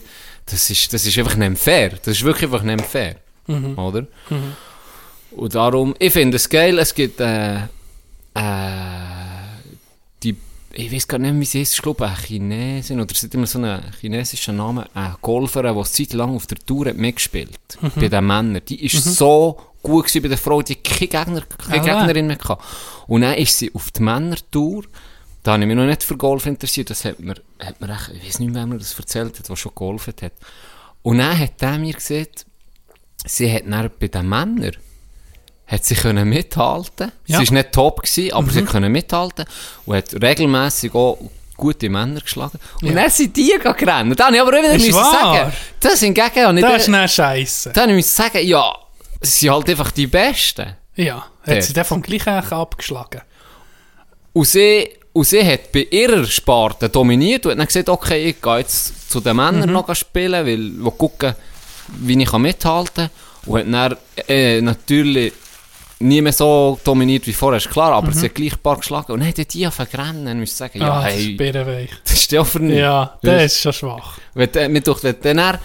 Das 0.50 0.70
ist, 0.70 0.92
das 0.94 1.06
ist 1.06 1.18
einfach 1.20 1.36
nicht 1.36 1.58
fair. 1.60 1.92
Das 2.04 2.16
ist 2.18 2.24
wirklich 2.24 2.52
einfach 2.52 2.64
nicht 2.64 2.82
fair. 2.86 3.16
Mhm. 3.48 3.78
Oder? 3.78 4.08
Und 5.32 5.56
darum, 5.56 5.96
ich 6.00 6.12
finde 6.14 6.36
es 6.38 6.50
geil, 6.50 6.78
es 6.80 6.94
gibt 6.94 7.20
äh, 7.22 7.56
äh, 7.56 7.68
die, 10.24 10.36
ich 10.74 10.92
weiß 10.92 11.08
gar 11.08 11.18
nicht, 11.20 11.40
wie 11.40 11.46
sie 11.46 11.62
ist, 11.62 11.74
ich 11.74 11.82
glaube, 11.82 12.06
eine 12.06 12.16
Chinesin, 12.16 13.00
oder 13.02 13.12
es 13.14 13.24
hat 13.24 13.34
immer 13.34 13.48
so 13.48 13.60
einen 13.60 13.82
chinesischen 14.00 14.58
Namen, 14.58 14.86
eine 14.94 15.16
Golferin, 15.22 15.76
die 15.76 15.84
Zeit 15.90 16.14
lang 16.14 16.36
auf 16.36 16.48
der 16.48 16.58
Tour 16.60 16.88
hat 16.88 16.98
mitgespielt, 16.98 17.58
Mhm. 17.82 17.92
bei 17.96 18.08
den 18.10 18.26
Männern. 18.28 18.62
Die 18.68 18.86
ist 18.86 19.04
so 19.16 19.60
gut 19.82 20.06
gewesen 20.06 20.22
bei 20.22 20.30
der 20.30 20.38
Frau, 20.38 20.62
die 20.62 20.76
keine, 20.76 21.08
Gegner, 21.08 21.42
keine 21.42 21.82
Ah, 21.82 22.00
Gegnerin 22.00 22.28
mehr 22.28 22.36
gehabt. 22.38 22.64
Und 23.08 23.22
dann 23.22 23.34
ist 23.36 23.58
sie 23.58 23.74
auf 23.74 23.92
die 23.92 24.02
Männertour, 24.04 24.84
da 25.44 25.54
habe 25.54 25.64
ich 25.64 25.68
mich 25.68 25.76
noch 25.76 25.86
nicht 25.88 26.04
für 26.04 26.16
Golf 26.18 26.46
interessiert, 26.46 26.90
das 26.92 27.04
hat 27.04 27.20
mir, 27.20 27.36
hat 27.60 27.82
mir 27.82 27.90
echt, 27.94 28.12
ich 28.16 28.26
weiß 28.28 28.40
nicht 28.40 28.50
mehr, 28.54 28.62
wer 28.62 28.68
mir 28.68 28.78
das 28.78 28.98
erzählt 28.98 29.40
hat, 29.40 29.50
der 29.50 29.56
schon 29.56 29.72
gegolft 29.72 30.22
hat. 30.22 30.34
Und 31.02 31.18
dann 31.18 31.38
hat 31.38 31.54
er 31.62 31.80
mir 31.80 31.94
gesagt, 31.94 32.46
sie 33.26 33.52
hat 33.52 33.64
dann 33.68 33.90
bei 34.00 34.08
den 34.08 34.28
Männern 34.28 34.72
hat 35.68 35.86
sie 35.86 35.96
können 35.96 36.28
mithalten. 36.28 37.14
Ja. 37.28 37.40
Sie 37.40 37.48
war 37.48 37.54
nicht 37.54 37.72
top, 37.72 38.02
gewesen, 38.04 38.34
aber 38.34 38.52
sie 38.52 38.64
können 38.64 38.92
mithalten 38.92 39.46
und 39.86 39.96
hat 39.96 40.14
regelmäßig 40.22 40.94
auch 40.94 41.18
gute 41.56 41.90
Männer 41.90 42.20
geschlagen. 42.20 42.60
Und 42.82 42.90
Ja. 42.90 42.96
dann 42.96 43.10
sind 43.10 43.38
die 43.38 43.54
gerannt. 43.62 44.20
Dann 44.20 44.28
habe 44.28 44.36
ich 44.36 44.42
aber 44.42 44.52
wieder 44.52 44.74
müssen 44.74 44.92
sagen, 44.92 45.54
das 45.80 46.00
hingegen 46.02 46.46
habe 46.46 46.60
ich 46.60 46.66
das 46.66 46.76
ist 46.78 46.88
dann, 46.88 46.94
dann 46.94 47.08
scheiße. 47.08 47.72
dann 47.74 47.90
habe 47.90 48.00
ich 48.00 48.08
sagen, 48.08 48.46
ja, 48.46 48.74
sie 49.22 49.40
sind 49.40 49.52
halt 49.52 49.70
einfach 49.70 49.92
die 49.92 50.08
Besten. 50.08 50.76
Ja, 50.96 51.18
hat 51.44 51.48
Dort. 51.48 51.64
sie 51.64 51.74
den 51.74 51.86
vom 51.86 52.02
gleichen 52.02 52.28
abgeschlagen. 52.54 53.22
Und 54.34 54.46
sie, 54.48 54.90
und 55.14 55.24
sie 55.26 55.46
hat 55.46 55.72
bei 55.72 55.88
ihrer 55.90 56.26
Sparte 56.26 56.90
dominiert 56.90 57.46
und 57.46 57.52
hat 57.54 57.60
dann 57.60 57.68
gesagt, 57.68 57.88
okay, 57.90 58.26
ich 58.30 58.42
gehe 58.42 58.58
jetzt 58.58 59.10
zu 59.10 59.22
den 59.22 59.36
Männern 59.38 59.68
Mhm. 59.68 59.74
noch 59.74 59.96
spielen, 59.96 60.46
weil 60.46 60.84
will 60.84 60.92
gucken, 60.98 61.34
wie 62.00 62.22
ich 62.22 62.32
mithalten 62.34 63.10
kann. 63.46 63.54
Und 63.54 63.76
hat 63.76 63.92
dann 64.18 64.26
äh, 64.28 64.62
natürlich 64.62 65.34
nie 66.00 66.22
mehr 66.22 66.34
so 66.34 66.80
dominiert 66.84 67.28
wie 67.28 67.34
vorher, 67.34 67.58
ist 67.58 67.70
klar, 67.70 67.92
aber 67.94 68.12
sie 68.12 68.26
hat 68.26 68.36
gleich 68.36 68.54
ein 68.54 68.60
paar 68.60 68.78
geschlagen. 68.78 69.12
Und 69.12 69.20
dann 69.20 69.30
hat 69.30 69.54
die 69.54 69.66
angefangen 69.66 70.28
und 70.28 70.40
musste 70.40 70.56
sagen, 70.58 70.80
ja, 70.80 70.86
Mhm. 70.86 70.92
ah, 70.92 71.02
hey, 71.04 71.38
das 72.04 72.14
ist 72.14 72.32
ja 72.32 72.44
für. 72.44 72.64
Ja, 72.64 73.18
der 73.24 73.46
ist 73.46 73.60
schon 73.62 73.74
schwach. 73.74 74.18
Wenn, 74.34 74.84
doch, 74.84 75.04
wenn 75.04 75.16
dann, 75.22 75.38
er- 75.38 75.60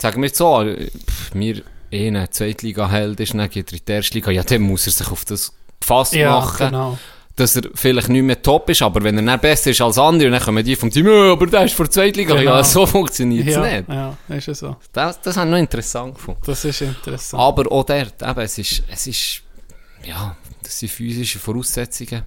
sagen 0.00 0.22
wir 0.22 0.30
so, 0.30 0.62
äh, 0.62 0.88
pff, 0.90 1.34
mir 1.34 1.62
eh 1.90 2.08
ein 2.08 2.26
Zweitliga-Held 2.30 3.20
ist, 3.20 3.34
dann 3.34 3.48
geht 3.50 3.72
er 3.72 3.78
in 3.78 3.84
die 3.86 3.92
erste 3.92 4.14
Liga, 4.14 4.30
ja, 4.30 4.42
dann 4.44 4.62
muss 4.62 4.86
er 4.86 4.92
sich 4.92 5.10
auf 5.10 5.24
das 5.24 5.52
gefasst 5.80 6.14
Ja, 6.14 6.30
machen 6.38 6.66
genau. 6.68 6.98
Dass 7.36 7.56
er 7.56 7.62
vielleicht 7.74 8.08
nicht 8.10 8.22
mehr 8.22 8.40
top 8.42 8.68
ist, 8.70 8.82
aber 8.82 9.02
wenn 9.02 9.16
er 9.16 9.22
dann 9.24 9.40
besser 9.40 9.70
ist 9.70 9.80
als 9.80 9.96
andere, 9.98 10.30
dann 10.30 10.40
kommen 10.42 10.62
die 10.64 10.76
vom 10.76 10.90
Team, 10.90 11.06
«Ja, 11.06 11.32
aber 11.32 11.46
der 11.46 11.64
ist 11.64 11.74
vor 11.74 11.88
Zweitliga. 11.90 12.34
Genau. 12.34 12.56
Ja, 12.56 12.64
so 12.64 12.84
funktioniert 12.86 13.48
es 13.48 13.54
Ja, 13.54 13.60
nicht. 13.62 13.88
ja, 13.88 14.16
ist 14.36 14.46
ja 14.48 14.54
so. 14.54 14.76
Das, 14.92 15.20
das 15.22 15.36
habe 15.36 15.46
ich 15.46 15.50
noch 15.52 15.58
interessant 15.58 16.14
gefunden. 16.14 16.40
Das 16.44 16.64
ist 16.64 16.80
interessant. 16.82 17.42
Aber 17.42 17.70
auch 17.72 17.84
dort, 17.84 18.20
eben, 18.22 18.40
es 18.40 18.58
ist, 18.58 18.82
es 18.90 19.06
ist, 19.06 19.42
ja, 20.04 20.36
das 20.62 20.78
sind 20.78 20.90
physische 20.90 21.38
Voraussetzungen, 21.38 22.22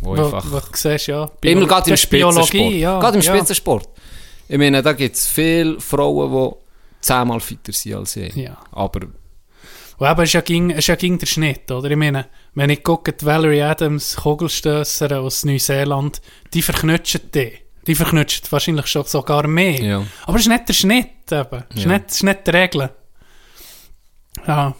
wo 0.00 0.16
Wo, 0.16 0.24
einfach, 0.24 0.44
wo 0.50 0.58
du 0.58 0.66
siehst, 0.74 1.06
ja. 1.06 1.30
immer 1.42 1.60
Bio- 1.60 1.66
gerade 1.68 1.90
im 1.90 1.96
Biologie, 2.10 2.46
Spitzensport. 2.46 2.72
ja. 2.74 3.00
Gerade 3.00 3.18
im 3.18 3.22
ja. 3.22 3.34
Spitzensport. 3.34 3.88
Ich 4.48 4.58
meine, 4.58 4.82
da 4.82 4.92
gibt 4.92 5.14
es 5.16 5.26
viele 5.28 5.80
Frauen, 5.80 6.32
die 6.32 6.56
zehnmal 7.00 7.40
fitter 7.40 7.72
sind 7.72 7.94
als 7.94 8.16
ich. 8.16 8.34
Ja. 8.34 8.56
Aber, 8.72 9.00
Und 9.98 10.08
eben, 10.10 10.20
es 10.22 10.28
ist 10.30 10.32
ja, 10.34 10.40
ging, 10.40 10.70
es 10.70 10.78
ist 10.78 10.86
ja 10.88 10.96
ging 10.96 11.18
der 11.18 11.26
Schnitt, 11.26 11.70
oder? 11.70 11.90
Ich 11.90 11.96
meine, 11.96 12.26
wenn 12.54 12.70
ich 12.70 12.82
gucke, 12.82 13.12
die 13.12 13.24
Valerie 13.24 13.62
Adams, 13.62 14.16
Kugelstösser 14.16 15.20
aus 15.20 15.44
Neuseeland, 15.44 16.20
die 16.52 16.62
verknutschen 16.62 17.20
die. 17.34 17.52
Die 17.86 17.94
verknutschen 17.94 18.42
wahrscheinlich 18.50 18.86
schon 18.86 19.04
sogar 19.04 19.46
mehr. 19.46 19.80
ja. 19.82 20.06
Aber 20.26 20.36
es 20.38 20.42
ist 20.44 20.48
nicht 20.48 20.68
der 20.68 20.72
Schnitt, 20.74 21.08
eben. 21.30 21.64
Es 21.70 21.76
ist, 21.76 21.84
Ja. 21.84 21.92
nicht, 21.92 22.04
es 22.08 22.14
ist 22.16 22.22
nicht 22.22 22.46
die 22.46 22.50
Regel. 22.50 22.90
Ja, 24.46 24.74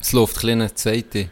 Es 0.00 0.12
läuft 0.12 0.36
ein 0.36 0.40
kleiner 0.40 0.74
zweite, 0.74 1.28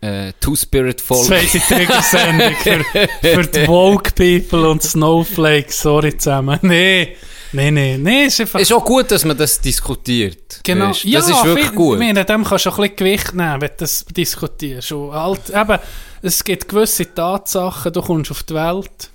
äh, 0.00 0.32
Two-Spirit-Folge. 0.40 1.26
zweite 1.26 1.58
Triggersendung 1.60 2.54
für, 2.56 2.84
für 3.20 3.46
die 3.46 3.66
Woke 3.68 4.12
People 4.12 4.68
und 4.70 4.82
Snowflakes, 4.82 5.80
sorry 5.82 6.16
zusammen. 6.16 6.58
Nee, 6.62 7.16
nee, 7.52 7.70
nee, 7.70 7.98
nee, 7.98 8.24
es 8.24 8.34
ist 8.34 8.40
einfach... 8.40 8.60
Ist 8.60 8.72
auch 8.72 8.84
gut, 8.84 9.10
dass 9.10 9.24
man 9.24 9.36
das 9.36 9.60
diskutiert. 9.60 10.60
Genau, 10.62 10.88
Weisst, 10.88 11.04
das 11.12 11.28
ist 11.28 11.44
wirklich 11.44 11.68
viel- 11.68 11.76
gut. 11.76 11.94
Ich 12.00 12.06
meine, 12.06 12.24
dem 12.24 12.44
kannst 12.44 12.66
du 12.66 12.70
ein 12.70 12.76
bisschen 12.76 12.96
Gewicht 12.96 13.34
nehmen, 13.34 13.60
wenn 13.60 13.68
du 13.68 13.74
das 13.78 14.04
diskutierst. 14.06 14.92
Und 14.92 15.12
halt, 15.12 15.50
eben, 15.50 15.78
es 16.22 16.42
gibt 16.44 16.68
gewisse 16.68 17.12
Tatsachen, 17.14 17.92
du 17.92 18.02
kommst 18.02 18.30
auf 18.30 18.42
die 18.42 18.54
Welt. 18.54 19.10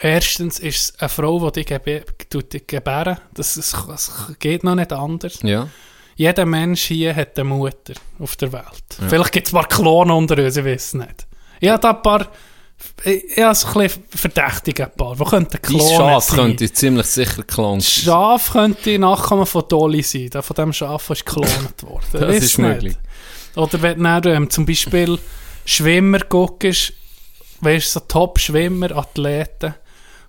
Erstens 0.00 0.60
ist 0.60 0.76
es 0.94 1.00
eine 1.00 1.08
Frau, 1.08 1.50
die 1.50 1.64
dich, 1.64 1.66
gebe, 1.66 2.04
gebären. 2.66 3.18
Das, 3.34 3.54
das, 3.54 3.74
das 3.88 4.12
geht 4.38 4.62
noch 4.62 4.76
nicht 4.76 4.92
anders. 4.92 5.40
Ja. 5.42 5.68
Jeder 6.14 6.46
Mensch 6.46 6.82
hier 6.84 7.14
hat 7.14 7.38
eine 7.38 7.48
Mutter 7.48 7.94
auf 8.18 8.36
der 8.36 8.52
Welt. 8.52 8.64
Vielleicht 9.08 9.32
gibt 9.32 9.46
es 9.48 9.52
ein 9.52 9.60
paar 9.60 9.68
Klonen 9.68 10.10
unter 10.12 10.36
uns, 10.42 10.56
ich 10.56 10.64
weiß 10.64 10.86
es 10.86 10.94
nicht. 10.94 11.26
Ich 11.60 11.68
habe 11.68 11.80
da 11.80 11.90
ein 11.90 12.02
paar, 12.02 12.28
habe 13.04 13.54
so 13.54 13.66
ein 13.68 13.74
bisschen 13.74 14.02
verdächtige 14.10 14.84
ein 14.86 14.92
paar. 14.96 15.18
Wo 15.18 15.24
könnten 15.24 15.50
Dein 15.52 15.62
Klone 15.62 15.96
Schaf 15.96 16.24
sein? 16.24 16.36
könnte 16.36 16.72
ziemlich 16.72 17.06
sicher 17.06 17.36
geklont 17.38 17.82
sein. 17.82 18.04
Schaf 18.04 18.52
könnte 18.52 18.98
Nachkommen 18.98 19.46
von 19.46 19.64
Dolly 19.68 20.02
sein. 20.02 20.30
Von 20.40 20.54
dem 20.56 20.72
Schaf 20.72 21.10
ist 21.10 21.24
geklont 21.26 21.82
worden. 21.82 22.04
Das 22.12 22.22
Weiss 22.22 22.44
ist 22.44 22.58
nicht. 22.58 22.68
möglich. 22.68 22.96
Oder 23.56 23.82
wenn 23.82 24.02
du 24.22 24.32
ähm, 24.32 24.50
zum 24.50 24.66
Beispiel 24.66 25.18
Schwimmer 25.64 26.20
guckst, 26.20 26.92
weißt 27.60 27.86
du, 27.86 27.90
so 27.90 28.00
Top-Schwimmer, 28.06 28.92
Athleten, 28.96 29.74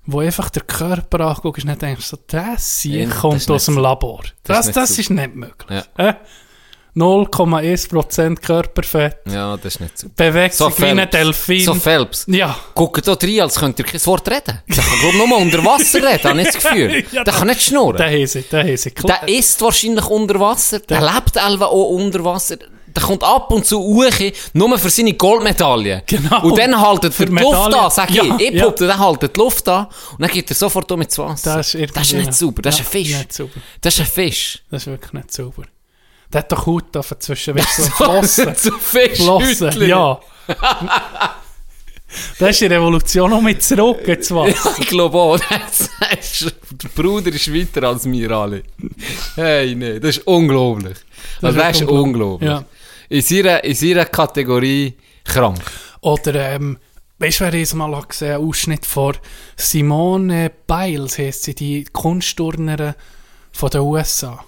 wo 0.06 0.20
einfach 0.22 0.50
der 0.50 0.64
Körper 0.64 1.20
anguckst 1.28 1.66
und 1.66 1.82
denkst 1.82 2.06
so, 2.06 2.18
das 2.28 2.84
Ja, 2.84 2.91
hier 2.91 3.08
das 3.10 3.18
kommt 3.20 3.36
ist 3.38 3.52
aus 3.52 3.66
dem 3.66 3.76
nicht- 3.76 3.84
Labor. 3.84 4.24
das 4.24 4.32
Das, 4.43 4.60
ist 4.60 4.66
nicht 4.68 4.78
das 4.78 4.89
super. 4.89 5.02
ist 5.02 5.10
nicht 5.12 5.36
möglich. 5.36 5.84
Ja. 5.97 6.10
Äh? 6.10 6.14
0,1% 7.00 8.36
Körperfett, 8.41 9.18
Ja, 9.32 9.56
das 9.58 9.76
ist 9.76 9.80
nicht 9.82 9.97
so. 9.97 10.08
bewegt 10.16 10.54
So 10.54 10.70
sich 10.70 10.80
wie 10.82 10.86
ein. 10.86 11.10
Delfin. 11.10 11.64
So 11.66 11.74
Phelps. 11.76 12.26
ja. 12.28 12.56
Guckt 12.76 13.08
da 13.08 13.14
rein, 13.14 13.39
als 13.41 13.56
könnt 13.60 13.80
ihr 13.80 13.86
kein 13.86 14.06
Wort 14.06 14.28
reden. 14.30 14.60
Der 14.68 14.84
kann 14.84 15.18
nur 15.18 15.38
unter 15.38 15.64
Wasser 15.66 16.00
reden, 16.04 16.24
habe 16.24 16.41
ich 16.41 16.47
das 16.47 16.56
Gefühl. 16.64 17.04
Ja, 17.12 17.24
der 17.24 17.34
kann 17.34 17.47
nicht 17.47 17.62
schnurren. 17.62 17.97
Der 17.97 18.08
Hese, 18.10 18.41
der 18.43 18.64
Hese. 18.64 18.91
Der 18.91 19.28
isst 19.28 19.62
wahrscheinlich 19.62 20.06
unter 20.06 20.39
Wasser. 20.39 20.80
Der 20.80 21.02
lebt 21.02 21.36
elva 21.36 21.66
auch 21.66 21.89
unter 21.89 22.24
Wasser. 22.24 22.58
Der 22.95 23.04
kommt 23.04 23.24
ab 23.24 23.52
und 23.52 23.66
zu 23.66 23.80
hoch, 23.80 24.10
nur 24.54 24.78
für 24.80 24.89
seine 24.89 25.14
Goldmedaille. 25.14 26.02
Genau. 26.08 26.41
Und 26.43 26.58
dann 26.58 26.80
haltet 26.80 27.14
Für 27.14 27.24
er 27.24 27.30
die 27.30 27.36
Luft 27.43 27.74
an, 27.74 27.91
sag 27.91 28.10
Ja, 28.12 28.24
ich. 28.24 28.47
Ich 28.47 28.52
ja. 28.56 28.62
behaupte, 28.64 28.88
der 28.88 28.97
haltet 28.97 29.36
die 29.36 29.39
Luft 29.39 29.68
an 29.70 29.86
und 30.14 30.22
dann 30.22 30.30
geht 30.32 30.50
er 30.50 30.56
sofort 30.56 30.91
um 30.91 31.02
ins 31.02 31.18
Wasser. 31.18 31.56
Das 31.58 31.76
ist, 31.76 31.95
das 31.95 32.08
ist 32.08 32.14
nicht 32.14 32.34
sauber, 32.34 32.62
das 32.64 32.78
Ja, 32.80 32.84
ist 32.84 32.88
ein 32.88 32.91
Fisch. 32.91 33.16
Das 33.82 33.93
ist 33.93 34.00
ein 34.02 34.06
Fisch. 34.08 34.64
Das 34.72 34.82
ist 34.84 34.88
wirklich 34.88 35.14
nicht 35.14 35.32
sauber. 35.32 35.64
Der 36.32 36.40
hat 36.40 36.52
doch 36.52 36.66
Haut 36.66 36.96
auf 36.96 37.16
zwischen, 37.20 37.56
weißt 37.56 37.80
du, 37.80 37.84
so 37.84 37.90
Flossen. 37.96 38.56
Zu 38.56 38.72
Flossen, 38.74 39.88
ja. 39.88 40.20
da 42.40 42.48
ist 42.48 42.62
die 42.62 42.66
Revolution 42.68 43.30
noch 43.32 43.42
mit 43.42 43.64
zurück, 43.64 44.08
jetzt 44.08 44.34
was. 44.34 44.78
Ich 44.80 44.88
glaube 44.88 45.18
auch, 45.18 45.40
das 45.50 45.90
ist, 46.42 46.56
der 46.72 46.90
Bruder 46.90 47.30
ist 47.30 47.54
weiter 47.54 47.88
als 47.88 48.06
wir 48.06 48.32
alle. 48.32 48.64
Hey, 49.36 49.76
nee, 49.76 50.00
das 50.00 50.18
ist 50.18 50.28
unglaublich. 50.28 50.98
Das 51.42 51.56
also, 51.56 51.60
ist 51.60 51.66
das 51.66 51.82
ist 51.82 51.88
unglaublich. 51.90 52.50
Ja. 52.50 52.64
In, 53.10 53.76
seiner 53.76 54.06
Kategorie 54.06 54.94
krank. 55.24 55.62
Oder, 56.02 56.52
ähm, 56.52 56.78
weißt 57.18 57.40
du, 57.40 57.44
wer 57.46 57.54
ich 57.56 57.74
mal 57.74 57.96
habe 57.96 58.08
gesehen 58.08 58.36
einen 58.36 58.48
Ausschnitt 58.48 58.86
von 58.86 59.18
Simone 59.56 60.52
Biles, 60.68 61.18
heisst 61.18 61.44
sie, 61.44 61.56
die 61.56 61.86
Kunstturnerin 61.86 62.94
von 63.52 63.70
den 63.72 63.82
USA. 63.82 64.46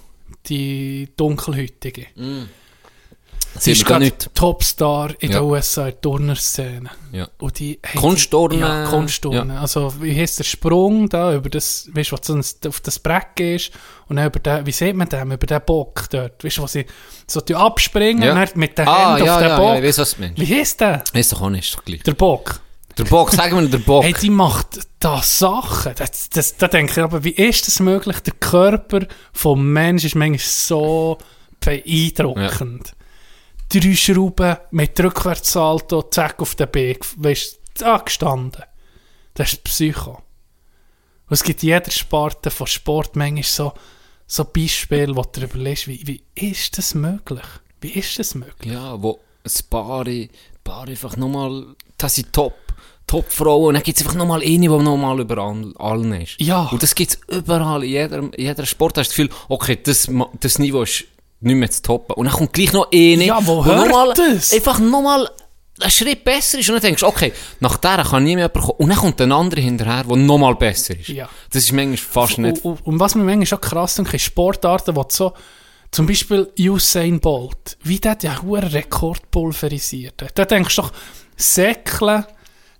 Die 0.47 1.09
dunkelhäutige. 1.15 2.07
Sie 2.15 3.59
Sieht 3.59 3.73
ist 3.81 3.85
gerade. 3.85 4.11
Topstar 4.33 5.11
in 5.19 5.31
Ja. 5.31 5.39
den 5.39 5.49
USA 5.49 5.81
in 5.87 5.91
der 5.91 6.01
Turnerszene. 6.01 6.89
Ja. 7.11 7.27
Und 7.37 7.59
die, 7.59 7.79
Kunstturnen. 7.97 8.59
Ja, 8.59 8.85
Kunstturnen. 8.85 9.51
Also, 9.51 9.93
wie 10.01 10.15
heisst 10.17 10.39
der 10.39 10.45
Sprung 10.45 11.09
da 11.09 11.35
über 11.35 11.49
das, 11.49 11.89
weißt 11.93 12.11
du, 12.11 12.17
was 12.17 12.25
sonst 12.25 12.65
auf 12.65 12.79
das 12.79 12.97
Brett 12.99 13.35
gehst 13.35 13.71
und 14.07 14.15
dann 14.15 14.27
über 14.27 14.39
den, 14.39 14.65
wie 14.65 14.71
sieht 14.71 14.95
man 14.95 15.09
den, 15.09 15.31
über 15.33 15.45
den 15.45 15.61
Bock 15.65 16.05
dort, 16.09 16.41
weißt 16.43 16.57
du, 16.57 16.61
wo 16.61 16.67
sie 16.67 16.85
so 17.27 17.41
die 17.41 17.53
abspringen 17.55 18.23
Ja. 18.23 18.31
und 18.31 18.37
dann 18.39 18.49
mit 18.55 18.77
den 18.77 18.87
Ah, 18.87 19.15
Händen 19.15 19.25
ja, 19.25 19.33
auf 19.35 19.41
den 19.41 19.49
ja, 19.49 19.57
Bock. 19.57 19.67
ja, 19.73 19.79
ich 19.79 19.83
weiß, 19.85 19.97
was 19.97 20.15
du 20.15 20.21
meinst. 20.21 20.39
Wie 20.41 20.55
heisst 20.55 20.79
der? 20.81 21.03
Ist 21.13 21.33
doch 21.33 21.41
auch 21.41 21.49
nicht, 21.49 21.65
ist 21.67 21.75
doch 21.77 21.83
gleich. 21.85 22.03
Der 22.03 22.13
Bock. 22.13 22.61
Der 22.97 23.03
Bock, 23.05 23.31
sagen 23.31 23.59
wir 23.59 23.67
der 23.67 23.77
Bock. 23.77 24.03
Hey, 24.03 24.13
die 24.13 24.29
macht 24.29 24.79
da 24.99 25.21
Sachen. 25.21 25.93
Das, 25.95 26.29
das, 26.29 26.57
da 26.57 26.67
denke 26.67 26.91
ich 26.91 26.97
aber, 26.99 27.23
wie 27.23 27.31
ist 27.31 27.67
das 27.67 27.79
möglich? 27.79 28.19
Der 28.19 28.33
Körper 28.33 29.05
vom 29.33 29.71
Menschen 29.71 30.07
ist 30.07 30.15
manchmal 30.15 30.39
so 30.39 31.17
beeindruckend. 31.59 32.93
Drei 33.69 33.95
Schrauben 33.95 34.57
mit 34.71 34.99
Rückwärtssalto, 34.99 36.03
zack 36.03 36.41
auf 36.41 36.55
den 36.55 36.73
Weg, 36.73 37.05
weißt 37.15 37.59
du, 37.77 37.83
da 37.83 37.97
gestanden. 37.97 38.63
Das 39.33 39.53
ist 39.53 39.63
Psycho. 39.63 40.21
Und 41.27 41.33
es 41.33 41.43
gibt 41.43 41.63
jeder 41.63 41.89
Sparte 41.89 42.51
von 42.51 42.67
Sport 42.67 43.15
manchmal 43.15 43.43
so, 43.43 43.73
so 44.27 44.43
Beispiele, 44.43 45.15
wo 45.15 45.21
du 45.21 45.41
überlegst, 45.41 45.87
wie, 45.87 46.05
wie 46.05 46.23
ist 46.35 46.77
das 46.77 46.93
möglich? 46.93 47.45
Wie 47.79 47.91
ist 47.91 48.19
das 48.19 48.35
möglich? 48.35 48.73
Ja, 48.73 49.01
wo 49.01 49.21
ein 49.45 49.69
paar, 49.69 50.05
paar 50.63 50.87
einfach 50.87 51.15
nochmal, 51.15 51.67
das 51.97 52.15
sind 52.15 52.33
Top, 52.33 52.55
Top-Frauen, 53.11 53.67
und 53.67 53.73
dann 53.73 53.83
gibt 53.83 53.97
es 53.97 54.03
einfach 54.05 54.17
nochmal 54.17 54.41
eine, 54.41 54.57
die 54.59 54.67
nochmal 54.67 55.19
über 55.19 55.37
all- 55.37 55.73
allen 55.77 56.13
ist. 56.13 56.35
Ja. 56.39 56.69
Und 56.71 56.81
das 56.81 56.95
gibt 56.95 57.11
es 57.11 57.37
überall, 57.37 57.83
in 57.83 57.89
jeder, 57.89 58.17
in 58.19 58.31
jeder 58.37 58.65
Sport 58.65 58.97
hast 58.97 59.09
du 59.17 59.23
das 59.23 59.29
Gefühl, 59.29 59.45
okay, 59.49 59.79
das, 59.83 60.09
das 60.39 60.59
Niveau 60.59 60.83
ist 60.83 61.03
nicht 61.41 61.55
mehr 61.55 61.69
zu 61.69 61.81
toppen. 61.81 62.13
Und 62.15 62.25
dann 62.25 62.33
kommt 62.33 62.53
gleich 62.53 62.71
noch 62.71 62.87
eine, 62.91 63.25
Ja, 63.25 63.45
wo 63.45 63.63
die 63.63 63.69
hört 63.69 63.87
nochmal, 63.87 64.13
das? 64.13 64.53
einfach 64.53 64.79
nochmal 64.79 65.29
einen 65.79 65.91
Schritt 65.91 66.23
besser 66.23 66.59
ist. 66.59 66.69
Und 66.69 66.75
dann 66.75 66.83
denkst 66.83 67.01
du, 67.01 67.07
okay, 67.07 67.33
nach 67.59 67.77
der 67.77 68.03
kann 68.03 68.23
nie 68.23 68.35
mehr 68.35 68.45
jemand 68.53 68.65
kommen. 68.65 68.79
Und 68.79 68.89
dann 68.89 68.97
kommt 68.97 69.21
ein 69.21 69.31
anderer 69.31 69.61
hinterher, 69.61 70.03
der 70.03 70.17
nochmal 70.17 70.55
besser 70.55 70.97
ist. 70.97 71.09
Ja. 71.09 71.27
Das 71.51 71.63
ist 71.63 71.71
manchmal 71.73 71.97
fast 71.97 72.37
nicht... 72.37 72.63
Und, 72.63 72.79
und, 72.79 72.85
und 72.87 72.99
was 72.99 73.15
mir 73.15 73.23
manchmal 73.23 73.47
schon 73.47 73.61
krass 73.61 73.95
denke, 73.95 74.15
ist 74.17 74.23
Sportarten, 74.23 74.93
du 74.93 75.03
so, 75.09 75.33
zum 75.91 76.05
Beispiel 76.05 76.49
Usain 76.57 77.19
Bolt, 77.19 77.77
wie 77.83 77.99
der 77.99 78.15
den 78.15 78.41
hohen 78.41 78.63
Rekord 78.63 79.29
pulverisiert 79.31 80.21
hat. 80.21 80.37
Da 80.37 80.45
denkst 80.45 80.75
du 80.75 80.83
doch, 80.83 80.93
Säckeln, 81.35 82.25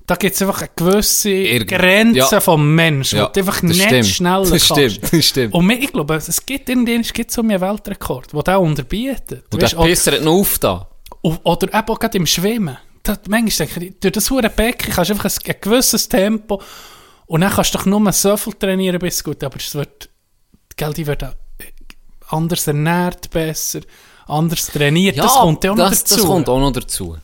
da 0.08 0.16
gibt 0.16 0.36
es 0.36 0.42
einfach 0.42 0.62
eine 0.62 0.70
gewisse 0.76 1.30
Irgend- 1.30 1.70
Grenze 1.70 2.20
ja. 2.36 2.40
vom 2.40 2.76
Menschen, 2.76 3.20
Ja, 3.20 3.28
du 3.28 3.40
einfach 3.40 3.62
das 3.62 3.64
nicht 3.64 3.84
stimmt. 3.84 4.06
schneller 4.06 4.40
Das 4.42 4.50
kannst. 4.50 4.66
stimmt, 4.96 5.14
das 5.14 5.26
stimmt. 5.26 5.54
Und 5.54 5.70
ich 5.70 5.92
glaube, 5.92 6.16
es 6.16 6.46
gibt 6.46 6.70
irgendwann 6.70 7.02
es 7.02 7.14
gibt 7.14 7.32
so 7.32 7.42
einen 7.42 7.60
Weltrekord, 7.62 8.34
der 8.34 8.44
den 8.44 8.56
unterbietet. 8.58 9.46
Und 9.54 9.62
Weisst, 9.62 9.74
der 9.74 9.84
Pisser 9.84 10.12
hat 10.14 10.22
noch 10.24 10.34
auf 10.40 10.60
da. 10.60 10.88
oder, 11.22 11.68
eben 11.74 11.88
auch 11.90 12.00
gerade 12.00 12.18
im 12.18 12.26
Schwimmen. 12.26 12.78
Da, 13.04 13.18
manchmal 13.28 13.68
denke 13.68 13.86
ich, 13.86 14.00
durch 14.00 14.12
das 14.12 14.30
hure 14.30 14.50
Becken 14.50 14.92
kannst 14.94 15.10
du 15.10 15.14
einfach 15.16 15.26
ein, 15.26 15.52
ein 15.54 15.56
gewisses 15.62 16.08
Tempo 16.08 16.62
und 17.26 17.42
dann 17.42 17.52
kannst 17.52 17.74
du 17.74 17.78
doch 17.80 17.86
nur 17.86 18.12
so 18.12 18.38
viel 18.38 18.54
trainieren, 18.54 19.00
bis 19.00 19.16
es 19.16 19.24
gut 19.24 19.44
aber 19.44 19.58
es 19.58 19.74
wird, 19.74 20.10
gell, 20.76 20.94
die 20.94 21.08
werden 21.08 21.30
äh, 21.60 21.64
anders 22.30 22.68
ernährt, 22.68 23.30
besser, 23.32 23.80
anders 24.28 24.68
trainiert. 24.68 25.18
das 25.18 25.34
kommt 25.34 25.64
ja 25.64 25.72
auch 25.72 25.76
noch 25.78 25.90
das, 25.90 26.04
dazu. 26.04 26.16
Das 26.18 26.26
kommt 26.26 26.50
auch 26.50 26.60
noch 26.60 26.72
dazu. 26.72 27.18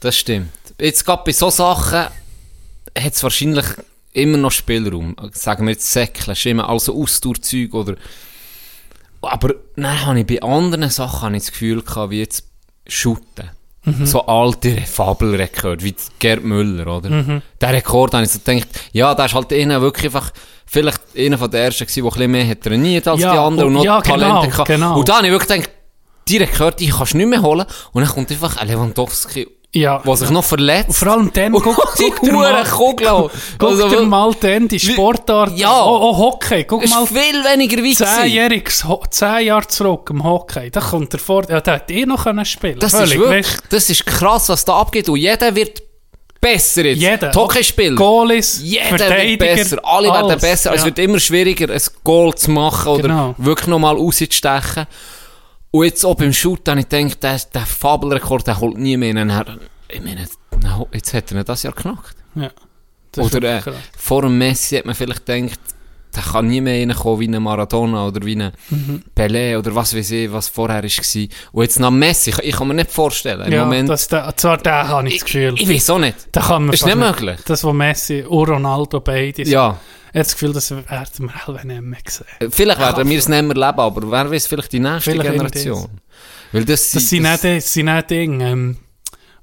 Das 0.00 0.16
stimmt. 0.16 0.48
Jetzt 0.80 1.04
gerade 1.04 1.22
bei 1.24 1.32
so 1.32 1.50
Sachen 1.50 1.98
hat 2.00 3.12
es 3.12 3.22
wahrscheinlich 3.22 3.64
immer 4.12 4.38
noch 4.38 4.50
Spielraum. 4.50 5.16
Sagen 5.32 5.66
wir 5.66 5.72
jetzt 5.72 5.90
Säckeln, 5.92 6.36
Schimmen, 6.36 6.64
also 6.64 6.94
Ausdauerzeug 7.00 7.74
oder... 7.74 7.96
Aber 9.22 9.54
dann 9.76 10.06
habe 10.06 10.20
ich 10.20 10.26
bei 10.26 10.40
anderen 10.42 10.88
Sachen 10.90 11.22
habe 11.22 11.36
ich 11.36 11.42
das 11.44 11.52
Gefühl 11.52 11.82
gehabt, 11.82 12.10
wie 12.10 12.20
jetzt 12.20 12.44
Shooten. 12.86 13.50
Mhm. 13.84 14.06
So 14.06 14.26
alte 14.26 14.80
Fabelrekord, 14.82 15.82
wie 15.82 15.94
Gerd 16.18 16.44
Müller, 16.44 16.86
oder? 16.98 17.10
Mhm. 17.10 17.42
Der 17.60 17.72
Rekord 17.72 18.14
habe 18.14 18.24
ich 18.24 18.30
so 18.30 18.38
gedacht, 18.44 18.68
ja, 18.92 19.14
der 19.14 19.26
ist 19.26 19.34
halt 19.34 19.52
einer 19.52 19.80
wirklich 19.80 20.06
einfach, 20.06 20.30
vielleicht 20.66 21.00
einer 21.16 21.38
von 21.38 21.50
den 21.50 21.60
ersten 21.62 21.86
gewesen, 21.86 22.02
der 22.02 22.12
ein 22.12 22.14
bisschen 22.14 22.30
mehr 22.32 22.48
hat 22.48 22.60
trainiert 22.62 23.08
als 23.08 23.20
Ja, 23.20 23.32
die 23.32 23.38
anderen 23.38 23.68
und 23.70 23.76
und- 23.76 23.78
noch 23.78 23.84
ja, 23.84 24.00
genau, 24.00 24.16
Talente 24.18 24.48
gehabt. 24.50 24.68
genau. 24.68 24.98
Und 24.98 25.08
da 25.08 25.16
habe 25.16 25.26
ich 25.26 25.32
wirklich 25.32 25.48
gedacht, 25.48 25.70
die 26.28 26.36
Rekorde, 26.38 26.76
die 26.76 26.88
kannst 26.88 27.12
du 27.14 27.16
nicht 27.18 27.28
mehr 27.28 27.42
holen. 27.42 27.66
Und 27.92 28.02
dann 28.04 28.12
kommt 28.12 28.30
einfach 28.30 28.56
ein 28.56 28.66
Lewandowski, 28.68 29.46
ja. 29.76 29.98
der 29.98 30.16
sich 30.16 30.30
noch 30.30 30.44
verletzt. 30.44 30.88
Und 30.88 30.94
vor 30.94 31.08
allem 31.08 31.32
dann, 31.32 31.52
guck, 31.52 31.64
guck 31.64 32.22
Hure 32.22 32.32
mal, 32.32 32.64
Kugel. 32.64 33.06
guck, 33.08 33.30
guck 33.58 33.70
Also, 33.70 33.88
dir 33.88 34.02
mal 34.02 34.34
dann 34.40 34.68
die 34.68 34.80
Sportart 34.80 35.56
Ja. 35.56 35.84
Oh, 35.84 35.98
oh, 36.10 36.16
Hockey, 36.16 36.64
guck 36.64 36.82
Es 36.84 36.90
mal, 36.90 37.04
ist 37.04 37.08
viel 37.12 37.44
weniger 37.44 37.82
weit 37.82 37.96
zehnjähriges, 37.96 38.84
zehn 39.10 39.46
Jahre 39.46 39.66
zurück 39.68 40.08
im 40.10 40.24
Hockey, 40.24 40.70
da 40.70 40.80
kommt 40.80 41.12
er 41.14 41.20
vor, 41.20 41.48
ja, 41.48 41.60
der 41.60 41.74
hat 41.74 41.90
eh 41.90 42.04
noch 42.06 42.24
können 42.24 42.44
spielen 42.44 42.78
Das 42.78 42.92
Völlig, 42.92 43.12
ist 43.14 43.18
wirklich, 43.20 43.46
weisst, 43.46 43.62
das 43.70 43.90
ist 43.90 44.06
krass, 44.06 44.48
was 44.48 44.64
da 44.64 44.76
abgeht. 44.78 45.08
Und 45.08 45.16
jeder 45.16 45.54
wird 45.54 45.82
besser 46.40 46.84
jetzt. 46.84 47.00
Jeder. 47.00 47.30
Die 47.30 47.38
Hockeyspieler. 47.38 47.96
Goalies, 47.96 48.60
Jeder 48.62 48.98
wird 49.10 49.38
besser. 49.38 49.78
Alle 49.82 50.08
werden 50.08 50.30
alles, 50.30 50.40
besser. 50.42 50.72
Es 50.74 50.80
ja. 50.80 50.86
wird 50.86 50.98
immer 50.98 51.18
schwieriger, 51.18 51.72
ein 51.72 51.80
Goal 52.04 52.34
zu 52.34 52.50
machen 52.50 52.88
oder 52.88 53.02
Genau. 53.02 53.34
wirklich 53.38 53.66
nochmal 53.68 53.96
rauszustechen. 53.96 54.86
Und 55.76 55.84
jetzt 55.84 56.04
auch 56.04 56.14
beim 56.14 56.32
Shoot 56.32 56.66
habe 56.68 56.80
ich 56.80 56.88
gedacht, 56.88 57.22
der, 57.22 57.38
der 57.52 57.66
Fabelrekord, 57.66 58.46
der 58.46 58.60
holt 58.60 58.78
nie 58.78 58.96
mehr 58.96 59.10
einen 59.10 59.30
her. 59.30 59.58
Ich 59.88 60.00
meine, 60.02 60.26
jetzt 60.92 61.14
hat 61.14 61.32
er 61.32 61.44
das 61.44 61.62
Jahr 61.62 61.74
geknackt. 61.74 62.16
Ja, 62.34 62.50
das 63.12 63.26
Oder 63.34 63.58
äh, 63.58 63.62
vor 63.96 64.22
dem 64.22 64.38
Messi 64.38 64.76
hat 64.76 64.86
man 64.86 64.94
vielleicht 64.94 65.26
gedacht, 65.26 65.58
der 66.14 66.22
kann 66.22 66.46
nie 66.46 66.62
mehr 66.62 66.80
reinkommen 66.80 67.20
wie 67.20 67.28
ein 67.28 67.42
Maradona 67.42 68.06
oder 68.06 68.24
wie 68.24 68.36
ein 68.36 68.52
Mhm. 68.70 69.02
Pelé 69.14 69.58
oder 69.58 69.74
was 69.74 69.94
weiß 69.94 70.10
ich, 70.12 70.32
was 70.32 70.48
vorher 70.48 70.82
war. 70.82 71.28
Und 71.52 71.62
jetzt 71.62 71.78
nach 71.78 71.90
Messi, 71.90 72.30
ich, 72.30 72.38
ich 72.38 72.56
kann 72.56 72.68
mir 72.68 72.74
nicht 72.74 72.90
vorstellen. 72.90 73.42
Im 73.46 73.52
Ja, 73.52 73.64
Moment, 73.64 73.90
das, 73.90 74.08
der, 74.08 74.34
zwar 74.36 74.56
den 74.56 74.72
habe 74.72 75.08
ich 75.08 75.18
das 75.18 75.24
Gefühl. 75.26 75.54
ich 75.58 75.68
weiß 75.68 75.90
auch 75.90 75.98
nicht. 75.98 76.16
da 76.32 76.40
kann 76.40 76.64
man 76.64 76.72
Ist 76.74 76.86
nicht 76.86 76.96
möglich. 76.96 77.38
Das, 77.46 77.62
was 77.64 77.74
Messi 77.74 78.22
und 78.22 78.48
Ronaldo 78.48 79.00
beide 79.00 79.44
sind. 79.44 79.48
Ja, 79.52 79.78
Ich 80.05 80.05
habe 80.16 80.24
das 80.24 80.32
Gefühl, 80.32 80.52
das 80.52 80.70
werden 80.70 80.86
wir 81.18 81.32
alle 81.48 81.64
nicht 81.66 81.82
mehr 81.82 81.98
sehen. 82.08 82.50
vielleicht 82.52 82.78
werden 82.80 83.08
wir 83.08 83.18
es 83.18 83.28
nicht 83.28 83.42
mehr 83.42 83.54
leben, 83.54 83.80
aber 83.80 84.10
wer 84.10 84.30
weiß, 84.30 84.46
vielleicht 84.46 84.72
die 84.72 84.80
nächste 84.80 85.10
Vielleicht 85.12 85.30
Generation. 85.30 85.88
Weil 86.52 86.64
das, 86.64 86.90
Das 86.90 87.08
sind 87.08 87.22
nicht, 87.22 87.44
das 87.44 87.72
sind 87.72 87.86
nicht 87.86 88.10
Dinge, 88.10 88.50
ähm, 88.50 88.76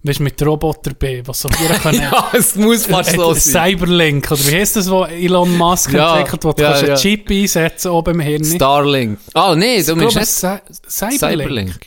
weißt 0.03 0.19
du, 0.19 0.23
mit 0.23 0.41
Roboter 0.45 0.93
B, 0.93 1.21
was 1.25 1.41
so 1.41 1.49
hier 1.57 1.69
können. 1.75 2.01
Ja, 2.01 2.29
es 2.33 2.55
muss 2.55 2.85
fast 2.85 3.13
Äh, 3.13 3.17
sein. 3.35 3.75
Cyberlink, 3.75 4.31
oder 4.31 4.39
wie 4.47 4.55
heißt 4.55 4.75
das, 4.77 4.89
wo 4.89 5.03
Elon 5.05 5.57
Musk 5.57 5.91
Ja, 5.93 6.17
entwickelt, 6.17 6.43
wo 6.45 6.53
du 6.53 6.61
ja, 6.63 6.69
kannst 6.69 6.83
ja. 6.83 6.87
einen 6.89 6.97
Chip 6.97 7.29
einsetzen 7.29 7.91
oben 7.91 8.15
im 8.15 8.19
Hirn. 8.21 8.43
Starlink. 8.45 9.19
Ah, 9.33 9.55
nee, 9.55 9.81
du 9.83 9.95
meinst 9.95 10.15
nicht 10.15 10.27
Cy- 10.27 10.61
Cyberlink. 10.87 11.19
Cyberlink. 11.41 11.79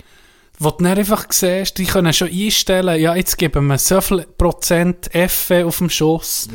Wo 0.59 0.71
du 0.71 0.85
dann 0.85 0.97
einfach 0.99 1.27
siehst, 1.31 1.77
die 1.77 1.85
können 1.85 2.13
schon 2.15 2.29
einstellen, 2.31 2.99
ja, 3.01 3.15
jetzt 3.15 3.37
geben 3.37 3.67
wir 3.67 3.77
so 3.79 4.01
viel 4.01 4.27
Prozent 4.39 5.15
F 5.15 5.51
auf 5.51 5.79
dem 5.79 5.91
Schuss. 5.91 6.49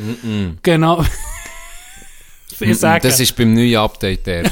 Genau. 0.64 1.04
ich 2.62 2.78
sage, 2.78 3.08
Das 3.08 3.20
ist 3.20 3.36
beim 3.36 3.54
neuen 3.54 3.76
Update 3.78 4.26
der. 4.28 4.44
ich 4.46 4.52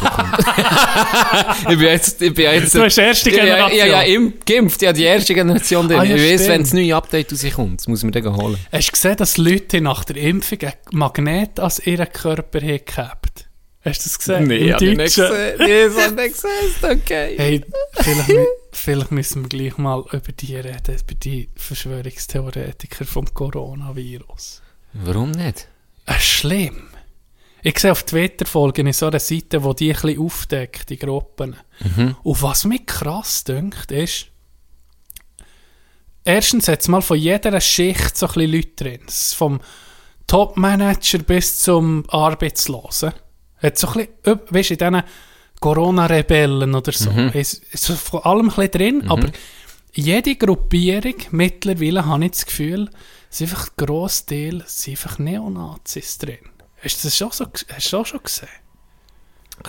bin 1.68 1.80
jetzt, 1.82 2.22
ich 2.22 2.34
bin 2.34 2.46
jetzt. 2.46 2.76
du 2.76 2.84
hast 2.84 2.98
erste 2.98 3.30
Ja, 3.32 3.38
ja, 3.38 3.44
Generation. 3.56 3.78
ja, 3.78 3.86
ja, 3.86 4.02
im 4.02 4.34
geimpft, 4.46 4.82
ja, 4.82 4.94
die 4.94 5.04
erste 5.04 5.34
Generation. 5.34 5.88
drin. 5.88 6.00
Ah, 6.00 6.04
ja, 6.04 6.16
ich 6.16 6.34
weiß, 6.40 6.48
wenn 6.48 6.62
das 6.62 6.74
neue 6.74 6.96
Update 6.96 7.32
rauskommt, 7.32 7.82
das 7.82 7.88
muss 7.88 8.04
man 8.04 8.12
dann 8.12 8.36
holen. 8.36 8.58
Hast 8.72 8.88
du 8.88 8.92
gesehen, 8.92 9.18
dass 9.18 9.38
Leute 9.38 9.82
nach 9.82 10.04
der 10.04 10.18
Impfung 10.18 10.60
ein 10.62 10.74
Magnet 10.92 11.60
an 11.60 11.72
ihren 11.86 12.12
Körper 12.12 12.60
haben 12.62 12.86
gehabt? 12.86 13.46
Hast 13.82 14.02
du 14.02 14.10
das 14.10 14.20
gesehen? 14.20 14.52
Im 14.52 14.74
hab 14.74 14.82
ich 14.82 14.98
nicht 14.98 15.16
gesehen. 15.16 15.56
Nee, 15.60 15.86
das 15.86 15.96
hab 15.96 16.12
ich 16.12 16.18
nicht 16.18 16.34
gesehen. 16.34 16.50
Ist 16.68 16.84
okay. 16.84 17.36
Hey, 17.38 17.62
vielleicht, 17.94 18.32
vielleicht 18.74 19.12
müssen 19.12 19.44
wir 19.44 19.50
gleich 19.50 19.78
mal 19.78 20.04
über 20.12 20.32
die 20.38 20.56
reden, 20.58 20.96
über 20.96 21.16
die 21.16 21.50
Verschwörungstheoretiker 21.56 23.06
vom 23.06 23.34
Coronavirus. 23.34 24.62
Warum 24.94 25.32
nicht? 25.32 25.68
Es 26.06 26.18
ist 26.18 26.24
schlimm. 26.26 26.89
Ich 27.62 27.78
sehe 27.80 27.92
auf 27.92 28.04
Twitter 28.04 28.46
folgen 28.46 28.88
in 28.88 28.94
so 28.94 29.08
einer 29.08 29.20
Seite, 29.20 29.64
wo 29.64 29.74
die 29.74 29.90
ein 29.94 30.00
bisschen 30.02 30.22
aufdeckt, 30.22 30.90
die 30.90 30.98
Gruppen. 30.98 31.56
Und 32.24 32.42
was 32.42 32.66
mich 32.66 32.86
krass 32.86 33.44
dünkt, 33.44 33.92
ist, 33.92 34.28
erstens 36.24 36.68
hat 36.68 36.82
es 36.82 36.88
mal 36.88 37.02
von 37.02 37.18
jeder 37.18 37.60
Schicht 37.60 38.18
so 38.18 38.28
ein 38.28 38.34
bisschen 38.34 38.52
Leute 38.52 38.84
drin. 38.84 39.02
Vom 39.36 39.60
Topmanager 40.28 41.20
bis 41.20 41.60
zum 41.60 42.04
Arbeitslosen. 42.10 43.14
Hat 43.58 43.78
so 43.78 43.88
ein 43.88 43.94
bisschen, 43.94 44.14
öp- 44.26 44.54
weisst, 44.54 44.72
in 44.72 44.78
diesen 44.78 45.04
Corona-Rebellen 45.60 46.76
oder 46.76 46.92
so. 46.92 47.12
Mhm. 47.12 47.32
Es 47.34 47.54
ist 47.56 47.84
so 47.84 47.96
von 47.96 48.22
allem 48.24 48.50
ein 48.50 48.56
bisschen 48.56 48.72
drin, 48.72 49.10
aber 49.10 49.30
jede 49.92 50.36
Gruppierung 50.36 51.16
mittlerweile 51.32 52.06
habe 52.06 52.24
ich 52.26 52.32
das 52.32 52.46
Gefühl, 52.46 52.90
es 53.30 53.42
ist 53.42 53.52
einfach 53.52 53.68
ein 53.70 53.86
grosser 53.86 54.28
Teil, 54.28 54.64
sind 54.66 54.94
einfach 54.94 55.20
Neonazis 55.20 56.18
drin. 56.20 56.38
Hast 56.84 57.04
du 57.04 57.08
das 57.08 57.18
schon 57.18 57.32
so, 57.32 57.46
hast 57.46 57.66
du 57.68 57.74
das 57.76 57.94
auch 57.94 58.06
schon 58.06 58.24
gesehen? 58.24 58.48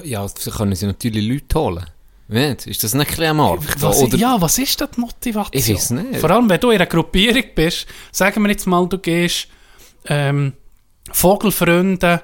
Ja, 0.05 0.27
so 0.29 0.51
können 0.51 0.75
sie 0.75 0.87
natürlich 0.87 1.25
Leute 1.27 1.59
holen. 1.59 1.87
Nicht? 2.29 2.69
Ist 2.69 2.85
das 2.85 2.95
nicht 2.95 3.19
ein 3.21 3.41
am? 3.41 3.59
Was, 3.81 3.99
Oder, 3.99 4.17
ja, 4.17 4.41
was 4.41 4.57
ist 4.59 4.81
da 4.81 4.87
die 4.87 5.01
Motivation? 5.01 5.51
Ich 5.53 5.69
weiß 5.69 5.91
nicht. 5.91 6.21
Vor 6.21 6.31
allem, 6.31 6.49
wenn 6.49 6.61
du 6.61 6.71
in 6.71 6.77
einer 6.77 6.87
Gruppierung 6.87 7.43
bist, 7.57 7.87
sagen 8.13 8.43
wir 8.43 8.51
jetzt 8.51 8.67
mal, 8.69 8.87
du 8.89 8.99
gehst 8.99 9.49
ähm, 10.07 10.53
Vogelfreunde 11.11 12.23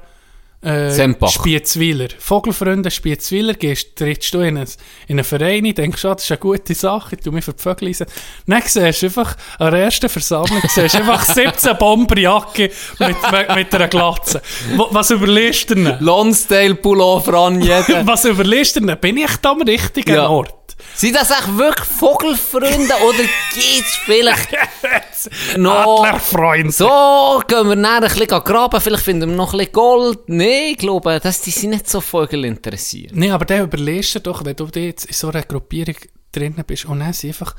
äh, 0.63 0.91
Sempach. 0.91 1.31
Spiezwiler. 1.31 2.09
Vogelfreunde 2.19 2.91
Spiezwiler, 2.91 3.55
gehst, 3.55 3.97
trittst 3.97 4.33
du 4.35 4.41
in 4.41 4.57
einen, 4.57 4.67
in 5.07 5.19
einen 5.19 5.25
Verein, 5.25 5.65
ein, 5.67 5.75
denkst, 5.75 6.05
ah, 6.05 6.15
das 6.15 6.25
ist 6.25 6.31
eine 6.33 6.39
gute 6.39 6.75
Sache, 6.75 7.17
ich 7.17 7.23
tu 7.23 7.31
mich 7.31 7.45
für 7.45 7.53
die 7.53 7.63
Vögel 7.63 7.89
eisen. 7.89 8.07
Dann 8.47 8.63
siehst 8.63 9.03
du 9.03 9.07
einfach 9.07 9.37
an 9.59 9.71
der 9.73 9.85
ersten 9.85 10.09
Versammlung 10.09 10.63
siehst 10.69 10.95
du 10.95 10.99
einfach 10.99 11.25
17 11.25 11.77
Bomberjacke 11.79 12.71
mit, 12.99 13.17
mit, 13.33 13.55
mit 13.55 13.75
einer 13.75 13.89
Glatze. 13.89 14.43
Was 14.91 15.11
überlegst 15.11 15.71
du 15.71 15.75
denn? 15.77 15.97
Lonsdale-Pullover 16.01 17.35
an 17.35 17.61
jeden. 17.61 18.07
Was 18.07 18.25
überlegst 18.25 18.77
du 18.77 18.81
denn? 18.81 18.99
Bin 18.99 19.17
ich 19.19 19.37
da 19.43 19.53
am 19.53 19.63
richtigen 19.63 20.15
Ja. 20.15 20.29
Ort? 20.29 20.53
Sind 20.95 21.15
das 21.17 21.31
echt 21.31 21.57
wirklich 21.57 21.87
Vogelfreunde 21.89 22.95
oder 23.07 23.25
gibt's 23.55 23.97
vielleicht 24.05 24.49
noch... 25.57 26.05
Adlerfreund. 26.05 26.75
So, 26.75 27.43
gehen 27.47 27.69
wir 27.69 27.77
nachher 27.77 28.03
ein 28.11 28.19
bisschen 28.19 28.45
graben, 28.45 28.81
vielleicht 28.81 29.05
finden 29.05 29.31
wir 29.31 29.37
noch 29.37 29.53
ein 29.53 29.59
bisschen 29.59 29.73
Gold. 29.73 30.19
Nein, 30.29 30.73
ich 30.73 30.79
glaube, 30.79 31.19
dass 31.21 31.41
die 31.43 31.51
sind 31.51 31.71
nicht 31.71 31.89
so 31.89 32.01
Vögel 32.01 32.45
interessiert. 32.45 33.15
Nee, 33.15 33.31
aber 33.31 33.45
der 33.45 33.63
überlegst 33.65 34.15
du 34.17 34.21
doch, 34.21 34.45
wenn 34.45 34.57
du 34.57 34.67
jetzt 34.75 35.07
in 35.07 35.15
so 35.15 35.29
einer 35.29 35.43
Gruppierung 35.43 35.97
drinnen 36.33 36.65
bist 36.67 36.85
und 36.87 37.01
dann 37.01 37.13
sind 37.13 37.31
einfach 37.31 37.55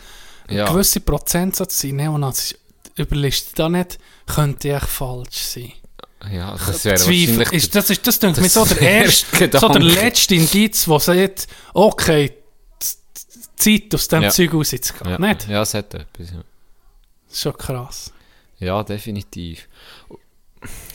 Ja. 0.50 0.66
ein 0.66 0.74
gewisser 0.74 1.00
Prozentsatz 1.02 1.80
sind 1.80 1.96
Neonazis, 1.98 2.56
überlegst 2.96 3.52
du 3.52 3.56
da 3.64 3.70
nicht, 3.70 3.98
könnte 4.26 4.74
echt 4.74 4.88
falsch 4.88 5.38
sein. 5.38 5.74
Ja, 6.32 6.56
das 6.56 6.84
wäre 6.84 6.96
Zweifel. 6.98 7.42
Ist, 7.52 7.76
das 7.76 7.90
ist, 7.92 8.06
das 8.08 8.20
denke 8.20 8.42
das 8.42 8.54
so 8.54 8.66
der 8.80 8.82
erste 8.82 9.50
so 9.60 9.70
der 9.70 9.82
letzte 9.82 10.36
Indiz, 10.36 10.86
der 10.86 11.00
sagt, 11.00 11.48
okay, 11.74 12.34
Zeit 13.56 13.94
aus 13.94 14.08
dem 14.08 14.24
Ja. 14.24 14.30
Zeug 14.30 14.54
rauszugehen. 14.54 14.94
ja, 15.10 15.18
Nicht? 15.20 15.48
ja, 15.48 15.62
es 15.62 15.74
hat 15.74 15.94
etwas. 15.94 16.28
Schon 17.32 17.58
krass. 17.58 18.12
Ja, 18.60 18.84
definitiv. 18.84 19.68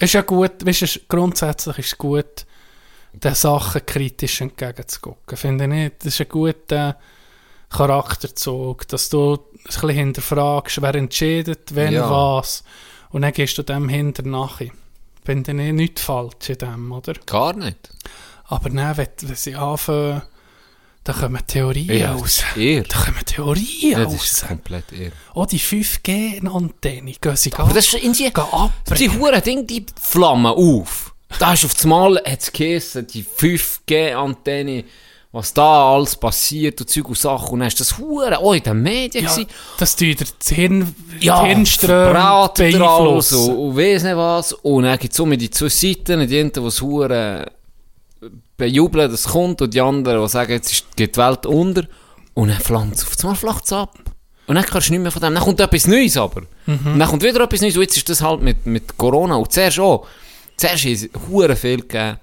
Ist 0.00 0.14
ja 0.14 0.22
gut, 0.22 0.66
weißt 0.66 0.82
du, 0.96 1.00
grundsätzlich 1.08 1.78
ist 1.78 1.86
es 1.92 1.98
gut, 1.98 2.46
den 3.12 3.34
Sachen 3.34 3.84
kritisch 3.86 4.40
entgegenzugucken. 4.40 5.36
Finde 5.36 5.64
ich 5.64 5.70
nicht. 5.70 5.96
Das 6.00 6.14
ist 6.14 6.20
ein 6.22 6.28
guter 6.28 6.98
Charakterzug, 7.70 8.86
dass 8.88 9.08
du 9.08 9.34
ein 9.34 9.62
bisschen 9.64 9.88
hinterfragst, 9.90 10.82
wer 10.82 10.94
entscheidet, 10.94 11.74
wenn 11.74 11.92
Ja. 11.94 12.10
was. 12.10 12.64
Und 13.10 13.22
dann 13.22 13.32
gehst 13.32 13.56
du 13.58 13.62
dem 13.62 13.88
hinter 13.88 14.22
nachher. 14.24 14.70
Finde 15.24 15.52
ich 15.52 15.72
nichts 15.72 16.02
falsch 16.02 16.48
in 16.50 16.58
dem, 16.58 16.92
oder? 16.92 17.14
Gar 17.26 17.54
nicht. 17.54 17.90
Aber 18.44 18.68
dann, 18.70 18.96
wenn, 18.96 19.08
wenn 19.22 19.36
sie 19.36 19.54
anfangen, 19.54 20.22
da 21.04 21.12
kommen 21.12 21.40
Theorien 21.46 21.98
Ja, 21.98 22.12
raus. 22.12 22.42
Irr. 22.54 22.84
Da 22.88 22.98
kommen 22.98 23.24
Theorien 23.26 23.90
Ja, 23.92 24.04
das 24.04 24.14
ist 24.14 24.42
raus. 24.42 24.48
komplett 24.48 24.84
irr. 24.92 25.10
Oh, 25.34 25.44
die 25.46 25.58
5G-Antenne, 25.58 27.12
gehen 27.20 27.36
sie 27.36 27.52
Aber 27.54 27.72
das 27.74 27.86
ist 27.86 27.94
gehen 28.02 28.52
ab. 28.52 28.72
Die 28.98 29.10
Huren 29.10 29.42
Ding, 29.42 29.66
die 29.66 29.84
flammen 30.00 30.46
auf. 30.52 31.12
Da 31.38 31.54
ist 31.54 31.64
auf 31.64 31.74
das 31.74 31.84
Mal, 31.86 32.20
geheißen, 32.52 33.06
die 33.06 33.24
5G-Antenne, 33.24 34.84
was 35.32 35.54
da 35.54 35.94
alles 35.94 36.14
passiert 36.14 36.78
und 36.82 36.90
Zeug 36.90 37.08
und 37.08 37.18
Sachen. 37.18 37.48
Und 37.54 37.60
dann 37.60 37.68
ist 37.68 37.80
das 37.80 37.96
Huren, 37.96 38.36
oh, 38.40 38.52
in 38.52 38.62
den 38.62 38.82
Medien 38.82 39.24
Ja, 39.24 39.30
gewesen. 39.30 39.48
das 39.78 39.96
tut 39.96 40.08
dir 40.20 40.26
das 40.38 40.48
Hirn, 40.50 40.94
Ja, 41.20 41.42
beeinflussen. 43.28 43.48
und, 43.50 43.56
und 43.70 43.76
weiss 43.76 44.02
nicht 44.02 44.16
was. 44.16 44.52
Und 44.52 44.84
dann 44.84 44.98
gibt 44.98 45.14
es 45.14 45.18
immer 45.18 45.36
die 45.36 45.50
zwei 45.50 45.68
Seiten, 45.70 46.20
die 46.28 46.36
die 46.36 46.66
es 46.66 46.80
Huren 46.82 47.46
bejubeln, 48.62 49.10
dass 49.10 49.20
es 49.20 49.28
kommt, 49.32 49.60
und 49.62 49.74
die 49.74 49.80
anderen, 49.80 50.22
die 50.22 50.28
sagen, 50.28 50.52
jetzt 50.52 50.72
ist, 50.72 50.96
geht 50.96 51.16
die 51.16 51.20
Welt 51.20 51.46
unter. 51.46 51.84
Und 52.34 52.48
dann 52.48 52.92
es 52.92 53.04
auf 53.04 53.16
einmal 53.20 53.36
flacht 53.36 53.64
es 53.64 53.72
ab. 53.72 53.98
Und 54.46 54.54
dann 54.56 54.64
kannst 54.64 54.88
du 54.88 54.92
nicht 54.92 55.02
mehr 55.02 55.10
von 55.12 55.20
dem. 55.22 55.34
Dann 55.34 55.42
kommt 55.42 55.60
etwas 55.60 55.86
Neues 55.86 56.16
aber. 56.16 56.42
Und 56.66 56.98
dann 56.98 57.08
kommt 57.08 57.22
wieder 57.22 57.40
etwas 57.42 57.60
Neues. 57.60 57.76
Und 57.76 57.82
jetzt 57.82 57.96
ist 57.96 58.08
das 58.08 58.22
halt 58.22 58.40
mit, 58.42 58.66
mit 58.66 58.96
Corona. 58.96 59.36
Und 59.36 59.52
zuerst 59.52 59.78
auch. 59.78 60.06
Zuerst 60.56 60.84
ist 60.84 61.04
es 61.04 61.10
Huren 61.28 61.56
viel 61.56 61.80
gegeben. 61.82 62.18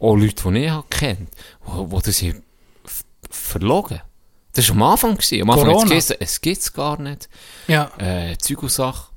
Auch 0.00 0.16
Leute, 0.16 0.50
die 0.52 0.58
ich 0.64 0.70
habe 0.70 0.86
kennt, 0.90 1.30
wo 1.64 2.00
das 2.00 2.18
hier 2.18 2.34
verlogen. 3.30 4.00
Das 4.54 4.68
war 4.68 4.76
am 4.76 4.82
Anfang. 4.82 5.16
Gewesen. 5.16 5.42
Am 5.42 5.50
Anfang 5.50 5.66
hat 5.66 5.72
es 5.72 5.74
Corona? 5.74 5.88
geheißen, 5.90 6.16
es 6.20 6.40
gibt 6.40 6.58
es 6.58 6.72
gar 6.72 7.00
nicht 7.00 7.28
Ja. 7.66 7.90
äh, 7.98 8.36
Zeug 8.38 8.62
und 8.62 8.70
Sache. 8.70 9.08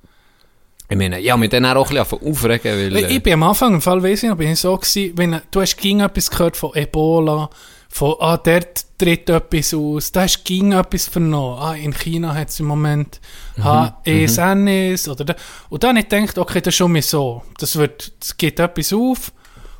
Ich 0.90 0.98
meine, 0.98 1.20
ja, 1.20 1.36
mit 1.36 1.52
denen 1.52 1.66
auch 1.66 1.90
ein 1.90 1.98
bisschen 1.98 2.30
aufregen, 2.32 2.72
weil... 2.72 2.96
Ich, 2.96 3.04
Äh, 3.06 3.16
ich 3.18 3.24
bin 3.24 3.34
am 3.34 3.44
Anfang, 3.44 3.74
im 3.74 3.82
Fall 3.82 4.02
weiss 4.02 4.24
ich 4.24 4.30
noch, 4.30 4.38
bin 4.38 4.52
ich 4.52 4.60
so 4.60 4.78
gewesen, 4.78 5.18
wenn, 5.18 5.42
du 5.52 5.62
hast 5.62 5.76
ging 5.78 6.00
etwas 6.00 6.30
gehört 6.32 6.56
von 6.56 6.74
Ebola, 6.76 7.50
von, 7.90 8.16
ah, 8.20 8.38
dort 8.38 8.86
tritt 8.98 9.30
etwas 9.30 9.74
aus, 9.74 10.12
da 10.14 10.22
hast 10.22 10.46
ging 10.46 10.72
etwas 10.72 11.08
vernommen, 11.08 11.60
ah, 11.60 11.74
in 11.76 11.94
China 11.94 12.34
hat 12.34 12.50
es 12.50 12.60
im 12.62 12.68
Moment 12.68 13.20
Mhm, 13.58 13.64
H1N1, 13.64 15.10
oder 15.10 15.26
da, 15.26 15.36
und 15.70 15.84
dann 15.84 15.98
habe 15.98 16.00
ich 16.00 16.10
gedacht, 16.10 16.38
okay, 16.38 16.62
das 16.62 16.74
ist 16.74 16.78
schon 16.78 16.92
mal 16.94 17.02
so, 17.02 17.44
das 17.60 17.76
wird, 17.76 18.14
es 18.22 18.38
geht 18.38 18.60
etwas 18.60 18.94
auf, 18.94 19.34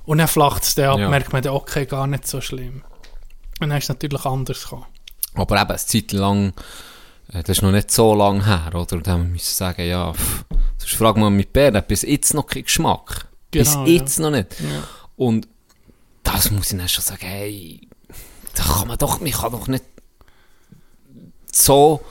und 0.06 0.18
dann 0.18 0.28
flacht 0.28 0.64
es 0.64 0.76
dann 0.76 0.90
ab, 0.90 1.00
Ja. 1.00 1.10
merkt 1.10 1.32
man 1.32 1.42
dann, 1.42 1.54
okay, 1.54 1.86
gar 1.86 2.08
nicht 2.08 2.28
so 2.28 2.42
schlimm. 2.42 2.84
Und 3.62 3.70
dann 3.70 3.78
ist 3.78 3.86
es 3.86 3.90
natürlich 3.90 4.26
anders 4.26 4.64
gekommen. 4.64 4.86
aber 5.36 5.62
eben, 5.62 5.70
eine 5.70 5.78
Zeit 5.78 6.12
lang... 6.12 6.54
Äh, 7.34 7.44
das 7.44 7.58
ist 7.58 7.62
noch 7.62 7.72
nicht 7.72 7.92
so 7.92 8.14
lang 8.16 8.46
her, 8.46 8.72
oder? 8.74 8.96
Und 8.96 9.06
dann 9.06 9.32
müssen 9.34 9.34
wir 9.34 9.68
sagen, 9.68 9.86
ja, 9.86 10.14
pff, 10.14 10.46
sonst 10.78 10.96
frag 10.96 11.18
mal 11.18 11.30
mit 11.30 11.54
Bär, 11.54 11.82
bis 11.82 12.04
jetzt 12.04 12.34
noch 12.34 12.48
keinen 12.48 12.64
Geschmack. 12.64 13.28
Genau, 13.52 13.84
bis 13.84 13.94
jetzt 13.94 14.20
noch 14.20 14.32
nicht. 14.32 14.60
Ja. 14.60 14.84
Und 15.16 15.48
das 16.24 16.52
muss 16.52 16.72
ich 16.72 16.78
dann 16.78 16.90
schon 16.90 17.04
sagen, 17.04 17.26
hey, 17.26 17.82
da 18.56 18.64
kann 18.64 18.88
man 18.88 18.98
doch, 18.98 19.22
man 19.22 19.32
kann 19.32 19.52
doch 19.52 19.68
nicht 19.68 19.86
so 21.52 22.02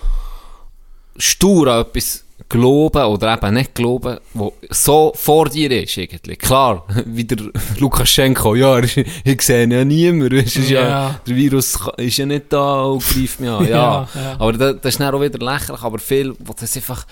stur 1.18 1.68
an 1.68 1.82
etwas 1.82 2.24
glauben 2.48 3.04
oder 3.04 3.34
eben 3.34 3.54
nicht 3.54 3.74
glauben, 3.74 4.18
wo 4.34 4.52
so 4.70 5.12
vor 5.16 5.48
dir 5.48 5.82
ist 5.82 5.96
irgendwie. 5.96 6.36
Klar, 6.36 6.86
wie 7.06 7.24
der 7.24 7.38
Lukaschenko, 7.78 8.54
ja, 8.54 8.78
ich 8.78 9.42
sehe 9.42 9.68
ja 9.68 9.84
niemand, 9.84 10.32
es 10.32 10.56
ist 10.56 10.70
ja. 10.70 10.88
Ja. 10.88 11.20
der 11.26 11.36
Virus 11.36 11.78
ist 11.96 12.16
ja 12.18 12.26
nicht 12.26 12.52
da 12.52 12.84
und 12.84 13.02
greift 13.04 13.40
mich 13.40 13.50
an, 13.50 13.64
ja. 13.68 13.68
Ja, 13.68 14.08
ja. 14.14 14.36
Aber 14.38 14.52
das, 14.52 14.76
das 14.80 14.94
ist 14.94 15.00
dann 15.00 15.14
auch 15.14 15.20
wieder 15.20 15.38
lächerlich, 15.38 15.82
aber 15.82 15.98
viel, 15.98 16.34
wo 16.38 16.52
das 16.52 16.76
einfach 16.76 17.06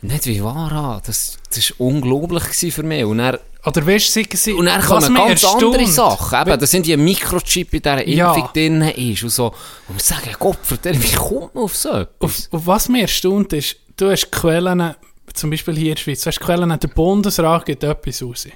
nicht 0.00 0.26
wie 0.26 0.42
wahr 0.42 1.02
das, 1.04 1.38
war 1.50 1.80
unglaublich 1.86 2.72
für 2.72 2.82
mich. 2.82 3.04
Und 3.04 3.18
er 3.18 3.40
Oder 3.64 3.86
weißt 3.86 4.16
du, 4.16 4.36
sie, 4.36 4.52
und 4.52 4.66
dann 4.66 4.80
kommen 4.80 5.14
ganz 5.14 5.44
andere 5.44 5.80
erstaunt, 5.80 5.88
Sachen. 5.88 6.48
Eben, 6.48 6.60
das 6.60 6.70
sind 6.70 6.86
die 6.86 6.96
Mikrochip 6.96 7.74
in 7.74 7.82
dieser 7.82 8.08
Ja. 8.08 8.32
Impfung 8.34 8.50
drin 8.52 8.82
ist 8.82 9.22
und 9.24 9.30
so. 9.30 9.46
Und 9.88 9.96
wir 9.96 10.00
sagen, 10.00 10.30
Gott, 10.38 10.58
wie 10.84 11.14
kommt 11.14 11.54
man 11.54 11.64
auf 11.64 11.76
so 11.76 11.90
etwas? 11.90 12.08
Auf, 12.20 12.48
auf 12.52 12.66
was 12.66 12.88
mir 12.88 13.02
erstaunt 13.02 13.52
ist, 13.52 13.76
du 13.96 14.10
hast 14.10 14.30
Quellen, 14.30 14.94
zum 15.34 15.50
Beispiel 15.50 15.76
hier 15.76 15.88
in 15.90 15.94
der 15.96 16.02
Schweiz, 16.02 16.20
du 16.22 16.26
hast 16.28 16.40
Quellen, 16.40 16.78
der 16.78 16.88
Bundesrat 16.88 17.66
gibt 17.66 17.82
etwas 17.82 18.22
raus. 18.22 18.46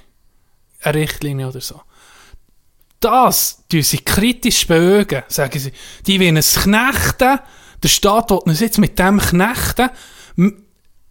Eine 0.81 0.97
Richtlinie 0.97 1.47
oder 1.49 1.61
so. 1.61 1.81
Das 2.99 3.63
tun 3.69 3.81
sie 3.83 3.97
kritisch 3.97 4.65
beögen, 4.65 5.23
sagen 5.27 5.59
sie. 5.59 5.73
Die 6.07 6.21
wollen 6.21 6.37
es 6.37 6.55
knechten, 6.55 7.39
der 7.83 7.89
Staat 7.89 8.29
will 8.29 8.37
uns 8.37 8.61
jetzt 8.61 8.77
mit 8.77 8.97
dem 8.97 9.19
knechten. 9.19 9.89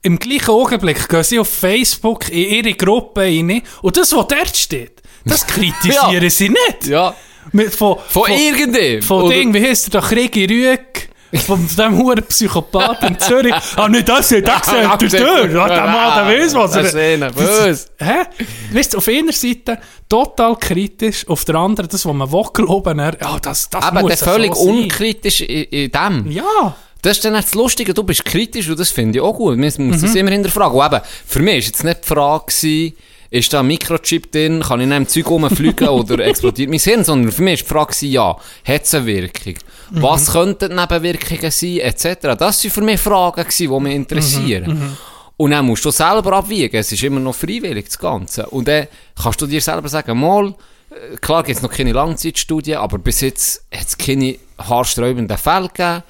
Im 0.04 0.18
gleichen 0.18 0.50
Augenblick 0.50 1.08
gehen 1.08 1.22
sie 1.22 1.38
auf 1.38 1.48
Facebook 1.48 2.28
in 2.28 2.64
ihre 2.64 2.74
Gruppe 2.74 3.20
rein 3.20 3.62
und 3.82 3.96
das, 3.96 4.12
was 4.12 4.26
dort 4.26 4.56
steht, 4.56 5.00
das 5.24 5.46
kritisieren 5.46 6.22
Ja. 6.22 6.30
sie 6.30 6.48
nicht. 6.48 6.86
Ja, 6.86 7.14
Mit, 7.52 7.72
von, 7.74 7.98
von, 8.08 8.28
irgendem. 8.30 9.00
von 9.00 9.22
Oder- 9.22 9.34
Ding, 9.36 9.54
wie 9.54 9.62
heißt 9.64 9.94
der 9.94 10.00
da, 10.00 10.06
Krigi 10.08 10.44
Rüeg, 10.46 11.08
von 11.46 11.66
dem 11.78 11.96
huren 11.98 12.22
Psychopath 12.24 13.02
in 13.04 13.18
Zürich. 13.18 13.54
Ah, 13.76 13.88
nicht 13.88 14.08
das, 14.08 14.30
nicht 14.32 14.46
das, 14.46 14.62
das, 14.62 14.98
das, 14.98 14.98
das, 14.98 15.12
ja, 15.20 15.46
der 15.46 15.86
Mann, 15.86 16.26
der 16.28 16.38
weiss, 16.40 16.52
was 16.54 16.72
Das 16.72 16.86
ist 16.88 16.94
er... 16.94 17.30
böse. 17.30 17.86
Hä? 17.98 18.24
Weißt 18.72 18.92
du, 18.94 18.98
auf 18.98 19.06
einer 19.08 19.32
Seite 19.32 19.78
total 20.08 20.56
kritisch, 20.56 21.26
auf 21.28 21.44
der 21.44 21.54
anderen, 21.54 21.88
das, 21.88 22.04
was 22.04 22.12
man 22.12 22.30
will 22.30 22.44
glauben, 22.52 22.98
er, 22.98 23.16
ja, 23.20 23.38
das, 23.40 23.70
das 23.70 23.82
Aber 23.84 24.00
muss 24.00 24.10
der 24.10 24.18
völlig 24.18 24.54
so 24.54 24.62
unkritisch 24.68 25.40
in, 25.42 25.62
in 25.64 25.90
dem. 25.92 26.30
Ja, 26.30 26.74
Das 27.02 27.16
ist 27.18 27.24
dann 27.24 27.34
das 27.34 27.54
Lustige, 27.54 27.92
du 27.94 28.02
bist 28.04 28.24
kritisch 28.24 28.68
und 28.68 28.78
das 28.78 28.90
finde 28.90 29.18
ich 29.18 29.22
auch 29.22 29.34
gut. 29.34 29.56
Man 29.58 29.66
muss 29.66 29.78
Mhm. 29.78 29.90
das 30.00 30.14
immer 30.14 30.30
hinterfragen. 30.30 30.78
Und 30.78 30.86
eben, 30.86 31.00
für 31.26 31.40
mich 31.40 31.58
ist 31.58 31.66
jetzt 31.66 31.84
nicht 31.84 32.04
die 32.04 32.08
Frage 32.08 32.44
gewesen, 32.46 32.94
ist 33.30 33.52
da 33.52 33.60
ein 33.60 33.66
Mikrochip 33.66 34.30
drin, 34.30 34.60
kann 34.60 34.80
ich 34.80 34.84
in 34.86 34.92
einem 34.92 35.08
Zeug 35.08 35.26
rumfliegen 35.28 35.88
oder 35.88 36.18
explodiert 36.24 36.70
mein 36.70 36.78
Hirn, 36.78 37.02
sondern 37.02 37.32
für 37.32 37.42
mich 37.42 37.54
ist 37.54 37.62
die 37.64 37.68
Frage 37.68 37.92
gewesen, 37.92 38.10
ja, 38.12 38.36
hat 38.64 38.82
es 38.84 38.94
eine 38.94 39.06
Wirkung? 39.06 39.54
Mhm. 39.90 40.02
Was 40.02 40.32
könnten 40.32 40.68
die 40.70 40.74
Nebenwirkungen 40.76 41.50
sein, 41.50 41.78
etc. 41.78 42.04
Das 42.38 42.62
waren 42.64 42.70
für 42.70 42.82
mich 42.82 43.00
Fragen 43.00 43.42
gewesen, 43.42 43.70
die 43.72 43.80
mich 43.80 43.94
interessieren. 43.94 44.72
Mhm. 44.72 44.96
Und 45.38 45.50
dann 45.50 45.64
musst 45.66 45.84
du 45.84 45.90
selber 45.90 46.34
abwiegen, 46.34 46.76
es 46.76 46.92
ist 46.92 47.02
immer 47.02 47.18
noch 47.20 47.34
freiwillig, 47.34 47.86
das 47.86 47.98
Ganze. 47.98 48.46
Und 48.46 48.68
dann 48.68 48.86
kannst 49.20 49.40
du 49.40 49.46
dir 49.46 49.60
selber 49.60 49.88
sagen, 49.88 50.18
mal, 50.20 50.54
Äh, 50.90 51.16
Klar 51.16 51.42
gibt 51.42 51.56
es 51.56 51.62
noch 51.62 51.72
keine 51.72 51.92
Langzeitstudien, 51.92 52.76
aber 52.76 52.98
bis 52.98 53.22
jetzt 53.22 53.64
hat 53.74 53.86
es 53.88 53.96
keine 53.96 54.36
haarsträubenden 54.58 55.38
Fälle 55.38 55.68
gegeben. 55.68 56.02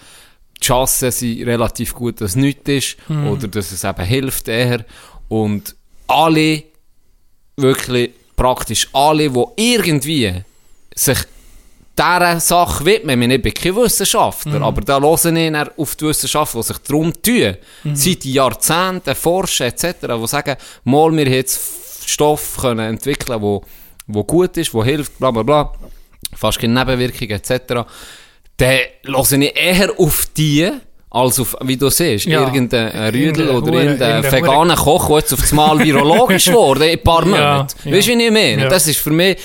Die 0.63 0.67
Chancen 0.67 1.11
sind 1.11 1.47
relativ 1.47 1.95
gut, 1.95 2.21
dass 2.21 2.31
es 2.31 2.37
nichts 2.37 2.69
ist 2.69 2.97
oder 3.09 3.49
dass 3.49 3.73
es 3.73 3.83
eben 3.83 4.05
hilft 4.05 4.47
eher. 4.47 4.85
Und 5.29 5.75
alle, 6.07 6.63
wirklich 7.57 8.11
praktisch 8.37 8.89
alle, 8.93 9.29
die 9.29 9.45
irgendwie 9.57 10.43
sich 10.95 11.19
dieser 11.99 12.41
Sache 12.41 12.85
widmen, 12.85 13.31
ich 13.31 13.43
bin 13.43 13.53
kein 13.53 13.77
Wissenschaftler, 13.77 14.63
aber 14.63 14.81
da 14.81 15.01
höre 15.01 15.37
ich 15.37 15.79
auf 15.79 15.95
die 15.97 16.07
Wissenschaftler, 16.07 16.61
die 16.61 16.67
sich 16.67 16.79
darum 16.79 17.13
tun, 17.23 17.57
seit 17.95 18.25
Jahrzehnten 18.25 19.15
forschen 19.15 19.67
etc., 19.67 19.95
die 20.01 20.27
sagen, 20.27 20.57
mal, 20.85 21.13
wir 21.13 21.27
haben 21.27 21.33
jetzt 21.33 21.61
Stoff 22.09 22.57
können 22.61 22.91
entwickeln, 22.95 23.41
wo, 23.41 23.63
wo 24.07 24.25
gut 24.25 24.57
ist, 24.57 24.73
wo 24.73 24.83
hilft, 24.83 25.19
bla 25.19 25.31
bla 25.31 25.43
bla, 25.43 25.73
fast 26.35 26.59
keine 26.59 26.75
Nebenwirkungen 26.75 27.33
etc., 27.33 27.87
dann 28.63 29.15
höre 29.15 29.33
ich 29.41 29.57
eher 29.57 29.91
auf 29.99 30.27
die, 30.37 30.71
als 31.11 31.39
auf, 31.41 31.57
wie 31.63 31.77
du 31.77 31.91
siehst, 31.91 32.25
Ja. 32.27 32.43
irgendein 32.47 33.15
Rüdel 33.15 33.51
oder 33.51 33.71
Hure- 33.71 33.83
irgendein 33.83 34.17
irgendein 34.17 34.33
veganer 34.43 34.77
Koch, 34.77 35.09
der 35.09 35.17
jetzt 35.19 35.33
auf 35.35 35.41
das 35.41 35.53
Mal 35.53 35.79
virologisch 35.79 36.47
wurde, 36.53 36.87
in 36.87 36.99
ein 36.99 37.03
paar 37.05 37.21
Ja, 37.25 37.31
Monaten. 37.31 37.89
ja. 37.89 37.97
Weißt 37.97 38.09
du, 38.09 38.13
wie 38.19 38.25
ich 38.25 38.31
meine? 38.31 38.63
Ja. 38.63 38.69
Das 38.69 38.87
ist 38.87 38.99
für 39.01 39.11
mich 39.11 39.37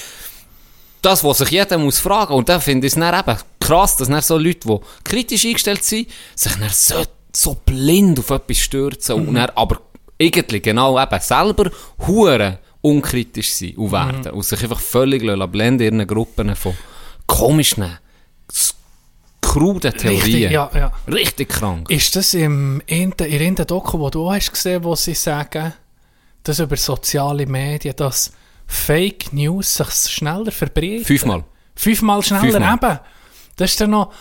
das, 1.01 1.23
was 1.23 1.37
sich 1.39 1.49
jeder 1.49 1.77
muss 1.77 1.99
fragen. 1.99 2.33
Und 2.33 2.47
da 2.49 2.59
finde 2.59 2.87
ich 2.87 2.93
es 2.93 2.99
dann 2.99 3.17
eben 3.19 3.37
krass, 3.59 3.97
dass 3.97 4.07
dann 4.07 4.21
so 4.21 4.37
Leute, 4.37 4.67
die 4.67 4.77
kritisch 5.03 5.45
eingestellt 5.45 5.83
sind, 5.83 6.07
sich 6.35 6.53
dann 6.53 6.69
so, 6.71 7.03
so 7.35 7.55
blind 7.65 8.19
auf 8.19 8.29
etwas 8.29 8.57
stürzen 8.59 9.21
Mhm. 9.21 9.27
und 9.29 9.35
dann 9.35 9.49
aber 9.55 9.81
irgendwie 10.17 10.59
genau 10.61 10.99
eben 11.01 11.19
selber 11.21 11.69
hure 12.07 12.59
unkritisch 12.81 13.51
sein 13.53 13.73
und 13.75 13.91
werden. 13.91 14.21
Mhm. 14.31 14.37
Und 14.37 14.43
sich 14.45 14.61
einfach 14.63 14.79
völlig 14.79 15.21
blenden 15.51 15.87
in 15.87 15.99
ihren 15.99 16.07
Gruppen 16.07 16.55
von 16.55 16.75
komischen, 17.27 17.97
kruden 19.47 19.93
Theorien. 19.93 20.21
Richtig, 20.21 20.51
ja, 20.51 20.69
ja. 20.75 20.91
Richtig 21.07 21.49
krank. 21.49 21.89
Ist 21.89 22.15
das 22.15 22.33
im, 22.33 22.81
in 22.85 23.11
der, 23.17 23.27
in 23.27 23.55
der 23.55 23.65
Doku, 23.65 23.99
wo 23.99 24.09
du 24.09 24.31
hast 24.31 24.51
gesehen, 24.51 24.83
wo 24.83 24.95
sie 24.95 25.13
sagen, 25.13 25.73
dass 26.43 26.59
über 26.59 26.75
soziale 26.75 27.45
Medien, 27.45 27.95
dass 27.95 28.31
Fake 28.67 29.31
News 29.33 29.75
sich 29.75 29.89
schneller 30.11 30.51
verbreiten? 30.51 31.05
Fünfmal. 31.05 31.43
Fünfmal 31.75 32.21
schneller 32.23 32.41
Fünfmal. 32.41 32.73
eben. 32.75 32.99
Das 33.55 33.71
ist 33.71 33.81
dann 33.81 33.91
noch, 33.91 34.11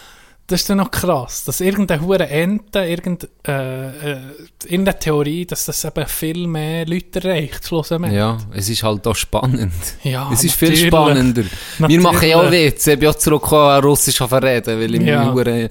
das 0.47 0.61
ist 0.61 0.71
dann 0.71 0.79
noch 0.79 0.91
krass, 0.91 1.45
dass 1.45 1.61
irgendeine 1.61 2.03
hure 2.03 2.29
Ente, 2.29 2.79
irgendeine, 2.81 3.31
äh, 3.47 4.13
äh, 4.13 4.19
irgendeine 4.65 4.99
Theorie, 4.99 5.45
dass 5.45 5.65
das 5.65 5.85
eben 5.85 6.07
viel 6.07 6.47
mehr 6.47 6.87
Leute 6.87 7.21
erreicht, 7.21 7.67
schlussendlich. 7.67 8.13
Ja, 8.13 8.39
es 8.55 8.69
ist 8.69 8.83
halt 8.83 9.07
auch 9.07 9.17
spannend. 9.17 9.73
Ja, 10.05 10.31
es 10.33 10.45
ist 10.45 10.55
viel 10.55 10.69
natürlich. 10.69 10.89
spannender. 10.89 11.43
Wir 11.43 11.51
Natürlich. 11.79 12.03
machen 12.03 12.29
ja 12.29 12.37
auch 12.37 12.51
Witze. 12.51 12.93
Ich 12.93 12.99
bin 12.99 13.09
auch 13.09 13.15
zurückgekommen 13.17 13.83
Russisch 13.83 14.21
reden, 14.21 14.81
weil 14.81 14.95
ich 14.95 15.03
Ja. 15.03 15.33
Hure 15.33 15.71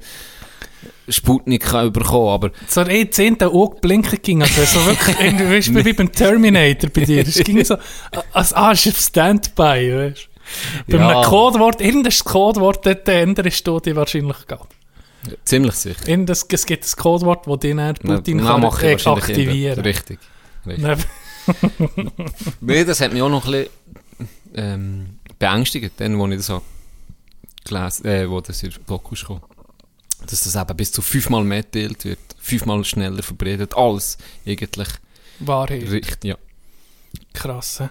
Sputnik 1.07 1.63
kann 1.63 1.91
bekommen 1.93 2.29
aber 2.29 2.51
So 2.67 2.81
ein 2.81 3.11
zehnter 3.11 3.51
Auge 3.53 3.79
blinken 3.79 4.19
ging, 4.21 4.41
also 4.41 4.63
so 4.63 4.85
wirklich, 4.85 5.15
irgendwie, 5.19 5.49
weißt 5.51 5.67
du, 5.69 5.85
wie 5.85 5.93
beim 5.93 6.11
Terminator 6.11 6.89
bei 6.89 7.05
dir. 7.05 7.21
Es 7.21 7.43
ging 7.43 7.63
so, 7.63 7.77
als 8.33 8.51
ist 8.51 8.57
auf 8.57 8.99
Standby, 8.99 9.93
weißt 9.95 10.29
du. 10.31 10.34
Bei 10.87 10.97
Ja. 10.97 11.09
einem 11.09 11.23
Codewort, 11.23 11.81
irgendein 11.81 12.13
Codewort, 12.23 12.85
dort 12.85 13.07
änderst 13.07 13.65
du 13.67 13.79
dich 13.79 13.95
wahrscheinlich 13.95 14.45
gerade. 14.47 14.67
ziemlich 15.43 15.73
sicher. 15.73 16.07
Irgendein, 16.07 16.33
es 16.33 16.65
gibt 16.65 16.83
ein 16.85 16.95
Codewort, 17.01 17.47
das 17.47 17.59
den 17.59 17.77
dann 17.77 17.95
Putin 17.95 18.37
Dann 18.39 18.61
kann 18.61 18.63
ich 18.63 19.07
aktivieren 19.07 19.77
immer. 19.77 19.85
Richtig. 19.85 20.19
Richtig. 20.65 21.07
Nee, 22.61 22.83
das 22.85 23.01
hat 23.01 23.13
mich 23.13 23.21
auch 23.21 23.29
noch 23.29 23.45
ein 23.45 23.51
bisschen 23.51 23.69
ähm, 24.55 25.19
beängstigt, 25.37 25.93
dann, 25.97 26.17
wo 26.17 26.27
ich 26.27 26.37
das 26.43 26.51
gelesen, 27.63 28.05
äh, 28.07 28.29
wo 28.29 28.41
das 28.41 28.63
in 28.63 28.73
Doku 28.87 29.13
ist 29.13 29.21
gekommen. 29.21 29.41
Dass 30.27 30.43
das 30.43 30.55
eben 30.55 30.75
bis 30.77 30.91
zu 30.91 31.01
fünfmal 31.03 31.43
mehr 31.43 31.61
geteilt 31.63 32.03
wird, 32.05 32.19
fünfmal 32.39 32.83
schneller 32.83 33.21
verbreitet 33.21 33.75
als 33.75 34.17
eigentlich 34.45 34.87
Wahrheit. 35.39 35.89
richtig, 35.91 36.23
ja. 36.23 36.35
Krass. 37.33 37.83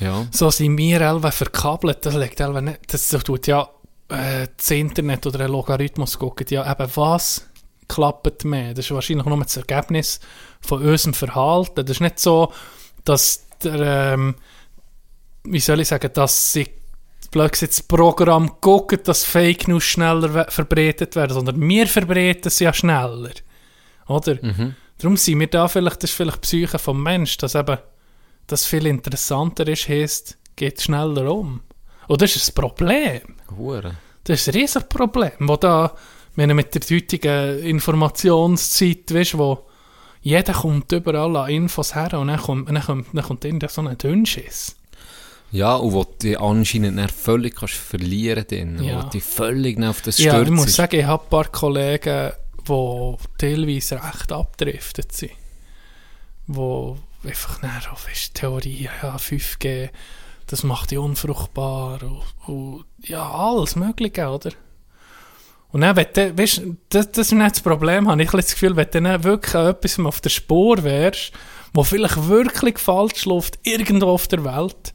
Ja. 0.00 0.26
So 0.30 0.50
sind 0.50 0.76
wir 0.78 1.00
elwe 1.00 1.32
verkabelt, 1.32 2.06
das 2.06 2.14
liegt 2.14 2.40
elwe 2.40 2.62
nicht, 2.62 2.92
das 2.92 3.08
tut 3.08 3.46
ja 3.46 3.68
äh, 4.08 4.46
das 4.56 4.70
Internet 4.70 5.26
oder 5.26 5.40
ein 5.40 5.50
Logarithmus 5.50 6.18
gucken, 6.18 6.46
ja 6.50 6.70
eben 6.70 6.90
was 6.94 7.46
klappt 7.88 8.44
mehr. 8.44 8.74
Das 8.74 8.84
ist 8.84 8.90
wahrscheinlich 8.92 9.26
nur 9.26 9.38
das 9.42 9.56
Ergebnis 9.56 10.20
von 10.60 10.82
unserem 10.82 11.14
Verhalten. 11.14 11.86
Das 11.86 11.96
ist 11.96 12.00
nicht 12.00 12.18
so, 12.18 12.52
dass 13.04 13.46
der, 13.64 14.12
ähm, 14.12 14.34
wie 15.44 15.58
soll 15.60 15.80
ich 15.80 15.88
sagen, 15.88 16.10
dass 16.12 16.52
sie 16.52 16.68
plötzlich 17.30 17.70
das 17.70 17.82
Programm 17.82 18.60
gucken, 18.60 19.00
dass 19.04 19.24
Fake 19.24 19.68
News 19.68 19.84
schneller 19.84 20.32
we- 20.34 20.46
verbreitet 20.50 21.16
werden, 21.16 21.32
sondern 21.32 21.60
wir 21.66 21.86
verbreiten 21.86 22.50
sie 22.50 22.64
ja 22.64 22.74
schneller. 22.74 23.30
Oder? 24.06 24.36
Darum 24.98 25.16
sind 25.16 25.40
wir 25.40 25.46
da 25.46 25.66
vielleicht, 25.68 26.02
das 26.02 26.10
ist 26.10 26.16
vielleicht 26.16 26.36
die 26.36 26.40
Psyche 26.40 26.78
vom 26.78 27.02
Mensch, 27.02 27.36
dass 27.38 27.54
eben 27.54 27.78
das 28.48 28.64
viel 28.66 28.86
interessanter 28.86 29.66
ist, 29.68 29.88
heisst, 29.88 30.36
geht 30.56 30.80
schneller 30.82 31.32
um. 31.32 31.60
Und 32.08 32.20
das 32.22 32.34
ist 32.34 32.48
das 32.48 32.52
Problem. 32.52 33.20
Hure. 33.56 33.94
Das 34.24 34.40
ist 34.40 34.48
ein 34.48 34.60
riesiges 34.60 34.88
Problem, 34.88 35.32
wo 35.40 35.56
da, 35.56 35.94
wenn 36.34 36.54
mit 36.56 36.74
der 36.74 36.96
heutigen 36.96 37.60
Informationszeit, 37.60 39.12
weißt, 39.14 39.38
wo 39.38 39.66
jeder 40.20 40.52
kommt 40.52 40.90
überall 40.92 41.36
an 41.36 41.50
Infos 41.50 41.94
her 41.94 42.12
und 42.18 42.28
dann 42.28 42.40
kommt, 42.40 42.68
dann 42.68 42.82
kommt, 42.82 43.06
dann 43.12 43.24
kommt 43.24 43.44
irgendein 43.44 43.70
so 43.70 43.82
ein 43.82 43.96
Dünnschiss. 43.96 44.74
Ja, 45.50 45.76
und 45.76 45.92
wo 45.94 46.04
du 46.04 46.38
anscheinend 46.40 46.98
dann 46.98 47.08
völlig 47.08 47.56
kannst 47.56 47.74
verlieren 47.74 48.44
kannst, 48.48 48.84
Ja. 48.84 49.02
wo 49.04 49.08
du 49.08 49.20
völlig 49.20 49.82
auf 49.82 50.02
das 50.02 50.18
Ja, 50.18 50.32
stürzt. 50.32 50.50
ich 50.50 50.54
muss 50.56 50.74
sagen, 50.76 50.96
ich 51.00 51.06
habe 51.06 51.22
ein 51.22 51.30
paar 51.30 51.46
Kollegen, 51.46 52.32
die 52.68 53.14
teilweise 53.38 53.94
recht 54.02 54.30
abdriftet 54.32 55.12
sind. 55.12 55.32
Wo 56.46 56.98
einfach 57.24 57.60
dann 57.60 57.70
auf 57.92 58.08
weißt, 58.08 58.34
Theorie, 58.34 58.88
ja, 59.02 59.16
5G, 59.16 59.90
das 60.46 60.62
macht 60.62 60.90
dich 60.90 60.98
unfruchtbar 60.98 62.00
und, 62.02 62.22
und 62.46 62.84
ja, 63.02 63.28
alles 63.30 63.76
Mögliche, 63.76 64.28
oder? 64.28 64.50
Und 65.70 65.82
dann, 65.82 65.96
wenn 65.96 66.06
du, 66.14 66.38
weißt, 66.38 66.62
das, 66.88 67.12
das 67.12 67.26
ist 67.26 67.32
nicht 67.32 67.56
das 67.56 67.60
Problem, 67.60 68.08
habe 68.08 68.22
ich 68.22 68.30
das 68.30 68.52
Gefühl, 68.52 68.74
wenn 68.76 68.90
du 68.90 69.02
dann 69.02 69.24
wirklich 69.24 69.54
an 69.54 69.66
etwas 69.66 69.98
auf 69.98 70.20
der 70.20 70.30
Spur 70.30 70.82
wärst, 70.82 71.32
wo 71.74 71.82
vielleicht 71.82 72.26
wirklich 72.28 72.78
falsch 72.78 73.26
läuft, 73.26 73.58
irgendwo 73.62 74.08
auf 74.08 74.28
der 74.28 74.44
Welt, 74.44 74.94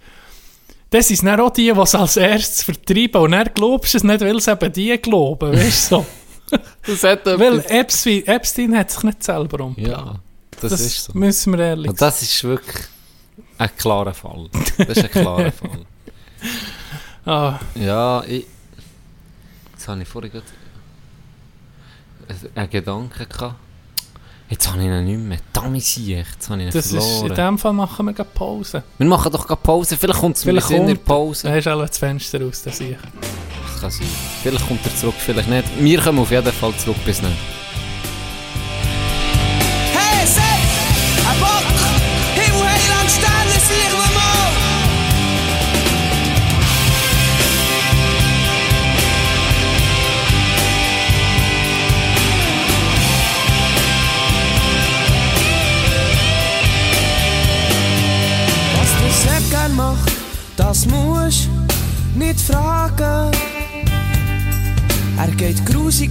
das 0.90 1.08
sind 1.08 1.26
dann 1.26 1.40
auch 1.40 1.52
die, 1.52 1.72
die 1.72 1.80
es 1.80 1.96
als 1.96 2.18
erstes 2.18 2.64
vertreiben. 2.64 3.22
Und 3.22 3.32
dann 3.32 3.50
glaubst 3.54 3.94
du 3.94 3.98
es 3.98 4.04
nicht, 4.04 4.22
weil 4.22 4.38
es 4.38 4.48
eben 4.48 4.74
die 4.74 4.98
glauben, 4.98 5.54
weißt 5.54 5.92
du? 5.92 5.96
So. 5.96 6.06
das 6.86 7.04
hat 7.04 7.26
weil 7.26 7.64
Epstein, 7.68 8.26
Epstein 8.28 8.78
hat 8.78 8.92
sich 8.92 9.04
nicht 9.04 9.24
selber 9.24 9.64
umgebracht. 9.64 10.06
Ja, 10.06 10.20
das, 10.64 10.72
das 10.72 10.82
ist 10.82 11.04
so. 11.06 11.14
müssen 11.18 11.54
wir 11.54 11.60
ehrlich 11.60 11.90
Und 11.90 12.02
das 12.02 12.22
ist 12.22 12.44
wirklich 12.44 12.86
ein 13.58 13.70
klarer 13.78 14.14
Fall. 14.14 14.50
Das 14.78 14.90
ist 14.98 15.04
ein 15.04 15.12
klarer 15.12 15.52
Fall. 15.62 15.86
Ah, 17.26 17.60
Ja, 17.76 18.24
ich... 18.24 18.46
Jetzt 19.74 19.88
habe 19.88 20.02
ich 20.02 20.08
vorhin 20.08 20.32
gerade 20.32 20.46
einen 22.56 22.70
Gedanken 22.70 23.28
gehabt. 23.30 23.56
Jetzt 24.50 24.68
habe 24.68 24.80
ich 24.82 24.86
ihn 24.86 25.06
nicht 25.06 25.20
mehr. 25.20 25.40
Damisiech, 25.52 26.26
jetzt 26.34 26.50
habe 26.50 26.62
ich 26.62 26.68
ihn 26.68 26.74
das 26.74 26.86
ist, 26.86 26.94
in 26.94 27.02
verloren. 27.02 27.36
dem 27.36 27.58
Fall 27.58 27.74
machen 27.74 28.06
wir 28.06 28.24
Pause. 28.24 28.84
Wir 28.98 29.08
machen 29.08 29.32
doch 29.32 29.48
gerade 29.48 29.62
Pause. 29.62 29.98
Vielleicht 29.98 30.20
kommt 30.20 30.38
es 30.38 30.46
mir 30.46 30.52
in 30.72 30.88
der 30.88 30.96
Pause. 30.96 31.48
Da 31.48 31.56
ist 31.56 31.68
alle 31.68 31.88
das 31.88 31.98
Fenster 31.98 32.42
raus, 32.42 32.62
das 32.64 32.78
sehe 32.78 32.92
ich. 32.92 32.98
Das 33.72 33.82
kann 33.82 33.92
sein. 33.92 34.08
Vielleicht 34.44 34.68
kommt 34.68 34.86
er 34.86 34.96
zurück, 34.96 35.16
vielleicht 35.18 35.50
nicht. 35.50 35.66
Wir 35.80 36.00
kommen 36.02 36.20
auf 36.20 36.32
jeden 36.32 36.52
Fall 36.54 36.76
zurück 36.76 36.98
bis 37.06 37.22
dann. 37.22 37.34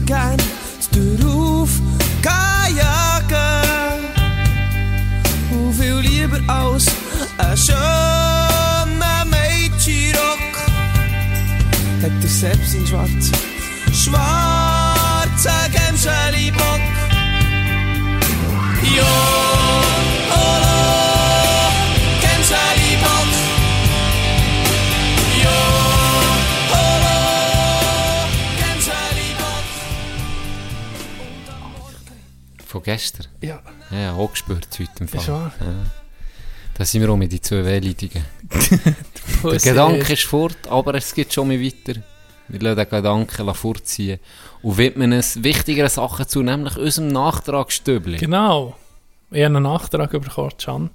Kann 0.07 0.37
jagen. 2.77 4.05
Und 5.51 5.75
viel 5.75 5.99
lieber 6.01 6.41
als 6.47 6.87
ein 7.39 7.57
schöner 7.57 9.25
Mädchenrock 9.25 10.55
hat 12.03 12.23
er 12.23 12.29
selbst 12.29 12.75
in 12.75 12.87
schwarz, 12.87 13.31
schwarzen 13.93 15.73
Gemscheli-Bock. 15.73 16.81
Jo, 18.97 19.32
Von 32.83 32.93
gestern. 32.93 33.27
Ja, 33.41 33.63
Ja, 33.91 34.15
auch 34.15 34.31
gespürt 34.31 34.69
heute 34.73 34.91
im 35.01 35.09
Fall. 35.09 35.21
ist 35.21 35.29
wahr. 35.29 35.53
Ja. 35.61 35.67
Da 36.75 36.85
sind 36.85 37.03
wir 37.03 37.11
auch 37.11 37.17
mit 37.17 37.31
die 37.31 37.41
zwei 37.41 37.65
Wehleidigen. 37.65 38.25
Der. 39.45 39.59
Gedanke 39.59 40.13
ist 40.15 40.25
fort, 40.25 40.57
aber 40.69 40.95
es 40.95 41.15
geht 41.15 41.33
schon 41.33 41.49
mal 41.49 41.61
weiter. 41.61 42.01
Wir 42.49 42.61
lassen 42.61 42.77
den 42.77 42.89
Gedanken 42.89 43.55
fortziehen 43.55 44.19
und 44.63 44.79
widmen 44.79 45.13
es 45.13 45.43
wichtigeren 45.43 45.89
Sachen 45.89 46.27
zu, 46.27 46.43
nämlich 46.43 46.77
unserem 46.77 47.09
Nachtragsstübli. 47.09 48.19
Genau. 48.19 48.77
Ich 49.31 49.45
habe 49.45 49.57
einen 49.57 49.63
Nachtrag 49.63 50.11
bekommen, 50.11 50.53
Can. 50.59 50.91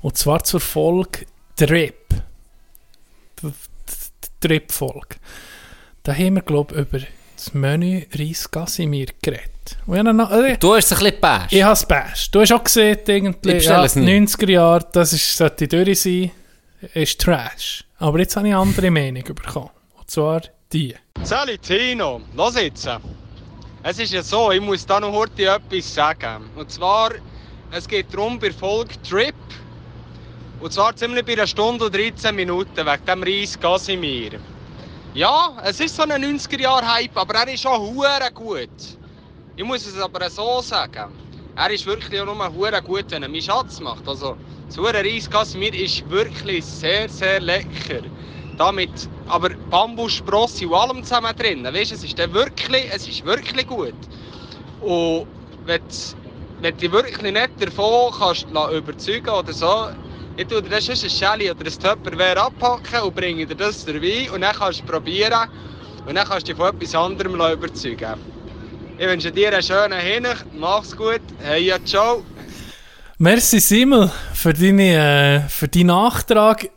Und 0.00 0.16
zwar 0.16 0.44
zur 0.44 0.60
Folge 0.60 1.26
Trip. 1.56 1.96
Die 3.42 3.52
Trip-Folge. 4.40 5.16
Da 6.04 6.14
haben 6.14 6.36
wir, 6.36 6.42
glaube 6.42 6.74
ich, 6.74 6.80
über 6.80 7.04
das 7.38 7.54
Menü 7.54 8.04
Reis 8.14 8.50
Casimir 8.50 9.06
geredet. 9.22 9.76
Und 9.86 10.02
noch- 10.16 10.30
äh, 10.30 10.56
Du 10.58 10.74
hast 10.74 10.86
es 10.86 10.92
ein 10.92 10.98
bisschen 10.98 11.14
gepasst. 11.14 11.52
Ich 11.52 11.62
habe 11.62 11.72
es 11.74 11.86
basht. 11.86 12.34
Du 12.34 12.40
hast 12.40 12.52
auch 12.52 12.64
gesehen, 12.64 12.98
irgendwie, 13.06 13.52
Ich 13.52 13.64
ja, 13.64 13.84
es 13.84 13.96
nie. 13.96 14.06
90er 14.20 14.50
Jahre, 14.50 14.86
das 14.92 15.12
ist, 15.12 15.36
sollte 15.36 15.68
durch 15.68 16.00
sein, 16.00 16.30
ist 16.94 17.20
Trash. 17.20 17.84
Aber 17.98 18.18
jetzt 18.18 18.36
habe 18.36 18.48
ich 18.48 18.54
eine 18.54 18.62
andere 18.62 18.90
Meinung 18.90 19.22
bekommen. 19.24 19.70
Und 19.98 20.10
zwar 20.10 20.42
die. 20.72 20.94
Sali 21.22 21.58
Tino, 21.58 22.20
los 22.34 22.54
jetzt. 22.56 22.88
Es 23.82 23.98
ist 23.98 24.12
ja 24.12 24.22
so, 24.22 24.50
ich 24.52 24.60
muss 24.60 24.84
da 24.86 24.98
noch 25.00 25.12
heute 25.12 25.44
etwas 25.44 25.94
sagen. 25.94 26.44
Und 26.56 26.70
zwar, 26.70 27.10
es 27.70 27.86
geht 27.86 28.12
darum 28.12 28.38
bei 28.38 28.50
Folge 28.50 28.94
Trip. 29.08 29.34
Und 30.60 30.72
zwar 30.72 30.94
ziemlich 30.96 31.24
bei 31.24 31.34
einer 31.34 31.46
Stunde 31.46 31.84
und 31.84 31.94
13 31.94 32.34
Minuten 32.34 32.76
wegen 32.84 33.06
dem 33.06 33.22
Reis 33.22 33.58
Casimir. 33.58 34.40
Ja, 35.18 35.56
es 35.64 35.80
ist 35.80 35.96
so 35.96 36.04
ein 36.04 36.10
90er-Jahre-Hype, 36.10 37.16
aber 37.16 37.40
er 37.40 37.48
ist 37.52 37.66
auch 37.66 37.80
hure 37.80 38.30
gut. 38.32 38.70
Ich 39.56 39.64
muss 39.64 39.84
es 39.84 39.98
aber 39.98 40.30
so 40.30 40.62
sagen. 40.62 41.12
Er 41.56 41.70
ist 41.72 41.84
wirklich 41.86 42.20
auch 42.20 42.24
nur 42.24 42.52
hure 42.54 42.80
gut, 42.82 43.06
wenn 43.10 43.24
er 43.24 43.28
meinen 43.28 43.42
Schatz 43.42 43.80
macht. 43.80 44.06
Also, 44.06 44.38
das 44.68 44.76
hure 44.78 44.94
Reis 44.94 45.28
Casimir 45.28 45.74
ist 45.74 46.08
wirklich 46.08 46.64
sehr, 46.64 47.08
sehr 47.08 47.40
lecker. 47.40 48.02
Damit, 48.56 49.10
aber 49.26 49.50
Bambussprosse 49.68 50.68
und 50.68 50.74
allem 50.74 51.02
zusammen 51.02 51.34
drin. 51.34 51.64
Weißt, 51.64 51.90
es 51.90 52.04
ist 52.04 52.16
wirklich, 52.16 52.86
es 52.92 53.08
ist 53.08 53.24
wirklich 53.24 53.66
gut. 53.66 53.96
Und 54.78 55.26
wenn, 55.64 55.80
du- 55.80 56.16
wenn 56.60 56.76
du 56.76 56.92
wirklich 56.92 57.32
nicht 57.32 57.60
davon 57.60 58.12
kannst 58.16 58.48
überzeugen 58.50 59.30
oder 59.30 59.52
so, 59.52 59.88
ich 60.38 60.46
tue 60.46 60.62
dir 60.62 60.70
dann 60.70 60.80
sonst 60.80 61.02
ein 61.02 61.10
Shelly 61.10 61.50
oder 61.50 61.66
ein 61.66 61.72
Tupperware 61.72 62.40
abpacken 62.40 63.00
und 63.02 63.14
bringe 63.14 63.44
dir 63.44 63.56
das 63.56 63.84
dabei 63.84 64.30
und 64.32 64.42
dann 64.42 64.54
kannst 64.54 64.78
du 64.78 64.84
es 64.84 64.90
probieren 64.90 65.48
und 66.06 66.14
dann 66.14 66.28
kannst 66.28 66.46
du 66.46 66.52
dich 66.52 66.56
von 66.56 66.74
etwas 66.74 66.94
anderem 66.94 67.34
überzeugen. 67.34 68.14
Ich 68.98 69.06
wünsche 69.06 69.32
dir 69.32 69.52
einen 69.52 69.62
schönen 69.62 69.98
Hin, 69.98 70.26
mach's 70.56 70.96
gut, 70.96 71.22
hey 71.40 71.64
ja, 71.64 71.84
ciao. 71.84 72.22
Merci 73.18 73.58
Simmel 73.58 74.12
für, 74.32 74.52
deine, 74.52 75.44
äh, 75.44 75.48
für 75.48 75.66
deinen 75.66 75.86
Nachtrag. 75.86 76.70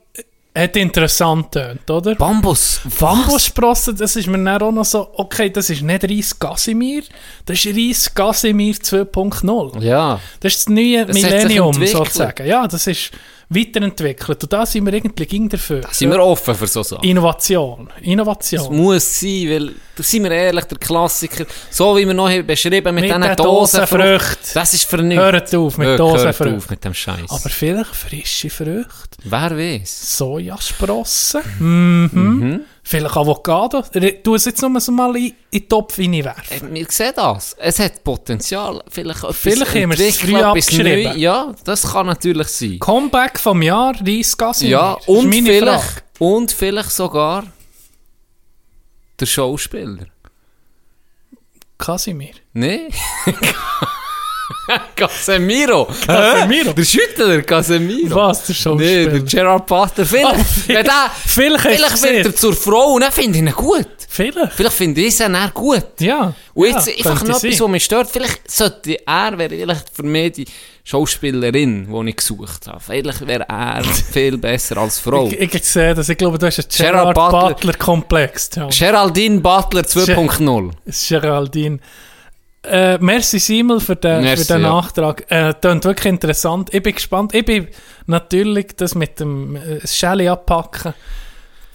Hat 0.53 0.75
interessant 0.75 1.53
tönt, 1.53 1.89
oder? 1.89 2.15
Bambus. 2.15 2.81
Bambussprossen, 2.99 3.95
das 3.95 4.17
ist 4.17 4.27
mir 4.27 4.43
dann 4.43 4.61
auch 4.61 4.71
noch 4.71 4.83
so, 4.83 5.07
okay, 5.13 5.49
das 5.49 5.69
ist 5.69 5.81
nicht 5.81 6.03
Reis 6.03 6.37
Casimir, 6.37 7.03
das 7.45 7.63
ist 7.63 7.77
Reis 7.77 8.13
Casimir 8.13 8.73
2.0. 8.73 9.81
Ja. 9.81 10.19
Das 10.41 10.53
ist 10.55 10.67
das 10.67 10.69
neue 10.73 11.05
Das 11.05 11.15
Millennium, 11.15 11.73
sozusagen. 11.85 12.45
Ja, 12.45 12.67
das 12.67 12.85
ist 12.85 13.11
weiterentwickelt. 13.53 14.43
Und 14.43 14.53
da 14.53 14.65
sind 14.65 14.85
wir 14.85 14.93
irgendwie 14.93 15.49
dafür. 15.49 15.81
Sind 15.91 16.09
wir 16.09 16.23
offen 16.23 16.55
für 16.55 16.67
so 16.67 16.83
Sachen? 16.83 17.03
Innovation. 17.03 17.89
Das 17.89 18.07
Innovation. 18.07 18.75
muss 18.75 19.19
sein, 19.19 19.49
weil, 19.49 19.71
da 19.95 20.03
sind 20.03 20.23
wir 20.23 20.31
ehrlich, 20.31 20.65
der 20.65 20.77
Klassiker, 20.77 21.45
so 21.69 21.97
wie 21.97 22.07
wir 22.07 22.13
noch 22.13 22.31
beschrieben 22.43 22.95
mit, 22.95 23.03
Mit 23.03 23.13
diesen 23.15 23.35
Dosenfrüchten, 23.35 24.53
das 24.53 24.73
ist 24.73 24.85
für 24.85 25.01
nichts. 25.03 25.21
Hört 25.23 25.55
auf 25.55 25.77
mit 25.77 25.99
Dosenfrüchten. 25.99 26.57
auf 26.57 26.69
mit 26.69 26.83
dem 26.85 26.93
Scheiß. 26.93 27.29
Aber 27.29 27.49
vielleicht 27.49 27.95
frische 27.95 28.49
Früchte. 28.49 29.17
Wer 29.23 29.57
weiß? 29.57 30.17
Sojasprossen. 30.17 31.41
Mhm. 31.59 32.61
Vielleicht 32.83 33.15
Avocado. 33.15 33.83
Tu 34.23 34.35
es 34.35 34.45
jetzt 34.45 34.61
nur 34.61 34.79
so 34.81 34.91
mal 34.91 35.15
in, 35.15 35.25
in 35.51 35.59
den 35.61 35.69
Topf 35.69 35.97
reinwerfen. 35.99 36.71
Äh, 36.71 36.73
Wir 36.73 36.85
sehen 36.89 37.13
das. 37.15 37.55
Es 37.59 37.79
hat 37.79 38.03
Potenzial. 38.03 38.83
Vielleicht, 38.89 39.19
Vielleicht 39.33 39.75
haben 39.75 39.91
wir 39.91 39.99
es 39.99 40.17
früh 40.17 40.35
abgeschrieben. 40.35 41.03
Neues. 41.03 41.17
Ja, 41.17 41.53
das 41.63 41.91
kann 41.91 42.07
natürlich 42.07 42.47
sein. 42.47 42.79
Comeback 42.79 43.39
vom 43.39 43.61
Jahr, 43.61 43.93
Reis 44.05 44.35
Casimir. 44.35 44.71
Ja, 44.71 44.97
und 45.05 45.31
vielleicht, 45.31 45.83
Frage. 45.83 46.01
und 46.19 46.51
vielleicht 46.51 46.91
sogar 46.91 47.43
der 49.19 49.25
Schauspieler. 49.27 50.05
Casimir. 51.77 52.33
Nee? 52.53 52.89
Casemiro. 54.95 55.87
Casemiro? 56.05 56.73
Der 56.73 56.83
Schüttler, 56.85 57.41
Casemiro. 57.41 58.15
Was, 58.15 58.45
der 58.45 58.55
Nee, 58.55 58.61
Schauspieler? 58.61 59.09
der 59.11 59.19
Gerard 59.21 59.65
Butler. 59.67 60.05
Vielleicht, 60.05 60.35
Oh, 60.35 60.71
der, 60.73 60.85
vielleicht 61.25 61.65
du 61.65 61.69
vielleicht 61.69 62.03
wird 62.03 62.25
er 62.25 62.35
zur 62.35 62.53
Frau 62.53 62.93
und 62.93 63.01
dann 63.01 63.11
finde 63.11 63.37
ich 63.39 63.43
ihn 63.45 63.51
gut. 63.51 63.87
Vielleicht. 64.07 64.53
Vielleicht 64.53 64.75
finde 64.75 65.01
ich 65.01 65.19
ihn 65.19 65.33
dann 65.33 65.51
gut. 65.53 65.85
Ja. 65.99 66.33
Und 66.53 66.65
jetzt 66.67 66.87
ja, 66.87 66.93
einfach 66.97 67.23
noch 67.25 67.41
etwas, 67.43 67.59
was 67.61 67.67
mich 67.69 67.83
stört. 67.85 68.09
Vielleicht 68.09 68.51
sollte 68.51 68.99
er, 69.07 69.37
wäre 69.37 69.49
vielleicht 69.49 69.85
für 69.95 70.03
mich 70.03 70.33
die 70.33 70.45
Schauspielerin, 70.83 71.87
die 71.89 72.09
ich 72.09 72.15
gesucht 72.17 72.67
habe. 72.67 72.79
Vielleicht 72.79 73.25
wäre 73.25 73.45
er 73.47 73.83
viel 73.83 74.37
besser 74.37 74.77
als 74.77 74.99
Frau. 74.99 75.27
Ich, 75.27 75.39
ich 75.55 75.63
sehe 75.63 75.93
das. 75.95 76.09
Ich 76.09 76.17
glaube, 76.17 76.37
du 76.37 76.45
hast 76.47 76.59
einen 76.59 76.67
Gerard 76.69 77.15
Gerard, 77.15 77.31
Butler. 77.31 77.49
Butler-Komplex. 77.53 78.49
Ja. 78.55 78.67
Geraldine 78.67 79.39
Butler 79.39 79.81
2.0. 79.83 80.71
Das 80.85 81.01
ist 81.01 81.09
Geraldine. 81.09 81.79
Äh, 82.63 82.97
merci 82.99 83.39
Simel 83.39 83.79
für 83.79 83.95
den, 83.95 84.21
Merci, 84.23 84.45
für 84.45 84.53
den 84.53 84.61
ja. 84.63 84.69
Nachtrag. 84.73 85.25
Äh, 85.31 85.53
klingt 85.59 85.83
wirklich 85.85 86.05
interessant. 86.07 86.73
Ich 86.73 86.83
bin 86.83 86.93
gespannt. 86.93 87.33
Ich 87.33 87.43
bin 87.45 87.67
natürlich 88.05 88.67
das 88.77 88.93
mit 88.93 89.19
dem 89.19 89.55
äh, 89.55 89.85
Shelly 89.87 90.27
abpacken. 90.27 90.93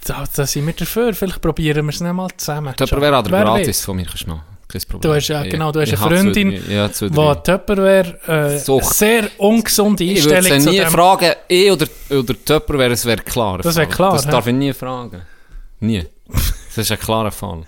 Da, 0.05 0.23
da 0.33 0.45
sind 0.45 0.65
wir 0.65 0.73
dafür. 0.73 1.13
Vielleicht 1.13 1.41
probieren 1.41 1.85
wir 1.87 1.93
es 1.93 1.99
nicht 1.99 2.13
mal 2.13 2.29
zusammen. 2.37 2.73
Tupperware 2.75 3.19
oder 3.19 3.29
gratis 3.43 3.83
von 3.83 3.97
mir 3.97 4.05
kannst 4.05 4.27
du. 4.27 4.39
Kein 4.69 4.81
Problem. 4.89 5.01
Du 5.11 5.15
hast 5.15 5.27
ja, 5.29 5.43
Ich- 5.43 5.49
genau, 5.51 5.71
du 5.71 5.81
hast 5.81 5.91
ich 5.93 5.99
eine 6.01 6.17
Freundin, 6.17 6.51
ja, 6.69 6.87
Die 6.89 7.09
drei. 7.09 7.35
Tupperware 7.35 8.19
äh, 8.55 8.81
sehr 8.81 9.29
ungesunde 9.37 10.03
Ich 10.05 10.23
würde 10.25 10.37
Einstellung 10.37 10.59
sie 10.61 10.65
zu 10.67 10.71
nie 10.73 10.79
dem. 10.79 10.89
fragen, 10.89 11.31
eh 11.49 11.71
oder, 11.71 11.87
oder 12.09 12.33
Tupperware, 12.45 12.91
es 12.91 13.05
wäre 13.05 13.21
klar. 13.23 13.57
Das 13.59 13.75
wäre 13.75 13.87
klar, 13.87 14.13
Das 14.13 14.25
hä? 14.25 14.31
darf 14.31 14.47
ich 14.47 14.53
nie 14.53 14.73
fragen. 14.73 15.21
Nie. 15.79 16.05
Das 16.29 16.77
ist 16.77 16.91
ein 16.91 16.99
klarer 16.99 17.31
Fall. 17.31 17.63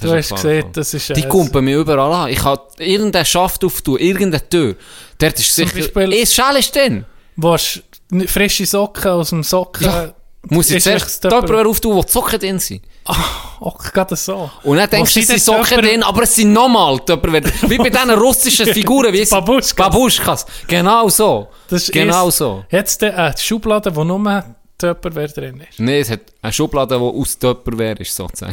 Du 0.00 0.12
ist 0.12 0.32
hast 0.32 0.42
gesehen, 0.42 0.66
das 0.72 0.92
ist... 0.94 1.10
äh, 1.10 1.14
Die 1.14 1.22
kumpen 1.22 1.64
mich 1.64 1.74
überall 1.74 2.12
an. 2.12 2.28
Ich 2.30 2.38
kann 2.40 2.58
irgendeinen 2.78 3.24
Schaft 3.24 3.64
auftun, 3.64 3.98
irgendeine 3.98 4.48
Tür. 4.48 4.74
Dort 5.18 5.38
ist 5.38 5.54
Zum 5.54 5.66
sicher... 5.68 5.88
Beispiel- 5.92 6.12
ist 6.58 6.74
drin. 6.74 7.04
Wo 7.36 7.52
hast 7.52 7.82
du 8.10 8.26
frische 8.26 8.66
Socken 8.66 9.10
aus 9.12 9.30
dem 9.30 9.42
Socken... 9.42 9.86
Ja. 9.86 10.12
Muss 10.50 10.68
ich 10.68 10.76
Ist 10.76 10.84
zuerst 10.84 11.22
Tupperware? 11.22 11.66
Auftun, 11.66 11.94
wo 11.94 12.02
die 12.02 12.12
Socken 12.12 12.38
drin 12.38 12.58
sind. 12.58 12.82
Oh, 13.60 13.70
gerade 13.92 14.14
so. 14.14 14.50
Und 14.64 14.76
dann 14.76 14.90
denkst 14.90 15.14
du, 15.14 15.20
sind 15.22 15.36
es 15.36 15.42
sind 15.44 15.56
Socken 15.56 15.80
drin, 15.80 16.02
aber 16.02 16.24
es 16.24 16.34
sind 16.34 16.52
nochmal 16.52 16.98
Tupperware. 16.98 17.44
Wie 17.66 17.78
bei 17.78 17.88
diesen 17.88 18.10
russischen 18.10 18.66
Figuren, 18.74 19.10
wie 19.14 19.22
es 19.22 19.30
Babuschkas. 19.30 19.74
Babuschkas. 19.74 20.46
Genau 20.66 21.08
so. 21.08 21.48
Das 21.70 21.84
ist 21.84 21.92
genau 21.92 22.26
erst- 22.26 22.36
so. 22.38 22.62
Jetzt 22.70 23.02
äh, 23.02 23.10
eine 23.12 23.34
Schublade, 23.38 23.94
wo 23.96 24.04
nur 24.04 24.44
Tupperware 24.76 25.28
drin 25.28 25.62
ist. 25.70 25.80
Nein, 25.80 25.94
es 26.02 26.10
hat 26.10 26.20
eine 26.42 26.52
Schublade, 26.52 26.94
die 26.98 27.02
aus 27.02 27.38
Tupperware 27.38 27.96
ist, 28.00 28.14
sozusagen. 28.14 28.52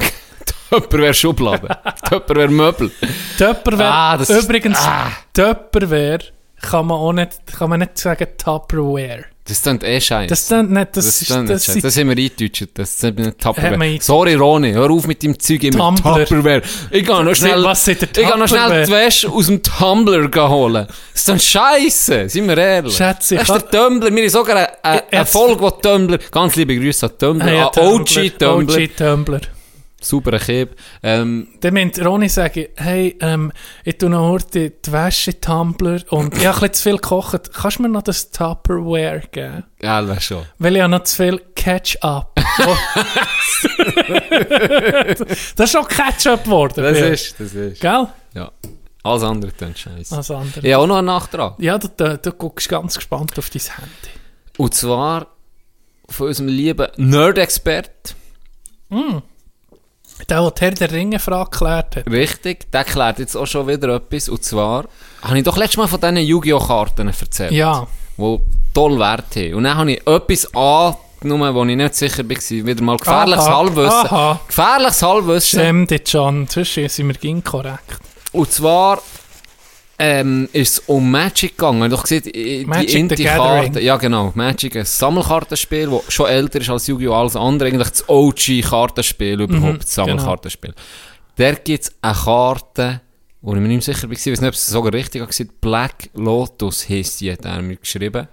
Tupperware-Schublade. 0.71 1.67
Tupperware-Möbel. 2.09 2.91
Tupperware, 3.37 3.91
Ah, 3.93 4.17
das 4.17 4.29
ist- 4.29 4.43
übrigens, 4.45 4.79
ah. 4.79 5.11
Tupperware 5.33 6.19
kann 6.61 6.87
man 6.87 6.97
auch 6.97 7.13
nicht, 7.13 7.31
kann 7.57 7.69
man 7.69 7.79
nicht 7.81 7.97
sagen 7.97 8.27
Tupperware. 8.37 9.25
Das 9.43 9.63
klingt 9.63 9.83
eh 9.83 9.99
scheiße. 9.99 10.27
Das 10.29 10.41
ist 10.43 10.51
nicht, 10.51 10.95
das, 10.95 11.05
Das, 11.05 11.21
ist, 11.23 11.29
das, 11.31 11.37
das, 11.37 11.47
das, 11.47 11.65
sind 11.65 11.83
das 11.83 11.97
haben 11.97 12.09
wir 12.09 12.17
eingedeutscht. 12.17 12.67
Das 12.75 12.93
ist 12.93 13.03
nicht 13.03 13.39
Tupperware. 13.39 13.97
Sorry, 13.99 14.35
Roni, 14.35 14.71
hör 14.71 14.89
auf 14.91 15.07
mit 15.07 15.21
deinem 15.23 15.37
Zeug 15.39 15.63
immer. 15.63 15.77
Tumbler. 15.95 16.25
Tupperware. 16.25 16.61
Ich 16.91 17.05
gehe 17.05 17.23
noch 17.23 17.35
schnell, 17.35 17.63
Was 17.63 17.87
ich 17.87 17.99
gehe 18.13 18.37
noch 18.37 18.47
schnell 18.47 18.85
die 18.85 18.91
Wäsche 18.91 19.29
aus 19.29 19.47
dem 19.47 19.61
Tumbler 19.61 20.27
gehen 20.29 20.47
holen. 20.47 20.85
Das 20.87 20.95
ist 21.21 21.27
dann 21.27 21.39
scheiße, 21.39 22.29
sind 22.29 22.47
wir 22.47 22.57
ehrlich. 22.57 22.95
Schätze, 22.95 23.35
ich 23.35 23.41
das 23.41 23.57
ist 23.57 23.71
der 23.73 23.81
Tumbler. 23.87 24.15
Wir 24.15 24.21
haben 24.21 24.29
sogar 24.29 24.55
eine, 24.83 25.11
eine, 25.11 25.25
Folge, 25.25 25.59
wo 25.59 25.71
Tumbler, 25.71 26.19
ganz 26.31 26.55
liebe 26.55 26.77
Grüße 26.77 27.07
an 27.07 27.17
Tumbler, 27.17 27.47
Ah, 27.47 27.51
ja, 27.51 27.67
an 27.67 27.87
OG 27.87 28.29
Tumbler. 28.37 28.75
OG 28.77 28.95
Tumbler. 28.95 29.41
Super 30.03 30.39
Keb. 30.39 30.75
Ähm, 31.03 31.47
Dann 31.61 31.73
müsste 31.73 32.03
Ronny 32.03 32.27
sagen, 32.27 32.67
hey, 32.75 33.15
ähm, 33.21 33.51
ich 33.83 33.97
tue 33.97 34.09
noch 34.09 34.29
heute 34.29 34.71
die 34.71 34.91
Wäsche 34.91 35.39
Tumbler 35.39 36.01
und 36.09 36.35
ich 36.35 36.45
habe 36.45 36.57
ein 36.57 36.61
bisschen 36.61 36.73
zu 36.73 36.83
viel 36.83 36.95
gekocht. 36.95 37.53
Kannst 37.53 37.77
du 37.77 37.83
mir 37.83 37.89
noch 37.89 38.01
das 38.01 38.31
Tupperware 38.31 39.21
geben? 39.31 39.63
ja, 39.81 40.01
das 40.01 40.23
schon. 40.23 40.43
Weil 40.57 40.75
ich 40.75 40.81
habe 40.81 40.91
noch 40.91 41.03
zu 41.03 41.15
viel 41.15 41.41
Ketchup. 41.55 42.27
Oh. 42.67 42.75
das 45.55 45.57
ist 45.57 45.71
schon 45.71 45.87
Ketchup 45.87 46.43
geworden. 46.43 46.83
Das 46.83 46.99
ja. 46.99 47.05
ist, 47.05 47.39
das 47.39 47.53
ist. 47.53 47.79
Gell? 47.79 48.07
Ja. 48.33 48.51
Alles 49.03 49.23
andere 49.23 49.51
klingt 49.51 49.79
scheiße. 49.79 50.15
Als 50.15 50.29
andere. 50.29 50.67
Ich 50.67 50.73
habe 50.73 50.83
auch 50.83 50.87
noch 50.87 50.97
einen 50.97 51.07
Nachtrag. 51.07 51.55
Ja, 51.59 51.77
du, 51.77 51.87
du, 51.87 52.17
du 52.17 52.31
guckst 52.33 52.67
ganz 52.67 52.95
gespannt 52.95 53.37
auf 53.37 53.49
dein 53.49 53.61
Handy. 53.61 54.19
Und 54.57 54.73
zwar 54.73 55.27
von 56.09 56.27
unserem 56.27 56.49
lieben 56.49 56.87
Nerd-Expert. 56.97 58.15
Mm. 58.89 59.19
Der, 60.29 60.51
der 60.51 60.67
Herr 60.67 60.71
der 60.71 60.91
Ringe-Frage 60.91 61.49
geklärt 61.49 61.95
hat. 61.97 62.07
Richtig, 62.11 62.71
der 62.71 62.83
klärt 62.83 63.19
jetzt 63.19 63.35
auch 63.35 63.47
schon 63.47 63.67
wieder 63.67 63.95
etwas. 63.95 64.29
Und 64.29 64.43
zwar, 64.43 64.85
habe 65.21 65.37
ich 65.37 65.43
doch 65.43 65.57
letztes 65.57 65.77
Mal 65.77 65.87
von 65.87 65.99
diesen 65.99 66.17
Yu-Gi-Oh! 66.17 66.59
Karten 66.59 67.07
erzählt. 67.07 67.51
Ja. 67.51 67.87
Die 68.17 68.39
toll 68.73 68.99
Wert 68.99 69.35
haben. 69.35 69.53
Und 69.55 69.63
dann 69.63 69.77
habe 69.77 69.91
ich 69.93 70.07
etwas 70.07 70.53
angenommen, 70.55 71.53
wo 71.55 71.63
ich 71.65 71.75
nicht 71.75 71.95
sicher 71.95 72.23
war. 72.27 72.65
Wieder 72.67 72.83
mal 72.83 72.97
gefährliches 72.97 73.45
Aha, 73.45 73.57
Halbwissen. 73.57 73.89
aha. 73.91 74.39
Gefährliches 74.47 75.03
Halbwissen. 75.03 75.59
Sam, 75.59 75.87
dit 75.87 76.05
Can, 76.11 76.47
sonst 76.47 76.73
sind 76.73 77.07
wir 77.07 77.15
ging 77.15 77.43
korrekt. 77.43 77.99
Und 78.31 78.51
zwar 78.51 79.01
ähm, 80.03 80.49
ist 80.51 80.79
es 80.79 80.79
um 80.87 81.11
Magic 81.11 81.55
gegangen. 81.55 81.89
Doch 81.91 82.01
gesehen, 82.01 82.23
die 82.23 82.65
Magic 82.65 82.89
the 82.89 82.99
Indie 82.99 83.23
Gathering. 83.23 83.71
Karten. 83.71 83.85
Ja, 83.85 83.97
genau. 83.97 84.31
Magic, 84.33 84.75
ein 84.75 84.85
Sammelkartenspiel, 84.85 85.91
das 85.91 86.11
schon 86.11 86.27
älter 86.27 86.59
ist 86.59 86.69
als 86.71 86.87
Yu-Gi-Oh! 86.87 87.13
Alles 87.13 87.35
andere. 87.35 87.69
Eigentlich 87.69 87.87
das 87.87 88.09
OG-Kartenspiel 88.09 89.41
überhaupt, 89.41 89.83
das 89.83 89.93
Sammelkartenspiel. 89.93 90.73
Da 91.35 91.51
gibt 91.51 91.83
es 91.83 91.93
eine 92.01 92.15
Karte, 92.15 93.01
wo 93.41 93.53
ich 93.53 93.61
mir 93.61 93.67
nicht 93.67 93.83
sicher 93.83 94.07
war, 94.07 94.11
ich 94.11 94.25
weiß 94.25 94.41
nicht, 94.41 94.47
ob 94.47 94.55
es 94.55 94.67
sogar 94.67 94.91
richtig 94.91 95.21
war, 95.21 95.45
Black 95.61 96.09
Lotus 96.15 96.89
heisst 96.89 97.21
die, 97.21 97.31
hat 97.31 97.45
er 97.45 97.61
mir 97.61 97.75
geschrieben. 97.75 98.27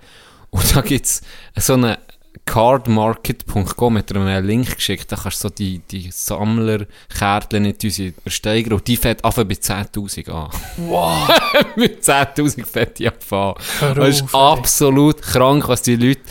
Und 0.50 0.74
da 0.74 0.80
gibt 0.80 1.04
es 1.04 1.20
so 1.56 1.74
eine 1.74 1.98
cardmarket.com 2.44 3.94
mit 3.94 4.14
einem 4.14 4.46
Link 4.46 4.76
geschickt, 4.76 5.10
da 5.12 5.16
kannst 5.16 5.44
du 5.44 5.48
so 5.48 5.54
die, 5.54 5.80
die 5.90 6.10
Sammlerkärtchen 6.10 7.62
nicht 7.62 7.84
unsere 7.84 8.12
ersteigern 8.24 8.74
und 8.74 8.86
die 8.86 8.96
fährt 8.96 9.24
einfach 9.24 9.44
bei 9.44 9.54
10'000 9.54 10.30
an. 10.30 10.50
Wow. 10.76 11.28
mit 11.76 12.02
10'000 12.02 12.64
fährt 12.64 12.98
die 12.98 13.08
an. 13.08 13.54
Das 13.80 14.20
ist 14.20 14.34
absolut 14.34 15.22
krank, 15.22 15.68
was 15.68 15.82
die 15.82 15.96
Leute 15.96 16.22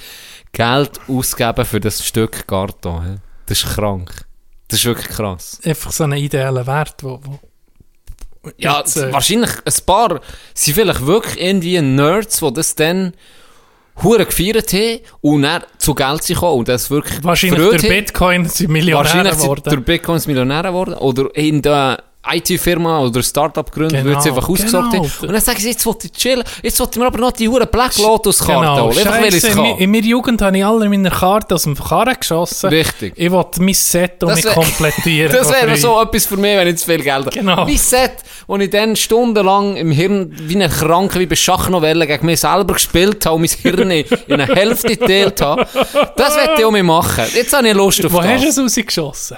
Geld 0.52 1.00
ausgeben 1.08 1.66
für 1.66 1.80
das 1.80 2.06
Stück 2.06 2.48
Karton. 2.48 3.22
Das 3.46 3.64
ist 3.64 3.76
krank. 3.76 4.26
Das 4.68 4.80
ist 4.80 4.86
wirklich 4.86 5.08
krass. 5.08 5.60
Einfach 5.64 5.92
so 5.92 6.04
einen 6.04 6.18
ideellen 6.18 6.66
Wert, 6.68 7.04
wo, 7.04 7.20
wo 7.24 7.40
Ja, 8.58 8.80
Jetzt, 8.80 8.98
äh, 8.98 9.14
wahrscheinlich 9.14 9.52
ein 9.52 9.86
paar 9.86 10.20
sind 10.54 10.74
vielleicht 10.74 11.06
wirklich 11.06 11.42
irgendwie 11.42 11.82
Nerds, 11.82 12.40
die 12.40 12.54
das 12.54 12.76
dann 12.76 13.14
hure 14.04 14.26
gefeiert 14.26 14.72
haben 14.74 15.00
und 15.22 15.42
dann 15.44 15.64
zu 15.78 15.96
Geld 15.96 16.24
sind 16.24 16.36
gekommen 16.36 16.60
und 16.60 16.68
das 16.68 16.90
wirklich 16.90 17.24
wahrscheinlich 17.24 17.60
durch. 17.60 17.82
Bitcoin 17.82 18.46
sind 18.46 18.70
Millionäre 18.70 19.06
Wahrscheinlich 19.06 19.34
sind 19.34 19.44
geworden. 19.44 19.64
durch 19.66 19.86
Bitcoins 19.86 20.28
Millionäre 20.28 20.68
geworden 20.68 20.94
oder 20.96 21.36
in 21.36 21.62
der 21.62 22.04
IT-Firma 22.32 23.00
oder 23.02 23.24
Startup 23.24 23.70
gründen, 23.72 23.96
Genau, 23.96 24.06
wird 24.10 24.20
es 24.20 24.26
einfach 24.28 24.48
ausgesorgt 24.50 24.92
genau. 24.92 25.04
haben. 25.04 25.28
Und 25.28 25.32
dann 25.34 25.42
sagen 25.42 25.60
sie, 25.60 25.70
jetzt 25.70 25.86
wollte 25.86 26.08
ich 26.08 26.14
chillen, 26.14 26.44
jetzt 26.62 26.80
wollte 26.80 26.92
ich 26.94 27.00
mir 27.00 27.08
aber 27.08 27.18
noch 27.20 27.32
die 27.32 27.48
hure 27.48 27.66
Black 27.66 27.98
Lotus-Karte 27.98 28.60
Genau, 28.62 28.86
holen. 28.88 28.98
Einfach 28.98 29.22
weil 29.22 29.34
in, 29.34 29.42
kann. 29.42 29.66
in 29.80 29.92
meiner 29.92 30.06
Jugend 30.06 30.42
habe 30.42 30.58
ich 30.58 30.66
alle 30.66 30.90
meine 30.90 31.10
Karten 31.10 31.54
aus 31.54 31.64
dem 31.64 31.76
Karren 31.76 32.16
geschossen. 32.20 32.70
Richtig. 32.70 33.14
Ich 33.16 33.32
wollte 33.32 33.62
mein 33.62 33.74
Set 33.74 34.14
Das 34.20 34.36
mich 34.44 34.54
komplettieren. 34.54 35.32
Das 35.38 35.52
wäre 35.52 35.78
so 35.78 36.02
etwas 36.02 36.26
für 36.26 36.38
mich, 36.38 36.58
wenn 36.58 36.68
ich 36.68 36.78
zu 36.78 36.86
viel 36.86 37.04
Geld 37.04 37.26
habe. 37.26 37.30
Genau. 37.32 37.66
Mein 37.66 37.78
Set, 37.78 38.14
wo 38.48 38.56
ich 38.58 38.70
dann 38.70 38.96
stundenlang 38.96 39.76
im 39.78 39.92
Hirn 39.92 40.32
wie 40.42 40.62
ein 40.62 40.70
Kranker, 40.72 41.20
wie 41.20 41.26
bei 41.26 41.36
Schachnovellen 41.36 42.08
gegen 42.08 42.26
mich 42.26 42.40
selber 42.40 42.74
gespielt 42.74 43.26
habe 43.26 43.36
und 43.36 43.42
mein 43.42 43.50
Hirn 43.50 43.92
in 43.92 44.06
eine 44.42 44.46
Hälfte 44.54 44.96
geteilt 44.96 45.42
habe, 45.42 45.66
das 46.16 46.36
werde 46.36 46.54
ich 46.58 46.66
auch 46.66 46.72
machen. 46.84 47.26
Jetzt 47.34 47.54
habe 47.56 47.68
ich 47.68 47.74
Lust 47.74 48.06
auf 48.06 48.12
Wo 48.14 48.22
hast 48.22 48.42
du 48.42 48.48
das. 48.48 48.58
es 48.58 48.64
rausgeschossen? 48.78 49.38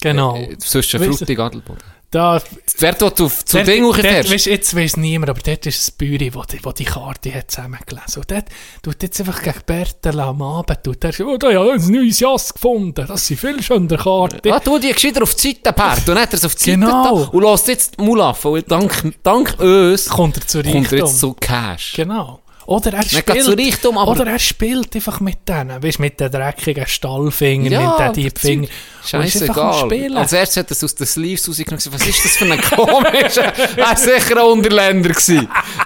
Genau. 0.00 0.36
Äh, 0.36 0.56
Sonst 0.58 0.94
ein 0.94 1.12
Frutti 1.12 1.38
Adelboden. 1.38 1.82
Da, 2.10 2.40
Wer 2.78 2.92
dort 2.94 3.20
auf, 3.20 3.44
zu 3.44 3.56
dort- 3.58 3.68
Ding 3.68 3.84
hochfährst. 3.84 4.46
Jetzt 4.46 4.74
weiss 4.74 4.96
niemand, 4.96 5.28
aber 5.30 5.40
dort 5.44 5.66
ist 5.66 5.90
ein 5.90 5.94
Büri, 5.98 6.32
wo 6.34 6.42
die, 6.42 6.58
wo 6.64 6.72
die 6.72 6.84
Karte 6.84 7.34
hat 7.34 7.50
zusammengelesen. 7.50 8.22
Und 8.22 8.30
dort 8.30 8.44
tut 8.82 9.02
jetzt 9.02 9.20
einfach 9.20 9.42
gegen 9.42 9.60
Bertel 9.66 10.20
am 10.20 10.40
Abend, 10.40 10.82
tut 10.82 11.04
er, 11.04 11.12
oh, 11.26 11.36
da 11.36 11.48
habe 11.52 11.76
ich 11.76 11.82
ein 11.82 11.92
neues 11.92 12.20
Jass 12.20 12.54
gefunden. 12.54 13.04
Das 13.06 13.26
sind 13.26 13.38
viel 13.38 13.62
schönere 13.62 13.98
Karten. 14.02 14.50
Ah, 14.50 14.60
du 14.60 14.78
die 14.78 14.92
gescheiter 14.92 15.22
auf 15.22 15.34
die 15.34 15.48
Seite, 15.48 15.72
Bert. 15.72 15.98
Und 15.98 16.08
dann 16.08 16.18
hat 16.20 16.32
er 16.32 16.38
es 16.38 16.44
auf 16.44 16.54
die 16.54 16.70
Seite 16.70 16.78
Genau. 16.80 17.24
da 17.24 17.28
und 17.30 17.42
lässt 17.44 17.68
jetzt 17.68 17.98
die 17.98 18.02
Mulaf. 18.04 18.44
Und 18.44 18.70
dank, 18.70 19.14
dank 19.22 19.58
uns 19.60 20.08
Kommt 20.08 20.36
er 20.38 20.46
zu 20.46 20.62
kommt 20.62 20.92
er 20.92 20.98
jetzt 20.98 21.18
zu 21.20 21.34
Cash. 21.34 21.92
Genau. 21.96 22.40
Oder 22.68 22.92
er 22.92 23.02
spielt, 23.02 23.58
Reichtum, 23.58 23.96
aber- 23.96 24.10
oder 24.10 24.26
er 24.26 24.38
spielt 24.38 24.94
einfach 24.94 25.20
mit 25.20 25.48
denen, 25.48 25.82
weißt, 25.82 26.00
mit 26.00 26.20
den 26.20 26.30
dreckigen 26.30 26.86
Stallfingern, 26.86 27.72
Ja, 27.72 27.96
mit 27.98 28.16
den 28.16 28.24
Diebfingern. 28.24 28.70
Scheißegal. 29.06 30.14
Als 30.14 30.34
erstes 30.34 30.56
hat 30.58 30.66
er 30.66 30.72
es 30.72 30.84
aus 30.84 30.94
den 30.94 31.06
Sleeves 31.06 31.48
rausgenommen 31.48 31.82
was 31.90 32.06
ist 32.06 32.24
das 32.26 32.32
für 32.32 32.44
ein 32.44 32.60
komischer... 32.60 33.44
er 33.76 33.86
war 33.86 33.96
sicher 33.96 34.36
ein 34.36 34.52
Unterländer. 34.52 35.14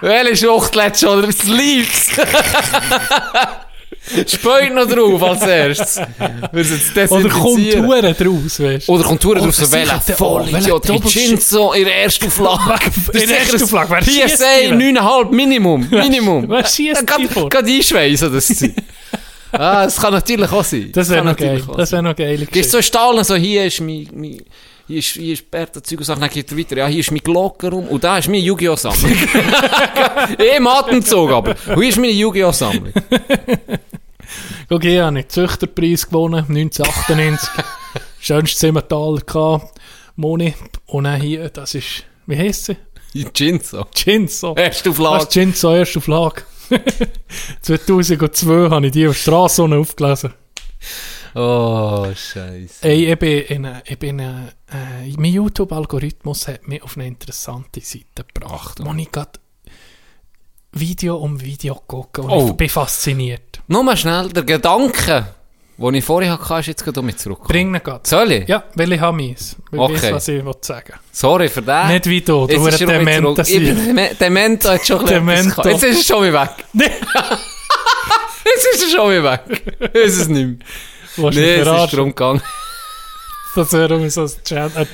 Welche 0.01 0.35
Schachtel 0.35 0.83
hat 0.83 0.99
schon? 0.99 1.19
Oder 1.19 1.31
Sleeves? 1.31 2.09
Späut 4.27 4.73
noch 4.73 4.87
drauf 4.87 5.23
als 5.23 5.41
erstes. 5.43 6.01
Oder. 7.09 7.29
Konturen 7.29 8.13
draus, 8.13 8.59
weißt 8.59 8.89
Oder 8.89 9.03
Konturen 9.03 9.43
drauf, 9.43 9.55
so 9.55 9.65
sicher- 9.65 10.01
voll 10.01 10.49
Idiot. 10.49 10.89
Jinso 11.13 11.71
in 11.73 11.85
der 11.85 12.03
ersten 12.03 12.25
Auflage. 12.27 12.91
In 13.13 13.29
der 13.29 13.39
ersten 13.39 13.63
Auflage, 13.63 13.89
wer 13.91 14.01
schiesst 14.03 14.37
PSA 14.37 14.45
die? 14.61 14.73
9,5 14.97 15.31
Minimum. 15.31 15.87
Minimum. 15.89 16.49
wer 16.49 16.65
schiesst 16.65 17.03
Ja, 17.09 17.17
die 17.17 17.27
vor? 17.27 17.49
Gerade 17.49 17.71
einschweissen, 17.71 18.33
das 18.33 18.47
Zeug. 18.47 18.73
Ah, 19.55 19.83
das 19.83 20.01
kann 20.01 20.11
natürlich 20.11 20.51
auch 20.51 20.63
sein. 20.63 20.89
Das 20.93 21.09
wäre 21.09 21.23
noch 21.23 21.35
geil. 21.35 21.61
Das 21.77 21.91
wäre 21.91 22.01
noch 22.01 22.15
geil. 22.15 22.47
Gehst 22.51 22.71
so 22.71 22.81
Stahlen, 22.81 23.23
so 23.23 23.35
hier 23.35 23.65
ist 23.65 23.81
mein, 23.81 24.07
mein 24.11 24.41
hier 24.87 24.97
ist, 24.97 25.09
hier 25.09 25.33
ist 25.33 25.49
Bertha 25.49 25.81
Zeug 25.81 25.99
und 25.99 26.05
Sachen, 26.05 26.21
dann 26.21 26.29
geht 26.31 26.51
er 26.51 26.57
weiter, 26.57 26.77
ja, 26.77 26.87
hier 26.87 26.99
ist 27.01 27.11
mein 27.11 27.19
Glockenraum 27.19 27.87
und 27.87 28.03
da 28.03 28.17
ist 28.17 28.27
meine 28.27 28.39
Yu-Gi-Oh! 28.39 28.75
Sammlung. 28.75 29.11
im 30.57 30.67
Atemzug 30.67 31.31
aber. 31.31 31.55
Und 31.67 31.79
hier 31.79 31.89
ist 31.89 31.97
meine 31.97 32.11
Yu-Gi-Oh! 32.11 32.51
Sammlung. 32.51 32.91
Guck, 34.69 34.83
ich 34.83 34.99
habe 34.99 35.15
den 35.15 35.29
Züchterpreis 35.29 36.07
gewonnen, 36.07 36.45
1998. 36.47 37.49
Schönstes 38.19 38.59
Simmentaler 38.59 39.21
gehabt. 39.21 39.79
Moni. 40.15 40.53
Und 40.85 41.05
dann 41.05 41.19
hier, 41.19 41.49
das 41.49 41.75
ist, 41.75 42.05
wie 42.25 42.37
heisst 42.37 42.65
sie? 42.65 42.77
Jinso. 43.13 43.85
Ginso. 43.93 44.55
Erste 44.55 44.89
Auflage. 44.89 45.23
ist 45.23 45.31
Ginso, 45.31 45.75
erste 45.75 45.99
Auflage? 45.99 46.43
2002 47.61 48.69
habe 48.69 48.85
ich 48.87 48.91
die 48.91 49.07
auf 49.07 49.15
der 49.15 49.21
Straße 49.21 49.63
aufgelesen. 49.63 50.33
Oh, 51.35 52.05
Scheiße. 52.13 52.87
Ey, 52.87 53.11
ich 53.11 53.19
bin, 53.19 53.39
in, 53.43 53.81
ich 53.85 53.97
bin 53.97 54.19
äh, 54.19 54.53
mein 55.17 55.33
YouTube-Algorithmus 55.33 56.47
hat 56.47 56.67
mich 56.67 56.83
auf 56.83 56.95
eine 56.95 57.07
interessante 57.07 57.81
Seite 57.81 58.23
gebracht, 58.33 58.79
wo 58.83 58.93
ich 58.93 59.11
gerade 59.11 59.39
Video 60.73 61.17
um 61.17 61.39
Video 61.39 61.75
gucke 61.87 62.21
und 62.21 62.29
Oh. 62.29 62.47
ich 62.49 62.53
bin 62.53 62.69
fasziniert. 62.69 63.61
Nur 63.67 63.83
mal 63.83 63.95
schnell, 63.95 64.29
der 64.29 64.43
Gedanke, 64.43 65.27
den 65.77 65.93
ich 65.93 66.03
vorher 66.03 66.31
hatte, 66.39 66.59
ist 66.61 66.67
jetzt 66.67 66.83
gerade 66.83 66.99
um 66.99 67.05
mich 67.05 67.17
zurückgekommen. 67.17 67.47
Bring 67.53 67.75
ihn 67.75 67.83
gerade. 67.83 68.01
Soll 68.07 68.31
ich? 68.31 68.47
Ja, 68.47 68.63
weil 68.75 68.91
ich 68.93 68.99
habe 68.99 69.15
meins. 69.17 69.55
Ich 69.71 69.77
Okay. 69.79 69.93
weiß, 70.01 70.11
was 70.13 70.27
ich 70.27 70.43
sagen 70.61 70.93
Sorry 71.11 71.47
für 71.49 71.61
den. 71.61 71.87
Nicht 71.89 72.05
wie 72.07 72.21
du, 72.21 72.47
du 72.47 72.53
Jetzt 72.53 72.63
wirst 72.63 72.81
ist 72.81 72.87
mich 72.87 72.97
Dementer 72.97 73.43
zurück. 73.45 73.47
Ich 73.49 73.59
bin 73.59 73.75
sein. 73.77 73.95
Deme- 73.97 74.15
Demento 74.19 74.69
hat 74.69 74.85
schon 74.85 75.05
Demento. 75.05 75.61
Jetzt 75.69 75.83
ist 75.83 76.09
er 76.09 76.15
schon 76.15 76.27
wieder 76.27 76.41
weg. 76.43 76.65
Jetzt 78.45 78.67
ist 78.73 78.83
er 78.83 78.89
schon 78.97 79.11
wieder 79.11 79.23
weg. 79.31 79.95
Ist 79.95 80.17
es 80.17 80.27
nicht 80.27 80.45
mehr. 80.47 80.57
du 81.31 81.39
Nee, 81.39 81.55
es 81.55 81.67
ist 81.67 81.93
darum 81.93 82.09
gegangen. 82.09 82.41
Das 83.55 83.71
wäre 83.71 83.87
irgendwie 83.93 84.09
so 84.09 84.23
ein 84.23 84.31
Chan- 84.43 84.71
ein 84.75 84.87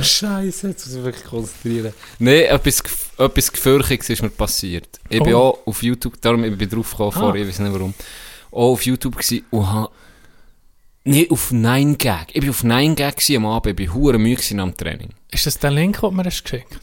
Oh. 0.00 0.02
Scheiße, 0.02 0.68
jetzt 0.68 0.86
muss 0.86 0.96
ich 0.96 1.04
wirklich 1.04 1.24
konzentrieren. 1.24 1.92
Nein, 2.18 2.42
etwas, 2.42 2.84
gef- 2.84 3.07
etwas 3.18 3.52
Gefürchtiges 3.52 4.10
ist 4.10 4.22
mir 4.22 4.30
passiert. 4.30 5.00
Ich 5.08 5.22
bin 5.22 5.34
Oh. 5.34 5.38
auch 5.38 5.66
auf 5.66 5.82
YouTube, 5.82 6.20
darum 6.20 6.44
ich 6.44 6.56
bin 6.56 6.68
drauf 6.68 6.90
gekommen 6.90 7.12
Ah. 7.14 7.20
vorher, 7.20 7.42
ich 7.42 7.48
weiß 7.48 7.58
nicht 7.60 7.72
warum. 7.72 7.94
Auch 8.50 8.72
auf 8.72 8.86
YouTube 8.86 9.16
gsi 9.18 9.44
und 9.50 9.66
ha 9.72 9.88
Nee, 11.04 11.26
auf 11.30 11.50
9gag. 11.52 12.26
Ich 12.34 12.40
bin 12.40 12.50
auf 12.50 12.62
9gag 12.64 13.16
gsi 13.16 13.36
am 13.36 13.46
Abend, 13.46 13.70
ich 13.70 13.76
bin 13.76 13.94
hure 13.94 14.18
müde 14.18 14.36
gewesen 14.36 14.60
am 14.60 14.76
Training. 14.76 15.08
Ist 15.30 15.46
das 15.46 15.58
der 15.58 15.70
Link, 15.70 16.00
den 16.00 16.10
du 16.10 16.16
mir 16.16 16.24
hast 16.24 16.42
geschickt 16.44 16.78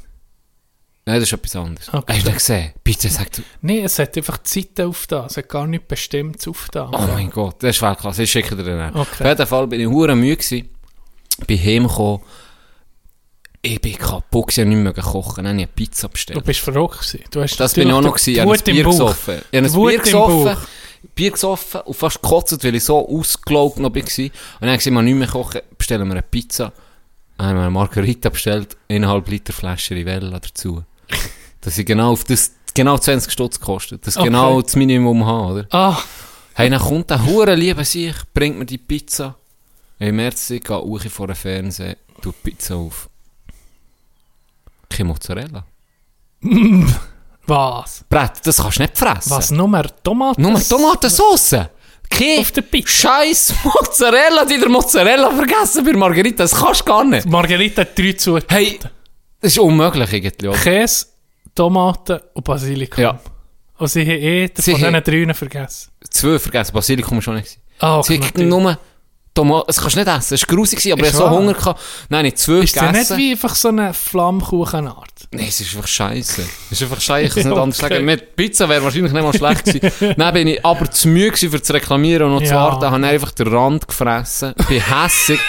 Nein, 1.07 1.19
das 1.19 1.29
ist 1.29 1.33
etwas 1.33 1.55
anderes. 1.55 1.93
Okay. 1.93 2.13
Hast 2.13 2.23
du 2.23 2.29
nicht 2.29 2.37
gesehen? 2.39 2.71
Bitte 2.83 3.09
sag 3.09 3.31
du. 3.33 3.43
Nein, 3.61 3.83
es 3.85 3.99
hat 3.99 4.17
einfach 4.17 4.37
die 4.39 4.49
Seite 4.61 4.87
aufgetan. 4.87 5.27
Es 5.27 5.37
hat 5.37 5.47
gar 5.49 5.67
nichts 5.67 5.87
Bestimmtes 5.87 6.47
aufgetan. 6.47 6.89
Oh 6.95 7.07
mein 7.13 7.29
Gott, 7.29 7.61
das 7.61 7.75
ist 7.75 7.81
Weltklasse. 7.83 8.23
Ich 8.23 8.31
schicke 8.31 8.55
dir 8.55 8.63
den. 8.63 8.89
Okay. 8.95 8.99
Auf 9.01 9.19
jeden 9.23 9.45
Fall 9.47 9.67
bin 9.67 9.81
ich 9.81 9.87
hure 9.87 10.15
müde 10.15 10.37
gewesen. 10.37 10.67
Bin 11.45 11.59
heimgekommen. 11.63 12.21
Ich 13.65 13.81
bin 13.81 13.97
kaputt 13.97 14.55
ich 14.57 14.63
nicht 14.63 14.77
mehr 14.77 14.93
kochen. 14.93 15.43
Dann 15.43 15.53
habe 15.53 15.61
ich 15.61 15.67
eine 15.67 15.73
Pizza 15.73 16.07
bestellt. 16.07 16.37
Du 16.37 16.41
bist 16.43 16.63
gewesen. 16.63 17.19
Du 17.31 17.41
hast 17.41 17.57
Das 17.59 17.73
bin 17.73 17.87
ich 17.87 17.93
auch 17.93 18.01
noch 18.01 18.13
gewesen. 18.13 18.29
Ich 18.33 18.39
habe 18.39 18.51
ein 18.51 18.59
im 18.59 18.63
Bier 18.75 18.83
gesoffen. 18.83 19.41
Ich 19.51 19.57
habe 19.57 19.67
ein 19.67 19.73
Bier 19.73 19.93
im 19.93 20.01
gesoffen. 20.01 20.57
Bier 21.15 21.31
gesoffen 21.31 21.81
und 21.81 21.95
fast 21.95 22.21
gekotzt, 22.21 22.63
weil 22.63 22.75
ich 22.75 22.83
so 22.83 23.07
ausgelaugt 23.07 23.79
noch 23.79 23.93
war. 23.93 24.01
Und 24.01 24.05
dann 24.59 24.69
habe 24.69 24.77
ich 24.77 24.83
gesagt, 24.83 25.03
nicht 25.03 25.15
mehr 25.15 25.27
kochen, 25.27 25.61
bestellen 25.77 26.07
wir 26.07 26.13
eine 26.13 26.21
Pizza. 26.21 26.73
Dann 27.37 27.47
haben 27.47 27.55
wir 27.55 27.61
eine 27.61 27.71
Margarita 27.71 28.29
bestellt, 28.29 28.77
eineinhalb 28.87 29.27
Liter 29.29 29.53
Flasche 29.53 29.95
Rivella 29.95 30.39
dazu. 30.39 30.83
Dass 31.61 31.77
ich 31.77 31.85
genau 31.87 32.11
auf 32.11 32.23
das, 32.23 32.51
genau 32.75 32.97
20 32.99 33.31
Stutz 33.31 33.59
kostet. 33.59 34.05
Das 34.05 34.15
Okay. 34.15 34.25
genau 34.25 34.61
das 34.61 34.75
Minimum 34.75 35.25
habe, 35.25 35.53
oder? 35.53 35.67
Ah, 35.71 35.97
Hey, 36.53 36.69
dann 36.69 36.79
kommt 36.79 37.09
der 37.09 37.25
hure 37.25 37.55
liebe 37.55 37.83
sich, 37.83 38.15
bringt 38.33 38.57
mir 38.57 38.65
die 38.65 38.77
Pizza. 38.77 39.35
Hey, 39.97 40.11
merci, 40.11 40.59
gehe 40.59 40.75
auch 40.75 41.01
vor 41.09 41.27
den 41.27 41.35
Fernseher, 41.35 41.97
tu 42.21 42.31
die 42.31 42.51
Pizza 42.51 42.75
auf. 42.75 43.09
Kein 44.95 45.07
Mozzarella. 45.07 45.65
was? 47.47 48.05
Brett, 48.07 48.31
das 48.45 48.57
kannst 48.57 48.77
du 48.77 48.83
nicht 48.83 48.97
fressen. 48.97 49.31
Was? 49.31 49.51
Nur 49.51 49.83
Tomaten? 50.03 50.41
Nur 50.41 50.59
Tomatensauce. 50.61 51.53
Auf 52.39 52.51
der 52.51 52.61
Pizza. 52.61 52.87
Scheiß 52.87 53.53
Mozzarella, 53.63 54.45
die 54.45 54.57
der 54.57 54.69
Mozzarella 54.69 55.31
vergessen 55.31 55.83
bei 55.83 55.91
Margarita. 55.93 56.43
Das 56.43 56.55
kannst 56.55 56.81
du 56.81 56.85
gar 56.85 57.03
nicht. 57.03 57.27
Margarita 57.27 57.81
hat 57.81 57.97
drei 57.97 58.13
Zutaten. 58.13 58.55
Hey, 58.55 58.79
das 59.41 59.51
ist 59.51 59.59
unmöglich 59.59 60.13
irgendwie. 60.13 60.57
Käse, 60.63 61.07
Tomaten 61.53 62.19
und 62.33 62.43
Basilikum. 62.45 63.03
Ja. 63.03 63.19
Und 63.77 63.87
sie 63.89 64.01
haben 64.01 64.11
eh 64.11 64.49
Sie 64.55 64.71
von 64.71 64.79
diesen 64.79 65.25
drei 65.27 65.33
vergessen. 65.33 65.91
Zwei 66.09 66.39
vergessen, 66.39 66.73
Basilikum 66.73 67.21
schon 67.21 67.35
nicht. 67.35 67.59
Ah, 67.79 68.01
Sie 68.01 68.17
okay, 68.17 68.27
haben 68.27 68.47
nur 68.47 68.77
Tomaten. 69.35 69.65
Das 69.67 69.79
kannst 69.79 69.95
du 69.95 69.99
nicht 69.99 70.07
essen. 70.17 70.33
Es 70.33 70.41
war 70.49 70.55
grusig, 70.55 70.91
aber 70.91 71.01
Ist 71.03 71.09
ich 71.09 71.13
hatte 71.15 71.25
so? 71.25 71.29
Hunger. 71.29 71.53
Gehabt. 71.53 71.79
Nein, 72.09 72.25
ich 72.25 72.35
zwei 72.37 72.53
Ist 72.53 72.75
das 72.75 72.81
nicht 72.83 72.91
gegessen. 72.93 73.17
wie 73.17 73.31
einfach 73.33 73.53
so 73.55 73.67
eine 73.67 73.93
Flammkuchenart? 73.93 75.09
Nein, 75.31 75.45
es 75.47 75.61
ist 75.61 75.75
einfach 75.75 75.87
scheiße. 75.87 76.41
Es 76.71 76.81
ist 76.81 76.83
einfach 76.83 77.01
scheiße. 77.01 77.25
Ich 77.27 77.33
kann 77.33 77.39
es 77.41 77.45
nicht 77.47 77.57
anders 77.61 77.77
sagen. 77.77 78.05
Mit 78.05 78.35
Pizza 78.35 78.67
wäre 78.69 78.83
wahrscheinlich 78.83 79.11
nicht 79.11 79.21
mal 79.23 79.33
schlecht 79.33 79.65
gewesen. 79.65 80.15
Dann 80.17 80.33
bin 80.33 80.47
ich 80.47 80.65
aber 80.65 80.89
zu 80.89 81.07
müde 81.07 81.27
gewesen, 81.31 81.51
für 81.51 81.61
zu 81.61 81.73
reklamieren 81.73 82.23
und 82.27 82.33
noch 82.35 82.41
zu 82.43 82.49
Ja. 82.53 82.55
warten. 82.55 82.85
Habe 82.89 83.05
einfach 83.07 83.31
den 83.31 83.47
Rand 83.47 83.87
gefressen. 83.87 84.53
Bin 84.67 84.81
hässig. 84.81 85.39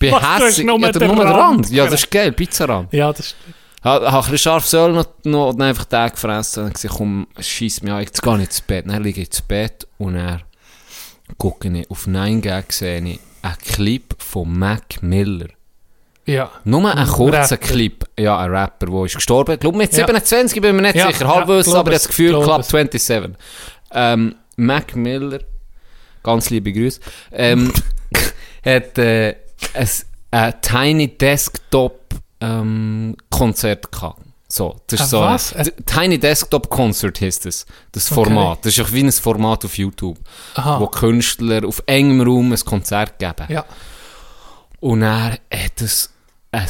Bin 0.00 0.12
Was, 0.12 0.40
hässig. 0.42 0.66
nur 0.66 0.78
ja, 0.80 0.92
den 0.92 1.10
Rand 1.10 1.20
Rand. 1.20 1.70
Ja, 1.70 1.84
das 1.86 2.00
ist 2.02 2.10
geil. 2.10 2.32
Pizzarand. 2.32 2.92
Ja, 2.92 3.12
das 3.12 3.26
ist... 3.26 3.36
Ha- 3.84 3.90
Habe 4.00 4.06
ein 4.08 4.20
bisschen 4.32 4.38
scharfes 4.38 4.72
Öl 4.72 4.92
noch, 4.92 5.04
noch 5.24 5.48
und 5.50 5.58
dann 5.60 5.68
einfach 5.68 5.84
den 5.84 6.08
gefressen. 6.10 6.62
Und 6.62 6.66
dann 6.68 6.72
gesagt, 6.72 6.94
komm, 6.96 7.26
scheiss 7.38 7.82
mich 7.82 7.92
an, 7.92 8.00
jetzt 8.00 8.22
gehe 8.22 8.34
ich 8.36 8.40
ins 8.40 8.60
Bett. 8.62 8.84
Dann 8.88 9.02
liege 9.02 9.20
ich 9.20 9.26
ins 9.28 9.42
Bett 9.42 9.86
und 9.98 10.14
dann 10.14 10.42
gucke 11.38 11.68
ich 11.68 11.90
auf 11.90 12.06
9gag, 12.06 12.72
sehe 12.72 12.98
ich 12.98 13.20
einen 13.42 13.58
Clip 13.58 14.14
von 14.18 14.58
Mac 14.58 15.02
Miller. 15.02 15.48
Ja. 16.26 16.50
Nur 16.64 16.94
ein 16.94 17.06
kurzer. 17.06 17.58
Clip. 17.58 18.02
Ja, 18.18 18.38
ein 18.38 18.50
Rapper, 18.50 18.86
der 18.86 19.04
ist 19.04 19.14
gestorben. 19.14 19.52
Ich 19.52 19.60
glaube 19.60 19.76
mit 19.76 19.92
Ja. 19.92 20.06
27, 20.06 20.60
bin 20.62 20.76
mir 20.76 20.82
nicht 20.82 20.94
Ja, 20.96 21.08
sicher. 21.08 21.26
ja, 21.26 21.34
Halb 21.34 21.48
wissen, 21.48 21.70
glaub 21.70 21.80
aber 21.80 21.90
ich 21.92 21.98
das 21.98 22.08
Gefühl, 22.08 22.30
Club 22.42 22.60
es. 22.60 22.68
27. 22.68 23.36
Ähm, 23.92 24.34
Mac 24.56 24.96
Miller, 24.96 25.40
ganz 26.22 26.48
liebe 26.48 26.72
Grüße, 26.72 27.00
ähm, 27.32 27.72
hat 28.64 28.96
äh, 28.98 29.36
ein, 29.74 29.88
ein 30.30 30.54
Tiny 30.62 31.08
Desktop 31.18 32.00
ähm, 32.40 33.16
Konzert 33.30 33.92
gehabt. 33.92 34.20
So, 34.54 34.76
das 34.86 35.00
ist 35.00 35.14
Ein 35.14 35.38
so? 35.38 35.56
Ein, 35.58 35.70
Tiny 35.84 36.16
Desktop 36.16 36.70
Concert 36.70 37.20
heisst 37.20 37.44
das. 37.44 37.66
Das 37.90 38.06
Format. 38.06 38.64
Das 38.64 38.78
ist 38.78 38.86
auch 38.86 38.92
wie 38.92 39.02
ein 39.02 39.10
Format 39.10 39.64
auf 39.64 39.76
YouTube, 39.76 40.16
Aha. 40.54 40.78
wo 40.78 40.86
Künstler 40.86 41.66
auf 41.66 41.82
engem 41.86 42.20
Raum 42.20 42.52
ein 42.52 42.60
Konzert 42.60 43.18
geben. 43.18 43.46
Ja. 43.48 43.64
Und 44.78 45.02
er 45.02 45.40
hat 45.52 45.80
es 45.80 46.08
ein 46.52 46.68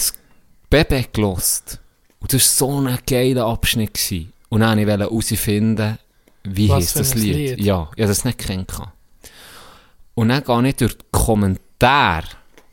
Baby 0.70 1.09
gelost. 1.12 1.78
Und 2.20 2.32
das 2.32 2.62
war 2.62 2.69
so 2.70 2.81
ein 2.81 2.98
geiler 3.06 3.44
Abschnitt. 3.44 3.93
Gewesen. 3.93 4.32
Und 4.48 4.61
dann 4.61 4.78
wollte 4.78 5.05
ich 5.05 5.11
herausfinden, 5.11 5.98
wie 6.44 6.69
für 6.69 6.98
das 7.01 7.15
Lied. 7.15 7.35
Lied? 7.35 7.61
Ja, 7.61 7.90
ich 7.97 8.02
habe 8.02 8.09
das 8.09 8.24
nicht 8.24 8.39
kennt. 8.39 8.73
Und 10.15 10.31
dann 10.31 10.43
gehe 10.43 10.69
ich 10.70 10.77
durch 10.77 10.97
die 10.97 11.05
Kommentare. 11.12 12.24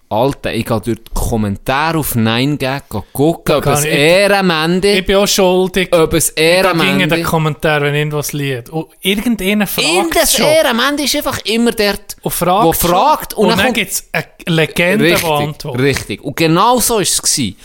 Alter, 0.07 0.53
ich 0.53 0.65
gehe 0.65 0.79
durch 0.79 1.03
die 1.03 1.10
Kommentare 1.31 1.97
auf 1.97 2.13
9gag 2.15 2.81
gucken, 3.13 3.55
ob 3.55 3.65
es 3.67 3.85
Ehrenmende, 3.85 4.91
Ich 4.99 5.05
bin 5.05 5.15
auch 5.15 5.27
schuldig. 5.27 5.87
ob 5.95 6.13
es 6.13 6.33
Da 6.35 6.41
ging 6.41 6.49
in 6.49 6.59
den 6.61 6.65
Ehrenmende... 6.89 7.21
Kommentaren, 7.23 7.83
wenn 7.83 7.95
irgendwas 7.95 8.33
liegt. 8.33 8.69
Und 8.69 8.87
irgendeiner 8.99 9.65
fragt 9.67 9.87
Irgendes. 9.87 10.37
Ehrenmende 10.39 11.03
ist 11.03 11.15
einfach 11.15 11.39
immer 11.45 11.71
dort, 11.71 12.17
Und 12.21 12.31
fragt 12.31 12.65
wo 12.65 12.73
fragt. 12.73 13.33
schon. 13.33 13.43
Und, 13.45 13.49
dann, 13.51 13.59
kommt- 13.59 13.73
gibt 13.75 13.91
es 13.91 14.09
eine 14.11 14.25
Legende, 14.45 15.05
die 15.05 15.11
Richtig, 15.13 15.29
antwortet. 15.29 15.81
richtig. 15.81 16.21
Und 16.23 16.35
genau 16.35 16.79
so 16.79 16.95
war 16.95 17.01
es. 17.01 17.21
gewesen. 17.21 17.55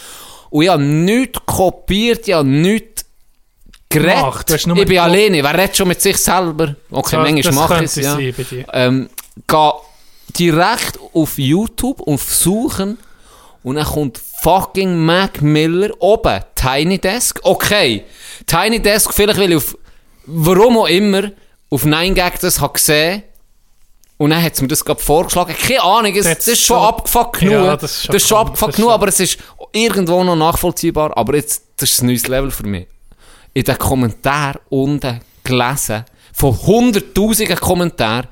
Und 0.50 0.62
ich 0.62 0.68
habe 0.68 0.82
nichts 0.82 1.40
kopiert, 1.44 2.28
ich 2.28 2.34
habe 2.34 2.48
nichts 2.48 3.04
geredet. 3.88 4.50
Ich 4.54 4.64
bin 4.64 4.86
die- 4.86 4.98
alleine, 4.98 5.42
wer 5.42 5.54
redet 5.58 5.76
schon 5.76 5.88
mit 5.88 6.00
sich 6.00 6.16
selber? 6.16 6.76
Okay, 6.90 7.16
So, 7.16 7.22
manchmal 7.22 7.54
mache 7.54 7.84
ich 7.84 7.96
es, 7.96 7.96
ja. 7.96 8.18
Ähm, 8.72 9.08
geh 9.46 9.70
direkt 10.38 10.98
auf 11.14 11.38
YouTube 11.38 12.00
und 12.00 12.20
suchen 12.20 12.98
und 13.66 13.74
dann 13.74 13.84
kommt 13.84 14.20
fucking 14.42 14.96
Mac 15.04 15.42
Miller 15.42 15.90
oben, 15.98 16.40
Tiny 16.54 16.98
Desk. 16.98 17.40
Okay, 17.42 18.04
Tiny 18.46 18.78
Desk, 18.80 19.12
vielleicht 19.12 19.40
weil 19.40 19.50
ich 19.50 19.56
auf, 19.56 19.76
warum 20.24 20.78
auch 20.78 20.86
immer, 20.86 21.32
auf 21.68 21.84
9gag 21.84 22.38
das 22.40 22.60
habe 22.60 22.74
gesehen 22.74 23.24
und 24.18 24.30
dann 24.30 24.40
hat 24.40 24.54
es 24.54 24.62
mir 24.62 24.68
das 24.68 24.84
gerade 24.84 25.02
vorgeschlagen. 25.02 25.52
Keine 25.60 25.82
Ahnung, 25.82 26.14
es, 26.14 26.26
das 26.26 26.36
Das 26.36 26.46
ist 26.46 26.62
schon 26.62 26.80
abgefuckt 26.80 27.40
genug. 27.40 27.52
Ja, 27.54 27.76
das 27.76 27.80
das 27.80 27.90
ist 27.90 27.98
ist 27.98 28.08
schon, 28.08 28.12
schon 28.12 28.36
komisch, 28.36 28.46
abgefuckt 28.46 28.72
das 28.72 28.76
genug, 28.76 28.88
ist 28.90 28.94
aber 28.94 29.08
es 29.08 29.20
ist 29.20 29.38
irgendwo 29.72 30.22
noch 30.22 30.36
nachvollziehbar. 30.36 31.16
Aber 31.16 31.34
jetzt, 31.34 31.64
das 31.76 31.90
ist 31.90 32.02
ein 32.02 32.06
neues 32.06 32.28
Level 32.28 32.52
für 32.52 32.68
mich. 32.68 32.86
In 33.52 33.64
den 33.64 33.78
Kommentaren 33.78 34.60
unten 34.68 35.20
gelesen, 35.42 36.04
von 36.32 36.56
hunderttausenden 36.56 37.56
Kommentaren, 37.56 38.28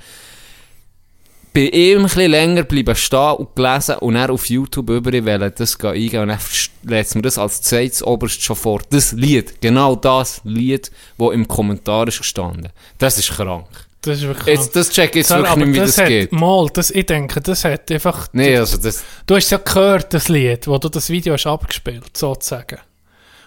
bei 1.55 1.69
ihm 1.69 1.99
ein 1.99 2.03
bisschen 2.05 2.31
länger 2.33 2.65
bleiben 2.65 2.97
stehen 2.97 3.35
und 3.35 3.55
gelesen 3.55 3.97
und 3.99 4.15
dann 4.15 4.31
auf 4.31 4.47
YouTube 4.51 4.91
über 4.91 5.13
das 5.51 5.79
gehen 5.79 5.91
eingehen 5.91 6.23
und 6.23 6.29
dann 6.29 6.39
lässt 6.83 7.15
mir 7.15 7.23
das 7.23 7.39
als 7.39 7.63
zweites 7.63 8.03
oberst 8.03 8.43
schon 8.43 8.57
vor. 8.57 8.83
Das 8.91 9.13
Lied, 9.13 9.61
genau 9.61 9.95
das 9.95 10.41
Lied, 10.43 10.91
das 11.17 11.33
im 11.33 11.47
Kommentar 11.47 12.09
ist 12.09 12.19
gestanden. 12.19 12.71
Das 12.99 13.19
ist 13.19 13.31
krank. 13.31 13.67
Das 14.01 14.19
ist 14.19 14.25
wirklich 14.25 14.59
Jetzt, 14.59 14.77
das 14.77 14.91
check 14.91 15.11
ich 15.11 15.17
jetzt 15.17 15.29
So, 15.29 15.37
wirklich 15.37 15.57
nicht, 15.67 15.75
wie 15.75 15.79
das, 15.79 15.99
hat, 15.99 16.09
geht. 16.09 16.33
Mal, 16.33 16.69
das, 16.75 16.91
ich 16.91 17.07
denke, 17.07 17.41
das 17.41 17.65
hat 17.65 17.91
einfach... 17.91 18.29
Nee, 18.33 18.59
also 18.59 18.77
das... 18.77 19.03
Du 19.27 19.37
hast 19.37 19.49
ja 19.51 19.59
gehört, 19.59 20.13
das 20.13 20.29
Lied, 20.29 20.67
wo 20.67 20.77
du 20.77 20.89
das 20.89 21.09
Video 21.09 21.35
hast 21.35 21.47
abgespielt, 21.47 22.15
sozusagen. 22.17 22.81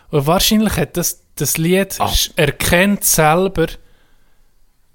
Und 0.10 0.26
wahrscheinlich 0.26 0.78
hat 0.78 0.96
das, 0.98 1.20
das 1.36 1.58
Lied 1.58 1.96
Ah. 2.00 2.12
erkennt 2.38 3.04
selber 3.04 3.68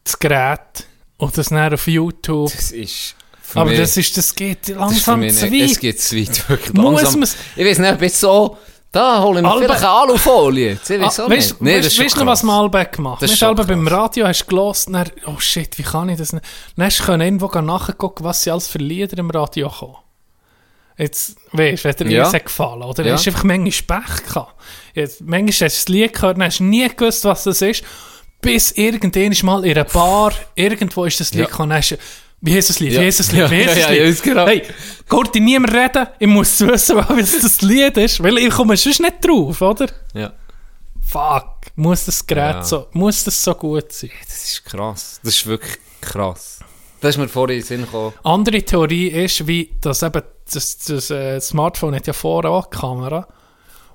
das 0.03 0.19
Gerät 0.19 0.87
und 1.23 1.39
das 1.39 1.49
dann 1.49 1.73
auf 1.75 1.87
YouTube. 1.87 2.53
Das 2.55 2.71
ist... 2.73 3.15
Aber 3.55 3.71
mich- 3.71 3.79
das, 3.79 3.97
ist, 3.97 4.17
das 4.17 4.35
geht 4.35 4.69
das 4.69 4.77
langsam 4.77 5.21
mich 5.21 5.35
zu 5.35 5.47
nicht, 5.49 5.63
es 5.65 5.71
weit. 5.77 5.81
geht 5.81 6.01
zu 6.01 6.17
weit, 6.17 6.49
wirklich 6.49 6.77
langsam. 6.77 7.23
Ich 7.57 7.65
weiß 7.67 7.79
nicht, 7.79 7.99
bis 7.99 8.21
so... 8.21 8.57
Da 8.91 9.23
hole 9.23 9.39
ich 9.39 9.43
mir 9.43 9.51
Alba- 9.51 9.65
vielleicht 9.65 9.81
eine 9.85 9.89
Alufolie. 9.89 10.79
Ah, 11.01 11.31
weißt. 11.31 11.63
Nee, 11.63 11.81
das 11.81 11.95
du, 11.95 12.27
was 12.27 12.41
krass. 12.41 12.43
Malbec 12.43 12.93
gemacht 12.93 13.23
Das 13.23 13.39
schon 13.39 13.49
aber 13.49 13.65
beim. 13.65 13.89
Radio 13.89 14.27
hast 14.27 14.43
du 14.43 14.47
gelost, 14.49 14.89
dann, 14.93 15.11
oh 15.25 15.39
shit, 15.39 15.79
wie 15.79 15.83
kann 15.83 16.11
ich 16.11 16.19
das 16.19 16.35
nicht? 16.35 16.45
Dann 16.77 16.85
hast 16.85 16.99
du 16.99 17.13
irgendwo 17.13 17.49
nachgucken, 17.63 18.23
was 18.23 18.43
sie 18.43 18.51
alles 18.51 18.69
für 18.69 18.77
Lieder 18.77 19.17
im 19.17 19.31
Radio 19.31 19.71
kommen. 19.71 19.97
Jetzt, 20.99 21.37
weißt 21.53 21.85
du, 21.87 21.89
wenn 22.01 22.09
dir 22.09 22.17
Ja. 22.19 22.25
das 22.25 22.35
hat 22.35 22.45
gefallen, 22.45 22.83
oder? 22.83 23.03
Ja. 23.03 23.09
Ja. 23.09 23.15
hast 23.15 23.25
du 23.25 23.31
einfach 23.31 23.45
manchmal 23.45 24.01
Pech 24.03 24.25
gehabt. 24.27 24.55
Jetzt, 24.93 25.21
manchmal 25.23 25.49
hast 25.53 25.61
du 25.61 25.65
das 25.65 25.89
Lied 25.89 26.13
gehört, 26.13 26.37
dann 26.37 26.45
hast 26.45 26.59
du 26.61 26.65
nie 26.65 26.87
gewusst, 26.87 27.25
was 27.25 27.45
das 27.45 27.63
ist, 27.63 27.83
bis 28.43 28.73
irgendwann 28.73 29.33
mal 29.47 29.65
in 29.65 29.71
einer 29.73 29.85
Bar, 29.85 30.33
irgendwo 30.55 31.05
ist 31.07 31.19
das 31.21 31.33
Lied 31.33 31.43
Ja. 31.49 31.49
du, 31.93 31.97
wie 32.43 32.55
heißt 32.55 32.69
das 32.69 32.81
Lied, 32.81 32.93
Ja. 32.93 33.01
wie 33.01 33.07
heißt 33.07 33.21
das 33.21 33.33
Lied, 33.33 33.41
Ja, 33.41 33.51
wie 33.51 33.57
heißt 33.65 33.69
ja, 33.69 33.75
das 33.75 33.83
ja, 33.85 33.91
Lied? 33.91 34.01
ja, 34.03 34.07
ist 34.09 34.23
genau. 34.23 34.47
Hey, 34.47 34.63
dir 35.33 35.41
niemand 35.41 35.73
reden, 35.73 36.07
ich 36.19 36.27
muss 36.27 36.61
wissen, 36.61 36.97
was 37.09 37.41
das 37.41 37.63
Lied 37.63 37.97
ist, 37.97 38.23
weil 38.23 38.37
ich 38.39 38.51
komme 38.51 38.77
sonst 38.77 39.01
nicht 39.01 39.17
drauf, 39.27 39.63
oder? 39.63 39.87
Ja. 40.13 40.33
Fuck, 41.01 41.57
muss 41.77 42.05
das 42.05 42.27
Gerät 42.27 42.57
Ja. 42.57 42.65
so, 42.65 42.87
muss 42.93 43.25
das 43.25 43.43
so 43.43 43.55
gut 43.55 43.93
sein? 43.93 44.11
Das 44.27 44.45
ist 44.45 44.65
krass. 44.65 45.21
Das 45.23 45.35
ist 45.35 45.47
wirklich 45.47 45.77
krass. 46.01 46.61
Das 47.01 47.11
ist 47.11 47.19
mir 47.19 47.29
vorhin 47.29 47.57
in 47.57 47.63
den 47.63 47.67
Sinn 47.67 47.81
gekommen. 47.83 48.13
Andere 48.23 48.63
Theorie 48.63 49.09
ist, 49.09 49.47
wie 49.47 49.71
das 49.81 50.03
eben, 50.03 50.23
das, 50.53 50.79
das 50.79 51.11
äh, 51.11 51.41
Smartphone 51.41 51.95
hat 51.95 52.07
ja 52.07 52.13
vorne 52.13 52.49
auch 52.49 52.71
Kamera 52.71 53.27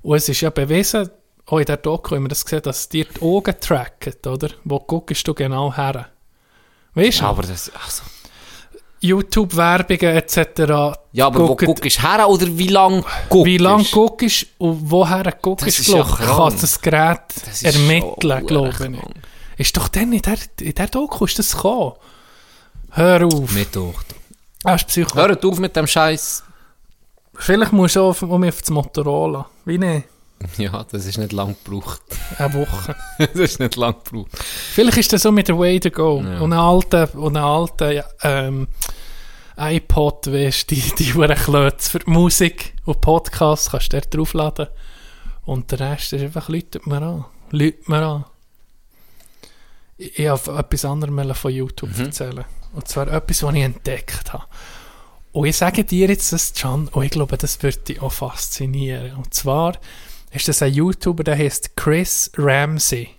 und 0.02 0.18
es 0.18 0.28
ist 0.30 0.42
ja 0.42 0.50
bewiesen, 0.50 1.10
auch 1.50 1.60
in 1.60 1.66
der 1.66 1.78
Doku 1.78 2.16
haben 2.16 2.24
wir 2.24 2.30
das 2.30 2.44
gesehen, 2.46 2.62
dass 2.64 2.90
dir 2.90 3.06
die 3.06 3.22
Augen 3.22 3.56
trackt, 3.60 4.28
oder? 4.28 4.50
Wo 4.64 4.80
guckst 4.80 5.28
du 5.28 5.34
genau 5.34 5.74
her? 5.74 6.08
Weißt 6.94 7.20
du? 7.20 7.24
Ja, 7.24 7.30
aber 7.30 7.44
das... 7.44 7.72
Ach 7.76 7.90
so. 7.90 8.04
YouTube-Werbungen 9.00 10.16
etc. 10.18 10.38
Ja, 11.12 11.28
aber 11.28 11.40
wo 11.42 11.46
gucken- 11.54 11.68
guckst 11.68 11.98
du 12.00 12.02
her 12.02 12.28
oder 12.28 12.48
wie 12.58 12.68
lang 12.68 13.04
guckst 13.30 13.46
Wie 13.46 13.58
lange 13.58 13.84
guckst 13.86 14.48
und 14.58 14.90
woher 14.92 15.32
guckst, 15.42 15.68
Das 15.68 15.80
ist 15.80 15.86
glaub, 15.86 16.08
ja 16.20 16.26
ich, 16.26 16.26
kann 16.36 16.60
das 16.60 16.82
Gerät 16.82 17.20
Das 17.46 17.62
ist 17.62 17.76
ermitteln, 17.76 18.48
glaube 18.48 18.70
ich. 18.70 18.76
krank. 18.76 18.98
Ist 19.58 19.78
doch 19.78 19.88
dann 19.88 20.14
in 20.14 20.22
der, 20.22 20.38
in 20.62 20.74
der 20.74 20.88
Doku 20.88 21.26
ist 21.26 21.38
das 21.40 21.56
gekommen. 21.56 21.94
Hör 22.92 23.26
auf. 23.26 23.52
Mit. 23.54 23.78
Ah, 24.64 24.76
Psycho. 24.78 25.16
Hört 25.16 25.46
auf 25.46 25.60
mit 25.60 25.76
dem 25.76 25.88
Scheiß. 25.88 26.44
Vielleicht 27.36 27.74
musst 27.74 27.96
du 27.96 28.02
auch 28.02 28.20
mich 28.22 28.50
auf 28.50 28.62
das 28.62 28.70
Motorola. 28.72 29.48
Wie 29.66 29.78
ne? 29.78 30.04
Ja, 30.58 30.86
das 30.92 31.06
ist 31.06 31.18
nicht 31.18 31.32
lang 31.32 31.56
gebraucht. 31.64 32.02
Eine 32.38 32.54
Woche. 32.54 32.96
das 33.20 33.36
ist 33.36 33.60
nicht 33.60 33.76
lang 33.76 33.96
gebraucht. 34.04 34.32
Vielleicht 34.74 34.98
ist 34.98 35.14
das 35.14 35.24
so 35.24 35.32
mit 35.32 35.48
der 35.48 35.58
Way 35.58 35.80
to 35.80 35.90
Go. 35.92 36.22
Ja. 36.22 36.40
Und 36.40 36.54
ein 36.54 36.60
alter, 36.60 37.14
und 37.16 37.36
ein 37.38 37.44
alter 37.44 37.92
ja, 37.92 38.04
ähm, 38.24 38.68
iPod, 39.58 40.28
weißt 40.32 40.70
du, 40.70 40.76
die, 40.76 40.94
die 40.98 41.14
Uhren 41.14 41.36
Klötze 41.36 41.90
für 41.90 42.00
die 42.00 42.10
Musik 42.12 42.76
und 42.86 43.02
Podcasts 43.02 43.72
kannst 43.72 43.94
du 43.94 43.98
dort 44.00 44.14
draufladen. 44.16 44.68
Und 45.46 45.72
der 45.72 45.80
Rest 45.80 46.14
ist 46.14 46.22
einfach, 46.22 46.50
läutet 46.50 46.86
mir 46.86 47.02
an. 47.02 47.26
Läutet 47.52 47.90
mir 47.90 48.04
an. 48.06 48.26
Ich, 49.98 50.20
ich 50.20 50.28
habe 50.28 50.58
etwas 50.58 50.86
anderes 50.86 51.38
von 51.38 51.52
YouTube 51.52 51.98
Mhm. 51.98 52.06
erzählen. 52.06 52.46
Und 52.74 52.88
zwar 52.88 53.08
etwas, 53.08 53.42
was 53.42 53.56
ich 53.56 53.64
entdeckt 53.64 54.34
habe. 54.34 54.44
Und 55.32 55.46
ich 55.48 55.58
sage 55.58 55.84
dir 55.84 56.08
jetzt 56.10 56.34
das, 56.34 56.54
Can, 56.54 56.88
und 56.90 57.04
ich 57.04 57.12
glaube, 57.12 57.38
das 57.38 57.62
wird 57.64 57.88
dich 57.88 58.02
auch 58.02 58.12
faszinieren. 58.12 59.16
Und 59.16 59.34
zwar 59.34 59.78
ist 60.38 60.48
das 60.48 60.62
ein 60.62 60.74
YouTuber, 60.74 61.24
der 61.24 61.38
heißt 61.38 61.76
Chris 61.76 62.32
Ramsey. 62.38 63.10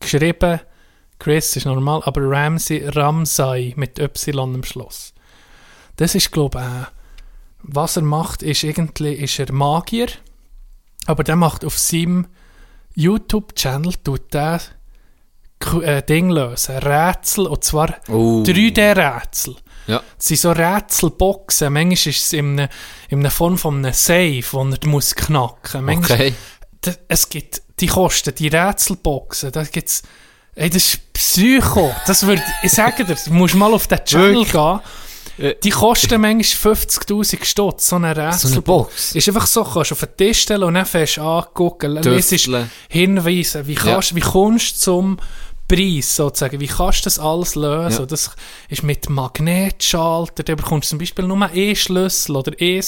Geschrieben 0.00 0.60
Chris 1.18 1.56
ist 1.56 1.64
normal, 1.64 2.02
aber 2.04 2.20
Ramsey, 2.30 2.86
Ramsay 2.88 3.72
mit 3.76 3.98
Y 3.98 4.54
am 4.54 4.62
Schluss. 4.64 5.14
Das 5.96 6.14
ist, 6.14 6.30
glaube 6.30 6.58
ich, 6.58 6.64
äh, 6.64 6.86
was 7.62 7.96
er 7.96 8.02
macht, 8.02 8.42
ist 8.42 8.62
irgendwie, 8.64 9.14
ist 9.14 9.38
er 9.38 9.50
Magier, 9.52 10.08
aber 11.06 11.24
der 11.24 11.36
macht 11.36 11.64
auf 11.64 11.78
seinem 11.78 12.26
YouTube-Channel, 12.94 13.94
tut 14.04 14.34
der 14.34 14.60
K- 15.58 15.80
äh, 15.80 16.02
Ding 16.02 16.28
lösen, 16.28 16.76
Rätsel, 16.76 17.46
und 17.46 17.64
zwar 17.64 17.94
Oh. 18.08 18.42
3D-Rätsel. 18.44 19.56
Ja. 19.86 20.02
Es 20.18 20.26
sind 20.26 20.40
so 20.40 20.52
Rätselboxen. 20.52 21.72
Manchmal 21.72 21.92
ist 21.92 22.06
es 22.06 22.32
in 22.32 22.58
einer, 22.58 22.68
in 23.08 23.20
einer 23.20 23.30
Form 23.30 23.58
von 23.58 23.76
einem 23.76 23.92
Safe, 23.92 24.42
den 24.52 24.72
er 24.72 24.88
muss 24.88 25.14
knacken 25.14 25.84
muss. 25.84 26.10
Okay. 26.10 26.34
Es 27.08 27.28
gibt 27.28 27.62
die 27.80 27.86
Kosten, 27.86 28.34
die 28.34 28.48
Rätselboxen, 28.48 29.52
da 29.52 29.64
gibt's, 29.64 30.02
ey, 30.54 30.70
das 30.70 30.94
ist 30.94 31.12
Psycho. 31.12 31.94
Das 32.06 32.26
wird, 32.26 32.42
ich 32.62 32.72
sage 32.72 33.04
dir, 33.04 33.16
du 33.16 33.32
musst 33.32 33.54
mal 33.54 33.72
auf 33.72 33.86
den 33.86 34.04
Channel 34.04 34.44
gehen. 34.44 34.80
Äh. 35.38 35.54
Die 35.62 35.70
kosten 35.70 36.20
manchmal 36.20 36.74
50.000 36.74 37.44
Stutz, 37.44 37.88
so 37.88 37.96
eine 37.96 38.14
So 38.14 38.20
Rätselbox. 38.22 38.62
Box. 38.62 39.14
Ist 39.14 39.28
einfach 39.28 39.46
so, 39.46 39.64
kannst 39.64 39.90
du 39.90 39.94
auf 39.94 40.00
den 40.00 40.16
Tisch 40.16 40.42
stellen 40.42 40.62
und 40.62 40.74
dann 40.74 40.86
fängst 40.86 41.18
du 41.18 41.22
angucken, 41.22 41.96
lesest 41.96 42.44
Tüfteln. 42.44 42.70
Hinweise, 42.88 43.66
wie, 43.66 43.74
kannst, 43.74 44.14
wie 44.14 44.20
kommst 44.20 44.76
du 44.76 44.80
zum 44.80 45.18
Preis 45.68 46.14
sozusagen, 46.14 46.60
wie 46.60 46.66
kannst 46.66 47.00
du 47.00 47.04
das 47.04 47.18
alles 47.18 47.54
lösen? 47.54 48.00
Ja. 48.00 48.06
Das 48.06 48.30
ist 48.68 48.82
mit 48.82 49.08
Magnetschalter, 49.08 50.42
da 50.42 50.54
bekommst 50.54 50.88
du 50.88 50.90
zum 50.90 50.98
Beispiel 50.98 51.26
nur 51.26 51.42
einen 51.42 51.76
Schlüssel 51.76 52.36
oder 52.36 52.52
ein 52.60 52.84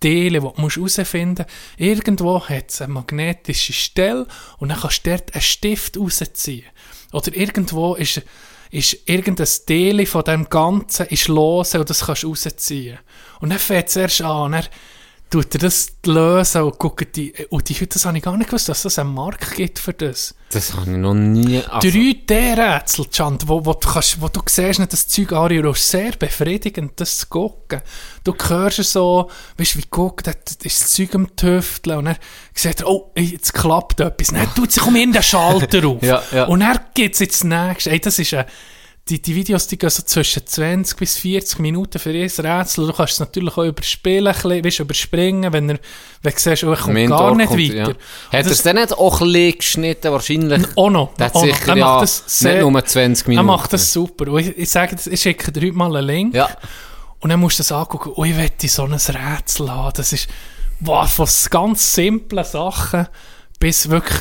Teil, 0.00 0.32
das 0.32 0.42
du 0.42 0.68
herausfinden 0.68 1.44
musst. 1.46 1.80
Irgendwo 1.80 2.42
hat 2.42 2.70
es 2.70 2.82
eine 2.82 2.92
magnetische 2.92 3.72
Stelle 3.72 4.26
und 4.58 4.70
dann 4.70 4.80
kannst 4.80 5.06
du 5.06 5.10
dort 5.10 5.34
einen 5.34 5.42
Stift 5.42 5.96
rausziehen. 5.98 6.66
Oder 7.12 7.36
irgendwo 7.36 7.94
ist, 7.94 8.22
ist 8.70 8.96
irgendein 9.06 9.48
Teil 9.66 10.06
von 10.06 10.24
dem 10.24 10.48
Ganzen 10.48 11.06
ist 11.06 11.28
lose 11.28 11.80
und 11.80 11.90
das 11.90 12.06
kannst 12.06 12.22
du 12.22 12.28
rausziehen. 12.28 12.98
Und 13.40 13.50
dann 13.50 13.58
fängt 13.58 13.88
es 13.88 13.96
erst 13.96 14.22
an, 14.22 14.52
dann 14.52 14.64
tut 15.30 15.54
er 15.54 15.60
das 15.60 15.92
lösen 16.04 16.62
und 16.62 16.78
guckt 16.78 17.14
die, 17.14 17.32
und 17.50 17.68
die, 17.68 17.88
das 17.88 18.04
habe 18.04 18.18
ich 18.18 18.24
gar 18.24 18.36
nicht 18.36 18.48
gewusst, 18.48 18.68
dass 18.68 18.84
es 18.84 18.98
einen 18.98 19.14
Markt 19.14 19.54
gibt 19.54 19.78
für 19.78 19.92
das. 19.92 20.34
Das 20.50 20.74
habe 20.74 20.90
ich 20.90 20.96
noch 20.96 21.14
nie... 21.14 21.62
Also, 21.68 21.86
3D-Rätsel, 21.88 23.08
Chant, 23.10 23.46
wo, 23.46 23.64
wo, 23.64 23.74
du 23.74 23.88
kannst, 23.88 24.20
wo 24.20 24.26
du 24.26 24.40
siehst, 24.44 24.80
nicht 24.80 24.92
das 24.92 25.06
Zeug 25.06 25.32
an, 25.32 25.56
und 25.56 25.66
es 25.66 25.78
ist 25.78 25.90
sehr 25.92 26.10
befriedigend, 26.12 26.92
das 26.96 27.18
zu 27.18 27.26
gucken. 27.28 27.80
Du 28.24 28.34
hörst 28.34 28.80
es 28.80 28.92
so, 28.92 29.30
weißt 29.56 29.76
du, 29.76 29.78
wie 29.78 29.86
guckt, 29.88 30.26
da 30.26 30.32
ist 30.32 30.82
das 30.82 30.92
Zeug 30.92 31.14
am 31.14 31.36
Tüfteln 31.36 31.98
und 31.98 32.04
dann 32.06 32.16
sieht 32.52 32.80
er, 32.80 32.88
oh, 32.88 33.12
jetzt 33.16 33.54
klappt 33.54 34.00
etwas. 34.00 34.28
Dann 34.28 34.52
tut 34.54 34.72
sich 34.72 34.84
um 34.84 34.96
ihn 34.96 35.12
den 35.12 35.22
Schalter 35.22 35.84
auf. 35.86 36.02
Ja, 36.02 36.22
ja. 36.32 36.44
Und 36.46 36.60
dann 36.60 36.80
geht 36.94 37.14
es 37.14 37.20
ins 37.20 37.44
Nächste. 37.44 37.90
Ey, 37.90 38.00
das 38.00 38.18
ist 38.18 38.34
ein, 38.34 38.46
die, 39.10 39.20
die 39.20 39.34
Videos, 39.34 39.66
die 39.66 39.76
gehen 39.76 39.90
so 39.90 40.02
zwischen 40.02 40.46
20 40.46 40.96
bis 40.96 41.16
40 41.18 41.58
Minuten 41.58 41.98
für 41.98 42.12
jedes 42.12 42.42
Rätsel. 42.42 42.86
Du 42.86 42.92
kannst 42.92 43.14
es 43.14 43.20
natürlich 43.20 43.56
auch 43.56 43.64
überspielen, 43.64 44.32
bisschen, 44.32 44.64
weißt, 44.64 44.80
überspringen, 44.80 45.52
wenn, 45.52 45.70
er, 45.70 45.78
wenn 46.22 46.32
du 46.32 46.38
siehst, 46.38 46.62
oh, 46.64 46.70
er 46.70 46.76
kommt 46.76 46.94
Mentor 46.94 47.18
gar 47.18 47.34
nicht 47.34 47.48
kommt, 47.48 47.60
weiter. 47.60 47.76
Ja. 47.76 48.38
Hat 48.38 48.46
er 48.46 48.50
es 48.52 48.62
dann 48.62 48.76
nicht 48.76 48.92
auch 48.92 49.20
ein 49.20 49.32
bisschen 49.32 49.58
geschnitten, 49.58 50.12
wahrscheinlich? 50.12 50.66
auch 50.76 50.90
noch. 50.90 51.14
Der 51.14 51.26
hat 51.26 51.34
auch 51.34 51.44
noch. 51.44 51.54
sicher 51.54 51.68
Er 51.68 51.76
macht 51.76 52.02
das 52.02 52.22
sehr, 52.26 52.62
nicht 52.62 52.70
nur 52.70 52.84
20 52.84 53.26
Minuten. 53.26 53.48
Er 53.48 53.56
macht 53.56 53.72
das 53.72 53.92
super. 53.92 54.28
Und 54.30 54.40
ich, 54.40 54.56
ich 54.56 54.70
sage, 54.70 54.96
ich 55.04 55.20
schicke 55.20 55.50
dir 55.50 55.62
heute 55.62 55.76
mal 55.76 55.96
einen 55.96 56.06
Link. 56.06 56.34
Ja. 56.34 56.48
Und 57.18 57.30
dann 57.30 57.40
musst 57.40 57.58
du 57.58 57.62
das 57.62 57.72
angucken. 57.72 58.12
Oh, 58.14 58.24
ich 58.24 58.34
möchte 58.34 58.68
so 58.68 58.84
ein 58.84 58.92
Rätsel 58.92 59.70
haben. 59.70 59.92
Das 59.96 60.12
ist 60.12 60.28
wow, 60.78 61.10
von 61.10 61.28
ganz 61.50 61.94
simplen 61.94 62.44
Sachen 62.44 63.08
bis 63.58 63.90
wirklich 63.90 64.20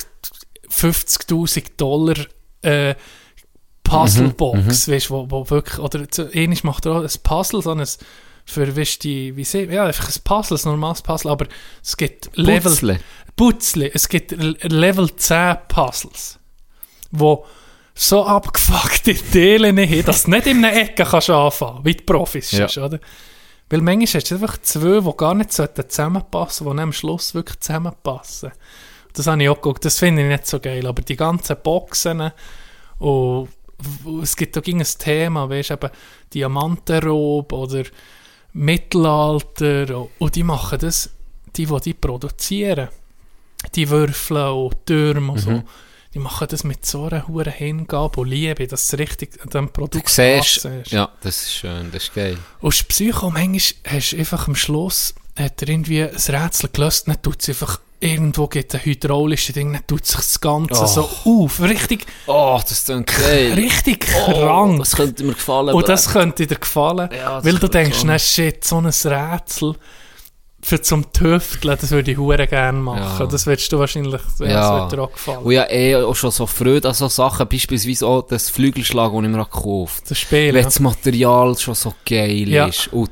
50.000 0.69 1.63
Dollar 1.77 2.15
äh, 2.61 2.95
Puzzlebox. 3.89 4.89
Weißt, 4.89 5.11
wo, 5.11 5.29
wo 5.29 5.49
wirklich, 5.49 5.79
oder 5.79 6.05
ähnlich 6.33 6.63
macht 6.63 6.85
er 6.85 6.93
auch 6.93 7.03
ein 7.03 7.09
Puzzle, 7.23 7.61
so 7.61 7.71
ein 7.71 7.85
für, 8.45 8.75
weißt, 8.75 9.03
die, 9.03 9.35
wie 9.35 9.43
sie, 9.43 9.65
ja, 9.65 9.85
einfach 9.85 10.07
ein 10.07 10.21
Puzzle, 10.23 10.57
ein 10.57 10.71
normales 10.71 11.01
Puzzle, 11.01 11.31
aber 11.31 11.45
es 11.83 11.95
gibt 11.95 12.35
Level, 12.35 12.71
Putzle. 12.71 12.99
Putzli. 13.35 13.91
Es 13.93 14.09
gibt 14.09 14.31
Level 14.31 15.15
10 15.15 15.57
Puzzles, 15.67 16.39
wo 17.11 17.45
so 17.93 18.25
abgefuckte 18.25 19.13
Teile 19.31 19.69
haben, 19.69 20.05
dass 20.05 20.23
du 20.23 20.31
nicht 20.31 20.47
in 20.47 20.63
einer 20.63 20.75
Ecke 20.75 21.03
kannst 21.05 21.29
anfangen 21.29 21.85
wie 21.85 21.93
die 21.93 22.03
Profis. 22.03 22.51
Ja. 22.51 22.65
Oder? 22.83 22.99
Weil 23.69 23.81
manchmal 23.81 24.21
hast 24.21 24.31
du 24.31 24.35
einfach 24.35 24.57
zwei, 24.61 24.99
die 24.99 25.17
gar 25.17 25.35
nicht 25.35 25.51
zusammenpassen 25.51 26.65
sollten, 26.65 26.77
die 26.77 26.83
am 26.83 26.93
Schluss 26.93 27.35
wirklich 27.35 27.59
zusammenpassen. 27.59 28.51
Das 29.13 29.27
habe 29.27 29.43
ich 29.43 29.49
auch 29.49 29.55
geguckt, 29.55 29.85
das 29.85 29.99
finde 29.99 30.23
ich 30.23 30.27
nicht 30.27 30.47
so 30.47 30.59
geil. 30.59 30.87
Aber 30.87 31.01
die 31.01 31.15
ganzen 31.15 31.57
Boxen 31.61 32.31
und 32.99 33.49
es 34.21 34.35
gibt 34.35 34.57
auch 34.57 34.65
ein 34.65 34.83
Thema, 34.83 35.49
weißt 35.49 35.69
du, 35.71 35.73
eben 35.75 35.89
Diamantenraub 36.33 37.51
oder 37.53 37.83
Mittelalter 38.53 40.07
und, 40.17 40.35
die 40.35 40.43
machen 40.43 40.79
das, 40.79 41.09
die, 41.55 41.65
die 41.65 41.81
die 41.81 41.93
produzieren, 41.93 42.89
die 43.75 43.89
Würfel 43.89 44.37
und 44.37 44.85
Türme 44.85 45.33
und 45.33 45.39
so, 45.39 45.63
die 46.13 46.19
machen 46.19 46.47
das 46.49 46.63
mit 46.63 46.85
so 46.85 47.05
einer 47.05 47.27
hohen 47.27 47.51
Hingabe 47.51 48.21
und 48.21 48.29
Liebe, 48.29 48.65
dass 48.65 48.91
es 48.91 48.99
richtig 48.99 49.39
an 49.43 49.49
Du 49.49 49.67
Produkt 49.67 50.09
siehst, 50.09 50.63
passen 50.63 50.81
ist. 50.81 50.91
ja, 50.91 51.09
das 51.21 51.43
ist 51.43 51.53
schön, 51.53 51.91
das 51.91 52.03
ist 52.03 52.15
geil. 52.15 52.37
Und 52.61 52.73
das 52.73 52.83
Psycho, 52.83 53.29
manchmal 53.29 53.93
hast 53.93 54.11
du 54.13 54.17
einfach 54.17 54.47
am 54.47 54.55
Schluss, 54.55 55.13
hat 55.39 55.61
er 55.61 55.69
irgendwie 55.69 56.03
ein 56.03 56.09
Rätsel 56.15 56.69
gelöst, 56.71 57.07
dann 57.07 57.21
tut 57.21 57.41
es 57.41 57.49
einfach, 57.49 57.79
irgendwo 58.01 58.47
gibt 58.47 58.73
ein 58.75 58.81
hydraulisches 58.83 59.53
Ding, 59.55 59.73
dann 59.73 59.85
tut 59.87 60.05
sich 60.05 60.15
das 60.17 60.39
Ganze 60.39 60.83
Oh. 60.83 60.85
so 60.85 61.09
auf. 61.43 61.61
Richtig, 61.61 62.05
Oh, 62.27 62.59
das 62.67 62.85
klingt 62.85 63.07
geil. 63.07 63.53
richtig 63.53 64.07
Oh, 64.27 64.31
krank. 64.33 64.79
das 64.79 64.95
könnte 64.95 65.23
mir 65.23 65.33
gefallen. 65.33 65.73
Und 65.75 65.87
das 65.89 66.09
könnte 66.11 66.47
dir 66.47 66.55
gefallen, 66.55 67.09
Ja, 67.15 67.43
weil 67.43 67.55
du 67.55 67.67
denkst, 67.67 68.03
na 68.05 68.17
shit, 68.19 68.63
so 68.63 68.77
ein 68.77 68.85
Rätsel 68.85 69.75
für 70.61 70.81
zum 70.81 71.09
Tüfteln, 71.13 71.77
das 71.79 71.91
würde 71.91 72.11
ich 72.11 72.17
hure 72.17 72.45
gerne 72.45 72.77
machen. 72.79 73.21
Ja. 73.21 73.25
Das 73.27 73.45
würdest 73.45 73.71
du 73.71 73.79
wahrscheinlich, 73.79 74.21
ja, 74.39 74.45
das 74.47 74.71
würde 74.71 74.95
dir 74.97 75.01
auch 75.03 75.11
gefallen. 75.13 75.37
Und 75.39 75.51
ja, 75.53 75.69
eh 75.69 75.95
auch 75.95 76.15
schon 76.15 76.31
so 76.31 76.45
Freude 76.47 76.89
an 76.89 76.93
so 76.93 77.07
Sachen, 77.07 77.47
beispielsweise 77.47 78.05
auch 78.05 78.23
das 78.27 78.49
Flügelschlag, 78.49 79.11
das 79.13 79.23
ich 79.23 79.29
mir 79.29 79.37
gekauft 79.45 80.03
das 80.09 80.19
Spiel, 80.19 80.49
Wenn 80.53 80.55
ja. 80.55 80.63
das 80.63 80.79
Material 80.81 81.57
schon 81.57 81.75
so 81.75 81.93
geil 82.05 82.49
Ja. 82.49 82.65
ist. 82.67 82.91
Und, 82.91 83.09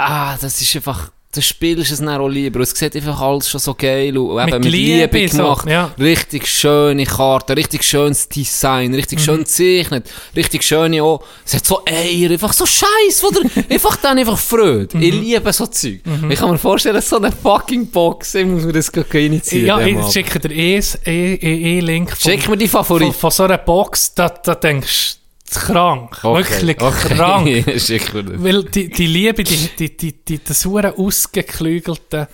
ah, 0.00 0.36
das 0.40 0.60
ist 0.60 0.74
einfach, 0.76 1.10
das 1.32 1.46
Spiel 1.46 1.78
ist 1.78 1.92
es 1.92 1.98
dann 2.00 2.08
auch 2.08 2.26
lieber. 2.26 2.58
Es 2.60 2.70
sieht 2.70 2.96
einfach 2.96 3.20
alles 3.20 3.48
schon 3.48 3.60
so 3.60 3.72
geil 3.74 4.18
und 4.18 4.36
eben 4.36 4.50
Mit 4.50 4.64
mit, 4.64 4.72
Liebe, 4.72 5.16
Liebe 5.16 5.28
so, 5.32 5.42
gemacht. 5.44 5.68
ja. 5.68 5.92
Richtig 5.96 6.48
schöne 6.48 7.04
Karten, 7.06 7.52
richtig 7.52 7.84
schönes 7.84 8.28
Design, 8.28 8.92
richtig 8.94 9.20
Mhm. 9.20 9.22
schön 9.24 9.38
gezeichnet, 9.38 10.10
richtig 10.34 10.64
schöne 10.64 11.00
auch. 11.04 11.22
Es 11.46 11.54
hat 11.54 11.64
so 11.64 11.82
Eier, 11.86 12.32
einfach 12.32 12.52
so 12.52 12.66
Scheiß, 12.66 13.22
oder? 13.22 13.42
einfach 13.70 13.94
dann 13.98 14.18
einfach 14.18 14.38
Freude. 14.38 14.96
Mhm. 14.96 15.02
Ich 15.04 15.14
liebe 15.14 15.52
so 15.52 15.66
Zeug. 15.68 16.00
Ich 16.28 16.38
kann 16.40 16.50
mir 16.50 16.58
vorstellen, 16.58 17.00
so 17.00 17.16
eine 17.18 17.30
fucking 17.30 17.86
Box, 17.92 18.34
ich 18.34 18.46
muss 18.46 18.64
mir 18.64 18.72
das 18.72 18.90
gleich 18.90 19.14
initiieren. 19.14 19.66
Ja, 19.66 19.80
ich 19.86 20.12
schicke 20.12 20.40
dir 20.40 20.50
eh 20.50 20.78
eh- 21.06 21.34
eh- 21.34 21.76
eh 21.76 21.80
Link 21.80 22.10
von, 22.16 22.32
Schick 22.32 22.48
mir 22.48 22.56
die 22.56 22.66
von, 22.66 22.80
Favoriten. 22.84 23.12
von 23.14 23.30
so 23.30 23.44
einer 23.44 23.58
Box, 23.58 24.14
da, 24.14 24.28
da 24.30 24.56
denkst 24.56 25.14
du, 25.14 25.19
krank. 25.54 26.22
Wirklich 26.22 26.76
krank. 26.78 27.80
Schick 27.80 28.14
mir 28.14 28.24
das. 28.24 28.42
Weil 28.42 28.64
die, 28.64 28.88
die 28.88 29.06
Liebe, 29.06 29.44
die, 29.44 29.70
die, 29.78 29.96
die, 29.96 30.24
die, 30.24 30.44
das 30.44 30.64
hure 30.64 30.96
ausgeklügelte, 30.96 32.28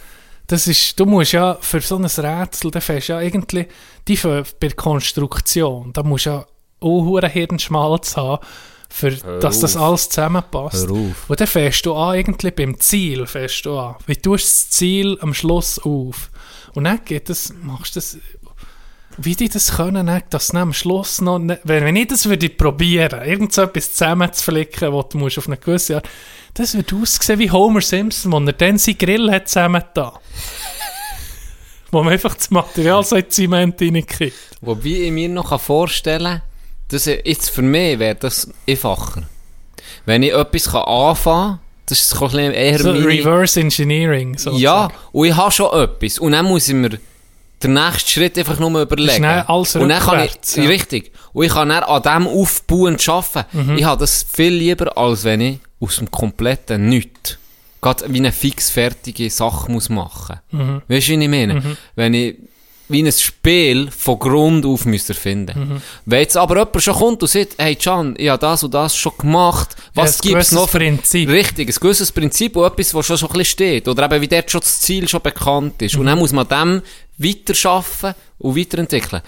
das 0.47 0.67
ist, 0.67 0.99
du 0.99 1.07
musst 1.07 1.33
ja 1.33 1.59
für 1.61 1.81
so 1.81 1.97
ein 1.97 2.05
Rätsel, 2.05 2.71
da 2.71 2.81
fährst 2.81 3.09
ja 3.09 3.21
irgendwie, 3.21 3.67
die 4.07 4.17
für, 4.17 4.45
bei 4.61 4.69
Konstruktion, 4.71 5.93
da 5.93 6.03
musst 6.03 6.27
du 6.27 6.31
ja 6.31 6.47
auch 6.81 7.05
hure 7.05 7.29
Hirnschmalz 7.29 8.17
haben, 8.17 8.45
für, 8.89 9.11
dass 9.11 9.61
das 9.61 9.77
alles 9.77 10.09
zusammenpasst. 10.09 10.89
Und 10.89 11.41
dann 11.41 11.47
fährst 11.47 11.85
du 11.85 11.95
an, 11.95 12.17
irgendwie 12.17 12.51
beim 12.53 12.79
Ziel 12.79 13.27
fährst 13.27 13.67
du 13.67 13.79
an. 13.79 13.97
Wie 14.07 14.15
tust 14.15 14.25
du 14.25 14.31
das 14.33 14.71
Ziel 14.71 15.19
am 15.21 15.35
Schluss 15.35 15.79
auf? 15.81 16.31
Und 16.75 16.85
dann 16.85 17.05
geht 17.05 17.29
das, 17.29 17.53
machst 17.63 17.97
du 17.97 18.01
das, 18.01 18.19
wie 19.19 19.35
die 19.35 19.49
das 19.49 19.77
können, 19.77 20.07
ne, 20.07 20.23
dass 20.31 20.55
am 20.55 20.73
Schluss 20.73 21.21
noch, 21.21 21.39
ne, 21.39 21.59
wenn, 21.65 21.97
ich 21.97 22.09
das 22.09 22.29
würde 22.29 22.49
probieren, 22.49 23.23
irgend 23.25 23.53
so 23.53 23.63
etwas 23.63 23.93
zusammenzuflicken, 23.93 24.93
wo 24.93 25.03
du 25.03 25.19
musst 25.19 25.39
auf 25.39 25.47
eine 25.47 25.57
gewisse 25.57 25.97
Art, 25.97 26.09
das 26.55 26.75
würde 26.75 26.97
aussehen 26.97 27.39
wie 27.39 27.51
Homer 27.51 27.81
Simpson, 27.81 28.33
wo 28.33 28.39
er 28.39 28.53
dann 28.53 28.79
seinen 28.79 28.99
Grill 28.99 29.31
hat 29.31 29.49
zusammengetan. 29.49 30.13
wo 31.91 32.03
man 32.03 32.13
einfach 32.13 32.35
das 32.35 32.51
Material 32.51 33.05
so 33.05 33.17
in 33.17 33.31
Zement 33.31 33.81
reinkippt. 33.81 34.35
Wobei 34.61 34.89
ich 34.89 35.13
mir 35.13 35.29
noch 35.29 35.61
vorstellen 35.61 36.25
kann, 36.25 36.43
dass 36.89 37.07
jetzt 37.07 37.51
für 37.51 37.63
mich 37.63 37.99
wäre 37.99 38.15
das 38.15 38.51
einfacher. 38.69 39.23
Wenn 40.05 40.23
ich 40.23 40.33
etwas 40.33 40.71
kann 40.71 40.83
anfangen 40.83 41.51
kann, 41.51 41.61
das 41.87 42.01
ist 42.01 42.15
ein 42.15 42.21
bisschen 42.21 42.53
eher 42.53 42.79
So 42.79 42.93
meine... 42.93 43.07
Reverse 43.07 43.61
Engineering. 43.61 44.37
sozusagen. 44.37 44.59
Ja, 44.59 44.89
und 45.13 45.29
ich 45.29 45.37
habe 45.37 45.53
schon 45.53 45.73
etwas. 45.81 46.19
Und 46.19 46.33
dann 46.33 46.47
muss 46.47 46.69
ich 46.69 46.75
mir 46.75 46.99
den 47.63 47.75
nächsten 47.75 48.11
Schritt 48.11 48.39
einfach 48.39 48.59
nur 48.59 48.81
überlegen. 48.81 49.25
Alles 49.25 49.77
und 49.77 49.89
dann 49.89 50.01
kann 50.01 50.25
ich, 50.25 50.57
ja. 50.57 50.65
Richtig. 50.65 51.13
Und 51.33 51.45
ich 51.45 51.53
kann 51.53 51.69
dann 51.69 51.83
an 51.83 52.03
dem 52.03 52.27
aufbauen 52.27 52.97
arbeiten. 53.07 53.45
Mhm. 53.53 53.79
Ich 53.79 53.85
habe 53.85 54.01
das 54.01 54.27
viel 54.31 54.53
lieber, 54.53 54.97
als 54.97 55.25
wenn 55.25 55.41
ich 55.41 55.59
aus 55.81 55.97
dem 55.97 56.11
kompletten 56.11 56.89
Nichts 56.89 57.39
gerade 57.81 58.13
wie 58.13 58.19
eine 58.19 58.33
fix 58.33 58.71
fertige 58.71 59.31
Sache 59.31 59.71
muss 59.71 59.89
machen. 59.89 60.41
Mhm. 60.51 60.83
Weißt 60.89 61.09
du, 61.09 61.13
wie 61.13 61.23
ich 61.23 61.29
meine? 61.29 61.77
Wenn 61.95 62.15
ich 62.15 62.37
wie 62.89 63.03
ein 63.03 63.11
Spiel 63.11 63.91
von 63.91 64.19
Grund 64.19 64.65
auf 64.65 64.85
müsst 64.85 65.09
erfinden. 65.09 65.59
Mhm. 65.59 65.83
Wenn 66.05 66.21
jetzt 66.21 66.37
aber 66.37 66.57
jemand 66.57 66.83
schon 66.83 66.95
kommt 66.95 67.23
und 67.23 67.29
sagt, 67.29 67.55
hey 67.59 67.75
Can, 67.75 68.15
ich 68.17 68.29
habe 68.29 68.39
das 68.39 68.63
und 68.63 68.73
das 68.75 68.97
schon 68.97 69.13
gemacht, 69.19 69.75
was 69.95 70.19
Ja, 70.19 70.31
gibt 70.31 70.43
es 70.43 70.53
noch 70.53 70.69
für 70.69 70.79
Prinzip. 70.79 71.29
Richtig, 71.29 71.69
ein 71.69 71.75
gewisses 71.75 72.13
Prinzip 72.13 72.55
und 72.55 72.65
etwas, 72.65 72.95
was 72.95 73.07
schon 73.07 73.17
so 73.17 73.27
ein 73.27 73.33
bisschen 73.33 73.45
steht. 73.47 73.89
Oder 73.89 74.05
eben, 74.05 74.21
wie 74.21 74.29
dort 74.29 74.51
schon 74.51 74.61
das 74.61 74.81
Ziel 74.81 75.09
schon 75.09 75.21
bekannt 75.21 75.83
ist. 75.83 75.95
Mhm. 75.95 76.01
Und 76.01 76.07
dann 76.07 76.19
muss 76.19 76.33
man 76.33 76.47
dem 76.47 76.83
weiterschaffen 77.19 78.15
und 78.39 78.57
weiterentwickeln. 78.57 79.23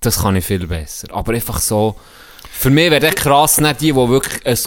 Das 0.00 0.22
kann 0.22 0.36
ich 0.36 0.44
viel 0.44 0.66
besser. 0.66 1.08
Aber 1.12 1.32
einfach 1.32 1.60
so, 1.60 1.96
für 2.50 2.70
mich 2.70 2.90
wäre 2.90 3.00
das 3.00 3.14
krass, 3.14 3.60
nicht 3.60 3.80
die, 3.80 3.92
die 3.92 3.94
wirklich 4.08 4.46
ein 4.46 4.58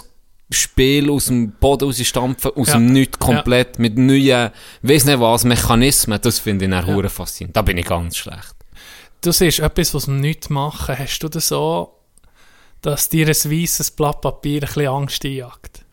Spiel 0.50 1.10
aus 1.10 1.26
dem 1.26 1.52
Boden 1.52 1.86
rausstampfen, 1.86 2.50
aus 2.54 2.68
Ja. 2.68 2.74
dem 2.74 2.86
Nichts 2.92 3.18
komplett, 3.18 3.78
mit 3.78 3.96
neuen, 3.96 4.50
weiss 4.82 5.04
nicht 5.06 5.18
was, 5.20 5.44
Mechanismen, 5.44 6.20
das 6.20 6.38
finde 6.38 6.66
ich 6.66 6.70
dann 6.70 6.86
hure 6.86 7.08
faszinierend. 7.08 7.56
Da 7.56 7.62
bin 7.62 7.78
ich 7.78 7.86
ganz 7.86 8.16
schlecht. 8.18 8.54
Du 9.22 9.32
siehst 9.32 9.60
etwas, 9.60 9.94
was 9.94 10.08
wir 10.08 10.14
nicht 10.14 10.50
machen. 10.50 10.98
Hast 10.98 11.20
du 11.20 11.28
das 11.28 11.48
so, 11.48 11.94
dass 12.82 13.08
dir 13.08 13.26
ein 13.28 13.34
weisses 13.34 13.90
Blatt 13.92 14.20
Papier 14.20 14.62
ein 14.62 14.66
bisschen 14.66 14.88
Angst 14.88 15.24
einjagt? 15.24 15.84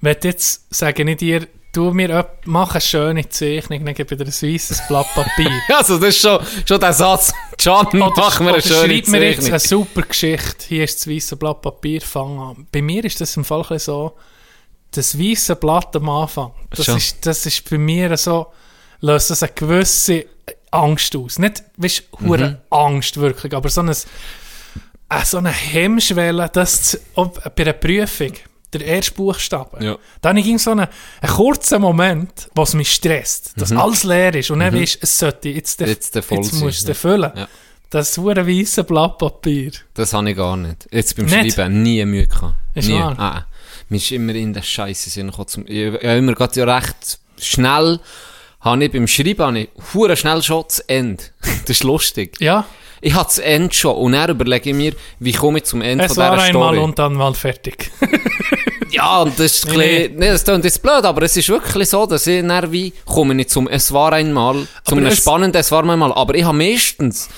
Wenn 0.00 0.16
jetzt, 0.22 0.72
sage 0.72 1.10
ich 1.10 1.16
dir, 1.16 1.48
du 1.78 1.92
mir 1.92 2.26
mach 2.44 2.72
eine 2.72 2.80
schöne 2.80 3.28
Zeichnung, 3.28 3.84
dann 3.84 3.94
gebe 3.94 4.14
ich 4.14 4.18
dir 4.18 4.24
ein 4.26 4.52
weisses 4.54 4.86
Blatt 4.88 5.06
Papier. 5.14 5.50
Also, 5.74 5.98
das 5.98 6.10
ist 6.10 6.20
schon, 6.20 6.38
schon 6.66 6.80
der 6.80 6.92
Satz. 6.92 7.32
Can, 7.56 7.86
mach 7.92 8.40
mir 8.40 8.52
eine 8.54 8.62
schöne 8.62 8.94
schreib 9.02 9.08
mir 9.08 9.24
jetzt 9.30 9.36
Zeichnung. 9.42 9.50
eine 9.50 9.58
super 9.60 10.02
Geschichte. 10.02 10.64
Hier 10.68 10.84
ist 10.84 10.98
das 11.00 11.08
weiße 11.12 11.36
Blatt 11.36 11.62
Papier, 11.62 12.00
fang 12.00 12.38
an. 12.38 12.66
Bei 12.72 12.82
mir 12.82 13.04
ist 13.04 13.20
das 13.20 13.36
im 13.36 13.44
Fall 13.44 13.78
so, 13.78 14.16
das 14.90 15.18
weiße 15.18 15.56
Blatt 15.56 15.94
am 15.96 16.08
Anfang, 16.08 16.52
das 16.70 16.86
Schon. 16.86 16.96
ist, 16.96 17.24
das 17.26 17.44
ist 17.46 17.68
bei 17.68 17.78
mir 17.78 18.16
so, 18.16 18.46
löst 19.00 19.30
das 19.30 19.42
eine 19.42 19.52
gewisse 19.52 20.24
Angst 20.70 21.14
aus. 21.16 21.38
Nicht, 21.38 21.62
weißt 21.76 22.04
du, 22.20 22.36
Mhm. 22.36 22.56
Angst 22.70 23.16
wirklich, 23.18 23.54
aber 23.54 23.68
so, 23.68 23.80
ein, 23.82 23.88
äh, 23.90 25.24
so 25.24 25.38
eine 25.38 25.50
Hemmschwelle, 25.50 26.50
das 26.52 26.82
zu, 26.82 26.98
ob, 27.14 27.54
bei 27.54 27.62
einer 27.62 27.72
Prüfung, 27.74 28.32
der 28.72 28.82
erste 28.84 29.12
Buchstabe, 29.12 29.82
Ja. 29.84 29.96
dann 30.20 30.36
ging 30.36 30.58
so 30.58 30.72
einen, 30.72 30.86
einen 31.20 31.32
kurzen 31.32 31.80
Moment, 31.80 32.48
was 32.54 32.74
mich 32.74 32.92
stresst, 32.92 33.52
dass 33.56 33.72
alles 33.72 34.04
leer 34.04 34.34
ist 34.34 34.50
und 34.50 34.60
dann 34.60 34.74
weisst, 34.74 34.98
es 35.00 35.18
sollte 35.18 35.48
jetzt, 35.48 35.80
der, 35.80 35.86
Mhm. 35.86 35.92
Jetzt 35.92 36.14
der 36.14 36.22
voll 36.22 36.38
jetzt 36.38 36.52
musst 36.54 36.84
du 36.84 36.88
ja. 36.88 36.94
füllen. 36.94 37.32
Ja. 37.34 37.48
Das 37.90 38.18
hure 38.18 38.46
weiße 38.46 38.84
Blatt 38.84 39.16
Papier. 39.16 39.72
Das 39.94 40.12
habe 40.12 40.28
ich 40.30 40.36
gar 40.36 40.56
nicht. 40.58 40.86
Jetzt 40.90 41.16
beim 41.16 41.24
Nicht? 41.24 41.54
Schreiben 41.54 41.82
nie 41.82 42.04
Mühe 42.04 42.26
gehabt. 42.26 42.54
Ist 42.74 42.88
nie. 42.88 42.94
wahr? 42.94 43.18
Ah, 43.18 43.46
mir 43.88 43.96
ist 43.96 44.10
immer 44.12 44.34
in 44.34 44.52
der 44.52 44.60
Scheiße 44.60 45.08
Sinn. 45.08 45.32
Zum, 45.46 45.64
ich, 45.66 45.86
habe 45.86 45.98
immer 46.18 46.34
gerade 46.34 46.60
ja 46.60 46.76
recht 46.76 47.18
schnell, 47.40 47.98
habe 48.60 48.84
ich 48.84 48.92
beim 48.92 49.06
Schreiben, 49.06 49.40
habe 49.42 49.58
ich 49.60 49.68
hure 49.94 50.14
schnell 50.18 50.42
schon 50.42 50.64
das 50.68 50.80
Ende. 50.80 51.24
das 51.40 51.70
ist 51.70 51.82
lustig. 51.84 52.36
Ja, 52.40 52.66
Ich 53.00 53.14
habe 53.14 53.24
das 53.24 53.38
Ende 53.38 53.74
schon 53.74 53.96
und 53.96 54.12
dann 54.12 54.30
überlege 54.30 54.70
ich 54.70 54.76
mir, 54.76 54.92
wie 55.20 55.32
komme 55.32 55.58
ich 55.58 55.64
zum 55.64 55.82
Ende 55.82 56.04
es 56.04 56.14
von 56.14 56.22
war 56.24 56.32
dieser 56.36 56.46
einmal 56.48 56.68
Story. 56.74 56.78
und 56.84 56.98
dann 56.98 57.14
mal 57.14 57.34
fertig. 57.34 57.90
Ja, 58.90 59.20
und 59.20 59.38
das 59.38 59.52
ist 59.52 59.66
ein 59.68 59.76
bisschen, 59.78 60.16
nee, 60.16 60.28
das 60.28 60.44
klingt 60.44 60.64
jetzt 60.64 60.80
blöd, 60.82 61.04
aber 61.04 61.20
es 61.22 61.36
ist 61.36 61.50
wirklich 61.50 61.88
so, 61.90 62.06
dass 62.06 62.26
ich 62.26 62.44
dann 62.44 62.72
wie, 62.72 62.92
komme 63.04 63.34
nicht 63.34 63.50
zum 63.50 63.68
Es 63.68 63.92
war 63.92 64.14
einmal, 64.14 64.66
zum 64.84 64.98
Aber 64.98 65.06
einem 65.06 65.14
spannenden 65.14 65.60
Es 65.60 65.70
war 65.70 65.88
einmal, 65.88 66.10
aber 66.12 66.34
ich 66.34 66.42
habe 66.44 66.56
meistens, 66.56 67.28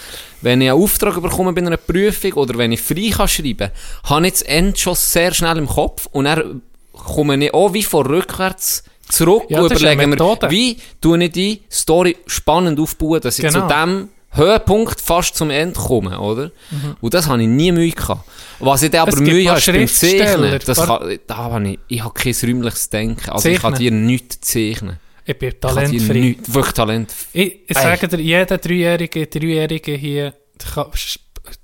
wenn 0.43 0.61
ich 0.61 0.71
einen 0.71 0.81
Auftrag 0.81 1.21
bekomme 1.21 1.53
bei 1.53 1.61
einer 1.63 1.77
Prüfung 1.77 2.35
oder 2.35 2.57
wenn 2.57 2.71
ich 2.71 2.81
frei 2.81 3.11
kann 3.11 3.27
schreiben, 3.27 3.71
habe 4.05 4.27
ich 4.29 4.33
das 4.35 4.43
Ende 4.43 4.79
schon 4.79 4.95
sehr 4.95 5.35
schnell 5.35 5.59
im 5.59 5.67
Kopf 5.67 6.07
und 6.13 6.27
dann 6.27 6.63
komme 6.93 7.45
ich 7.45 7.53
auch 7.53 7.73
wie 7.75 7.83
von 7.83 8.07
rückwärts 8.07 8.85
zurück 9.09 9.43
Ja, 9.49 9.61
und 9.61 9.73
überlege 9.73 10.07
mir, 10.07 10.19
wie 10.51 10.77
tue 11.01 11.25
ich 11.25 11.33
die 11.33 11.63
Story 11.71 12.17
spannend 12.29 12.79
aufbauen, 12.79 13.21
dass 13.21 13.41
ich 13.41 13.45
Genau. 13.45 13.67
zu 13.67 13.75
dem 13.75 14.09
Höhepunkt 14.33 15.01
fast 15.01 15.35
zum 15.37 15.51
Ende 15.51 15.79
komme, 15.79 16.19
oder? 16.21 16.53
Und 17.01 17.15
das 17.15 17.27
habe 17.29 17.43
ich 17.43 17.49
nie 17.49 17.73
Mühe 17.73 17.91
gehabt. 17.91 18.29
Was 18.61 18.83
ich 18.83 18.91
dann 18.91 19.09
aber 19.09 19.17
Mhm. 19.17 19.25
Mühe 19.25 19.49
habe, 19.49 19.59
ist 19.59 19.67
beim 19.67 19.89
Zeichnen. 19.89 20.59
Das 20.65 20.87
kann, 20.87 21.19
da 21.27 21.37
habe 21.37 21.69
ich, 21.69 21.79
ich 21.89 22.05
habe 22.05 22.15
kein 22.15 22.35
räumliches 22.43 22.91
Denken. 22.91 23.31
Also 23.31 23.49
ich 23.49 23.61
kann 23.61 23.75
dir 23.75 23.91
Zeichnen? 23.91 24.07
nichts 24.07 24.41
zeichnen. 24.41 24.99
Ich 25.25 25.39
bin 25.39 25.49
Ich 25.51 25.61
talentfrei. 25.61 26.15
nichts, 26.15 26.55
wirklich 26.55 26.75
Talent. 26.75 27.13
Ich, 27.33 27.59
ich 27.69 27.77
sage 27.77 28.09
dir, 28.09 28.21
jeder 28.21 28.59
Dreijährige, 28.59 29.27
Dreijährige 29.27 29.93
hier 29.95 30.35
kann, 30.75 30.87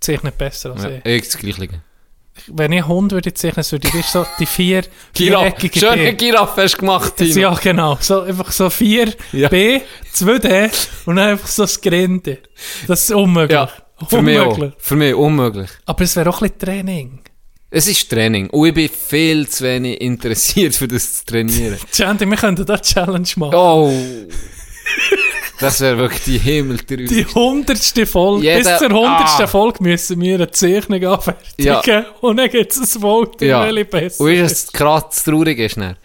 zeichnet 0.01 0.37
besser 0.39 0.73
als 0.75 0.83
Ja, 0.85 0.91
ich. 0.91 1.05
ich 1.05 1.23
das 1.25 1.39
Gleiche. 1.39 1.69
Wenn 2.49 2.73
ich 2.73 2.83
einen 2.83 2.89
Hund 2.89 3.13
würde 3.13 3.33
zeichnen, 3.35 3.63
so 3.63 3.79
die, 3.79 3.93
weißt, 3.93 4.13
so 4.13 4.27
die 4.39 4.47
vier 4.47 4.83
Giraffe, 5.15 5.45
viereckige 5.57 5.79
schöne 5.81 5.95
Tiere. 5.97 6.15
Giraffe 6.15 6.63
hast 6.63 6.75
du 6.75 6.79
gemacht, 6.79 7.17
Tino. 7.17 7.35
Ja, 7.41 7.55
genau. 7.55 7.99
So, 8.01 8.21
einfach 8.23 8.51
so 8.53 8.71
vier 8.71 9.13
Ja. 9.33 9.49
B, 9.49 9.81
2D 10.15 10.71
und 11.07 11.17
dann 11.17 11.31
einfach 11.31 11.49
so 11.49 11.63
das 11.65 11.81
Grinde. 11.81 12.39
Das 12.87 13.03
ist 13.05 13.13
unmöglich. 13.13 13.55
Ja, 13.55 13.69
für 14.09 14.23
mich 14.23 14.39
auch. 14.39 14.47
unmöglich. 14.53 14.73
Für 14.79 14.97
mich 14.97 15.15
unmöglich. 15.15 15.71
Aber 15.87 16.05
es 16.05 16.15
wäre 16.17 16.31
auch 16.31 16.41
ein 16.43 16.49
bisschen 16.51 16.59
Training. 16.59 17.19
Es 17.69 17.89
ist 17.89 18.09
Training. 18.09 18.49
Und 18.51 18.69
ich 18.69 18.75
bin 18.75 18.89
viel 18.89 19.49
zu 19.49 19.65
wenig 19.65 20.01
interessiert, 20.01 20.75
für 20.77 20.87
das 20.89 21.17
zu 21.17 21.25
trainieren. 21.27 21.77
Chandy, 21.93 22.25
wir 22.25 22.37
könnten 22.37 22.65
da 22.65 22.75
eine 22.75 22.83
Challenge 22.83 23.29
machen. 23.37 23.55
Oh. 23.55 23.93
Das 25.61 25.81
wäre 25.81 25.97
wirklich 25.97 26.23
die 26.25 26.39
Himmel 26.39 26.77
Die 26.79 27.25
hundertste 27.25 28.05
Folge, 28.07 28.45
Jeder- 28.45 28.59
bis 28.59 28.79
zur 28.79 28.89
hundertsten 28.91 29.45
Ah. 29.45 29.49
Folge 29.49 29.83
müssen 29.83 30.21
wir 30.21 30.35
eine 30.35 30.51
Zeichnung 30.51 31.03
anfertigen 31.05 31.65
Ja. 31.87 32.05
und 32.21 32.37
dann 32.37 32.51
gibt 32.51 32.73
es 32.77 32.95
ein 32.97 33.03
Voting, 33.03 33.49
Ja. 33.49 33.65
welche 33.65 33.85
besser 33.87 34.25
Und 34.25 34.33
ist 34.33 34.53
es 34.53 34.73
gerade 34.73 35.07
das 35.09 35.25
Traurige 35.25 35.65
ist 35.65 35.77
dann. 35.79 35.97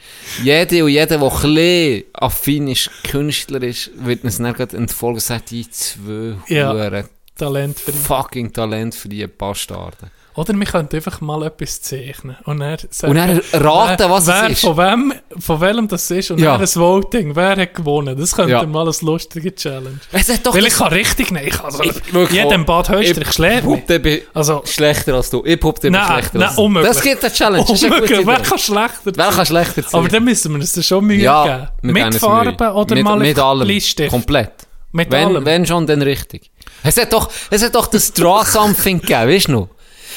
Jede 0.43 0.83
und 0.85 0.89
jeder, 0.91 1.17
der 1.17 1.21
ein 1.43 2.03
affin 2.13 2.67
ist, 2.69 2.89
Künstler 3.03 3.61
ist, 3.63 3.91
wird 3.95 4.23
uns 4.23 4.37
dann 4.37 4.53
gerade 4.53 4.77
entfolgen 4.77 5.15
und 5.15 5.21
sagt, 5.21 5.51
die 5.51 5.69
zwei 5.69 6.35
Ja. 6.47 6.71
Huren 6.73 7.05
Talent 7.37 7.79
für 7.79 7.91
fucking 7.91 8.53
talentfreie 8.53 9.27
Bastarden. 9.27 10.11
Oder 10.35 10.53
wir 10.53 10.65
könnten 10.65 10.95
einfach 10.95 11.19
mal 11.19 11.43
etwas 11.43 11.81
zeichnen 11.81 12.37
und 12.45 12.59
dann 12.61 12.77
sagen, 12.89 13.11
Und 13.11 13.17
dann 13.17 13.41
raten, 13.61 14.09
was 14.09 14.27
wer, 14.27 14.45
es 14.45 14.51
ist. 14.53 14.61
Von, 14.61 14.77
wem, 14.77 15.13
von 15.39 15.59
welchem 15.59 15.87
das 15.89 16.09
ist 16.09 16.31
und 16.31 16.39
Ja. 16.39 16.53
dann 16.53 16.61
ein 16.61 16.75
Voting, 16.75 17.35
wer 17.35 17.57
hat 17.57 17.73
gewonnen. 17.75 18.17
Das 18.17 18.33
könnte 18.35 18.51
Ja. 18.53 18.65
mal 18.65 18.83
eine 18.87 18.95
lustige 19.01 19.53
Challenge. 19.53 19.99
Es 20.13 20.29
hat 20.29 20.45
doch 20.45 20.55
Weil 20.55 20.67
ich 20.67 20.73
kann 20.75 20.87
richtig 20.93 21.31
nehmen. 21.31 21.47
Ich 21.47 21.53
kann 21.55 21.65
also, 21.65 21.83
Ich- 21.83 22.31
jedem 22.31 22.65
Bad 22.65 22.89
Höchster, 22.89 23.21
ich 23.21 24.01
bin 24.01 24.21
Also, 24.33 24.63
schlechter 24.65 25.15
als 25.15 25.29
du. 25.29 25.43
Ich 25.45 25.59
puppe 25.59 25.91
Nein, 25.91 26.05
schlechter 26.05 26.37
nein, 26.39 26.47
als 26.47 26.55
du. 26.55 26.61
unmöglich. 26.63 26.93
Das 26.93 27.01
gibt 27.01 27.23
eine 27.25 27.33
Challenge. 27.33 27.65
Ist 27.73 27.83
eine 27.83 27.93
unmöglich. 27.95 28.25
Wer 28.27 28.39
kann 28.39 28.57
schlechter 28.57 29.11
Wer 29.15 29.29
kann 29.31 29.45
schlechter 29.45 29.81
sein? 29.83 29.99
Aber 29.99 30.07
dann 30.07 30.23
müssen 30.23 30.51
wir 30.53 30.59
uns 30.61 30.71
das 30.73 30.85
schon 30.85 31.05
Mühe 31.05 31.17
ja, 31.23 31.67
geben. 31.81 31.93
Mit 31.93 32.05
uns 32.05 32.17
Farben 32.19 32.67
oder 32.71 32.95
mit, 32.95 33.03
mal 33.03 33.17
mit 33.19 33.37
allem. 33.37 33.67
Bleistift? 33.67 34.09
Komplett. 34.11 34.51
Mit 34.93 35.11
wenn, 35.11 35.27
allem. 35.27 35.45
wenn 35.45 35.65
schon, 35.65 35.85
dann 35.87 36.01
richtig. 36.01 36.51
Es 36.83 36.97
hat 36.97 37.11
doch, 37.13 37.29
es 37.49 37.63
hat 37.63 37.75
doch 37.75 37.87
das 37.87 38.11
Draw 38.13 38.43
Something 38.45 39.01
gegeben, 39.01 39.29
weißt 39.29 39.47
du 39.47 39.51
noch? 39.51 39.67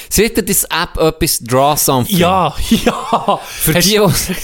Seht 0.09 0.36
ihr 0.36 0.44
das 0.44 0.64
App 0.64 0.97
etwas 0.98 1.39
Draw 1.40 1.76
Something? 1.76 2.16
Ja, 2.18 2.55
ja. 2.70 3.40
Für 3.44 3.74
Hast- 3.74 3.85
die, 3.89 3.98
die 3.98 3.98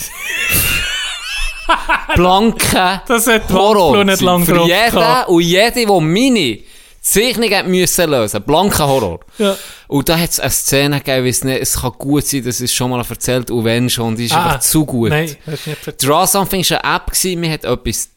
blanke 2.17 3.03
Das 3.07 3.27
hat 3.27 3.51
Horror. 3.53 4.05
Nicht 4.05 4.21
lange 4.21 4.45
Für 4.45 4.67
jeden 4.67 4.91
gehabt. 4.91 5.29
und 5.29 5.41
jede, 5.43 5.73
die 5.73 5.87
meine 5.87 6.59
Zeichnung 7.01 7.71
müssen 7.71 8.11
lösen. 8.11 8.43
Blanker 8.43 8.87
Horror. 8.87 9.21
Ja. 9.39 9.57
Und 9.89 10.09
da 10.09 10.19
hat 10.19 10.31
es 10.31 10.41
eine 10.41 10.51
Szene 10.51 10.99
gegeben, 11.01 11.27
weiss 11.27 11.45
nicht, 11.45 11.63
es 11.63 11.81
kann 11.81 11.93
gut 11.99 12.27
sein, 12.27 12.45
das 12.45 12.61
ist 12.61 12.75
schon 12.75 12.91
mal 12.91 13.05
erzählt, 13.09 13.51
und 13.51 13.65
wenn 13.65 13.89
schon, 13.89 14.17
die 14.17 14.27
ist 14.27 14.33
Ah, 14.35 14.45
einfach 14.45 14.61
zu 14.61 14.85
gut. 14.85 15.11
Nein, 15.11 15.35
nicht. 15.47 16.03
Draw 16.07 16.27
Something 16.27 16.69
war 16.71 16.85
eine 16.85 16.97
App, 16.97 17.07
gewesen, 17.07 17.41
man 17.41 17.51
hat 17.53 17.65
etwas, 17.65 18.09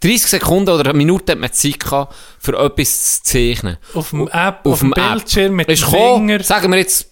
30 0.00 0.26
Sekunden 0.26 0.70
oder 0.70 0.90
eine 0.90 0.96
Minute 0.96 1.32
hat 1.32 1.38
man 1.38 1.52
Zeit 1.52 1.80
gehabt, 1.80 2.14
für 2.38 2.58
etwas 2.58 3.22
zu 3.22 3.32
zeichnen. 3.32 3.76
Auf 3.94 4.10
dem 4.10 4.28
App, 4.28 4.60
Auf 4.64 4.72
auf, 4.72 4.80
dem 4.80 4.92
dem 4.92 5.02
App. 5.02 5.12
Bildschirm 5.12 5.56
mit 5.56 5.68
dem 5.68 5.72
Ist 5.74 5.84
gekommen, 5.84 6.28
Finger. 6.28 6.42
sagen 6.42 6.70
wir 6.72 6.78
jetzt, 6.78 7.10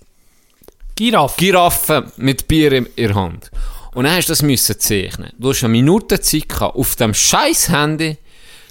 Giraffe. 0.97 1.35
Giraffe 1.39 2.13
mit 2.17 2.49
Bier 2.49 2.73
in 2.73 2.89
der 2.97 3.15
Hand. 3.15 3.51
Und 3.95 4.05
dann 4.05 4.15
hast 4.15 4.29
du 4.29 4.33
das 4.33 4.43
müssen 4.43 4.79
zeichnen. 4.79 5.31
Du 5.39 5.51
hast 5.51 5.63
eine 5.63 5.71
Minute 5.73 6.21
Zeit 6.21 6.49
gehabt, 6.49 6.77
auf 6.77 6.97
dem 6.97 7.15
scheiß 7.15 7.69
Handy 7.69 8.17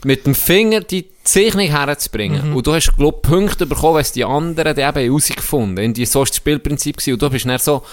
mit 0.03 0.25
dem 0.25 0.35
Finger 0.35 0.81
die 0.81 1.07
Zeichnung 1.23 1.67
herzubringen. 1.67 2.49
Mhm. 2.49 2.55
Und 2.55 2.67
du 2.67 2.73
hast, 2.73 2.95
glaub 2.97 3.21
Punkte 3.21 3.65
bekommen, 3.65 3.95
weil 3.95 4.05
die 4.13 4.23
anderen 4.23 4.75
die 4.75 4.81
eben 4.81 4.99
herausgefunden 4.99 5.95
haben. 5.95 6.05
So 6.05 6.19
war 6.19 6.25
das 6.25 6.35
Spielprinzip. 6.35 6.97
Gewesen. 6.97 7.13
Und 7.13 7.21
du 7.21 7.29
bist 7.29 7.45
dann 7.45 7.59
so 7.59 7.83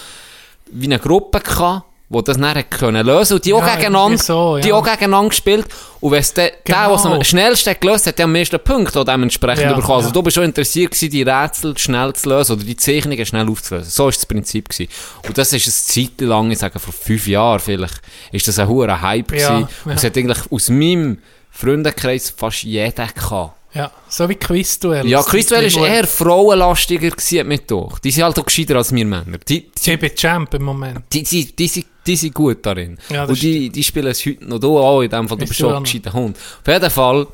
wie 0.70 0.86
eine 0.86 0.98
Gruppe 0.98 1.40
gehabt, 1.40 1.86
die 2.14 2.24
das 2.24 2.38
hat 2.38 2.70
können 2.70 3.06
lösen 3.06 3.34
Und 3.34 3.44
die 3.44 3.52
auch 3.54 3.60
Ja, 3.66 3.74
gegeneinander, 3.74 4.18
so, 4.18 4.58
die 4.58 4.68
ja. 4.68 4.74
auch 4.74 4.84
gegeneinander 4.84 5.28
gespielt. 5.30 5.66
Und 6.00 6.10
wenn 6.12 6.22
der, 6.36 6.50
der, 6.50 6.52
Genau. 6.64 6.86
der 6.88 6.94
es 6.96 7.06
am 7.06 7.24
schnellsten 7.24 7.74
gelöst 7.80 8.06
hat, 8.06 8.18
der 8.18 8.24
am 8.24 8.32
meisten 8.32 8.58
Punkte 8.60 9.00
auch 9.00 9.04
dementsprechend 9.04 9.64
Ja, 9.64 9.72
bekommen. 9.72 9.96
Also 9.96 10.10
du 10.10 10.22
bist 10.22 10.34
schon 10.34 10.44
interessiert 10.44 10.90
gewesen, 10.92 11.10
die 11.10 11.22
Rätsel 11.22 11.76
schnell 11.78 12.12
zu 12.12 12.28
lösen 12.28 12.52
oder 12.52 12.64
die 12.64 12.76
Zeichnungen 12.76 13.24
schnell 13.24 13.48
aufzulösen. 13.48 13.90
So 13.90 14.04
war 14.04 14.12
das 14.12 14.26
Prinzip. 14.26 14.68
Gewesen. 14.68 14.90
Und 15.26 15.36
das 15.38 15.52
ist 15.52 15.66
eine 15.66 16.06
Zeit 16.08 16.20
lang, 16.20 16.50
ich 16.50 16.58
sage 16.58 16.78
vor 16.78 16.92
fünf 16.92 17.26
Jahren 17.26 17.60
vielleicht, 17.60 18.00
ist 18.32 18.46
das 18.48 18.58
ein 18.58 18.68
hoher 18.68 19.00
Hype 19.00 19.28
gewesen. 19.28 19.66
Und 19.84 19.92
es 19.94 20.04
hat 20.04 20.16
eigentlich 20.16 20.38
aus 20.50 20.68
meinem 20.68 21.18
Freundenkreis 21.50 22.34
fast 22.36 22.62
jeder 22.64 23.06
gehabt. 23.06 23.52
Ja, 23.74 23.90
so 24.08 24.28
wie 24.28 24.36
Quizduell. 24.36 25.06
Ja, 25.08 25.20
Quizduell 25.22 25.64
ist 25.64 25.76
eher 25.76 26.06
frauenlastiger 26.06 27.10
gewesen, 27.10 27.52
hat 27.52 27.70
doch. 27.70 27.98
Die 27.98 28.12
sind 28.12 28.22
halt 28.22 28.38
auch 28.38 28.46
gescheiter 28.46 28.76
als 28.76 28.92
wir 28.94 29.04
Männer. 29.04 29.38
Die, 29.48 29.68
die, 29.72 29.96
bin 29.96 30.14
Champ 30.14 30.54
im 30.54 30.62
Moment. 30.62 31.00
die, 31.12 31.24
die, 31.24 31.56
die 31.56 31.66
sind 31.66 31.86
die 32.06 32.16
sind 32.16 32.34
gut 32.34 32.64
darin. 32.66 32.98
Ja, 33.10 33.24
und 33.24 33.40
die, 33.40 33.70
die 33.70 33.82
spielen 33.82 34.08
es 34.08 34.24
heute 34.26 34.44
noch. 34.44 34.58
Du 34.58 34.78
auch 34.78 35.00
in 35.02 35.10
dem 35.10 35.28
Fall, 35.28 35.38
du 35.38 35.46
bist 35.46 35.58
schon 35.58 35.68
ein 35.70 35.74
noch. 35.76 35.82
gescheiter 35.84 36.12
Hund. 36.12 36.36
Auf 36.36 36.72
jeden 36.72 36.90
Fall, 36.90 37.26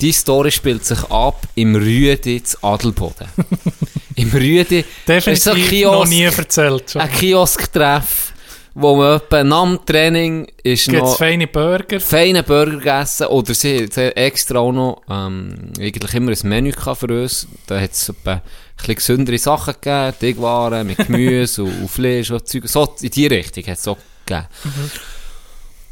die 0.00 0.12
Story 0.12 0.50
spielt 0.50 0.84
sich 0.84 1.02
ab 1.10 1.46
im 1.54 1.74
Rüdi 1.76 2.42
zu 2.42 2.56
Adelboden. 2.62 3.28
Im 4.16 4.30
Rüdi 4.30 4.82
Definitiv 5.06 5.26
ist 5.34 5.44
so 5.44 5.50
ein 5.50 5.60
noch 5.60 5.68
Kiosk, 5.68 6.10
nie 6.10 6.22
erzählt. 6.22 6.90
schon. 6.90 7.02
ein 7.02 7.10
Kiosk-Treff, 7.10 8.32
wo 8.74 8.96
man 8.96 9.16
etwa 9.16 9.44
nach 9.44 9.64
dem 9.64 9.86
Training 9.86 10.46
ist 10.62 10.84
Gibt 10.86 10.96
es 10.96 11.02
noch 11.02 11.18
feine 11.18 11.46
Burger? 11.46 12.00
feinen 12.00 12.42
Burger 12.44 12.76
gegessen 12.78 13.26
oder 13.26 13.52
sie, 13.54 13.88
sie 13.90 14.06
hat 14.06 14.16
extra 14.16 14.58
auch 14.58 14.72
noch 14.72 15.02
ähm, 15.10 15.54
eigentlich 15.78 16.14
immer 16.14 16.32
ein 16.32 16.48
Menü 16.48 16.72
für 16.72 17.22
uns. 17.22 17.46
Da 17.66 17.78
hat 17.80 17.92
es 17.92 18.08
etwa 18.08 18.32
ein 18.32 18.42
bisschen 18.76 18.94
gesündere 18.94 19.38
Sachen 19.38 19.74
gegeben, 19.80 20.14
Teigwaren 20.18 20.86
mit 20.86 20.96
Gemüse 21.06 21.64
und, 21.64 21.80
und 21.82 21.90
Fleisch 21.90 22.30
und 22.30 22.46
Zeug. 22.48 22.62
So 22.68 22.94
in 23.02 23.10
die 23.10 23.26
Richtung 23.26 23.64
hat 23.66 23.78
es 23.78 23.88
auch 23.88 23.98
gegeben. 24.26 24.46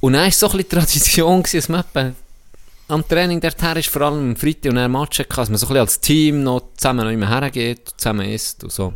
Und 0.00 0.12
dann 0.12 0.22
war 0.22 0.28
es 0.28 0.38
so 0.38 0.50
ein 0.50 0.68
Tradition, 0.68 1.42
dass 1.42 1.68
man 1.68 2.14
am 2.88 3.08
Training 3.08 3.40
dorthin 3.40 3.76
ist, 3.76 3.88
vor 3.88 4.02
allem 4.02 4.30
am 4.30 4.36
Freitag 4.36 4.70
und 4.70 4.76
dann 4.76 4.92
Match 4.92 5.22
dass 5.26 5.48
man 5.48 5.56
so 5.56 5.66
ein 5.66 5.68
bisschen 5.68 5.76
als 5.76 6.00
Team 6.00 6.42
noch 6.42 6.62
zusammen 6.76 7.06
noch 7.06 7.12
immer 7.12 7.28
hergeht, 7.28 7.92
zusammen 7.96 8.28
isst 8.28 8.62
und 8.64 8.72
so. 8.72 8.92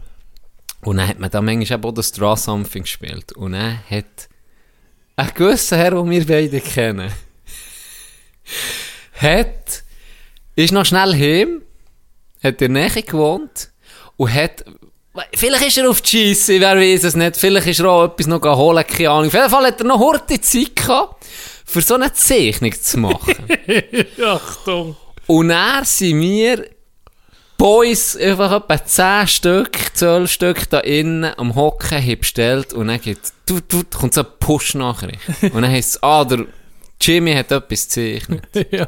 Und 0.83 0.99
dann 0.99 1.09
hat 1.09 1.19
man 1.19 1.31
da 1.31 1.41
manchmal 1.41 1.81
auch 1.83 1.93
das 1.93 2.13
Draw 2.13 2.37
Something 2.37 2.83
gespielt. 2.83 3.33
Und 3.33 3.53
dann 3.53 3.79
hat 3.89 4.29
ein 5.17 5.31
gewisser 5.35 5.77
Herr, 5.77 5.91
den 5.91 6.11
wir 6.11 6.27
beide 6.27 6.61
kennen, 6.61 7.11
hat, 9.15 9.83
ist 10.55 10.73
noch 10.73 10.85
schnell 10.85 11.15
heim, 11.15 11.63
hat 12.43 12.63
in 12.63 12.75
der 12.75 12.89
Nähe 12.91 13.03
gewohnt 13.03 13.71
und 14.17 14.33
hat, 14.33 14.65
vielleicht 15.35 15.67
ist 15.67 15.79
er 15.79 15.91
auf 15.91 16.01
die 16.01 16.35
Scheisse, 16.35 16.61
wer 16.61 16.77
weiß 16.77 17.05
es 17.05 17.17
nicht, 17.17 17.37
vielleicht 17.37 17.67
ist 17.67 17.81
er 17.81 17.91
auch 17.91 18.05
etwas 18.05 18.27
noch 18.27 18.43
holen, 18.43 18.85
keine 18.87 19.11
Ahnung. 19.11 19.27
Auf 19.29 19.35
jeden 19.35 19.51
Fall 19.51 19.67
hat 19.67 19.81
er 19.81 19.87
noch 19.87 19.99
heute 19.99 20.41
Zeit 20.41 20.77
gehabt, 20.77 21.25
für 21.65 21.83
so 21.83 21.95
eine 21.95 22.13
Zeichnung 22.13 22.73
zu 22.73 22.99
machen. 22.99 23.37
Achtung. 24.25 24.97
Und 25.27 25.49
dann 25.49 25.85
sind 25.85 26.21
wir 26.21 26.65
Boys, 27.59 28.17
einfach 28.17 28.53
etwa 28.53 28.85
10 28.85 29.27
Stück, 29.27 29.77
12 29.93 30.31
Stück 30.31 30.71
da 30.71 30.79
innen 30.79 31.33
am 31.37 31.57
Hocken 31.57 32.01
haben 32.01 32.19
bestellt 32.21 32.73
und 32.73 32.87
dann 32.87 33.01
geht, 33.01 33.19
du, 33.47 33.59
du, 33.61 33.83
kommt 33.85 34.15
so 34.15 34.21
eine 34.21 34.31
Push-Nachricht. 34.31 35.19
Und 35.43 35.63
dann 35.63 35.71
heisst 35.71 35.97
es, 35.97 36.03
ah, 36.05 36.25
der 36.25 36.47
Jimmy 37.01 37.35
hat 37.35 37.51
etwas 37.51 37.89
gezeichnet. 37.89 38.45
ja. 38.71 38.87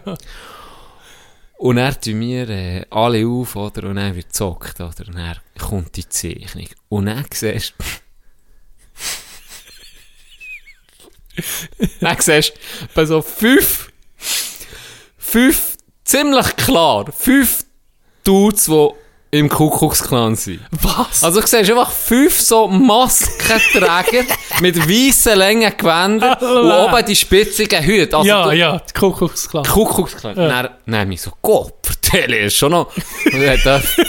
Und 1.59 1.77
dann 1.77 2.01
tun 2.01 2.21
wir 2.21 2.49
äh, 2.49 2.87
alle 2.91 3.27
auf, 3.27 3.57
oder? 3.57 3.89
Und 3.89 3.97
dann 3.97 4.15
wird 4.15 4.29
gezockt, 4.29 4.81
oder? 4.81 5.09
Und 5.09 5.17
dann 5.17 5.37
kommt 5.61 5.97
die 5.97 6.09
Zeichnung. 6.09 6.69
Und 6.89 7.07
dann 7.07 7.25
siehst 7.33 7.75
du... 7.79 7.85
dann 12.01 12.21
siehst 12.21 12.55
du 12.55 12.87
bei 12.95 13.05
so 13.05 13.23
fünf... 13.23 13.93
Fünf, 15.17 15.77
ziemlich 16.05 16.57
klar, 16.57 17.13
fünf 17.13 17.65
Dudes, 18.25 18.65
die 18.65 18.95
im 19.33 19.49
Kuckucksklan 19.49 20.35
sind. 20.35 20.61
Was? 20.73 21.23
Also 21.23 21.41
du 21.41 21.47
siehst 21.47 21.71
einfach 21.71 21.93
fünf 21.93 22.41
so 22.41 22.67
Maskenträger 22.67 24.25
mit 24.61 24.77
weißen 24.77 25.39
langen 25.39 25.73
Gewändern 25.77 26.37
und 26.41 26.71
oben 26.73 27.05
die 27.07 27.15
spitzigen 27.15 27.83
Hüte. 27.83 28.17
Also 28.17 28.29
ja, 28.29 28.45
du- 28.45 28.57
ja, 28.57 28.79
die 28.89 28.93
Kuckucksklan. 28.99 29.65
Kuckucksklan. 29.65 30.37
Ja. 30.37 30.49
Dann, 30.49 30.69
dann 30.87 31.09
mich 31.09 31.23
so, 31.23 31.31
Gott, 31.43 31.75
vertelle, 31.83 32.39
ist 32.39 32.57
schon 32.57 32.73
noch, 32.73 32.89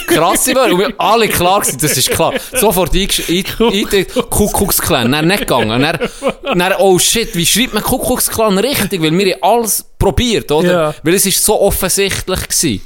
krasse 0.06 0.54
Wörter. 0.54 0.72
Und 0.72 0.78
wir 0.80 0.94
alle 0.98 1.28
klar 1.28 1.60
gewesen, 1.60 1.78
das 1.80 1.96
ist 1.96 2.10
klar. 2.10 2.32
Sofort 2.54 2.92
eingesch- 2.92 3.28
ein, 3.28 3.86
ein, 4.16 4.28
Kuckucksklan. 4.30 5.12
Dann 5.12 5.26
nicht 5.28 5.40
gegangen. 5.40 5.82
Dann, 5.82 6.58
dann, 6.58 6.72
oh 6.78 6.98
shit, 6.98 7.34
wie 7.36 7.46
schreibt 7.46 7.74
man 7.74 7.82
Kuckucksklan 7.82 8.58
richtig? 8.58 9.00
Weil 9.02 9.16
wir 9.16 9.34
haben 9.34 9.42
alles 9.42 9.84
probiert, 9.98 10.50
oder? 10.50 10.72
Ja. 10.72 10.94
Weil 11.04 11.14
es 11.14 11.26
ist 11.26 11.44
so 11.44 11.60
offensichtlich 11.60 12.40
gewesen. 12.48 12.82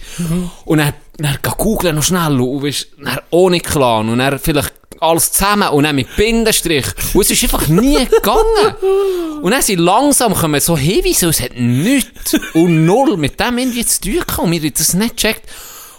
Und 0.67 0.79
dann, 0.79 0.93
dann 1.19 1.39
geh 1.43 1.51
googlen 1.57 1.97
noch 1.97 2.03
schnell 2.03 2.41
und 2.41 2.63
weißt, 2.63 2.89
dann 3.03 3.19
ohne 3.31 3.61
Clan 3.61 4.09
und 4.09 4.19
dann 4.19 4.39
vielleicht 4.39 4.73
alles 5.01 5.33
zusammen 5.33 5.69
und 5.69 5.85
dann 5.85 5.95
mit 5.97 6.15
Bindestrich. 6.17 6.87
Und 7.15 7.21
es 7.23 7.31
ist 7.31 7.43
einfach 7.45 7.69
nie 7.69 8.05
gegangen. 8.11 9.41
Und 9.43 9.51
dann 9.51 9.63
sind 9.63 9.81
langsam 9.81 10.35
kommen 10.35 10.61
so 10.61 10.77
Hinweise, 10.77 11.27
und 11.27 11.31
es 11.31 11.43
hat 11.43 11.55
nichts 11.57 12.35
und 12.55 12.87
null 12.87 13.17
mit 13.17 13.39
dem 13.41 13.59
irgendwie 13.59 13.85
zu 13.85 14.01
tun 14.01 14.13
gehabt. 14.15 14.39
Und 14.39 14.51
wir 14.53 14.61
haben 14.61 14.73
das 14.75 14.95
nicht 14.95 15.17
gecheckt. 15.17 15.43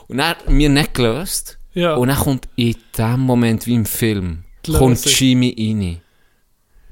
Und 0.08 0.18
dann 0.18 0.36
wir 0.48 0.70
nicht 0.70 0.94
gelöst. 0.94 1.58
Ja. 1.74 1.96
Und 1.96 2.08
dann 2.08 2.18
kommt 2.18 2.48
in 2.56 2.76
dem 2.98 3.20
Moment, 3.20 3.68
wie 3.68 3.76
im 3.76 3.86
Film, 3.86 4.44
kommt. 4.66 5.06
Jimmy 5.06 5.56
rein. 5.58 6.02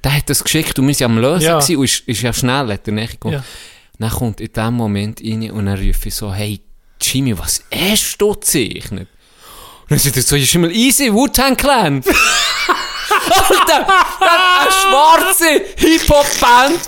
Der 0.03 0.18
hat 0.18 0.30
das 0.30 0.43
geschickt 0.43 0.77
und 0.77 0.88
wir 0.88 0.99
waren 0.99 1.11
am 1.14 1.18
Lösen 1.18 1.43
Ja. 1.45 1.56
und 1.57 1.69
ist, 1.69 2.07
ist 2.07 2.22
ja 2.22 2.31
schnell, 2.31 2.72
hat 2.72 2.88
er 2.88 2.93
nicht 2.93 3.14
gekommen. 3.14 3.34
Ja. 3.35 3.43
Dann 3.97 4.11
kommt 4.11 4.41
in 4.41 4.53
dem 4.53 4.73
Moment 4.76 5.22
rein 5.23 5.49
und 5.49 5.68
rufe 5.68 6.10
ich 6.10 6.14
so, 6.14 6.31
hey, 6.31 6.60
Jimmy, 7.02 7.38
was 7.38 7.64
hast 7.74 8.18
du 8.18 8.34
gezeichnet? 8.34 9.08
Und 9.84 9.92
dann 9.92 10.00
sagt 10.00 10.18
er 10.18 10.24
so, 10.24 10.36
ist 10.36 10.56
immer 10.56 10.70
easy, 10.70 11.14
Wu-Tang 11.14 11.56
Clan. 11.56 12.04
Alter, 13.50 13.88
eine 14.20 14.72
schwarze 14.72 15.64
Hip-Hop-Band 15.78 16.80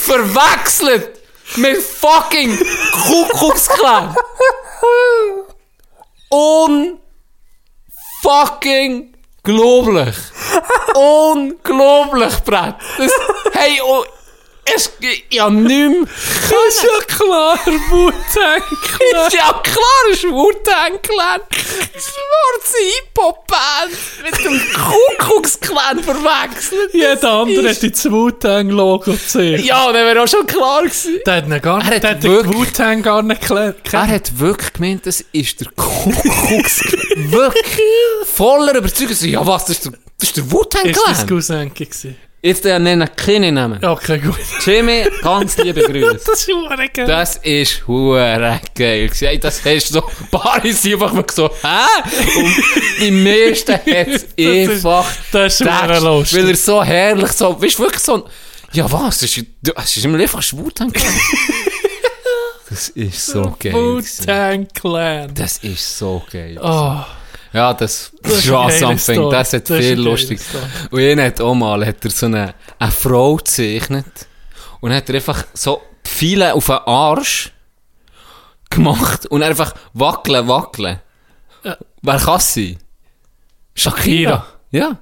verwechselt 0.00 1.20
mit 1.56 1.76
fucking 1.78 2.58
Kuckucksklan. 3.06 4.16
Unfucking 8.22 9.14
glaublich. 9.42 10.16
Unglaublich, 10.94 12.34
Brett. 12.40 12.76
Das, 12.98 13.12
hey, 13.52 13.80
oh, 13.84 14.04
es, 14.74 14.90
nicht 15.00 15.30
mehr 15.30 16.02
ist 16.68 16.82
ja 16.82 17.04
klar, 17.06 17.58
Wu-Tang 17.90 18.62
ist 19.26 19.34
ja 19.34 19.52
klar, 19.62 20.10
ist 20.10 20.22
Clan. 21.02 21.40
Schwarze 21.92 22.78
Hip-Hop-Band 22.82 23.92
mit 24.24 24.44
dem 24.44 24.60
Kuckucksklan 25.18 26.02
verwechselt. 26.02 26.92
Jeder 26.94 27.30
andere 27.32 27.68
ist- 27.68 27.82
hat 27.82 27.92
das 27.92 28.10
Wu-Tang-Logo 28.10 29.12
gesehen. 29.12 29.64
Ja, 29.64 29.86
das 29.92 29.94
wäre 30.02 30.22
auch 30.22 30.28
schon 30.28 30.46
klar 30.46 30.82
gewesen. 30.82 31.20
Der 31.26 31.36
hat 31.36 31.62
gar 31.62 31.82
Er 31.84 31.90
nicht, 31.90 32.04
hat 32.04 32.22
den 32.22 32.54
Wu-Tang 32.54 33.02
gar 33.02 33.22
nicht 33.22 33.40
geklärt. 33.40 33.76
Er 33.92 34.06
hat 34.08 34.38
wirklich 34.38 34.72
gemeint, 34.72 35.06
das 35.06 35.24
ist 35.32 35.60
der 35.60 35.68
Kuckucksklan. 35.76 37.32
wirklich. 37.32 37.82
Voller 38.34 38.74
Überzeugung. 38.74 39.16
Ja, 39.28 39.46
was, 39.46 39.64
das 39.66 39.76
ist 39.76 39.84
der, 39.86 39.92
das 40.18 40.28
ist 40.28 40.36
der 40.36 40.50
Wu-Tang 40.52 40.84
Ist 40.86 41.00
das 41.06 41.14
Clan. 41.16 41.26
Cousinke 41.28 41.86
gewesen? 41.86 42.16
Jetzt 42.46 42.64
der 42.64 42.78
nennen 42.78 43.08
keine 43.16 43.50
Namen. 43.50 43.84
Okay, 43.84 44.18
gut. 44.18 44.38
Jimmy, 44.64 45.04
ganz 45.20 45.56
liebe 45.56 45.80
Grüße. 45.90 46.20
Das 46.24 46.28
ist 46.28 46.48
hure 46.48 46.88
geil. 46.92 47.06
Das 47.06 47.36
ist 47.38 47.86
hure 47.88 48.60
geil. 48.74 49.10
Das 49.40 49.64
hast 49.64 49.90
du 49.90 49.94
so, 49.94 50.10
sind 50.72 50.92
einfach 50.94 51.12
mal 51.12 51.24
so, 51.28 51.48
hä? 51.48 52.38
Und 52.38 52.54
die 53.00 53.10
meisten 53.10 53.72
hat 53.74 53.86
es 54.08 54.26
einfach 54.38 55.06
das 55.32 55.60
ist 55.60 55.68
hure 55.68 55.98
lustig. 56.00 56.38
Weil 56.42 56.50
er 56.50 56.56
so 56.56 56.84
herrlich 56.84 57.32
so, 57.32 57.60
weißt 57.60 57.78
du, 57.78 57.82
wirklich 57.82 58.02
so, 58.02 58.14
ein- 58.14 58.22
ja 58.72 58.92
was, 58.92 59.18
das 59.18 59.36
ist, 59.36 59.46
das 59.62 59.96
ist 59.96 60.04
immer 60.04 60.18
einfach 60.20 60.42
schwul 60.42 60.70
Das 62.68 62.88
ist 62.90 63.26
so 63.26 63.56
geil. 63.58 63.72
Wu-Tang 63.74 64.68
Clan. 64.74 65.34
Das 65.34 65.58
ist 65.58 65.98
so 65.98 66.22
geil. 66.30 66.58
Oh, 66.62 67.00
Ja, 67.56 67.72
das, 67.72 68.12
Das 68.22 68.32
ist 68.32 68.44
ist 68.44 68.50
auch 68.50 68.68
geile 68.68 68.78
something. 68.78 69.30
Das 69.30 69.52
hat 69.54 69.70
Das 69.70 69.78
ist 69.78 69.86
viel 69.86 69.98
lustig. 69.98 70.40
Und 70.90 71.00
ihn 71.00 71.18
hat 71.22 71.40
auch 71.40 71.54
mal, 71.54 71.86
hat 71.86 72.04
er 72.04 72.10
so 72.10 72.26
eine, 72.26 72.54
eine 72.78 72.92
Frau 72.92 73.36
gezeichnet. 73.36 74.26
Und 74.80 74.92
hat 74.92 75.08
er 75.08 75.14
einfach 75.14 75.42
so 75.54 75.80
Pfeile 76.04 76.52
auf 76.52 76.66
den 76.66 76.74
Arsch 76.74 77.52
gemacht. 78.68 79.24
Und 79.26 79.42
einfach 79.42 79.74
wackeln, 79.94 80.46
wackeln. 80.46 81.00
Ja. 81.64 81.78
Wer 82.02 82.18
kann 82.18 82.40
sein? 82.40 82.76
Shakira. 83.74 83.96
Shakira. 84.02 84.46
Ja. 84.72 84.98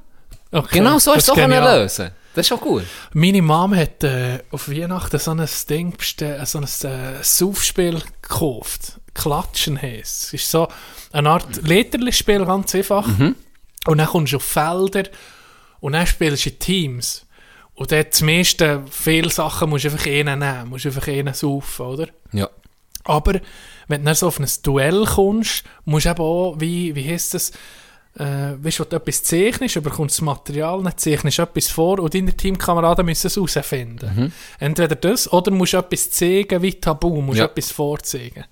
okay. 0.52 0.78
Genau 0.78 1.00
so 1.00 1.12
du 1.12 1.18
es 1.18 1.28
auch 1.28 1.36
lösen. 1.36 2.12
Das 2.36 2.42
ist 2.42 2.48
schon 2.48 2.60
gut. 2.60 2.84
Meine 3.14 3.42
Mom 3.42 3.74
hat 3.74 4.04
äh, 4.04 4.44
auf 4.52 4.68
Weihnachten 4.68 5.18
so 5.18 5.32
ein 5.32 5.48
Ding 5.68 5.96
so 6.00 6.58
ein 6.58 6.64
äh, 6.64 7.22
Saufspiel 7.22 8.00
gekauft. 8.22 9.00
Klatschen 9.14 9.80
heisst. 9.80 10.24
Es 10.26 10.32
ist 10.34 10.50
so 10.50 10.68
eine 11.12 11.30
Art 11.30 11.62
Lederli-Spiel, 11.62 12.44
ganz 12.44 12.74
einfach. 12.74 13.06
Und 13.86 13.98
dann 13.98 14.06
kommst 14.06 14.32
du 14.32 14.36
auf 14.36 14.42
Felder 14.44 15.04
und 15.80 15.92
dann 15.92 16.06
spielst 16.06 16.46
du 16.46 16.50
in 16.50 16.58
Teams. 16.58 17.26
Und 17.74 17.90
dort 17.92 18.12
das 18.12 18.22
meiste, 18.22 18.82
viele 18.90 19.30
Sachen 19.30 19.68
musst 19.70 19.84
du 19.84 19.90
einfach 19.90 20.06
einen 20.06 20.38
nehmen, 20.38 20.68
musst 20.68 20.84
du 20.84 20.88
einfach 20.90 21.08
einen 21.08 21.34
saufen, 21.34 21.86
oder? 21.86 22.08
Ja. 22.32 22.48
Aber 23.04 23.40
wenn 23.88 24.00
du 24.00 24.04
dann 24.06 24.14
so 24.14 24.28
auf 24.28 24.38
ein 24.40 24.48
Duell 24.62 25.04
kommst, 25.04 25.64
musst 25.84 26.06
du 26.06 26.10
eben 26.10 26.20
auch, 26.20 26.54
wie, 26.58 26.94
wie 26.94 27.06
heisst 27.08 27.34
das, 27.34 27.50
äh, 28.16 28.54
weißt 28.56 28.78
du, 28.78 28.84
du 28.84 28.96
etwas 28.96 29.24
zeichnest, 29.24 29.74
bekommst 29.82 30.18
du 30.18 30.20
das 30.20 30.24
Material, 30.24 30.82
dann 30.82 30.96
zeichnest 30.96 31.38
du 31.38 31.42
etwas 31.42 31.68
vor 31.68 31.98
und 31.98 32.14
deine 32.14 32.34
Teamkameraden 32.34 33.04
müssen 33.04 33.26
es 33.26 33.36
herausfinden. 33.36 34.32
Entweder 34.60 34.94
das 34.94 35.30
oder 35.32 35.50
musst 35.50 35.72
du 35.74 35.78
etwas 35.78 36.10
zeigen 36.12 36.62
wie 36.62 36.74
Tabu, 36.74 37.20
musst 37.20 37.40
Ja. 37.40 37.46
etwas 37.46 37.72
vorzeigen. 37.72 38.44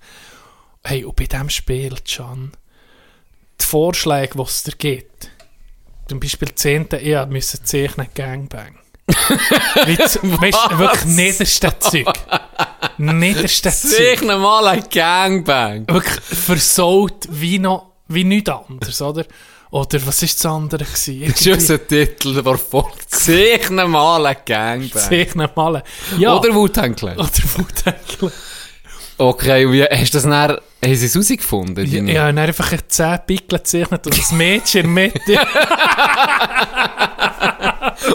Hey, 0.85 1.05
und 1.05 1.15
bei 1.15 1.25
diesem 1.25 1.49
Spiel, 1.49 1.95
Can, 2.05 2.51
die 3.59 3.65
Vorschläge, 3.65 4.33
die 4.35 4.41
es 4.41 4.63
dir 4.63 4.75
gibt, 4.77 5.29
zum 6.09 6.19
Beispiel 6.19 6.53
10. 6.53 6.89
Ehe 6.99 7.25
müssen 7.25 7.63
zeichnen 7.63 8.07
Gangbang. 8.13 8.77
Weißt 9.07 10.19
du, 10.21 10.39
wirklich 10.79 11.05
niederste 11.05 11.73
Zeug. 11.79 12.07
Niederste 12.97 13.71
Zeug. 13.71 14.19
Sich 14.19 14.21
mal 14.21 14.67
ein 14.67 14.83
Gangbang. 14.89 15.87
Wirklich 15.87 16.19
versaut 16.21 17.27
wie 17.29 17.59
noch, 17.59 17.91
wie 18.09 18.25
nichts 18.25 18.49
anderes, 18.49 19.01
oder? 19.01 19.25
Oder 19.71 20.05
was 20.05 20.21
ist 20.21 20.43
das 20.43 20.51
andere 20.51 20.83
gewesen? 20.83 21.23
Das 21.31 21.41
ist 21.41 21.47
unser 21.47 21.87
Titel, 21.87 22.43
der 22.43 22.57
folgt. 22.57 23.09
Sich 23.15 23.69
mal 23.69 24.25
ein 24.25 24.37
Gangbang. 24.45 25.01
Sich 25.01 25.33
nicht 25.33 25.55
mal. 25.55 25.83
Ja. 26.17 26.37
Oder 26.37 26.49
Clan. 26.93 27.17
Oder 27.17 27.43
Wutankel. 27.55 28.31
Okay, 29.17 29.65
und 29.65 29.73
wie, 29.73 29.83
hast 29.83 30.13
du 30.13 30.17
das 30.17 30.23
dann, 30.23 30.33
haben 30.33 30.59
sie 30.81 31.05
es 31.05 31.13
herausgefunden? 31.13 31.85
Ja, 31.85 32.01
ja, 32.13 32.29
und 32.29 32.35
dann 32.35 32.47
einfach 32.47 32.71
10 32.87 33.19
Pickel 33.27 33.59
gezeichnet 33.59 34.05
und 34.05 34.17
das 34.17 34.31
Mädchen 34.31 34.85
in 34.85 34.95
der 34.95 35.03
Mitte. 35.05 35.47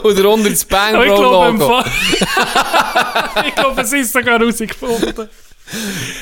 Oder 0.04 0.30
unter 0.30 0.50
das 0.50 0.64
Bang 0.64 1.00
ich 1.00 1.08
Bro 1.08 1.22
Logo. 1.22 1.82
Ich 3.46 3.54
glaube, 3.54 3.80
es 3.82 3.92
ist 3.92 4.12
sogar 4.12 4.38
herausgefunden. 4.38 5.28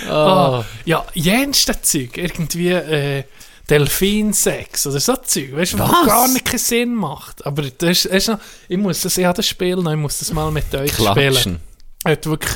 Ah. 0.08 0.64
Ja, 0.84 1.04
jenste 1.14 1.80
Zeug. 1.80 2.16
Irgendwie 2.18 2.70
äh, 2.70 3.24
Delfinsex 3.70 4.86
oder 4.86 5.00
so 5.00 5.16
Zeug. 5.16 5.56
Weißt 5.56 5.74
du, 5.74 5.78
was 5.78 6.06
gar 6.06 6.28
nicht 6.28 6.44
keinen 6.44 6.58
Sinn 6.58 6.94
macht. 6.94 7.44
Aber 7.46 7.62
das 7.62 7.72
ist, 7.90 8.04
das 8.06 8.12
ist 8.12 8.28
noch, 8.28 8.38
ich 8.68 8.78
muss 8.78 9.00
das, 9.00 9.16
ich 9.18 9.24
habe 9.24 9.36
das 9.36 9.46
Spiel 9.46 9.76
noch, 9.76 9.92
ich 9.92 9.98
muss 9.98 10.18
das 10.18 10.32
mal 10.32 10.50
mit 10.50 10.72
euch 10.74 10.92
Klatschen. 10.92 11.34
spielen. 11.34 11.60
Hat 12.04 12.26
wirklich, 12.26 12.52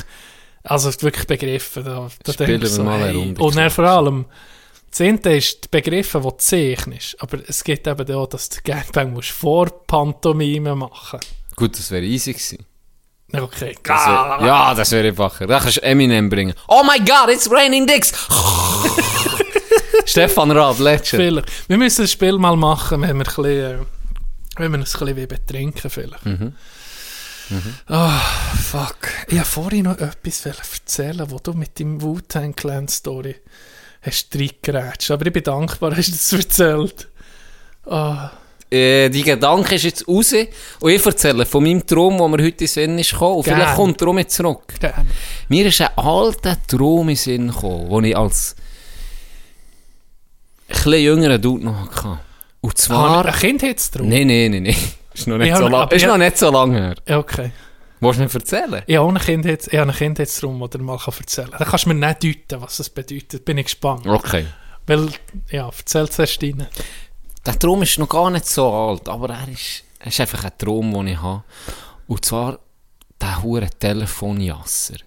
also 0.63 0.89
wirklich 1.01 1.27
begriffen. 1.27 1.83
Da, 1.83 2.07
da 2.23 2.33
Spielen 2.33 2.61
wir 2.61 2.83
mal 2.83 2.95
eine 2.95 3.07
hey. 3.07 3.15
Runde 3.15 3.41
Und 3.41 3.55
dann 3.55 3.69
vor 3.69 3.85
allem, 3.85 4.25
das 4.89 5.01
eine 5.01 5.37
ist 5.37 5.65
die 5.65 5.67
Begriffe, 5.69 6.21
die 6.21 6.37
zeichnest. 6.37 7.15
Aber 7.19 7.39
es 7.47 7.63
geht 7.63 7.87
eben 7.87 8.15
auch, 8.15 8.27
dass 8.27 8.49
du 8.49 8.59
Gangbang 8.63 9.13
musst 9.13 9.31
vor 9.31 9.69
Pantomime 9.87 10.75
machen 10.75 11.19
Gut, 11.55 11.77
das 11.77 11.91
wäre 11.91 12.05
easy 12.05 12.33
gewesen. 12.33 12.65
Okay. 13.33 13.77
Das 13.83 14.07
wär, 14.07 14.45
ja, 14.45 14.73
das 14.73 14.91
wäre 14.91 15.07
einfacher. 15.07 15.47
Da 15.47 15.59
kannst 15.59 15.77
du 15.77 15.83
Eminem 15.83 16.29
bringen. 16.29 16.53
Oh 16.67 16.83
my 16.83 16.99
god, 16.99 17.29
it's 17.29 17.49
raining 17.49 17.87
dicks! 17.87 18.11
Stefan 20.05 20.51
Raab. 20.51 20.75
Vielleicht. 20.75 21.69
Wir 21.69 21.77
müssen 21.77 22.01
das 22.01 22.11
Spiel 22.11 22.37
mal 22.37 22.57
machen, 22.57 23.01
wenn 23.01 23.17
wir, 23.17 23.25
ein 23.25 23.35
bisschen, 23.35 23.85
wenn 24.57 24.71
wir 24.71 24.79
uns 24.79 24.95
ein 24.95 25.05
bisschen 25.05 25.27
betrinken 25.27 25.89
vielleicht. 25.89 26.25
Mhm. 26.25 26.55
Ah, 27.87 28.19
fuck. 28.55 28.97
Ich 29.27 29.33
wollte 29.35 29.45
vorhin 29.45 29.83
noch 29.85 29.97
etwas 29.99 30.45
erzählen, 30.45 31.25
wo 31.29 31.39
du 31.39 31.53
mit 31.53 31.79
deinem 31.79 32.01
Wu-Tang 32.01 32.55
Clan 32.55 32.87
Story 32.87 33.35
hast 34.01 34.35
reingeratscht. 34.35 35.11
Aber 35.11 35.25
ich 35.25 35.33
bin 35.33 35.43
dankbar, 35.43 35.95
hast 35.95 36.07
du 36.07 36.11
das 36.13 36.33
erzählt. 36.33 37.07
Ah, 37.85 38.31
Äh, 38.73 39.09
die 39.09 39.23
Gedanke 39.23 39.75
ist 39.75 39.83
jetzt 39.83 40.07
raus 40.07 40.33
und 40.79 40.89
ich 40.91 41.05
erzähle 41.05 41.45
von 41.45 41.61
meinem 41.61 41.85
Traum, 41.85 42.17
wo 42.19 42.27
mir 42.29 42.41
heute 42.41 42.63
in 42.63 42.67
Sinn 42.69 42.97
ist 42.99 43.11
gekommen. 43.11 43.35
Und 43.37 43.43
vielleicht 43.43 43.65
Gern. 43.65 43.75
kommt 43.75 43.99
der 43.99 44.05
Traum 44.07 44.17
jetzt 44.19 44.33
zurück. 44.37 44.63
gerne. 44.79 45.09
Mir 45.49 45.65
ist 45.65 45.81
ein 45.81 45.89
alter 45.97 46.55
Traum 46.67 47.09
in 47.09 47.15
Sinn 47.17 47.47
gekommen, 47.47 47.89
den 47.89 48.03
ich 48.11 48.17
als 48.17 48.55
ein 50.85 50.93
jüngerer 50.93 51.37
Dude 51.37 51.65
noch 51.65 51.91
hatte. 51.91 52.19
Und 52.61 52.71
Ah, 52.73 52.75
zwar... 52.75 53.25
ein 53.25 53.33
Kind 53.33 53.61
hat 53.63 53.77
es 53.77 53.91
drauf? 53.91 54.05
Nein, 54.07 54.27
nein, 54.27 54.51
nein, 54.51 54.63
nein. 54.63 54.75
Ist 55.21 55.27
noch 55.27 55.37
nicht, 55.37 55.55
so, 55.55 55.67
lang, 55.67 55.89
ist 55.89 56.05
noch 56.05 56.17
nicht 56.17 56.37
so 56.37 56.51
lange 56.51 56.79
her. 56.79 56.95
Ja, 57.07 57.19
okay. 57.19 57.51
Willst 57.99 58.19
du 58.19 58.23
mir 58.23 58.33
erzählen? 58.33 58.83
Ich 58.87 58.97
habe 58.97 59.07
auch 59.07 59.13
ein 59.13 59.19
Kind 59.19 59.45
jetzt, 59.45 59.71
ich 59.71 59.77
habe 59.77 59.91
ein 59.91 59.95
Kind 59.95 60.17
jetzt 60.17 60.41
drum, 60.41 60.61
oder 60.61 60.79
mal 60.79 60.97
kann 60.97 61.13
erzählen. 61.19 61.51
Dann 61.51 61.67
kannst 61.67 61.85
du 61.85 61.93
mir 61.93 62.07
nicht 62.07 62.23
deuten, 62.23 62.61
was 62.61 62.77
das 62.77 62.89
bedeutet. 62.89 63.45
Bin 63.45 63.57
ich 63.59 63.65
gespannt. 63.65 64.07
Okay. 64.07 64.47
Weil, 64.87 65.09
ja, 65.49 65.67
erzähl 65.67 66.09
zuerst 66.09 66.41
rein. 66.41 66.67
Der 67.45 67.59
Traum 67.59 67.83
ist 67.83 67.99
noch 67.99 68.09
gar 68.09 68.31
nicht 68.31 68.47
so 68.47 68.71
alt, 68.71 69.07
aber 69.07 69.29
er 69.29 69.47
ist, 69.47 69.83
er 69.99 70.07
ist 70.07 70.19
einfach 70.19 70.43
ein 70.43 70.51
Traum, 70.57 70.91
den 70.93 71.07
ich 71.07 71.21
habe. 71.21 71.43
Und 72.07 72.25
zwar 72.25 72.59
der 73.19 73.43
hure 73.43 73.69
Telefonjasser. 73.69 74.97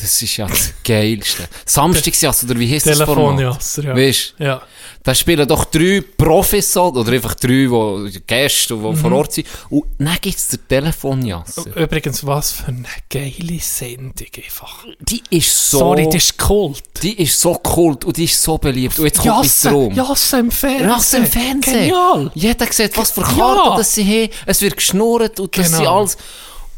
Das 0.00 0.22
ist 0.22 0.36
ja 0.36 0.46
das 0.46 0.72
Geilste. 0.84 1.48
Samstagsjasser, 1.66 2.46
oder 2.46 2.58
wie 2.58 2.72
heißt 2.72 2.86
das 2.86 2.98
Format? 3.02 3.36
Telefonjasser, 3.36 3.84
ja. 3.84 3.96
Weißt 3.96 4.34
du? 4.38 4.44
Ja. 4.44 4.62
Da 5.02 5.14
spielen 5.14 5.46
doch 5.46 5.64
drei 5.66 6.02
Profis 6.16 6.76
oder 6.76 7.12
einfach 7.12 7.34
drei 7.34 7.68
wo, 7.70 8.08
Gäste, 8.26 8.74
die 8.74 8.80
Mhm. 8.80 8.96
vor 8.96 9.12
Ort 9.12 9.32
sind. 9.32 9.46
Und 9.68 9.84
dann 9.98 10.16
gibt 10.20 10.36
es 10.38 10.48
den 10.48 10.60
Telefonjasser. 10.68 11.76
Übrigens, 11.76 12.24
was 12.26 12.52
für 12.52 12.68
eine 12.68 12.84
geile 13.10 13.58
Sendung 13.60 14.26
einfach. 14.44 14.84
Die 15.00 15.22
ist 15.30 15.70
so... 15.70 15.78
Sorry, 15.80 16.04
das 16.06 16.14
ist 16.16 16.38
Kult. 16.38 16.82
die 17.02 17.20
ist 17.22 17.40
so 17.40 17.54
kult 17.54 18.04
und 18.04 18.16
die 18.16 18.24
ist 18.24 18.40
so 18.40 18.58
beliebt. 18.58 18.98
Und 18.98 19.04
jetzt 19.06 19.20
kommt 19.20 19.44
Jasse, 19.44 19.68
Traum. 19.68 19.92
Jasse 19.94 20.38
im 20.38 20.50
Fernsehen. 20.50 20.90
Rasse 20.90 21.16
im 21.18 21.26
Fernsehen. 21.26 21.78
Genial. 21.80 22.30
Jeder 22.34 22.66
sieht, 22.72 22.96
was 22.96 23.10
für 23.10 23.20
Ja. 23.22 23.26
Karten 23.26 23.76
das 23.78 23.94
sie 23.94 24.04
haben. 24.04 24.32
Es 24.46 24.60
wird 24.62 24.76
geschnurrt 24.76 25.38
und 25.40 25.56
das 25.58 25.66
Genau. 25.66 25.78
sie 25.78 25.86
alles. 25.86 26.16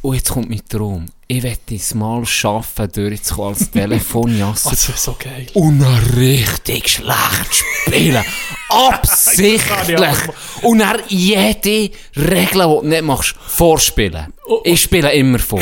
Und 0.02 0.14
jetzt 0.16 0.30
kommt 0.30 0.48
mein 0.50 0.62
Traum. 0.68 1.06
Ich 1.26 1.42
werde 1.42 1.58
es 1.74 1.94
mal 1.94 2.24
schaffen, 2.26 2.90
durchzukommen 2.92 3.54
als 3.54 3.70
Telefonjasser. 3.70 4.70
Das 4.74 4.88
wäre 4.88 4.98
so 4.98 5.16
geil. 5.18 5.46
und 5.54 5.82
richtig 6.16 6.88
schlecht 6.88 7.54
spielen. 7.86 8.24
Absichtlich. 8.68 10.00
Und 10.62 10.78
dann 10.78 10.98
jede 11.08 11.90
Regel, 12.16 12.46
die 12.52 12.58
du 12.58 12.82
nicht 12.82 13.02
machst, 13.02 13.34
vorspielen. 13.46 14.32
Ich 14.64 14.82
spiele 14.82 15.12
immer 15.12 15.38
vor. 15.38 15.60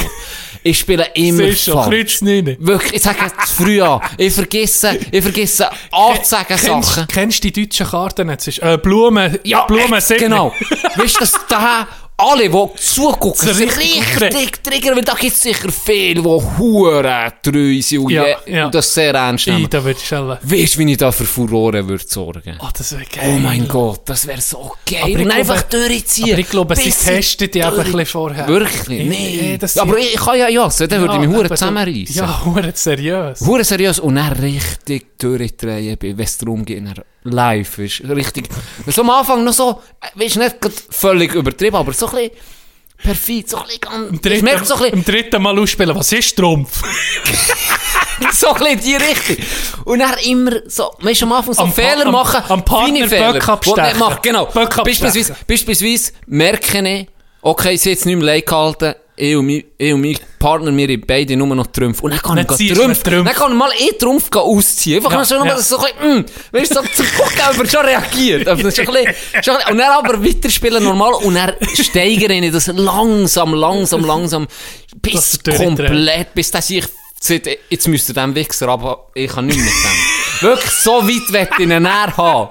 Ich 0.65 0.79
spiele 0.79 1.07
immer 1.15 1.43
nicht. 1.43 1.67
Wirklich, 1.67 2.95
ich 2.95 3.03
sage 3.03 3.19
es 3.43 3.51
früh 3.51 3.81
an. 3.83 4.01
Ich 4.17 4.33
vergesse, 4.33 4.97
ich 5.11 5.23
vergesse 5.23 5.69
anzusagen 5.91 6.57
Sachen. 6.57 7.07
Kennst, 7.09 7.43
du 7.43 7.51
die 7.51 7.67
deutschen 7.67 7.87
Karten? 7.87 8.29
Jetzt 8.31 8.47
äh, 8.63 8.79
Blumen, 8.81 9.39
Ja, 9.43 9.65
Blumen 9.65 9.95
echt, 9.95 10.19
genau. 10.19 10.53
weißt 10.97 11.17
du, 11.17 11.21
dass 11.21 11.33
da 11.49 11.89
alle, 12.17 12.49
die 12.49 12.69
zugucken, 12.77 13.53
sich 13.55 13.77
richtig 13.77 14.63
triggern, 14.63 14.97
weil 14.97 15.03
da 15.05 15.15
gibt 15.15 15.33
es 15.33 15.41
sicher 15.43 15.71
viele, 15.73 16.23
die 16.23 16.29
hure 16.59 17.33
treu 17.43 17.81
sind 17.83 17.99
und, 17.99 18.11
Ja, 18.13 18.25
je- 18.47 18.55
ja. 18.55 18.67
und 18.67 18.75
das 18.75 18.95
sehr 18.95 19.13
ernst 19.15 19.49
nehmen. 19.49 19.69
da 19.69 19.83
würde 19.83 19.99
ich. 20.01 20.13
Oh, 20.13 20.29
Weißt 20.41 20.75
du, 20.75 20.79
wie 20.79 20.93
ich 20.93 20.99
da 20.99 21.11
für 21.11 21.25
Furore 21.25 21.87
würde 21.89 22.05
sorgen? 22.07 22.59
das 22.77 22.93
wäre 22.93 23.05
geil. 23.13 23.35
Oh 23.35 23.39
mein 23.41 23.67
Gott, 23.67 24.03
das 24.05 24.27
wäre 24.27 24.41
so 24.41 24.73
geil. 24.89 25.01
Aber 25.03 25.09
ich 25.11 25.19
und 25.19 25.31
einfach 25.33 25.63
durchziehen. 25.63 26.31
Aber 26.33 26.39
ich 26.39 26.49
glaube, 26.51 26.77
sie 26.77 26.91
testen 26.93 27.51
die 27.51 27.59
eben 27.59 27.69
ein 27.71 27.77
bisschen 27.85 28.07
vorher. 28.07 28.47
Wirklich? 28.47 29.01
Ich- 29.01 29.59
Nein. 29.59 29.71
aber 29.79 29.99
ich, 29.99 30.15
kann 30.17 30.39
ja 30.39 30.49
ja, 30.49 30.71
so, 30.71 30.87
dann 30.87 31.01
würde 31.01 31.15
ich 31.15 31.21
mich 31.21 31.29
hure 31.29 31.47
aber- 31.47 31.57
zusammenreißen. 31.57 32.15
Ja, 32.15 32.43
hure 32.45 32.73
seriös. 32.75 33.41
Hure 33.41 33.65
seriös 33.65 33.99
und 33.99 34.15
dann 34.15 34.33
richtig 34.35 35.19
durchdrehen, 35.19 35.97
wenn 36.01 36.19
es 36.21 36.39
darum 36.39 36.65
geht, 36.65 36.83
live 37.25 37.79
ist. 37.79 38.03
Richtig. 38.09 38.49
So 38.89 39.03
am 39.03 39.11
Anfang 39.11 39.45
noch 39.45 39.53
so, 39.53 39.81
äh, 40.01 40.21
weißt 40.21 40.37
du, 40.37 40.41
nicht 40.41 40.57
völlig 40.91 41.33
übertrieben, 41.35 41.77
aber 41.77 41.93
so 42.11 42.17
ein 42.17 42.29
bisschen 42.31 42.31
perfid, 42.99 43.51
so 43.51 43.57
ein 43.59 43.63
bisschen 43.65 43.81
ganz, 43.81 44.09
Im 44.09 44.15
ich 44.15 44.21
dritten, 44.21 44.45
merke 44.45 44.65
so 44.65 44.75
ein 44.75 44.81
bisschen, 44.81 44.99
Im 44.99 45.05
dritten 45.05 45.43
Mal 45.43 45.59
ausspielen, 45.59 45.97
was 45.97 46.13
ist 46.13 46.37
Trumpf? 46.37 46.83
so 48.33 48.49
ein 48.53 48.55
bisschen 48.59 48.81
die 48.81 48.95
Richtung. 48.97 49.37
Und 49.85 49.99
dann 49.99 50.15
immer 50.25 50.53
so, 50.67 50.91
weißt 51.01 51.21
du, 51.23 51.27
am 51.27 51.33
Anfang 51.33 51.55
so 51.55 51.63
Am 51.63 51.73
Fehler 51.73 52.07
am- 52.07 52.13
machen, 52.13 52.43
am 52.49 52.65
Partner 52.65 53.09
Fehler, 53.09 53.33
Böck. 53.33 54.23
Genau. 54.23 54.47
Böck 54.47 54.79
abstechen. 54.79 54.85
Beispielsweise, 54.85 55.37
beispielsweise 55.47 56.13
merke 56.27 56.89
ich, 56.89 57.07
okay, 57.41 57.77
sie 57.77 57.91
jetzt 57.91 58.07
nicht 58.07 58.17
mehr 58.17 58.27
Leid 58.27 58.47
gehalten, 58.47 58.95
ich 59.17 59.37
und 59.37 59.47
mein, 59.47 59.65
ich 59.77 59.93
und 59.93 60.01
mein 60.01 60.17
Partner, 60.39 60.75
wir 60.77 60.89
haben 60.89 61.05
beide 61.07 61.37
nur 61.37 61.55
noch 61.55 61.67
Trümpfe. 61.67 62.03
Und 62.03 62.13
dann 62.13 62.21
kann 62.23 62.37
Dann 62.37 62.47
ich 62.59 62.71
mit 62.71 62.77
Trümpfen. 62.77 63.25
dann 63.25 63.35
kann 63.35 63.53
ich 63.53 63.59
mal 63.59 63.71
eh 63.79 63.93
gehen 63.99 64.41
ausziehen. 64.41 64.97
Einfach 65.05 65.13
Ja, 65.13 65.25
schon 65.25 65.47
ja. 65.47 65.59
so 65.59 65.79
ein 65.79 65.85
bisschen, 66.01 66.19
mm, 66.21 66.25
weißt 66.57 66.71
du, 66.71 66.75
so 66.77 66.83
zu 66.83 67.03
gucken, 67.17 67.41
ob 67.51 67.59
er 67.59 67.71
schon 67.71 67.85
reagiert. 67.85 68.47
Ist 68.49 68.77
schon 68.77 68.87
bisschen, 68.87 69.15
schon 69.43 69.55
und 69.71 69.79
dann 69.79 69.93
aber 69.93 70.25
weiterspielen 70.25 70.83
normal 70.83 71.15
und 71.15 71.35
dann 71.35 71.53
steigere 71.75 72.33
ich 72.33 72.53
das 72.53 72.69
langsam, 72.69 73.55
langsam, 73.55 74.05
langsam, 74.05 74.47
bis 74.97 75.39
komplett, 75.57 76.35
bis 76.35 76.51
das 76.51 76.71
ich 76.71 76.85
sagt, 77.25 77.49
jetzt 77.71 77.89
müsst 77.89 78.09
ihr 78.09 78.15
dem 78.15 78.35
Wichser, 78.35 78.69
aber 78.69 79.11
ich 79.15 79.31
kann 79.31 79.47
nicht 79.47 79.57
mehr 79.57 79.65
mit 79.65 79.75
dem. 79.75 79.91
Wirklich 80.49 80.71
so 80.73 80.91
weit 81.07 81.33
wett 81.33 81.59
in 81.61 81.69
den 81.71 81.85
Nähr 81.85 82.17
haben, 82.17 82.49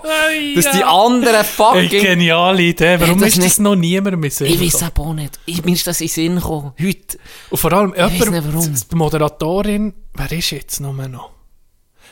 dass 0.56 0.72
die 0.72 0.84
anderen 0.84 1.35
Ey, 1.35 1.43
fucking... 1.43 1.89
geniale 1.89 2.61
Idee. 2.61 2.98
Warum 2.99 3.19
das 3.19 3.30
ist 3.30 3.38
das 3.39 3.43
nicht- 3.45 3.60
noch 3.60 3.76
niemand 3.76 4.18
mehr 4.19 4.31
so? 4.31 4.45
Ich 4.45 4.61
weiß 4.61 4.84
aber 4.84 5.02
auch 5.03 5.14
nicht. 5.14 5.39
Ich, 5.45 5.64
mir 5.65 5.73
ist 5.73 5.85
das 5.88 5.99
in 5.99 6.07
den 6.07 6.14
Sinn 6.14 6.35
gekommen. 6.35 6.72
Heute. 6.81 7.18
Und 7.49 7.57
vor 7.57 7.73
allem, 7.73 7.91
weiß 7.91 8.14
jemand, 8.14 8.31
nicht 8.31 8.53
warum. 8.53 8.73
die 8.91 8.95
Moderatorin, 8.95 9.93
wer 10.14 10.31
ist 10.31 10.52
jetzt 10.52 10.80
noch 10.80 10.93
mehr 10.93 11.10
noch? 11.10 11.31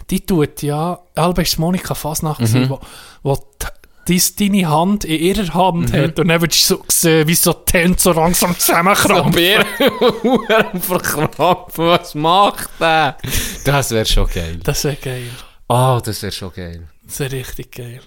Die 0.10 0.26
tut 0.26 0.62
ja, 0.64 1.00
Alba 1.16 1.42
ist 1.44 1.58
Monika 1.60 1.94
Fasnacht, 1.96 2.42
Mhm. 2.42 2.70
wo, 2.70 2.80
wo 3.24 3.36
die, 3.36 3.68
dies 4.10 4.36
deine 4.36 4.68
Hand 4.68 5.06
in 5.06 5.20
ihrer 5.22 5.54
Hand 5.54 5.94
Mhm. 5.94 5.98
hat 5.98 6.20
und 6.20 6.28
dann 6.28 6.42
wird 6.42 6.54
so 6.54 6.80
gesehen, 6.80 7.28
wie 7.28 7.36
so 7.36 7.54
die 7.54 7.74
Hände 7.78 7.98
so 8.00 8.12
langsam 8.12 8.58
zusammenkrampfen. 8.60 9.32
Bär 9.32 9.66
verkrampfen, 10.82 11.86
was 11.86 12.16
macht 12.16 12.70
der? 12.80 13.18
Das 13.66 13.92
wäre 13.92 14.06
schon 14.06 14.28
geil. 14.28 14.60
Das 14.64 14.84
wäre 14.84 14.96
geil. 14.98 15.30
Ah, 15.68 16.02
das 16.04 16.22
wäre 16.24 16.32
schon 16.32 16.52
geil. 16.54 16.88
Das 17.06 17.20
wäre 17.20 17.32
richtig 17.34 17.72
geil. 17.76 18.02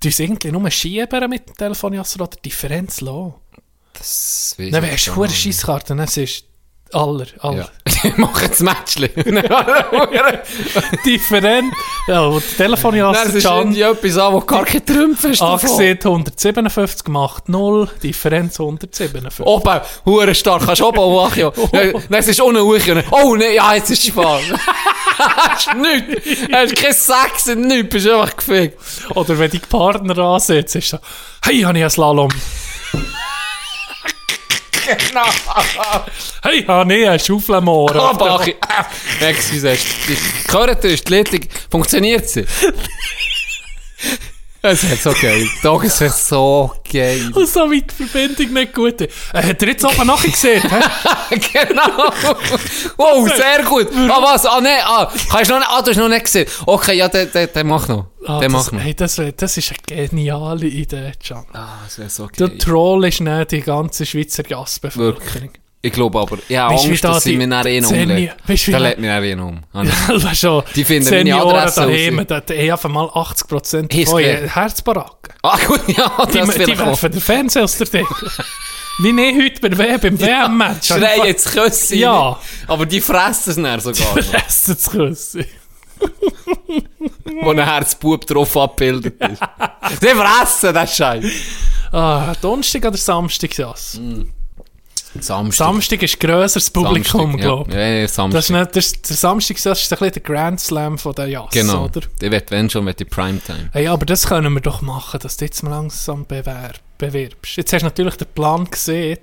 Du 0.00 0.08
hast 0.08 0.20
irgendwie 0.20 0.52
nur 0.52 0.70
schieben 0.70 1.30
mit 1.30 1.48
dem 1.48 1.54
Telefonjasser 1.56 2.20
oder 2.20 2.36
Differenz 2.44 3.00
lassen. 3.00 3.34
Das 3.94 4.54
weiss 4.58 4.70
Dann 4.70 4.82
wärst 4.82 5.06
du 5.08 5.22
eine. 5.22 5.32
Scheisskarte, 5.32 5.96
dann 5.96 6.06
siehst 6.06 6.44
Aller, 6.92 7.26
aller. 7.40 7.68
Ja. 8.04 8.10
Machen 8.16 8.48
das 8.48 8.60
Matchli. 8.60 9.08
Different. 11.04 11.74
Ja, 12.06 12.32
wo 12.32 12.38
die 12.38 12.56
Telefon 12.56 12.94
ja 12.94 13.12
es 13.12 13.34
ist 13.34 13.44
irgendwie 13.44 13.82
etwas 13.82 14.16
an, 14.16 14.32
wo 14.32 14.40
gar 14.40 14.64
kein 14.64 14.84
Trümpf 14.86 15.24
ist. 15.24 15.42
angesehen 15.42 15.98
157 16.02 17.04
gemacht 17.04 17.48
0, 17.48 17.90
Differenz 18.02 18.58
157. 18.58 19.44
Oben, 19.44 19.80
hure 20.06 20.34
stark, 20.34 20.64
kannst 20.64 20.80
du 20.80 20.86
oben 20.86 20.98
auch 20.98 21.36
ja. 21.36 21.52
Nein, 21.72 22.02
es 22.10 22.28
ist 22.28 22.40
ohne 22.40 22.64
Uche. 22.64 23.04
Oh 23.10 23.34
nein, 23.36 23.54
ja, 23.54 23.74
jetzt 23.74 23.90
ist 23.90 24.04
es 24.04 24.06
Spaß. 24.08 24.42
Hast 25.18 25.72
du 25.72 25.78
nichts. 25.78 26.52
Hast 26.52 26.76
kein 26.76 26.92
Sex 26.92 27.48
und 27.48 27.62
nichts, 27.62 27.90
bist 27.90 28.08
einfach 28.08 28.36
gefickt. 28.36 28.78
Oder 29.14 29.38
wenn 29.38 29.50
die 29.50 29.58
Partner 29.58 30.16
ansetzt, 30.18 30.76
ist 30.76 30.88
so, 30.88 30.98
hey, 31.44 31.60
habe 31.60 31.76
ich 31.76 31.84
einen 31.84 31.90
Slalom. 31.90 32.30
Genau. 34.96 35.26
Hey, 36.42 36.64
habe 36.64 36.94
ich 36.94 37.08
einen 37.08 37.18
Schaufel 37.18 37.56
am 37.56 37.68
Ohr. 37.68 37.94
Oh, 37.94 38.16
Bachi. 38.16 38.56
Excuse, 39.20 39.76
gehört 40.46 40.84
ist 40.84 41.08
die 41.08 41.14
Leitung, 41.14 41.40
funktioniert 41.70 42.28
sie? 42.28 42.46
Es 44.60 44.82
wäre 44.82 44.96
so 44.96 45.12
geil. 45.12 45.46
Doch, 45.62 45.84
es 45.84 46.00
wäre 46.00 46.12
so 46.12 46.72
geil. 46.90 47.30
Und 47.32 47.48
so 47.48 47.70
wie 47.70 47.80
die 47.82 47.94
Verbindung 47.94 48.52
nicht 48.54 48.74
gut 48.74 49.00
ist. 49.00 49.14
Äh, 49.32 49.42
hat 49.42 49.62
er 49.62 49.68
jetzt 49.68 49.84
oben 49.84 50.06
nachher 50.06 50.30
gesehen? 50.30 50.62
genau. 51.30 52.10
Wow, 52.96 53.28
sehr 53.36 53.62
gut. 53.64 53.88
Ah, 53.94 54.20
was? 54.20 54.44
Ah, 54.46 54.60
nein, 54.60 54.80
ah, 54.84 55.10
kannst 55.30 55.50
du 55.50 55.54
noch 55.54 55.60
nicht, 55.60 55.70
ah, 55.70 55.82
du 55.82 55.90
hast 55.90 55.96
noch 55.98 56.08
nicht 56.08 56.24
gesehen. 56.24 56.48
Okay, 56.66 56.96
ja, 56.96 57.08
der, 57.08 57.26
der, 57.26 57.46
der 57.46 57.64
macht 57.64 57.88
noch. 57.88 58.06
Ah, 58.26 58.40
der 58.40 58.48
das, 58.48 58.52
macht 58.52 58.72
noch. 58.72 58.80
hey, 58.80 58.94
das, 58.94 59.20
das 59.36 59.56
ist 59.56 59.72
eine 59.72 60.08
geniale 60.08 60.66
Idee, 60.66 61.12
Can. 61.24 61.44
Ah, 61.52 61.78
das 61.84 61.98
wäre 61.98 62.10
so 62.10 62.26
Der 62.26 62.48
geil. 62.48 62.58
Troll 62.58 63.04
ist 63.06 63.20
nicht 63.20 63.50
die 63.52 63.60
ganze 63.60 64.06
Schweizer 64.06 64.42
Gassbevölkerung. 64.42 65.50
Ich 65.80 65.92
glaube 65.92 66.18
aber, 66.18 66.38
ich 66.48 66.56
habe 66.56 66.74
Weißt 66.74 66.86
Angst, 66.86 67.04
da 67.04 67.12
dass 67.12 67.22
sie 67.22 67.30
die 67.32 67.36
mich 67.36 67.46
nachher 67.46 67.66
eh 67.70 67.80
noch 67.80 67.88
Zehn- 67.90 68.10
umlegen. 68.10 68.34
weißt 68.46 68.62
du, 68.62 68.66
wie 68.66 68.70
Der 68.72 68.80
da- 68.80 68.88
lädt 68.88 68.98
mich 68.98 69.08
nachher 69.08 69.44
um. 69.44 69.60
Weißt 70.24 70.40
schon. 70.40 70.62
Die 70.74 70.84
finden 70.84 71.08
meine 71.10 71.34
Adresse 71.36 71.80
daheim, 71.82 72.26
da 72.26 72.42
einfach 72.74 72.88
mal 72.90 73.04
80% 73.06 74.00
Hast 74.02 74.10
von? 74.10 74.20
Herzbaracken. 74.20 75.34
Ah, 75.42 75.56
gut, 75.66 75.80
ja, 75.96 76.10
das 76.32 76.32
Die, 76.56 76.64
die 76.64 76.78
werfen 76.78 77.12
den 77.12 77.20
Fernseher 77.20 77.62
aus 77.64 77.78
der 77.78 77.86
Decke. 77.86 78.08
Wie 79.00 79.12
nicht 79.12 79.40
heute 79.40 79.60
bei 79.60 79.68
der 79.68 79.98
beim 79.98 80.20
WM-Match. 80.20 80.88
Schreien 80.88 81.24
jetzt 81.26 81.52
Küsse. 81.52 81.94
Ja. 81.94 82.36
Aber 82.66 82.84
die 82.84 83.00
fressen 83.00 83.50
es 83.50 83.56
dann 83.56 83.78
sogar 83.80 84.16
noch. 84.16 84.34
Essen 84.34 84.76
zu 84.76 84.90
küssen. 84.90 85.44
wo 87.42 87.52
nachher 87.52 87.80
das 87.82 87.94
Bub 87.94 88.26
drauf 88.26 88.56
abgebildet 88.56 89.14
ist. 89.30 89.40
Sie 90.00 90.08
fressen 90.08 90.74
den 90.74 90.86
Scheiß. 90.88 91.24
Ah, 91.92 92.32
Donnerstag 92.40 92.84
oder 92.86 92.96
Samstag 92.96 93.54
das? 93.56 94.00
Samstag. 95.24 95.66
Samstag 95.66 96.02
ist 96.02 96.20
grösseres 96.20 96.70
Publikum, 96.70 97.20
Samstag, 97.32 97.40
glaube 97.40 97.70
ich. 97.70 97.76
Ja, 97.76 97.82
ja, 97.82 97.94
ja, 98.00 98.08
Samstag. 98.08 98.38
Das 98.38 98.44
ist 98.44 98.50
nicht, 98.50 98.76
das, 98.76 99.02
der 99.02 99.16
Samstag 99.16 99.56
das 99.62 99.82
ist 99.82 99.92
ein 99.92 99.98
bisschen 99.98 100.12
der 100.12 100.22
Grand 100.22 100.60
Slam 100.60 100.98
von 100.98 101.14
der 101.14 101.28
Jass, 101.28 101.50
genau. 101.50 101.84
oder? 101.84 102.00
Der 102.20 102.30
wird, 102.30 102.50
wenn 102.50 102.70
schon, 102.70 102.92
die 102.98 103.04
Primetime. 103.04 103.70
Hey, 103.72 103.86
aber 103.86 104.06
das 104.06 104.26
können 104.26 104.52
wir 104.54 104.60
doch 104.60 104.82
machen, 104.82 105.20
dass 105.20 105.36
du 105.36 105.44
jetzt 105.44 105.62
mal 105.62 105.70
langsam 105.70 106.26
bewer 106.26 106.72
bewirbst. 106.98 107.56
Jetzt 107.56 107.72
hast 107.72 107.82
du 107.82 107.86
natürlich 107.86 108.16
den 108.16 108.28
Plan 108.34 108.64
gesehen. 108.70 109.18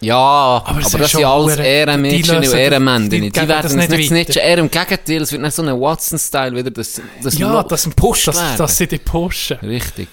Ja, 0.00 0.16
aber, 0.16 0.68
Aber 0.68 0.98
das 0.98 1.10
sind 1.10 1.24
alles 1.24 1.56
Ehrenmädchen 1.56 2.36
und 2.36 2.44
Ehrenmänner. 2.44 3.08
die 3.08 3.30
Die, 3.30 3.34
werden 3.36 3.62
das 3.62 3.74
es 3.74 3.90
nicht 3.90 4.08
snitchen. 4.08 4.42
Eher 4.42 4.58
im 4.58 4.70
Gegenteil, 4.70 5.22
es 5.22 5.32
wird 5.32 5.42
nicht 5.42 5.54
so 5.54 5.62
ein 5.62 5.80
Watson-Style 5.80 6.54
wieder, 6.54 6.70
dass, 6.70 7.00
dass 7.22 7.36
Ja, 7.36 7.62
dass, 7.64 7.84
gepusht 7.84 8.28
dass, 8.28 8.56
dass 8.56 8.76
sie 8.76 8.86
dich 8.86 9.04
pushen. 9.04 9.56
Richtig. 9.58 10.08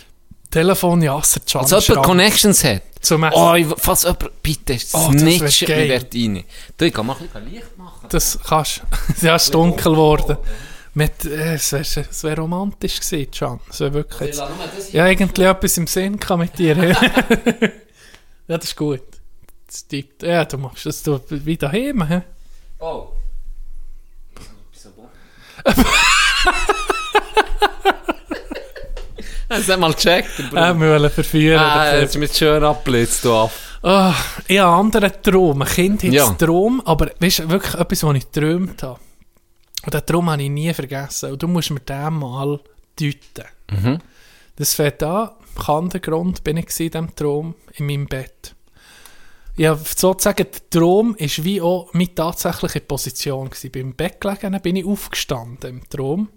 Telefon 0.56 1.02
Jasser, 1.02 1.42
Can 1.42 1.70
Als 1.70 1.88
jemand 1.88 2.06
Connections 2.06 2.64
hat. 2.64 2.84
zum. 3.02 3.26
Oh, 3.34 3.56
ich, 3.56 3.68
falls 3.76 4.04
jemand, 4.04 4.42
bitte, 4.42 4.78
Oh, 4.94 5.12
geil. 5.12 5.40
mich 5.42 5.60
dort 5.60 6.16
rein. 6.16 6.44
Du, 6.78 6.86
ich 6.86 6.94
kann 6.94 7.06
mal 7.06 7.18
ein 7.34 7.52
Licht 7.52 7.78
machen. 7.78 8.08
Das 8.08 8.40
kannst 8.42 8.82
du. 9.20 9.26
Ja, 9.28 9.36
es 9.36 9.44
ist 9.44 9.54
dunkel 9.54 9.92
geworden. 9.92 10.38
Mit, 10.94 11.26
äh, 11.26 11.56
es 11.56 11.74
wäre 11.74 12.06
wär 12.22 12.38
romantisch 12.38 13.02
gewesen, 13.02 13.32
Can. 13.32 13.60
Es 13.70 13.82
wäre 13.82 13.94
wirklich 13.96 14.30
jetzt, 14.30 14.94
ja, 14.94 15.04
eigentlich 15.04 15.46
etwas 15.46 15.78
im 15.78 15.88
Sinn 15.88 16.18
gehabt 16.18 16.40
mit 16.40 16.58
dir. 16.58 16.78
ja, 18.48 18.58
das 18.58 18.64
ist 18.64 18.78
gut. 18.78 19.02
Das 19.68 19.86
tippt. 19.86 20.24
Ja, 20.24 20.46
du 20.46 20.58
machst 20.58 20.86
das 20.86 21.04
du, 21.04 21.20
wie 21.28 21.58
daheim. 21.58 22.08
He? 22.08 22.22
Oh. 22.80 23.10
Das 29.58 29.70
hat 29.70 29.80
mal 29.80 29.94
gecheckt, 29.94 30.52
wir 30.52 30.80
wollen 30.80 31.10
verführen. 31.12 31.60
Ah, 31.60 31.96
jetzt 31.98 32.18
mit 32.18 32.36
schön 32.36 32.64
abblitzt, 32.64 33.24
du 33.26 33.34
Aff. 33.34 33.80
Ah, 33.84 34.14
ich 34.48 34.58
habe 34.60 34.72
einen 34.74 34.86
anderen 34.86 35.12
Traum. 35.22 35.62
Ein 35.62 35.68
Kind 35.68 36.04
hat 36.04 36.12
Ja. 36.12 36.36
aber 36.86 37.12
weißt 37.20 37.40
du, 37.40 37.50
wirklich 37.50 37.74
etwas, 37.76 38.04
was 38.04 38.16
ich 38.16 38.32
geträumt 38.32 38.82
habe. 38.84 39.00
Und 39.86 39.94
den 39.94 40.06
Traum 40.06 40.30
habe 40.32 40.42
ich 40.42 40.50
nie 40.50 40.74
vergessen. 40.74 41.32
Und 41.34 41.44
du 41.44 41.48
musst 41.48 41.70
mir 41.70 41.80
den 41.82 42.14
mal 42.16 42.60
deuten. 43.00 43.48
Mhm. 43.72 44.00
Das 44.56 44.74
fängt 44.74 45.04
an, 45.04 45.30
am 45.56 45.64
Kandergrund 45.64 46.44
bin 46.44 46.58
ich 46.58 46.80
in 46.80 46.90
diesem 46.90 47.16
Traum, 47.16 47.54
in 47.74 47.86
meinem 47.86 48.08
Bett. 48.08 48.56
Ja, 49.58 49.76
sozusagen, 49.76 50.48
der 50.52 50.70
Traum 50.70 51.16
war 51.18 51.46
wie 51.46 51.62
auch 51.62 51.94
meine 51.94 52.14
tatsächliche 52.14 52.82
Position. 52.82 53.50
Gewesen. 53.50 53.72
Beim 53.72 53.94
Bett 53.94 54.20
gelegen, 54.20 54.60
bin 54.62 54.76
ich 54.78 54.86
aufgestanden 54.86 55.70
im 55.70 55.90
Traum. 55.90 56.30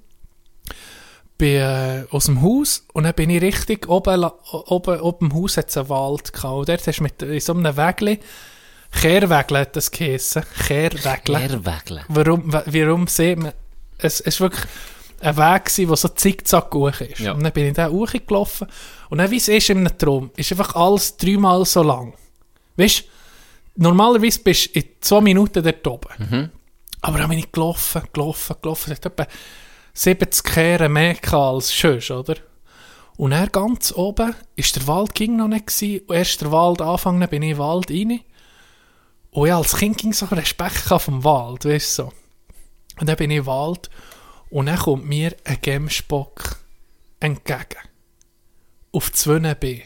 Bin 1.39 1.55
äh, 1.57 2.05
aus 2.11 2.27
dem 2.27 2.43
Haus 2.43 2.85
und 2.93 3.05
dann 3.05 3.15
bin 3.15 3.31
ich 3.31 3.41
richtig 3.41 3.89
oben, 3.89 4.25
oben, 4.25 5.01
oben 5.01 5.27
im 5.31 5.35
Haus 5.35 5.57
hat 5.57 5.69
es 5.71 5.77
einen 5.77 5.89
Wald 5.89 6.33
gehabt. 6.33 6.55
Und 6.55 6.69
dort 6.69 6.87
hast 6.87 6.99
du 6.99 7.03
mit 7.05 7.23
in 7.23 7.39
so 7.41 7.55
einem 7.55 7.77
Wägli, 7.77 8.19
Kehrwägli 8.91 9.59
hat 9.59 9.77
das 9.77 9.91
geheissen, 9.91 10.43
Kehrwägli. 10.67 11.37
Leerwägeln. 11.37 12.03
Warum, 12.09 12.53
wa- 12.53 12.65
warum 12.67 13.07
sieht 13.07 13.39
man, 13.39 13.53
es 13.99 14.21
es 14.21 14.41
war 14.41 14.51
wirklich 14.51 14.69
ein 15.21 15.37
Weg 15.37 15.65
gewesen, 15.67 15.87
der 15.89 15.97
so 15.97 16.09
zickzack 16.09 16.75
hoch 16.75 17.01
ist. 17.01 17.21
Ja. 17.21 17.33
Und 17.33 17.43
dann 17.45 17.53
bin 17.53 17.67
ich 17.67 17.75
da 17.75 17.89
hochgelaufen 17.89 18.67
und 19.11 19.19
dann, 19.19 19.31
wie 19.31 19.37
es 19.37 19.49
ist 19.49 19.71
in 19.71 19.79
einem 19.79 19.97
Traum, 19.99 20.31
ist 20.37 20.51
einfach 20.53 20.75
alles 20.75 21.17
dreimal 21.17 21.65
so 21.65 21.83
lang. 21.83 22.15
Weißt 22.77 23.01
du, 23.77 23.83
normalerweise 23.83 24.41
bist 24.41 24.75
du 24.75 24.79
in 24.81 24.85
zwei 25.01 25.21
Minuten 25.21 25.63
dort 25.63 25.87
oben. 25.87 26.09
Mhm. 26.31 26.51
Aber 27.01 27.19
dann 27.19 27.29
bin 27.29 27.39
ich 27.39 27.53
gelaufen, 27.53 28.03
gelaufen, 28.13 28.57
gelaufen. 28.61 28.93
Es 28.93 28.99
hat 28.99 29.07
etwa 29.07 29.27
70 29.99 30.45
Kehren 30.45 30.93
mehr 30.93 31.17
als 31.35 31.77
sonst, 31.77 32.13
oder? 32.13 32.37
Und 33.17 33.33
dann 33.33 33.51
ganz 33.51 33.93
oben 33.93 34.33
ist 34.55 34.77
der 34.77 34.87
Wald 34.87 35.13
ging 35.13 35.37
noch 35.37 35.49
nicht 35.49 35.67
gewesen. 35.67 36.05
Und 36.07 36.15
erst 36.15 36.41
der 36.41 36.53
Wald 36.53 36.81
anfangen, 36.81 37.29
bin 37.29 37.43
ich 37.43 37.51
in 37.51 37.57
den 37.57 37.59
Wald 37.59 37.91
rein. 37.91 38.21
Und 39.33 39.49
ja, 39.49 39.59
als 39.59 39.77
Kind 39.77 39.99
ging 39.99 40.13
so 40.13 40.27
Respekt 40.31 40.85
vom 41.03 41.25
Wald, 41.25 41.65
weißt 41.65 41.99
du 41.99 42.03
so. 42.03 42.13
Und 43.01 43.09
dann 43.09 43.17
bin 43.17 43.33
ich 43.33 43.39
im 43.39 43.47
Wald 43.47 43.91
und 44.51 44.67
dann 44.67 44.79
kommt 44.79 45.05
mir 45.05 45.35
ein 45.45 45.59
Gemsbock 45.61 46.61
entgegen. 47.19 47.83
Auf 48.93 49.13
zwei 49.13 49.55
B. 49.55 49.83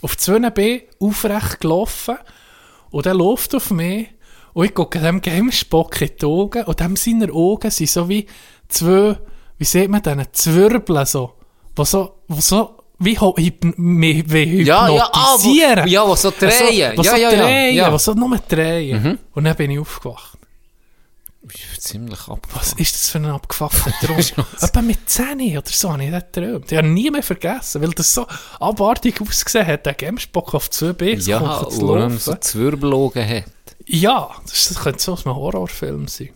Auf 0.00 0.16
zwei 0.16 0.50
B 0.50 0.82
aufrecht 0.98 1.60
gelaufen 1.60 2.16
und 2.90 3.04
er 3.04 3.14
läuft 3.14 3.54
auf 3.54 3.70
mich 3.70 4.08
und 4.54 4.64
ich 4.64 4.74
gucke 4.74 5.00
dem 5.00 5.20
Gemsbock 5.20 6.00
in 6.00 6.10
die 6.18 6.24
Augen 6.24 6.64
und 6.64 6.80
dem 6.80 6.96
seine 6.96 7.30
Augen 7.30 7.70
sind 7.70 7.90
so 7.90 8.08
wie 8.08 8.26
zwei, 8.70 9.18
wie 9.58 9.64
sieht 9.64 9.90
man 9.90 10.02
denn, 10.02 10.24
Zwirbeln 10.32 11.06
so, 11.06 11.34
wo 11.76 11.84
so, 11.84 12.20
wo 12.28 12.40
so 12.40 12.76
wie 12.98 13.18
hypn 13.18 13.74
mich 13.76 14.30
wie 14.30 14.62
Ja, 14.62 14.88
ja, 14.88 15.08
ah, 15.12 15.34
wo, 15.38 15.38
hypnotisieren. 15.38 15.88
ja, 15.88 16.06
wo 16.06 16.14
so 16.16 16.30
drehen. 16.30 16.96
wo 16.96 17.02
ja, 17.02 17.12
so 17.12 17.16
ja, 17.16 17.30
drehen, 17.30 17.74
ja. 17.74 17.86
wo 17.88 17.92
ja. 17.92 17.98
so 17.98 18.12
nur 18.14 18.38
drehen. 18.46 19.18
Und 19.32 19.44
dann 19.44 19.56
bin 19.56 19.70
ich 19.70 19.78
aufgewacht. 19.78 20.36
Ziemlich 21.78 22.28
ab. 22.28 22.46
Was 22.54 22.74
ist 22.74 22.94
das 22.94 23.08
für 23.08 23.18
ein 23.18 23.24
abgefuckter 23.26 23.90
Traum? 24.02 24.18
Etwa 24.60 24.82
mit 24.82 25.08
10 25.08 25.56
oder 25.56 25.62
so 25.66 25.90
habe 25.90 26.04
ich 26.04 26.10
das 26.10 26.24
geträumt. 26.30 26.70
Ich 26.70 26.76
habe 26.78 26.86
nie 26.88 27.10
mehr 27.10 27.22
vergessen, 27.22 27.80
weil 27.80 27.90
das 27.90 28.12
so 28.12 28.26
abartig 28.60 29.20
ausgesehen 29.20 29.66
hat, 29.66 29.86
der 29.86 29.94
Gamesbock 29.94 30.54
auf 30.54 30.70
2 30.70 30.92
B 30.92 31.14
Ja, 31.14 31.38
kommt 31.38 31.72
zu 31.72 31.86
laufen. 31.86 32.18
so 32.18 32.34
Zwirbelaugen 32.34 33.26
hat. 33.26 33.44
Ja, 33.86 34.30
das, 34.46 34.68
das 34.68 34.80
könnte 34.80 35.00
so 35.00 35.14
aus 35.14 35.26
einem 35.26 35.36
Horrorfilm 35.36 36.06
sein. 36.06 36.28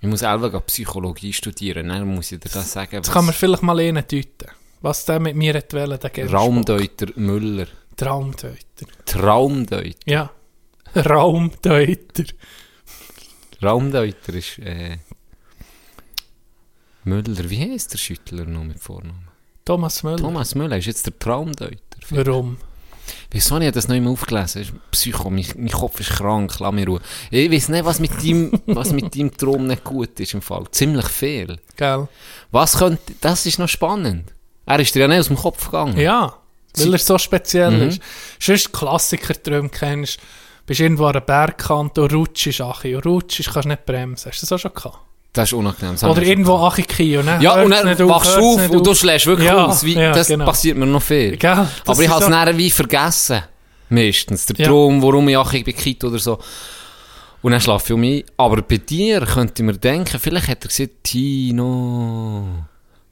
Ich 0.00 0.08
muss 0.08 0.20
selber 0.20 0.60
Psychologie 0.60 1.32
studieren, 1.32 1.88
dann 1.88 2.06
muss 2.14 2.30
ich 2.30 2.40
dir 2.40 2.50
das 2.50 2.72
sagen. 2.72 2.96
Jetzt 2.96 3.10
kann 3.10 3.24
man 3.24 3.34
vielleicht 3.34 3.62
mal 3.62 3.78
einen 3.80 4.04
deuten. 4.06 4.48
Was 4.80 5.04
der 5.04 5.18
mit 5.18 5.34
mir 5.34 5.54
hat 5.54 5.72
wollen, 5.72 5.98
der. 5.98 6.30
Raumdeuter 6.32 7.08
Müller. 7.16 7.66
Traumdeuter. 7.96 8.86
Traumdeuter. 9.04 9.98
Ja. 10.06 10.30
Raumdeuter. 10.94 12.24
Raumdeuter 13.60 14.34
ist, 14.34 14.58
äh, 14.60 14.98
Müller. 17.02 17.50
Wie 17.50 17.72
heißt 17.72 17.92
der 17.92 17.98
Schüttler 17.98 18.44
noch 18.44 18.62
mit 18.62 18.78
Vornamen? 18.78 19.26
Thomas 19.64 20.02
Müller. 20.04 20.18
Thomas 20.18 20.54
Müller 20.54 20.78
ist 20.78 20.86
jetzt 20.86 21.06
der 21.06 21.18
Traumdeuter. 21.18 21.78
Warum? 22.10 22.58
Wieso 23.30 23.54
habe 23.54 23.64
ich 23.66 23.72
das 23.72 23.88
noch 23.88 23.96
immer 23.96 24.10
aufgelesen? 24.10 24.62
Das 24.62 24.70
ist 24.70 24.90
Psycho, 24.90 25.30
mein, 25.30 25.46
mein 25.56 25.70
Kopf 25.70 26.00
ist 26.00 26.10
krank, 26.10 26.58
lass 26.60 26.72
mich 26.72 26.86
Ruhe. 26.86 27.00
Ich 27.30 27.50
weiß 27.50 27.68
nicht, 27.70 27.84
was 27.84 28.00
mit 28.00 28.12
deinem, 28.22 28.52
was 28.66 28.92
mit 28.92 29.14
deinem 29.16 29.36
Traum 29.36 29.66
nicht 29.66 29.84
gut 29.84 30.18
ist 30.20 30.34
im 30.34 30.42
Fall. 30.42 30.64
Ziemlich 30.70 31.06
viel. 31.06 31.58
Gell? 31.76 32.08
Was 32.50 32.78
könnte, 32.78 33.14
das 33.20 33.46
ist 33.46 33.58
noch 33.58 33.68
spannend. 33.68 34.32
Er 34.66 34.80
ist 34.80 34.94
dir 34.94 35.00
ja 35.00 35.08
nicht 35.08 35.20
aus 35.20 35.28
dem 35.28 35.36
Kopf 35.36 35.64
gegangen. 35.66 35.96
Ja, 35.98 36.34
weil 36.76 36.92
er 36.92 36.98
so 36.98 37.16
speziell 37.18 37.70
Mhm. 37.70 37.88
ist. 37.88 38.00
Sonst 38.38 38.72
Klassiker-Träume 38.72 39.70
kennst, 39.70 40.18
bist 40.66 40.80
irgendwo 40.80 41.04
an 41.06 41.12
einer 41.12 41.20
Bergkante 41.22 42.02
und 42.02 42.12
rutschst 42.12 42.60
Achi. 42.60 42.94
Und 42.94 43.06
rutschst, 43.06 43.50
kannst 43.52 43.66
nicht 43.68 43.86
bremsen. 43.86 44.30
Hast 44.30 44.42
du 44.42 44.46
das 44.46 44.52
auch 44.52 44.58
schon 44.58 44.74
gehabt? 44.74 44.98
Das 45.38 45.50
ist 45.50 45.52
unangenehm. 45.52 45.92
das 45.94 46.02
Oder 46.02 46.22
irgendwo 46.22 46.68
Kie 46.70 47.16
und 47.16 47.26
dann 47.26 47.40
Ja, 47.40 47.62
und 47.62 47.70
dann 47.70 47.86
wachst 48.08 48.36
du 48.36 48.40
auf 48.40 48.70
und 48.70 48.84
du 48.84 48.92
schlägst 48.92 49.24
wirklich 49.26 49.46
Ja, 49.46 49.66
aus. 49.66 49.84
Wie, 49.84 49.94
ja, 49.94 50.10
das 50.10 50.26
genau. 50.26 50.44
passiert 50.46 50.76
mir 50.76 50.84
noch 50.84 51.00
viel. 51.00 51.36
Gell? 51.36 51.68
Aber 51.86 52.02
ich 52.02 52.08
habe 52.08 52.24
es 52.24 52.28
dann 52.28 52.58
wie 52.58 52.68
vergessen. 52.72 53.42
Meistens. 53.88 54.46
Der 54.46 54.56
Ja. 54.56 54.66
Traum, 54.66 55.00
warum 55.00 55.28
ich 55.28 55.36
auch 55.36 55.52
bei 55.52 55.62
Kit 55.62 56.02
oder 56.02 56.18
so. 56.18 56.40
Und 57.40 57.52
dann 57.52 57.60
schlafe 57.60 57.84
ich 57.86 57.92
um 57.92 58.00
mich. 58.00 58.24
Aber 58.36 58.62
bei 58.62 58.78
dir 58.78 59.20
könnte 59.20 59.62
ich 59.62 59.64
mir 59.64 59.74
denken, 59.78 60.18
vielleicht 60.18 60.48
hat 60.48 60.64
er 60.64 60.68
gesagt, 60.68 61.04
Tino, 61.04 62.42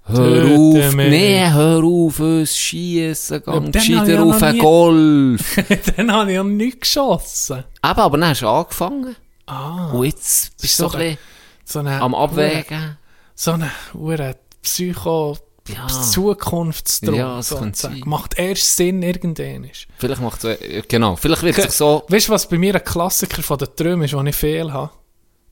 hör 0.06 0.16
Töte 0.16 0.88
auf. 0.88 0.94
mich. 0.96 1.08
Nee, 1.10 1.48
hör 1.48 1.84
auf, 1.84 2.18
uns 2.18 2.56
schiessen, 2.56 3.40
gang 3.44 3.72
gescheiter 3.72 4.20
auf 4.24 4.42
einen 4.42 4.58
Golf. 4.58 5.62
Dann 5.96 6.10
habe 6.12 6.30
ich 6.32 6.34
ja 6.34 6.42
nicht 6.42 6.80
geschossen. 6.80 7.58
Eben, 7.84 8.00
aber 8.00 8.18
dann 8.18 8.30
hast 8.30 8.42
du 8.42 8.48
angefangen. 8.48 9.14
Ah, 9.46 9.90
Und 9.92 10.06
jetzt 10.06 10.60
bist 10.60 10.80
du 10.80 10.88
so 10.88 10.90
ein 10.90 10.98
bisschen 10.98 11.18
so 11.66 11.80
eine... 11.80 12.00
am 12.00 12.14
Abwägen. 12.14 12.96
So 13.34 13.52
eine 13.52 13.70
hure 13.92 14.36
Psycho... 14.62 15.36
Ja. 15.68 15.88
Zukunftstraum. 15.88 17.14
Ja, 17.16 17.36
das 17.38 17.48
sozusagen. 17.48 18.08
Macht 18.08 18.38
erst 18.38 18.76
Sinn 18.76 19.02
irgendwann. 19.02 19.68
Vielleicht 19.98 20.20
macht 20.20 20.44
es, 20.44 20.86
genau, 20.86 21.16
vielleicht 21.16 21.42
wird 21.42 21.58
es 21.58 21.76
so, 21.76 22.04
Weißt 22.06 22.28
du, 22.28 22.32
was 22.32 22.48
bei 22.48 22.56
mir 22.56 22.76
ein 22.76 22.84
Klassiker 22.84 23.42
von 23.42 23.58
den 23.58 23.74
Träumen 23.74 24.02
ist, 24.04 24.14
wo 24.14 24.22
ich 24.22 24.36
fehl 24.36 24.72
habe? 24.72 24.92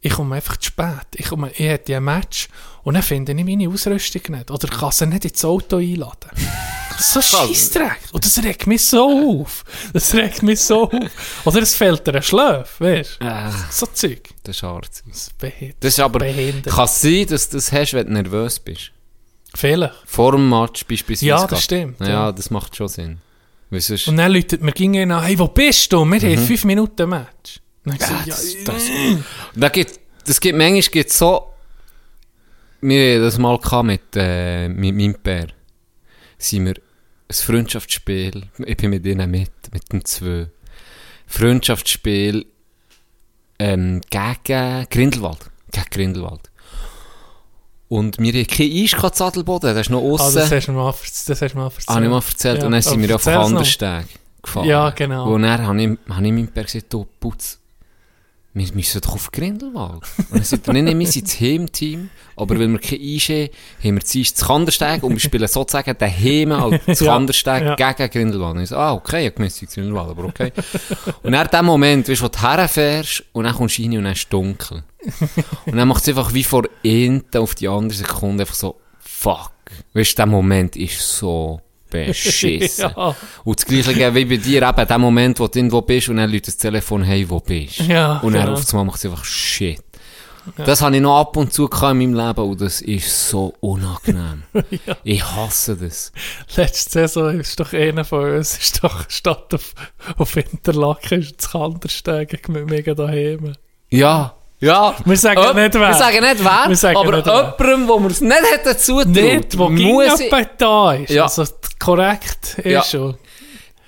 Ich 0.01 0.13
komme 0.13 0.37
einfach 0.37 0.57
zu 0.59 0.69
spät. 0.69 1.07
Ich, 1.17 1.31
komme, 1.31 1.51
ich 1.51 1.67
hätte 1.67 1.97
ein 1.97 2.05
Match 2.05 2.49
und 2.85 2.95
dann 2.95 3.03
finde 3.03 3.33
ich 3.33 3.45
meine 3.45 3.69
Ausrüstung 3.69 4.23
nicht. 4.29 4.51
Oder 4.51 4.69
kann 4.69 4.93
sie 4.93 5.07
nicht 5.07 5.25
ins 5.25 5.45
Auto 5.45 5.77
einladen. 5.77 6.31
So 6.97 7.21
Scheissdreck. 7.21 7.99
Und 8.13 8.25
das 8.25 8.41
regt 8.45 8.69
mich 8.69 8.87
so 8.87 9.41
auf. 9.41 9.65
Das 9.93 10.15
regt 10.15 10.45
mich 10.45 10.61
so 10.61 10.85
auf. 10.89 11.43
Oder 11.45 11.63
es 11.63 11.75
fehlt 11.75 12.07
dir 12.07 12.15
ein 12.15 12.23
Schlaf, 12.23 12.81
weißt 12.81 13.19
du? 13.21 13.27
äh, 13.27 13.51
So 13.69 13.87
Zeug. 13.87 14.29
das 14.45 14.57
ist 14.59 14.63
hart. 14.63 14.89
Das. 15.09 15.31
Das 15.81 15.93
ist 15.95 15.99
aber, 15.99 16.21
Behindert. 16.21 16.73
kann 16.73 16.85
es 16.85 17.01
sein, 17.01 17.27
dass 17.27 17.49
du 17.49 17.57
das 17.57 17.73
hast, 17.73 17.95
wenn 17.95 18.07
du 18.07 18.13
nervös 18.13 18.61
bist? 18.61 18.93
Vielleicht. 19.57 19.93
Vor 20.07 20.33
dem 20.33 20.49
Match 20.49 20.87
beispielsweise. 20.87 21.27
Ja, 21.27 21.45
das 21.49 21.65
stimmt, 21.65 21.99
Ja, 21.99 22.09
ja. 22.09 22.33
das 22.33 22.49
macht 22.51 22.77
schon 22.77 22.87
Sinn. 22.87 23.19
Sonst, 23.73 24.07
Und 24.07 24.17
dann 24.17 24.31
läutet 24.31 24.63
mir 24.63 24.71
ging 24.71 24.97
an, 25.11 25.21
hey, 25.25 25.37
wo 25.37 25.49
bist 25.49 25.93
du? 25.93 26.05
Wir 26.05 26.21
haben 26.37 26.47
fünf 26.47 26.65
Minuten 26.65 27.09
Match. 27.09 27.59
Und 27.85 28.01
dann 28.01 28.09
ja, 28.09 28.25
ja, 28.25 28.35
das, 28.37 28.55
das, 28.65 28.83
da 29.57 29.69
gibt, 29.69 29.99
das 30.27 30.39
gibt, 30.41 30.57
manchmal 30.57 30.81
gibt 30.83 31.13
so, 31.13 31.49
wir 32.89 33.21
das 33.21 33.39
mal 33.39 33.59
mit, 33.83 34.03
äh, 34.17 34.69
mit 34.69 34.95
meinem 34.95 35.15
Pär. 35.15 35.49
Sind 36.39 36.67
wir 36.67 36.75
ein 36.75 37.35
Freundschaftsspiel, 37.35 38.45
ich 38.67 38.77
bin 38.77 38.91
mit 38.91 39.07
ihnen 39.07 39.31
mit, 39.31 39.51
mit 39.73 39.93
den 39.93 40.05
zwei. 40.05 40.49
Freundschaftsspiel, 41.27 42.47
ähm, 43.59 44.01
gegen 44.11 44.87
Grindelwald. 44.91 45.39
Gegen 45.73 45.87
Grindelwald. 45.91 46.51
Und 47.89 48.19
wir 48.19 48.33
haben 48.33 48.47
keinen 48.47 48.85
Eis 48.85 48.91
gehabt, 48.93 49.21
in 49.21 49.27
Adelboden, 49.27 49.75
das 49.75 49.87
ist 49.87 49.91
noch 49.91 50.01
Ah, 50.03 50.13
aussen. 50.25 50.35
das 50.37 50.51
hast 50.53 50.67
du 50.69 50.73
mir 50.73 50.79
mal, 50.79 50.93
das 50.93 51.29
hast 51.29 51.41
du 51.41 51.57
mir 51.59 51.63
mal 51.63 51.65
erzählt. 51.67 51.89
Habe 51.89 52.05
ich 52.05 52.11
mal 52.11 52.17
erzählt. 52.17 52.59
Ja, 52.61 52.67
Und 52.67 52.73
dann 52.73 52.83
sind 52.83 53.03
wir 53.09 53.15
auf 53.15 53.27
noch. 53.27 53.33
Kandersteg 53.33 54.07
gefahren. 54.43 54.67
Ja, 54.67 54.91
genau. 54.91 55.33
Und 55.33 55.43
dann 55.43 55.67
habe 55.67 55.83
ich, 55.83 55.89
habe 56.09 56.27
ich 56.27 56.33
meinem 56.33 56.49
Pär 56.49 56.65
gesagt, 56.65 56.93
du 56.93 57.07
Putz, 57.21 57.59
wir 58.55 58.67
müssen 58.73 59.01
doch 59.01 59.15
auf 59.15 59.33
Grindelwald. 59.33 60.03
Und 60.17 60.33
dann 60.33 60.45
sagt 60.45 60.69
er, 60.69 60.75
nein, 60.75 60.85
nein, 60.85 60.99
wir 60.99 61.07
sind 61.09 61.27
das 61.27 61.41
Heimteam, 61.41 62.09
aber 62.37 62.57
weil 62.59 62.69
wir 62.69 62.79
kein 62.79 63.01
Eis 63.01 63.29
haben, 63.29 63.49
haben 63.83 63.95
wir 63.97 64.05
zuerst 64.05 64.41
das 64.41 64.47
Kandersteg 64.47 65.03
und 65.03 65.13
wir 65.13 65.21
spielen 65.21 65.49
sozusagen 65.49 65.99
den 65.99 66.11
Heim 66.11 66.53
als 66.53 67.01
Ja, 67.01 67.15
Kandersteg 67.15 67.63
ja. 67.63 67.93
gegen 67.93 68.11
Grindelwald. 68.11 68.57
Und 68.57 68.63
ich 68.63 68.69
so, 68.69 68.77
ah, 68.77 68.93
okay, 68.93 69.27
ich 69.27 69.35
gemessen 69.35 69.67
Grindelwald, 69.67 70.11
aber 70.11 70.25
okay. 70.25 70.53
und 71.25 71.33
dann 71.33 71.49
der 71.49 71.63
Moment, 71.65 72.09
weißt 72.09 72.21
du, 72.21 72.25
wo 72.25 72.29
du 72.29 72.41
herfährst 72.41 73.25
und 73.33 73.45
dann 73.45 73.55
kommst 73.55 73.79
du 73.79 73.83
rein 73.83 73.99
und 73.99 74.05
dann 74.05 74.13
ist 74.13 74.19
es 74.21 74.29
dunkel. 74.29 74.85
Und 75.67 75.77
dann 75.77 75.89
macht 75.89 76.03
es 76.03 76.09
einfach 76.09 76.33
wie 76.33 76.45
vor 76.45 76.63
hinten 76.83 77.39
auf 77.39 77.57
die 77.57 77.69
andere 77.69 77.99
Sekunde 77.99 78.45
einfach 78.45 78.55
so, 78.55 78.81
fuck. 79.01 79.53
Weißt 79.95 80.13
du, 80.13 80.17
der 80.17 80.27
Moment 80.27 80.77
ist 80.77 81.01
so 81.01 81.61
beschissen. 81.95 82.91
Ja. 82.97 83.17
Und 83.45 83.59
das 83.59 83.67
Gleiche 83.67 84.15
wie 84.15 84.25
bei 84.25 84.37
dir, 84.37 84.63
eben, 84.63 84.87
der 84.87 84.99
Moment, 84.99 85.41
wo 85.41 85.47
du 85.47 85.59
irgendwo 85.59 85.81
bist 85.83 86.09
und 86.09 86.17
dann 86.17 86.31
läutet 86.31 86.49
das 86.49 86.57
Telefon, 86.57 87.03
hey, 87.03 87.29
wo 87.29 87.41
bist 87.41 87.81
du? 87.81 87.85
Ja, 87.85 88.19
und 88.19 88.35
dann 88.35 88.47
genau. 88.47 88.59
auf 88.59 88.69
einmal 88.71 88.87
macht 88.87 88.99
es 88.99 89.07
einfach 89.07 89.25
shit. 89.25 89.81
Das 90.57 90.83
habe 90.83 90.97
ich 90.97 91.03
noch 91.03 91.19
ab 91.19 91.37
und 91.37 91.53
zu 91.53 91.69
in 91.69 91.99
meinem 91.99 92.15
Leben 92.15 92.51
und 92.51 92.61
das 92.61 92.83
ist 92.83 93.29
so 93.29 93.55
unangenehm. 93.61 94.43
Ich 95.05 95.25
hasse 95.25 95.77
das. 95.77 96.13
Letzte 96.57 96.91
Saison 96.91 97.41
ist 97.41 97.59
doch 97.59 97.73
einer 97.73 98.05
von 98.05 98.31
uns, 98.31 98.59
ist 98.59 98.85
doch 98.85 99.09
statt 99.09 99.55
auf, 99.55 99.75
auf 100.19 100.37
Interlaken, 100.37 101.21
ist 101.21 101.37
das 101.39 101.51
Kandersteg 101.51 102.49
mit 102.49 102.69
mega 102.69 102.95
daheim. 102.95 103.55
Ja. 103.91 104.35
Ja. 104.65 104.95
Wir 105.05 105.17
sagen 105.17 105.41
Öp- 105.41 105.55
nicht 105.55 105.75
wer. 105.75 105.81
Wir 105.89 105.95
sagen 105.95 106.21
nicht 106.21 106.45
wer, 106.45 106.65
Wir 106.69 106.77
sagen 106.77 106.97
aber 106.97 107.17
nicht 107.17 107.27
jemandem, 107.27 107.89
wo 107.89 107.99
wir 108.01 108.11
es 108.11 108.21
nicht 108.21 108.43
hätten 108.53 108.79
zutraut, 108.79 109.07
Nicht, 109.07 109.59
wo 109.59 109.69
muss 109.69 110.21
da 110.59 110.93
ist. 110.95 111.11
Ja. 111.11 111.25
Also 111.25 111.45
korrekt 111.79 112.59
ist 112.59 112.65
Ja. 112.67 112.83
schon. 112.83 113.17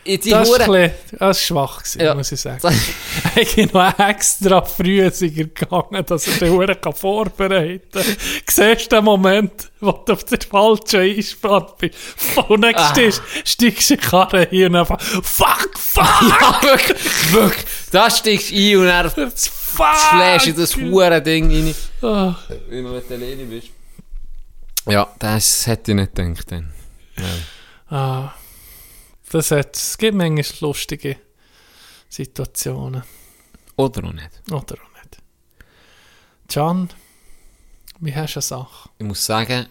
die 0.07 0.31
Das 0.31 0.49
ist, 0.49 0.49
Hure... 0.49 0.59
bisschen, 0.59 1.19
das 1.19 1.37
ist 1.41 1.47
schwach 1.47 1.79
gewesen, 1.79 2.01
Ja. 2.01 2.15
muss 2.15 2.31
ich 2.33 2.41
sagen. 2.41 2.61
Ich 3.39 3.55
bin 3.57 3.69
noch 3.73 3.99
extra 3.99 4.63
früh 4.63 5.11
gegangen, 5.11 6.05
dass 6.07 6.27
er 6.29 6.35
den 6.39 6.53
Huren 6.53 6.77
vorbereiten 6.95 7.83
kann. 7.93 8.05
Siehst 8.49 8.93
du 8.93 8.97
den 8.97 9.05
Moment, 9.05 9.53
wo 9.81 9.91
du 9.93 10.13
auf 10.13 10.25
der 10.25 10.39
falschen 10.49 11.01
Einspann 11.01 11.67
bist? 11.79 11.95
Dann 12.49 12.65
Ah. 12.77 12.91
stehst, 12.93 13.21
steigst 13.45 13.91
du 13.91 13.95
in 13.95 14.01
die 14.01 14.07
Karre 14.07 14.47
hin 14.49 14.67
und 14.69 14.77
einfach, 14.77 15.01
fuck, 15.01 15.71
fuck, 15.77 16.23
Ja, 16.41 16.61
wirklich, 16.63 17.33
wirklich. 17.33 17.65
Da 17.91 18.09
steigst 18.11 18.51
du 18.53 18.55
ein 18.55 18.77
und 18.79 18.87
dann 18.87 19.33
fuck. 19.77 20.43
du 20.43 20.51
in 20.51 20.57
das 20.57 20.77
hure 20.77 21.23
Ding 21.23 21.51
rein. 21.51 21.75
Ah. 22.03 22.37
Wie 22.69 22.83
du 22.83 22.89
mit 22.89 23.11
alleine 23.11 23.45
bist. 23.45 23.69
Ja, 24.87 25.13
das 25.19 25.67
hätte 25.67 25.93
ich 25.93 25.97
nicht 25.97 26.15
gedacht 26.15 26.53
dann. 26.53 26.73
Ah, 27.89 28.35
das 29.31 29.51
hat, 29.51 29.77
es 29.77 29.99
gibt 29.99 30.17
manchmal 30.17 30.45
lustige 30.61 31.17
Situationen. 32.09 33.03
Oder 33.77 34.05
auch 34.05 34.13
nicht. 34.13 34.31
Oder 34.51 34.75
auch 34.75 35.03
nicht. 35.03 35.19
Can, 36.49 36.91
wie 38.01 38.15
hast 38.15 38.35
du 38.35 38.39
eine 38.39 38.43
Sache? 38.43 38.91
Ich 38.99 39.07
muss 39.07 39.25
sagen, 39.25 39.67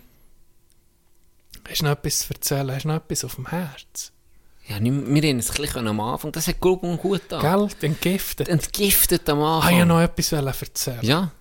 Hast 1.68 1.82
du 1.82 1.86
noch 1.86 1.92
etwas 1.94 2.20
zu 2.20 2.34
erzählen? 2.34 2.72
Hast 2.72 2.84
du 2.84 2.90
noch 2.90 2.96
etwas 2.96 3.26
auf 3.26 3.36
dem 3.36 3.48
Herz? 3.48 4.12
Ja, 4.68 4.80
nicht, 4.80 4.94
wir 5.08 5.30
haben 5.30 5.40
es 5.40 5.52
ein 5.52 5.62
bisschen 5.62 5.88
am 5.88 6.00
Anfang, 6.00 6.32
das 6.32 6.48
hat 6.48 6.60
gut 6.60 6.84
und 6.84 6.98
gut 6.98 7.32
an. 7.32 7.42
Gell? 7.42 7.90
Entgiftet. 7.90 8.48
Entgiftet 8.48 9.30
am 9.30 9.42
Anfang. 9.44 9.72
ich 9.72 9.78
wollte 9.78 9.88
noch 9.88 10.02
etwas 10.02 10.62
erzählen. 10.62 11.00
Ja, 11.04 11.32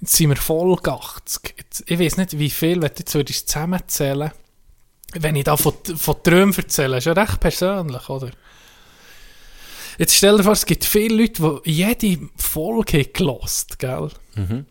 Jetzt 0.00 0.16
sind 0.16 0.28
wir 0.28 0.36
Folge 0.36 0.92
80. 0.92 1.54
Jetzt, 1.56 1.84
ich 1.86 1.98
weiß 1.98 2.18
nicht, 2.18 2.38
wie 2.38 2.50
viel, 2.50 2.82
wenn 2.82 2.90
du 2.90 2.98
jetzt 2.98 3.14
würdest 3.14 3.48
zusammenzählen 3.48 4.32
wenn 5.14 5.36
ich 5.36 5.44
da 5.44 5.56
von, 5.56 5.74
von 5.96 6.22
Träumen 6.22 6.54
erzähle, 6.54 6.98
ist 6.98 7.04
ja 7.04 7.12
recht 7.12 7.40
persönlich, 7.40 8.08
oder? 8.08 8.30
Jetzt 9.98 10.16
stell 10.16 10.36
dir 10.36 10.42
vor, 10.42 10.52
es 10.52 10.66
gibt 10.66 10.84
viele 10.84 11.22
Leute, 11.22 11.60
die 11.64 11.70
jede 11.70 12.28
Folge 12.36 13.04
gelost, 13.04 13.78
gell? 13.78 14.10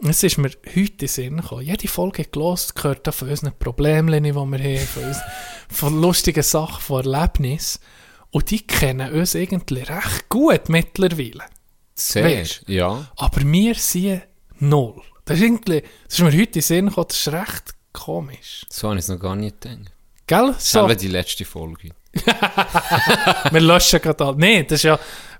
Es 0.09 0.23
ist 0.23 0.37
mir 0.37 0.49
heute 0.49 0.79
in 0.79 0.97
den 0.97 1.07
Sinn 1.07 1.37
gekommen. 1.37 1.61
Jede 1.65 1.87
Folge 1.87 2.25
gelost 2.25 2.75
gehört 2.75 3.07
da 3.07 3.11
von 3.11 3.29
unseren 3.29 3.57
Problemen, 3.57 4.23
die 4.23 4.33
wir 4.33 4.41
haben, 4.41 4.87
von, 4.87 5.03
uns, 5.03 5.17
von 5.69 6.01
lustigen 6.01 6.43
Sachen, 6.43 6.81
von 6.81 7.05
Erlebnissen. 7.05 7.79
Und 8.31 8.49
die 8.51 8.65
kennen 8.65 9.13
uns 9.13 9.35
irgendwie 9.35 9.81
recht 9.81 10.27
gut 10.27 10.67
mittlerweile. 10.67 11.45
sehr. 11.95 12.25
Weisst 12.25 12.63
Ja. 12.67 13.07
Aber 13.15 13.41
wir 13.41 13.75
sind 13.75 14.23
null. 14.59 15.01
Das 15.25 15.37
ist, 15.37 15.43
irgendwie, 15.43 15.81
das 16.07 16.15
ist 16.15 16.19
mir 16.19 16.31
heute 16.31 16.41
in 16.41 16.51
den 16.51 16.61
Sinn 16.61 16.87
gekommen, 16.87 17.07
das 17.07 17.17
ist 17.19 17.31
recht 17.31 17.63
komisch. 17.93 18.65
So 18.69 18.89
habe 18.89 18.97
ich 18.97 19.05
es 19.05 19.09
noch 19.09 19.19
gar 19.19 19.35
nicht 19.35 19.61
gedacht. 19.61 19.91
Gell? 20.27 20.55
So, 20.57 20.89
eben 20.89 20.97
die 20.97 21.07
letzte 21.07 21.45
Folge. 21.45 21.91
wir 23.51 23.61
löschen 23.61 24.01
gerade 24.01 24.23
all. 24.25 24.35
Nein, 24.37 24.65
das 24.67 24.79
ist 24.79 24.83
ja, 24.83 24.95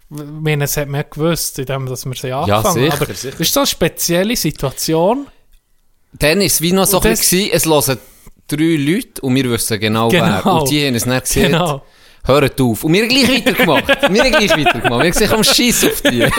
ich 0.10 0.22
meine, 0.41 0.64
das 0.66 0.78
hat 0.78 0.88
man 0.88 1.02
ja 1.02 1.08
gewusst, 1.10 1.60
indem 1.60 1.86
dass 1.88 2.06
wir 2.06 2.16
sie 2.16 2.32
angefangen 2.32 2.74
sicher, 2.74 2.94
Aber 2.94 3.06
sicher. 3.14 3.32
das 3.32 3.40
ist 3.40 3.54
so 3.54 3.60
eine 3.62 3.68
spezielle 3.68 4.36
Situation. 4.36 5.28
Dann 6.14 6.41
ist 6.41 6.54
es 6.56 6.62
wie 6.62 6.72
noch 6.72 6.86
so 6.86 6.98
Und 6.98 7.06
ein 7.06 7.12
bisschen, 7.12 7.50
es 7.52 7.66
hören 7.66 7.98
drei 8.48 8.76
Leute 8.78 9.22
und 9.22 9.36
wir 9.36 9.50
wissen 9.50 9.80
genau, 9.80 10.10
Genau. 10.10 10.41
wer. 10.44 10.45
Und 10.54 10.70
die 10.70 10.86
haben 10.86 10.95
es 10.95 11.06
nicht 11.06 11.22
gesehen. 11.26 11.52
Genau. 11.52 11.84
Hört 12.26 12.62
auf. 12.62 12.86
Und 12.86 12.94
wir 12.94 13.02
haben 13.02 13.10
gleich 13.10 13.30
weitergemacht. 13.30 13.88
wir 14.10 14.24
haben 14.24 14.32
gleich 14.32 14.50
weitergemacht. 14.52 14.84
Wir 14.84 14.91
haben 14.91 15.12
gesagt, 15.12 15.32
komm, 15.34 15.44
scheiß 15.44 15.86
auf 15.86 16.02
die. 16.02 16.26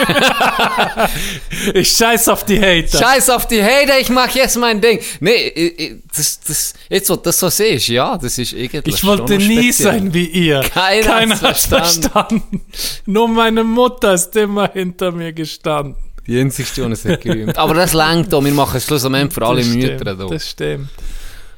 Ich 1.73 1.91
scheiß 1.91 2.27
auf 2.29 2.43
die 2.43 2.59
Hater. 2.59 2.99
Scheiß 2.99 3.29
auf 3.29 3.47
die 3.47 3.61
Hater, 3.61 3.99
ich 3.99 4.09
mach 4.09 4.33
jetzt 4.35 4.57
mein 4.57 4.81
Ding. 4.81 4.99
Nee, 5.19 6.01
das, 6.15 6.39
das, 6.41 6.73
jetzt, 6.89 7.09
wo 7.09 7.15
das 7.15 7.39
so 7.39 7.49
siehst, 7.49 7.87
ja, 7.87 8.17
das 8.17 8.37
ist 8.37 8.53
irgendwie 8.53 8.89
ich 8.89 9.03
wollte 9.03 9.37
nie 9.37 9.71
sein 9.71 10.13
wie 10.13 10.25
ihr. 10.25 10.61
Keiner 10.61 11.29
hat's 11.29 11.41
hat's 11.41 11.65
verstanden. 11.65 12.11
verstanden. 12.11 12.61
Nur 13.05 13.27
meine 13.27 13.63
Mutter 13.63 14.13
ist 14.13 14.35
immer 14.35 14.71
hinter 14.71 15.11
mir 15.11 15.33
gestanden. 15.33 15.95
Die 16.27 16.39
es 16.39 17.05
hat 17.05 17.21
gerühmt. 17.21 17.57
Aber 17.57 17.73
das 17.75 17.93
längt 17.93 18.33
auch. 18.33 18.43
Wir 18.43 18.51
machen 18.51 18.77
es 18.77 18.85
schlussendlich 18.85 19.31
für 19.33 19.45
alle 19.45 19.61
Das 19.61 19.67
Mütter. 19.67 19.87
stimmt, 19.99 20.07
da. 20.19 20.25
Das 20.27 20.49
stimmt. 20.49 20.89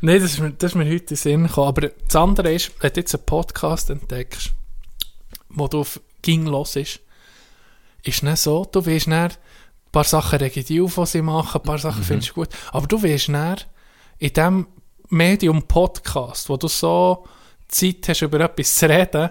Nein, 0.02 0.22
das 0.22 0.32
ist, 0.34 0.40
mir, 0.40 0.52
das 0.52 0.72
ist 0.72 0.76
mir 0.76 0.86
heute 0.86 0.96
in 0.96 1.06
den 1.06 1.18
Sinn 1.18 1.48
gekommen. 1.48 1.68
Aber 1.68 1.90
das 1.90 2.16
andere 2.16 2.54
ist, 2.54 2.72
wenn 2.82 2.94
du 2.94 3.00
jetzt 3.00 3.16
einen 3.16 3.26
Podcast 3.26 3.90
entdeckst, 3.90 4.54
wo 5.50 5.68
du 5.68 5.80
auf 5.80 6.00
ging 6.22 6.46
los 6.46 6.76
ist, 6.76 7.00
ist 8.04 8.24
nicht 8.24 8.38
so, 8.38 8.66
du 8.66 8.86
weißt 8.86 9.08
dann, 9.08 9.32
ein 9.32 9.32
paar 9.92 10.04
Sachen 10.04 10.40
regen 10.40 10.64
dich 10.64 10.82
auf, 10.82 10.98
was 10.98 11.14
sie 11.14 11.22
machen, 11.22 11.60
ein 11.60 11.64
paar 11.64 11.78
Mhm. 11.78 11.82
Sachen 11.82 12.04
findest 12.04 12.30
du 12.32 12.34
gut, 12.36 12.50
aber 12.72 12.88
du 12.88 13.02
weißt 13.02 13.30
dann, 13.30 13.58
in 14.20 14.34
dem 14.34 14.68
Medium 15.10 15.64
Podcast, 15.64 16.50
wo 16.50 16.58
du 16.58 16.68
so 16.68 17.26
Zeit 17.68 18.08
hast, 18.10 18.22
über 18.22 18.40
etwas 18.42 18.76
zu 18.76 18.90
reden, 18.90 19.30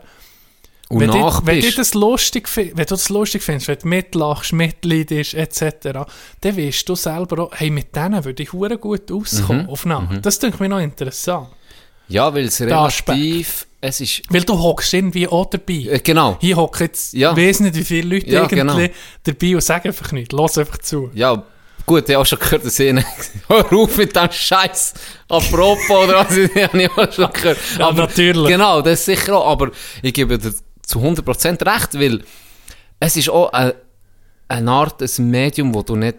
Und 0.88 1.00
wenn, 1.00 1.10
nach 1.10 1.40
die, 1.40 1.46
wenn, 1.46 1.74
das 1.76 1.94
lustig, 1.94 2.48
wenn 2.56 2.74
du 2.76 2.84
das 2.84 3.08
lustig 3.08 3.42
findest, 3.42 3.66
wenn 3.68 3.78
du 3.78 3.88
mitlachst, 3.88 4.52
mitleidest, 4.52 5.34
etc., 5.34 6.06
dann 6.40 6.56
weißt 6.56 6.88
du 6.88 6.94
selber 6.94 7.42
auch, 7.44 7.50
hey, 7.54 7.70
mit 7.70 7.94
denen 7.96 8.24
würde 8.24 8.42
ich 8.42 8.52
hure 8.52 8.78
gut 8.78 9.10
auskommen, 9.10 9.64
Mhm. 9.64 9.68
auf 9.68 9.84
Nacht. 9.84 10.24
Das 10.24 10.38
denke 10.38 10.62
mir 10.62 10.68
noch 10.68 10.78
interessant. 10.78 11.48
Ja, 12.08 12.32
weil 12.32 12.44
es 12.44 12.60
relativ, 12.60 13.66
es 13.80 14.00
ist, 14.00 14.22
Weil 14.30 14.42
du 14.42 14.56
hockst 14.56 14.94
irgendwie 14.94 15.26
auch 15.26 15.46
dabei. 15.46 15.88
äh, 15.90 15.98
genau. 15.98 16.36
Hier 16.40 16.56
hocken 16.56 16.86
jetzt, 16.86 17.14
Ja. 17.14 17.32
ich 17.32 17.36
weiss 17.36 17.58
nicht, 17.58 17.74
wie 17.74 17.82
viele 17.84 18.14
Leute 18.14 18.26
Ja, 18.30 18.42
irgendwie 18.42 18.54
genau. 18.54 18.78
dabei 19.24 19.54
und 19.56 19.60
sagen 19.62 19.88
einfach 19.88 20.12
nichts. 20.12 20.32
Lass 20.32 20.56
einfach 20.56 20.78
zu. 20.78 21.10
Ja, 21.14 21.42
gut, 21.84 22.08
ich 22.08 22.14
habe 22.14 22.22
auch 22.22 22.26
schon 22.26 22.38
gehört, 22.38 22.64
dass 22.64 22.78
ich 22.78 22.94
Hör 23.48 23.72
auf 23.72 23.96
mit 23.96 24.14
dem 24.14 24.30
Scheiß. 24.30 24.94
Apropos, 25.28 25.90
oder 25.90 26.24
was, 26.24 26.36
ich 26.36 26.54
habe 26.62 26.80
ich 26.80 26.90
auch 26.92 27.12
schon 27.12 27.32
gehört. 27.32 27.58
Ja, 27.76 27.90
natürlich. 27.92 28.46
Genau, 28.52 28.80
das 28.82 29.00
ist 29.00 29.04
sicher 29.06 29.36
auch, 29.36 29.48
aber 29.50 29.72
ich 30.00 30.14
gebe 30.14 30.38
dir 30.38 30.54
zu 30.86 31.00
100% 31.00 31.66
recht, 31.66 31.94
weil 32.00 32.22
es 33.00 33.16
ist 33.16 33.28
auch 33.28 33.52
eine, 33.52 33.74
eine 34.48 34.70
Art, 34.70 35.02
ein 35.02 35.30
Medium, 35.30 35.74
wo 35.74 35.82
du 35.82 35.96
nicht, 35.96 36.16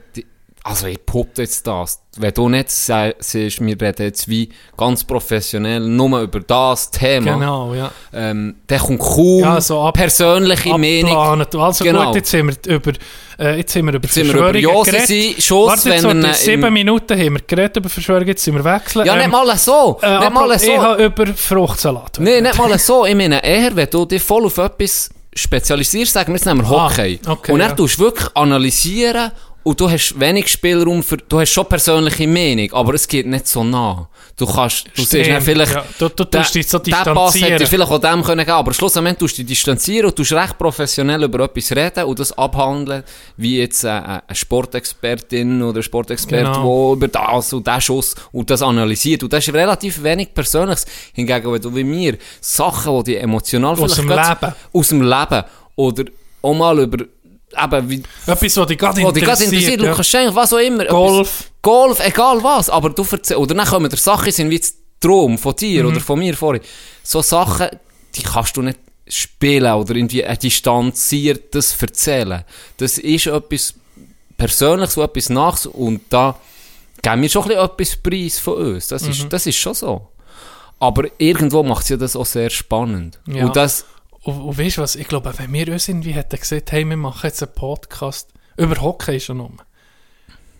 also 0.69 0.87
ich 0.87 1.05
puppe 1.05 1.43
jetzt 1.43 1.65
das, 1.65 2.01
wenn 2.17 2.33
du 2.33 2.49
nicht 2.49 2.69
siehst, 2.69 3.61
wir 3.65 3.81
reden 3.81 4.03
jetzt 4.03 4.27
wie 4.27 4.49
ganz 4.75 5.03
professionell 5.03 5.79
nur 5.79 6.19
über 6.21 6.39
das 6.41 6.91
Thema, 6.91 7.33
Genau, 7.35 7.73
ja. 7.73 7.91
ähm, 8.13 8.55
der 8.67 8.79
kommt 8.79 8.99
kaum 8.99 9.39
Ja, 9.39 9.61
so 9.61 9.81
ab- 9.81 9.93
persönliche 9.95 10.69
Meinung. 10.77 11.15
Abplanen. 11.15 11.47
Also 11.63 11.83
Genau. 11.85 12.07
gut, 12.07 12.15
jetzt 12.15 12.31
sind 12.31 12.47
wir 12.65 12.75
über, 12.75 12.91
äh, 13.39 13.57
jetzt 13.59 13.71
sind 13.71 13.85
wir 13.85 13.93
über 13.93 14.07
sind 14.07 14.25
wir 14.27 14.33
über 14.33 14.51
Verschwörungen 14.51 14.83
geredet. 15.07 15.43
Schuss, 15.43 15.67
Warte, 15.69 15.89
jetzt 15.91 16.03
wenn 16.03 16.33
sieben 16.33 16.73
Minuten 16.73 17.17
haben 17.17 17.33
wir 17.35 17.41
geredet 17.47 17.77
über 17.77 17.89
Verschwörungen, 17.89 18.27
jetzt 18.27 18.43
sind 18.43 18.55
wir 18.55 18.63
wechseln. 18.63 19.05
Ja, 19.05 19.15
nicht 19.15 19.31
mal 19.31 19.57
so, 19.57 19.99
Äh, 20.01 20.19
nicht 20.19 20.33
mal 20.33 20.59
so. 20.59 20.65
Ich 20.71 20.77
habe 20.77 21.03
über 21.05 21.27
Fruchtsalat. 21.27 22.17
Nein, 22.19 22.43
nicht 22.43 22.57
mal 22.57 22.77
so. 22.79 23.05
Ich 23.05 23.15
meine, 23.15 23.43
eher, 23.43 23.75
wenn 23.75 23.89
du 23.89 24.05
dich 24.05 24.21
voll 24.21 24.45
auf 24.45 24.57
etwas 24.57 25.09
spezialisierst, 25.35 26.13
sagen 26.13 26.29
wir 26.33 26.37
jetzt 26.37 26.45
nehmen 26.45 26.67
wir 26.67 26.75
Ah, 26.75 26.89
Hockey. 26.89 27.19
okay, 27.27 27.51
und 27.51 27.59
dann 27.59 27.69
ja. 27.69 27.75
tust 27.75 27.99
du 27.99 28.05
wirklich 28.05 28.27
analysieren 28.35 29.31
und 29.67 29.79
du 29.81 29.89
hast 29.89 30.17
wenig 30.19 30.47
Spielraum 30.47 31.03
für, 31.03 31.17
du 31.17 31.39
hast 31.41 31.51
schon 31.51 31.65
persönliche 31.67 32.27
Meinung, 32.27 32.71
aber 32.73 32.93
es 32.93 33.07
geht 33.07 33.27
nicht 33.27 33.47
so 33.47 33.63
nah. 33.63 34.07
Du 34.37 34.45
kannst, 34.45 34.85
du 34.95 35.01
siehst 35.01 35.09
Stimmt, 35.09 35.27
dann 35.29 35.41
vielleicht, 35.41 35.73
ja. 35.73 35.83
Du- 35.99 36.09
du 36.09 36.23
tust 36.25 36.55
dich 36.55 36.67
so 36.67 36.77
der 36.79 36.91
Pass 36.91 37.05
distanzieren. 37.33 37.51
hätte 37.53 37.65
vielleicht 37.67 37.91
auch 37.91 37.97
dem 37.99 38.23
können 38.23 38.45
geben, 38.45 38.51
aber 38.51 38.73
schlussendlich 38.73 39.17
tust 39.17 39.37
du 39.37 39.43
dich 39.43 39.57
distanzieren 39.57 40.05
und 40.09 40.15
tust 40.15 40.31
recht 40.31 40.57
professionell 40.57 41.23
über 41.23 41.43
etwas 41.45 41.71
reden 41.75 42.03
und 42.05 42.17
das 42.19 42.37
abhandeln, 42.37 43.03
wie 43.35 43.57
jetzt 43.59 43.83
äh, 43.83 43.89
eine 43.89 44.21
Sportexpertin 44.31 45.61
oder 45.61 45.79
ein 45.79 45.83
Sportexperte, 45.83 46.45
Genau. 46.51 46.63
wo 46.63 46.93
über 46.93 47.07
das 47.07 47.51
und 47.53 47.65
das 47.67 47.83
Schuss 47.83 48.15
und 48.31 48.49
das 48.49 48.61
analysiert. 48.61 49.23
Und 49.23 49.33
das 49.33 49.47
ist 49.47 49.53
relativ 49.53 50.01
wenig 50.03 50.33
Persönliches. 50.33 50.85
Hingegen, 51.13 51.51
wenn 51.51 51.61
du 51.61 51.75
wie 51.75 51.83
mir 51.83 52.17
Sachen, 52.39 53.03
die 53.03 53.13
dich 53.13 53.21
emotional 53.23 53.71
Aus 53.73 53.79
vielleicht 53.79 53.97
dem 53.97 54.07
grad- 54.07 54.41
Leben. 54.41 54.53
Aus 54.73 54.87
dem 54.89 55.01
Leben. 55.01 55.43
Oder 55.75 56.03
auch 56.41 56.53
mal 56.53 56.79
über, 56.79 57.03
eben, 57.63 57.89
wie, 57.89 58.03
Etwas, 58.25 58.57
was 58.57 58.67
dich 58.67 58.77
gerade 58.77 59.01
wo 59.03 59.11
dich 59.11 59.23
interessiert. 59.23 59.53
interessiert. 59.53 59.81
Ja. 59.81 60.19
eigentlich 60.21 60.35
was 60.35 60.53
auch 60.53 60.57
immer. 60.57 60.85
Golf. 60.85 61.27
Etwas, 61.29 61.51
Golf, 61.61 61.99
egal 62.07 62.43
was. 62.43 62.69
Aber 62.69 62.89
du 62.89 63.01
erzählst, 63.03 63.35
oder 63.35 63.55
dann 63.55 63.65
kommen 63.67 63.89
dir 63.89 63.97
Sachen, 63.97 64.31
sind 64.31 64.49
wie 64.49 64.61
Traum 64.99 65.37
von 65.37 65.55
dir 65.55 65.83
Mhm. 65.83 65.89
oder 65.91 65.99
von 65.99 66.19
mir 66.19 66.35
vorhin. 66.35 66.61
So 67.03 67.21
Sachen, 67.21 67.67
die 68.15 68.23
kannst 68.23 68.57
du 68.57 68.61
nicht 68.61 68.79
spielen 69.07 69.71
oder 69.73 69.95
irgendwie 69.95 70.25
ein 70.25 70.37
distanziertes 70.39 71.81
erzählen. 71.81 72.43
Das 72.77 72.97
ist 72.97 73.27
etwas 73.27 73.73
Persönliches, 74.37 74.93
so 74.95 75.03
etwas 75.03 75.29
Nachs 75.29 75.65
und 75.65 76.01
da 76.09 76.37
geben 77.01 77.21
wir 77.21 77.29
schon 77.29 77.43
ein 77.43 77.47
bisschen 77.49 77.65
etwas 77.65 77.95
preis 77.97 78.39
von 78.39 78.53
uns. 78.55 78.87
Das, 78.87 79.03
Mhm. 79.03 79.11
ist, 79.11 79.25
das 79.33 79.45
ist 79.45 79.55
schon 79.57 79.73
so. 79.73 80.07
Aber 80.79 81.05
irgendwo 81.17 81.63
macht 81.63 81.83
es 81.83 81.89
ja 81.89 81.97
das 81.97 82.15
auch 82.15 82.25
sehr 82.25 82.49
spannend. 82.49 83.19
Ja. 83.27 83.45
Und 83.45 83.55
das, 83.55 83.85
Und, 84.27 84.41
und 84.41 84.57
weißt 84.57 84.75
du 84.75 84.81
was, 84.81 84.97
ich 84.97 85.07
glaube, 85.07 85.33
wenn 85.37 85.53
wir 85.53 85.71
uns 85.71 85.87
irgendwie 85.87 86.11
hätten 86.11 86.37
gesagt, 86.37 86.73
hey, 86.73 86.83
wir 86.83 86.97
machen 86.97 87.21
jetzt 87.23 87.41
einen 87.41 87.53
Podcast 87.53 88.33
über 88.57 88.75
Hockey 88.81 89.21
schon 89.21 89.39
um. 89.39 89.57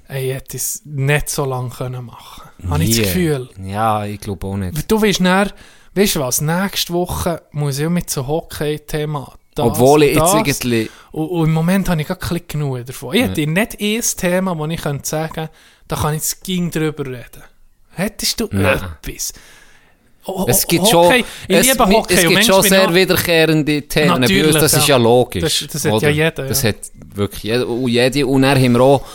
Ich 0.08 0.32
hätte 0.32 0.56
es 0.56 0.84
nicht 0.86 1.30
so 1.30 1.44
lange 1.44 1.70
können 1.70 2.06
machen 2.06 2.50
Habe 2.70 2.82
ich 2.86 2.96
das. 2.96 3.08
Gefühl. 3.08 3.50
Ja, 3.62 4.06
ich 4.06 4.22
glaube 4.22 4.48
auch 4.48 4.56
nicht. 4.56 4.90
Du 4.90 5.02
weißt 5.02 5.20
dann, 5.20 5.52
weißt 5.96 6.16
du 6.16 6.20
was, 6.22 6.40
nächste 6.40 6.94
Woche 6.94 7.42
muss 7.52 7.78
ich 7.78 7.90
mit 7.90 8.10
so 8.10 8.26
Hockey-Thema 8.26 9.34
das 9.54 9.66
Obwohl 9.66 10.04
ich 10.04 10.16
jetzt 10.16 10.22
das. 10.22 10.34
irgendwie... 10.34 10.90
Und, 11.12 11.28
und 11.28 11.48
im 11.48 11.54
Moment 11.54 11.90
habe 11.90 12.00
ich 12.00 12.08
gar 12.08 12.16
kein 12.16 12.40
genug 12.48 12.86
davon. 12.86 13.16
Ich 13.16 13.24
hätte 13.24 13.46
nicht 13.48 13.82
ein 13.82 14.02
Thema, 14.16 14.58
wo 14.58 14.66
ich 14.66 14.82
könnte 14.82 15.10
sagen 15.10 15.50
da 15.90 15.96
kann 15.98 16.14
ich 16.14 16.22
jetzt 16.22 16.44
ging 16.46 16.72
drüber 16.72 17.06
reden. 17.06 17.44
Hättest 17.92 18.40
du 18.40 18.48
Nein. 18.52 18.80
etwas? 19.04 19.34
Oh, 20.30 20.46
Es 20.48 20.68
gibt 20.68 20.84
Hockey, 20.84 20.92
schon, 20.92 21.14
ich 21.16 21.26
es, 21.58 21.68
liebe 21.68 21.86
Hockey. 21.86 22.14
es 22.16 22.22
gibt 22.28 22.44
schon 22.46 22.62
sehr 22.64 22.82
ich 22.84 22.88
auch- 22.90 22.94
wiederkehrende 22.94 23.82
Themen 23.84 24.22
bei 24.22 24.46
uns, 24.46 24.54
das 24.56 24.74
ist 24.74 24.88
ja. 24.88 24.98
ja 24.98 25.02
logisch. 25.04 25.68
Das- 25.70 25.82
das 25.82 25.92
hat 25.92 26.02
ja 26.02 26.10
jeder, 26.10 26.32
Das 26.48 26.62
ja. 26.64 26.70
hat 26.70 26.76
wirklich 27.16 27.44
jeder. 27.44 27.68
Und, 27.68 27.88
jede, 27.88 28.28
und 28.28 28.42
dann 28.42 28.58
haben 28.62 28.74
wir 28.74 28.82
auch 28.82 29.06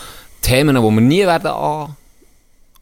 Themen, 0.41 0.75
die 0.77 0.81
wir 0.83 1.01
nie 1.01 1.21
werden 1.27 1.47
an, 1.51 1.97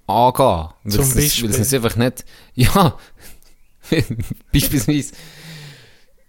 angehen. 0.07 0.69
Weil 0.85 0.93
Zum 0.93 1.01
es- 1.03 1.15
Beispiel? 1.15 1.53
Weil 1.53 1.61
es 1.61 1.75
einfach 1.75 1.97
nicht, 1.97 2.25
ja, 2.55 2.95
beispielsweise 4.53 5.13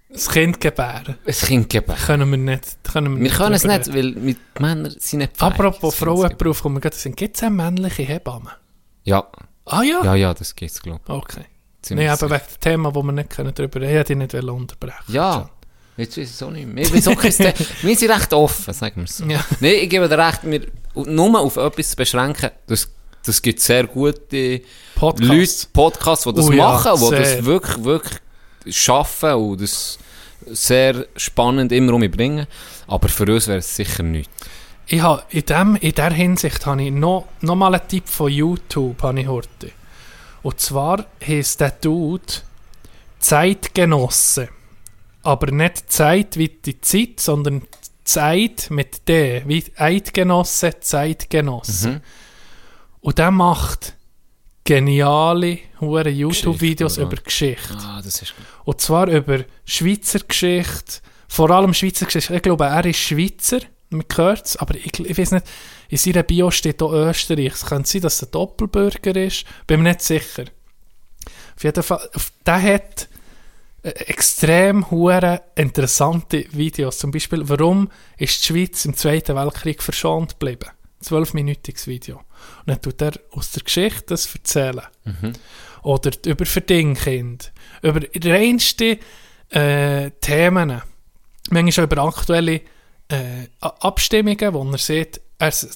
Das 0.09 0.29
Kind 0.29 0.59
gebären. 0.59 1.17
ein 1.25 1.33
Kind 1.33 1.69
geben. 1.69 1.95
Können 2.05 2.29
wir 2.31 2.37
nicht. 2.37 2.77
Können 2.91 3.17
wir 3.17 3.23
Wir 3.23 3.31
können 3.31 3.53
es 3.55 3.63
nicht, 3.63 3.93
weil 3.93 4.11
mit 4.13 4.37
Männern 4.59 4.93
sind 4.99 5.19
nicht 5.19 5.37
fähig, 5.37 5.51
Apropos 5.53 5.95
das. 5.95 5.99
Frauenberuf, 5.99 6.63
kommen 6.63 6.75
wir 6.77 6.81
gerade 6.81 6.95
sind. 6.95 7.15
Gibt 7.15 7.37
es 7.37 7.43
eine 7.43 7.51
männliche 7.55 8.03
Hebamme? 8.03 8.51
Ja, 9.03 9.25
Ah 9.65 9.83
ja? 9.83 10.03
ja, 10.03 10.15
ja, 10.15 10.33
das 10.33 10.55
geht's, 10.55 10.81
glaube 10.81 11.01
Okay. 11.07 11.45
Ich. 11.83 11.89
Nein, 11.91 12.07
Ziemlich 12.07 12.09
aber 12.09 12.29
wegen 12.29 12.43
dem 12.53 12.59
Thema, 12.59 12.95
wo 12.95 13.03
wir 13.03 13.11
nicht 13.11 13.29
können 13.29 13.53
drüber 13.53 13.81
reden 13.81 13.99
Ich 13.99 14.05
dich 14.05 14.17
nicht 14.17 14.49
unterbrechen 14.49 15.03
Ja, 15.07 15.49
jetzt 15.97 16.17
ist 16.17 16.35
es 16.35 16.43
auch 16.43 16.51
nicht 16.51 16.67
mehr. 16.67 16.85
Wir 16.85 16.91
wir 17.81 17.95
sind 17.95 18.11
recht 18.11 18.33
offen, 18.33 18.73
sagen 18.73 18.97
wir 18.97 19.03
es 19.03 19.17
so. 19.17 19.25
Ja. 19.25 19.43
Nein, 19.59 19.75
ich 19.81 19.89
gebe 19.89 20.07
dir 20.07 20.17
recht, 20.17 20.39
wir, 20.43 20.67
nur 20.95 21.39
auf 21.39 21.57
etwas 21.57 21.91
zu 21.91 21.95
beschränken, 21.95 22.51
das, 22.67 22.89
das 23.25 23.41
gibt 23.41 23.59
sehr 23.59 23.85
gute 23.87 24.61
Podcasts. 24.95 25.27
Leute, 25.27 25.73
Podcasts, 25.73 26.25
die 26.25 26.33
das 26.33 26.45
Oh 26.47 26.51
ja, 26.51 26.67
machen, 26.69 26.91
die 27.01 27.15
das 27.15 27.45
wirklich, 27.45 27.83
wirklich 27.83 28.21
schaffen 28.69 29.33
und 29.33 29.61
das 29.61 29.97
sehr 30.47 31.05
spannend 31.15 31.71
immer 31.71 31.93
umbringen. 31.93 32.47
Aber 32.87 33.07
für 33.07 33.31
uns 33.31 33.47
wäre 33.47 33.59
es 33.59 33.75
sicher 33.75 34.03
nicht. 34.03 34.29
Ich 34.87 35.01
habe 35.01 35.23
in, 35.29 35.45
dem, 35.45 35.75
in 35.77 35.93
der 35.93 36.11
Hinsicht 36.11 36.65
habe 36.65 36.83
ich 36.83 36.91
noch, 36.91 37.27
noch 37.41 37.55
mal 37.55 37.73
einen 37.73 37.87
Tipp 37.87 38.07
von 38.07 38.31
YouTube 38.31 39.01
habe 39.03 39.21
ich 39.21 39.27
heute. 39.27 39.71
Und 40.43 40.59
zwar 40.59 41.05
heisst 41.25 41.61
der 41.61 41.71
Dude 41.71 42.23
Zeitgenosse. 43.19 44.49
Aber 45.23 45.51
nicht 45.51 45.91
Zeit 45.91 46.37
wie 46.37 46.49
die 46.49 46.81
Zeit, 46.81 47.19
sondern 47.19 47.61
Zeit 48.03 48.67
mit 48.69 49.07
D, 49.07 49.43
wie 49.45 49.63
Eidgenosse, 49.75 50.79
Zeitgenosse. 50.79 51.89
Mhm. 51.89 52.01
Und 53.01 53.17
der 53.19 53.31
macht 53.31 53.95
geniale 54.63 55.59
YouTube-Videos 55.79 56.97
über 56.97 57.17
Geschichte. 57.17 57.75
Ah, 57.77 58.01
das 58.03 58.21
ist 58.21 58.35
gut. 58.35 58.45
Und 58.65 58.81
zwar 58.81 59.07
über 59.07 59.39
Schweizer 59.65 60.19
Geschichte, 60.19 61.01
vor 61.27 61.49
allem 61.51 61.73
Schweizer 61.73 62.05
Geschichte. 62.05 62.35
Ich 62.35 62.41
glaube, 62.41 62.65
er 62.65 62.85
ist 62.85 62.99
Schweizer, 62.99 63.59
man 63.89 64.05
hört 64.15 64.45
es, 64.45 64.57
aber 64.57 64.75
ich, 64.75 64.99
ich 64.99 65.17
weiß 65.17 65.31
nicht, 65.31 65.45
in 65.91 65.97
seiner 65.97 66.23
Bio 66.23 66.49
steht 66.51 66.81
auch 66.81 66.93
Österreich. 66.93 67.53
Es 67.53 67.65
könnte 67.65 67.89
sein, 67.89 68.01
dass 68.01 68.21
er 68.21 68.29
Doppelbürger 68.29 69.13
ist, 69.17 69.43
bin 69.67 69.83
mir 69.83 69.89
nicht 69.89 70.01
sicher. 70.01 70.45
Auf 71.55 71.63
jeden 71.63 71.83
Fall, 71.83 72.09
der 72.45 72.61
hat 72.61 73.09
äh, 73.83 73.89
extrem 73.89 74.89
hure 74.89 75.41
interessante 75.55 76.45
Videos. 76.53 76.97
Zum 76.97 77.11
Beispiel, 77.11 77.47
warum 77.49 77.91
ist 78.17 78.41
die 78.41 78.47
Schweiz 78.47 78.85
im 78.85 78.95
Zweiten 78.95 79.35
Weltkrieg 79.35 79.83
verschont 79.83 80.39
geblieben? 80.39 80.69
Zwölfminütiges 81.01 81.87
Video. 81.87 82.19
Und 82.59 82.67
dann 82.67 82.81
tut 82.81 83.01
er 83.01 83.11
aus 83.31 83.51
der 83.51 83.63
Geschichte 83.63 84.05
das 84.07 84.33
erzählen. 84.33 84.85
Oder 85.83 86.11
über 86.25 86.45
Verdingkind. 86.45 87.51
Über 87.81 87.99
reinste 88.23 88.97
äh, 89.49 90.11
Themen. 90.21 90.81
Manchmal 91.49 91.71
schon 91.73 91.83
über 91.83 92.01
aktuelle 92.01 92.61
äh, 93.09 93.47
Abstimmungen, 93.59 94.53
wo 94.53 94.63
er 94.71 94.77
sieht, 94.77 95.19
er 95.41 95.47
es 95.47 95.69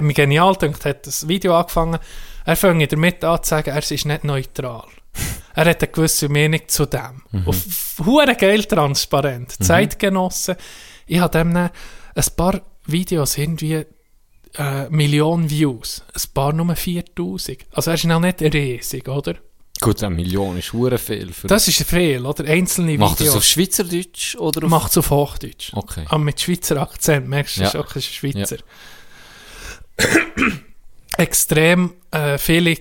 mich 0.00 0.16
genial 0.16 0.54
gedacht, 0.56 0.84
hat 0.84 1.06
das 1.06 1.28
Video 1.28 1.54
angefangen, 1.56 1.98
er 2.44 2.56
fängt 2.56 2.92
damit 2.92 3.22
an 3.22 3.42
zu 3.42 3.50
sagen, 3.50 3.70
er 3.70 3.78
ist 3.78 4.06
nicht 4.06 4.24
neutral. 4.24 4.86
er 5.54 5.66
hat 5.66 5.82
eine 5.82 5.92
gewisse 5.92 6.28
Meinung 6.28 6.60
zu 6.66 6.86
dem. 6.86 7.22
Auf 7.44 7.64
hure 8.04 8.34
geil 8.34 8.64
transparent. 8.64 9.62
Zeitgenossen. 9.62 10.56
Ich 11.06 11.20
habe 11.20 11.38
dem 11.38 11.56
ein 11.56 11.70
paar 12.36 12.62
Videos 12.86 13.36
irgendwie 13.36 13.84
äh, 14.56 14.88
Millionen 14.88 15.50
Views. 15.50 16.02
Ein 16.14 16.22
paar 16.34 16.52
nur 16.52 16.74
4000. 16.74 17.58
Also 17.72 17.90
er 17.90 17.94
ist 17.94 18.04
noch 18.04 18.20
nicht 18.20 18.40
riesig, 18.40 19.08
oder? 19.08 19.34
Gut, 19.80 20.02
eine 20.02 20.14
Million 20.14 20.56
ist 20.58 20.72
hure 20.72 20.96
viel. 20.96 21.32
Für 21.32 21.48
Das 21.48 21.66
ist 21.68 21.82
viel, 21.82 22.24
oder? 22.24 22.44
Einzelne 22.44 22.96
Macht 22.96 23.20
das 23.20 23.28
auf 23.28 23.34
Videos. 23.34 23.48
Schweizerdeutsch 23.48 24.36
oder 24.36 24.64
auf... 24.64 24.70
Macht 24.70 24.90
es 24.92 24.98
auf 24.98 25.10
Hochdeutsch. 25.10 25.72
Okay. 25.74 26.04
Aber 26.06 26.18
mit 26.22 26.40
Schweizer 26.40 26.80
Akzent, 26.80 27.28
merkst 27.28 27.56
du, 27.56 27.60
Ja. 27.62 27.68
ist 27.68 27.76
auch 27.76 27.94
ein 27.94 28.02
Schweizer. 28.02 28.58
Extrem 31.16 31.92
äh, 32.10 32.38
viele 32.38 32.76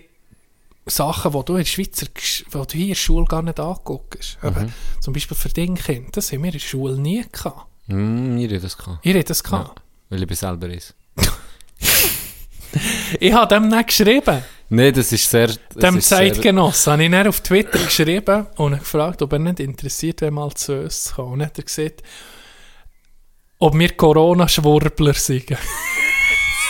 Sachen, 0.86 1.32
die 1.32 1.46
du 1.46 1.54
in 1.54 1.60
der 1.60 1.66
Schweizer, 1.66 2.08
die 2.08 2.52
du 2.52 2.66
hier 2.72 2.82
in 2.84 2.88
der 2.90 2.96
Schule 2.96 3.26
gar 3.26 3.42
nicht 3.42 3.60
anguckst. 3.60 4.38
Mhm. 4.42 4.72
Zum 5.00 5.14
Beispiel 5.14 5.38
für 5.38 5.50
Dingkind, 5.50 6.16
das 6.18 6.32
haben 6.32 6.40
wir 6.44 6.48
in 6.48 6.54
der 6.54 6.60
Schule 6.60 6.98
nie 6.98 7.24
gehabt. 7.32 7.68
Hm, 7.88 8.38
ich 8.38 8.44
hätte 8.52 8.60
das 8.62 8.78
gehabt. 8.78 9.06
Ihr 9.06 9.16
habt 9.18 9.30
das 9.30 9.44
Ja, 9.44 9.50
gehabt. 9.50 9.82
weil 10.10 10.22
ich 10.22 10.28
bin 10.28 10.38
selber 10.38 10.70
ist. 10.70 10.96
Ich 13.20 13.34
habe 13.34 13.54
dem 13.54 13.68
nicht 13.68 13.88
geschrieben. 13.88 14.42
Nein, 14.70 14.94
das 14.94 15.12
ist 15.12 15.30
sehr... 15.30 15.48
Das 15.48 15.58
Dem 15.76 15.98
ist 15.98 16.08
sehr- 16.08 16.20
Zeitgenossen 16.20 16.94
habe 16.94 17.04
ich 17.04 17.12
dann 17.12 17.28
auf 17.28 17.42
Twitter 17.42 17.80
geschrieben 17.80 18.48
und 18.56 18.80
gefragt, 18.80 19.22
ob 19.22 19.34
er 19.34 19.40
nicht 19.40 19.60
interessiert 19.60 20.22
wäre, 20.22 20.32
mal 20.32 20.54
zu 20.54 20.84
uns 20.84 21.04
zu 21.04 21.16
kommen. 21.16 21.34
Und 21.34 21.46
hat 21.46 21.58
er 21.58 21.66
gesagt, 21.66 22.02
ob 23.60 23.78
wir 23.78 23.90
Corona-Schwurbler 23.92 25.14
sind. 25.16 25.48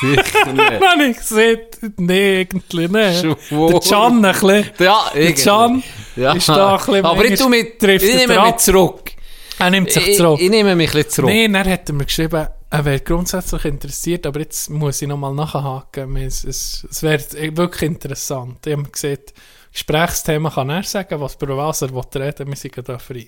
Sicher 0.01 0.45
nicht. 0.53 0.81
Habe 0.81 1.03
ich 1.05 1.17
gesagt, 1.17 1.77
nee, 1.97 2.39
eigentlich 2.41 2.89
nicht. 2.89 3.23
Der 3.23 3.79
Can 3.79 4.25
ein 4.25 4.31
bisschen. 4.33 4.71
Ja, 4.79 5.11
Der 5.13 5.33
Can 5.33 5.83
ja. 6.15 6.33
ist 6.33 6.49
da 6.49 6.73
ein 6.75 6.77
bisschen 6.77 7.05
Aber 7.05 7.25
ich, 7.25 7.47
mich, 7.47 7.65
ich 7.81 8.15
nehme 8.15 8.33
er 8.33 8.45
mich 8.47 8.57
zurück. 8.57 9.11
Er 9.59 9.69
nimmt 9.69 9.91
sich 9.91 10.07
Ich, 10.07 10.17
zurück. 10.17 10.39
ich 10.41 10.49
nehme 10.49 10.75
mich 10.75 10.93
ein 10.95 11.07
zurück. 11.09 11.29
Nein, 11.29 11.53
dann 11.53 11.69
hat 11.69 11.87
er 11.89 11.93
mir 11.95 12.05
geschrieben, 12.05 12.47
er 12.69 12.85
wäre 12.85 12.99
grundsätzlich 13.01 13.65
interessiert, 13.65 14.25
aber 14.25 14.39
jetzt 14.39 14.69
muss 14.69 15.01
ich 15.01 15.07
nochmal 15.07 15.33
nachhaken. 15.33 16.15
Es, 16.17 16.43
es, 16.43 16.87
es 16.89 17.03
wäre 17.03 17.21
wirklich 17.57 17.83
interessant. 17.83 18.65
Ich 18.65 18.73
habe 18.73 18.89
gesagt, 18.89 19.33
Gesprächsthema 19.71 20.49
kann 20.49 20.69
er 20.69 20.83
sagen, 20.83 21.19
was 21.21 21.35
über 21.35 21.55
was 21.57 21.81
er 21.81 21.93
will 21.93 22.01
reden 22.15 22.47
wir 22.47 22.55
sind 22.55 22.77
da 22.87 22.97
frei. 22.97 23.27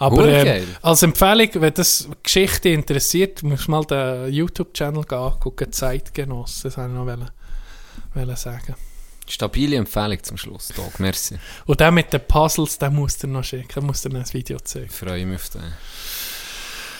Aber 0.00 0.26
ähm, 0.26 0.66
als 0.80 1.02
Empfehlung, 1.02 1.50
wenn 1.56 1.74
das 1.74 2.08
Geschichte 2.22 2.70
interessiert, 2.70 3.42
musst 3.42 3.66
du 3.66 3.70
mal 3.70 3.84
den 3.84 4.32
YouTube-Channel 4.32 5.04
angucken, 5.12 5.70
Zeitgenoss. 5.70 6.62
Das 6.62 6.78
wollte 6.78 6.90
ich 6.90 6.96
noch 6.96 7.04
wollen, 7.04 7.30
wollen 8.14 8.36
sagen. 8.36 8.76
Stabile 9.28 9.76
Empfehlung 9.76 10.22
zum 10.22 10.38
Schluss, 10.38 10.68
Tag. 10.68 10.98
Merci. 11.00 11.38
Und 11.66 11.80
der 11.80 11.90
mit 11.90 12.10
den 12.14 12.22
Puzzles, 12.26 12.78
den 12.78 12.94
musst 12.94 13.22
du 13.22 13.26
noch 13.26 13.44
schicken, 13.44 13.84
musst 13.84 14.06
du 14.06 14.08
noch 14.08 14.20
ein 14.20 14.32
Video 14.32 14.58
zeigen. 14.60 14.86
Ich 14.86 14.92
freue 14.92 15.26
mich 15.26 15.36
auf 15.36 15.50
den. 15.50 15.72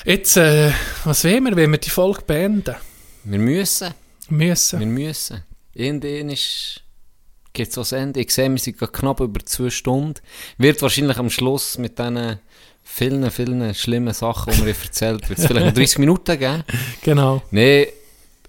Jetzt, 0.05 0.37
äh, 0.37 0.71
was 1.05 1.25
wollen 1.25 1.45
wir, 1.45 1.57
wenn 1.57 1.71
wir 1.71 1.79
die 1.79 1.89
Folge 1.91 2.21
beenden? 2.27 2.77
Wir 3.25 3.39
müssen. 3.39 3.95
Müssen. 4.29 4.79
Wir 4.79 4.87
müssen. 4.87 5.43
Irgendwann 5.73 6.29
ist... 6.29 6.83
Gibt 7.53 7.77
es 7.77 7.93
Ende. 7.93 8.21
Ich 8.21 8.33
sehe, 8.33 8.49
wir 8.49 8.59
sind 8.59 8.79
knapp 8.79 9.21
über 9.21 9.45
zwei 9.45 9.71
Stunden. 9.71 10.21
Wird 10.59 10.83
wahrscheinlich 10.83 11.17
am 11.17 11.31
Schluss 11.31 11.79
mit 11.79 11.99
diesen 11.99 12.39
vielen, 12.93 13.31
vielen 13.31 13.75
schlimmen 13.75 14.13
Sachen, 14.15 14.53
die 14.53 14.67
wir 14.67 14.75
erzählt 14.83 15.29
wird 15.29 15.39
es 15.39 15.47
vielleicht 15.47 15.67
noch 15.67 15.75
30 15.75 15.99
Minuten 15.99 16.39
geben. 16.39 16.65
Genau. 17.03 17.43
Nee, 17.51 17.89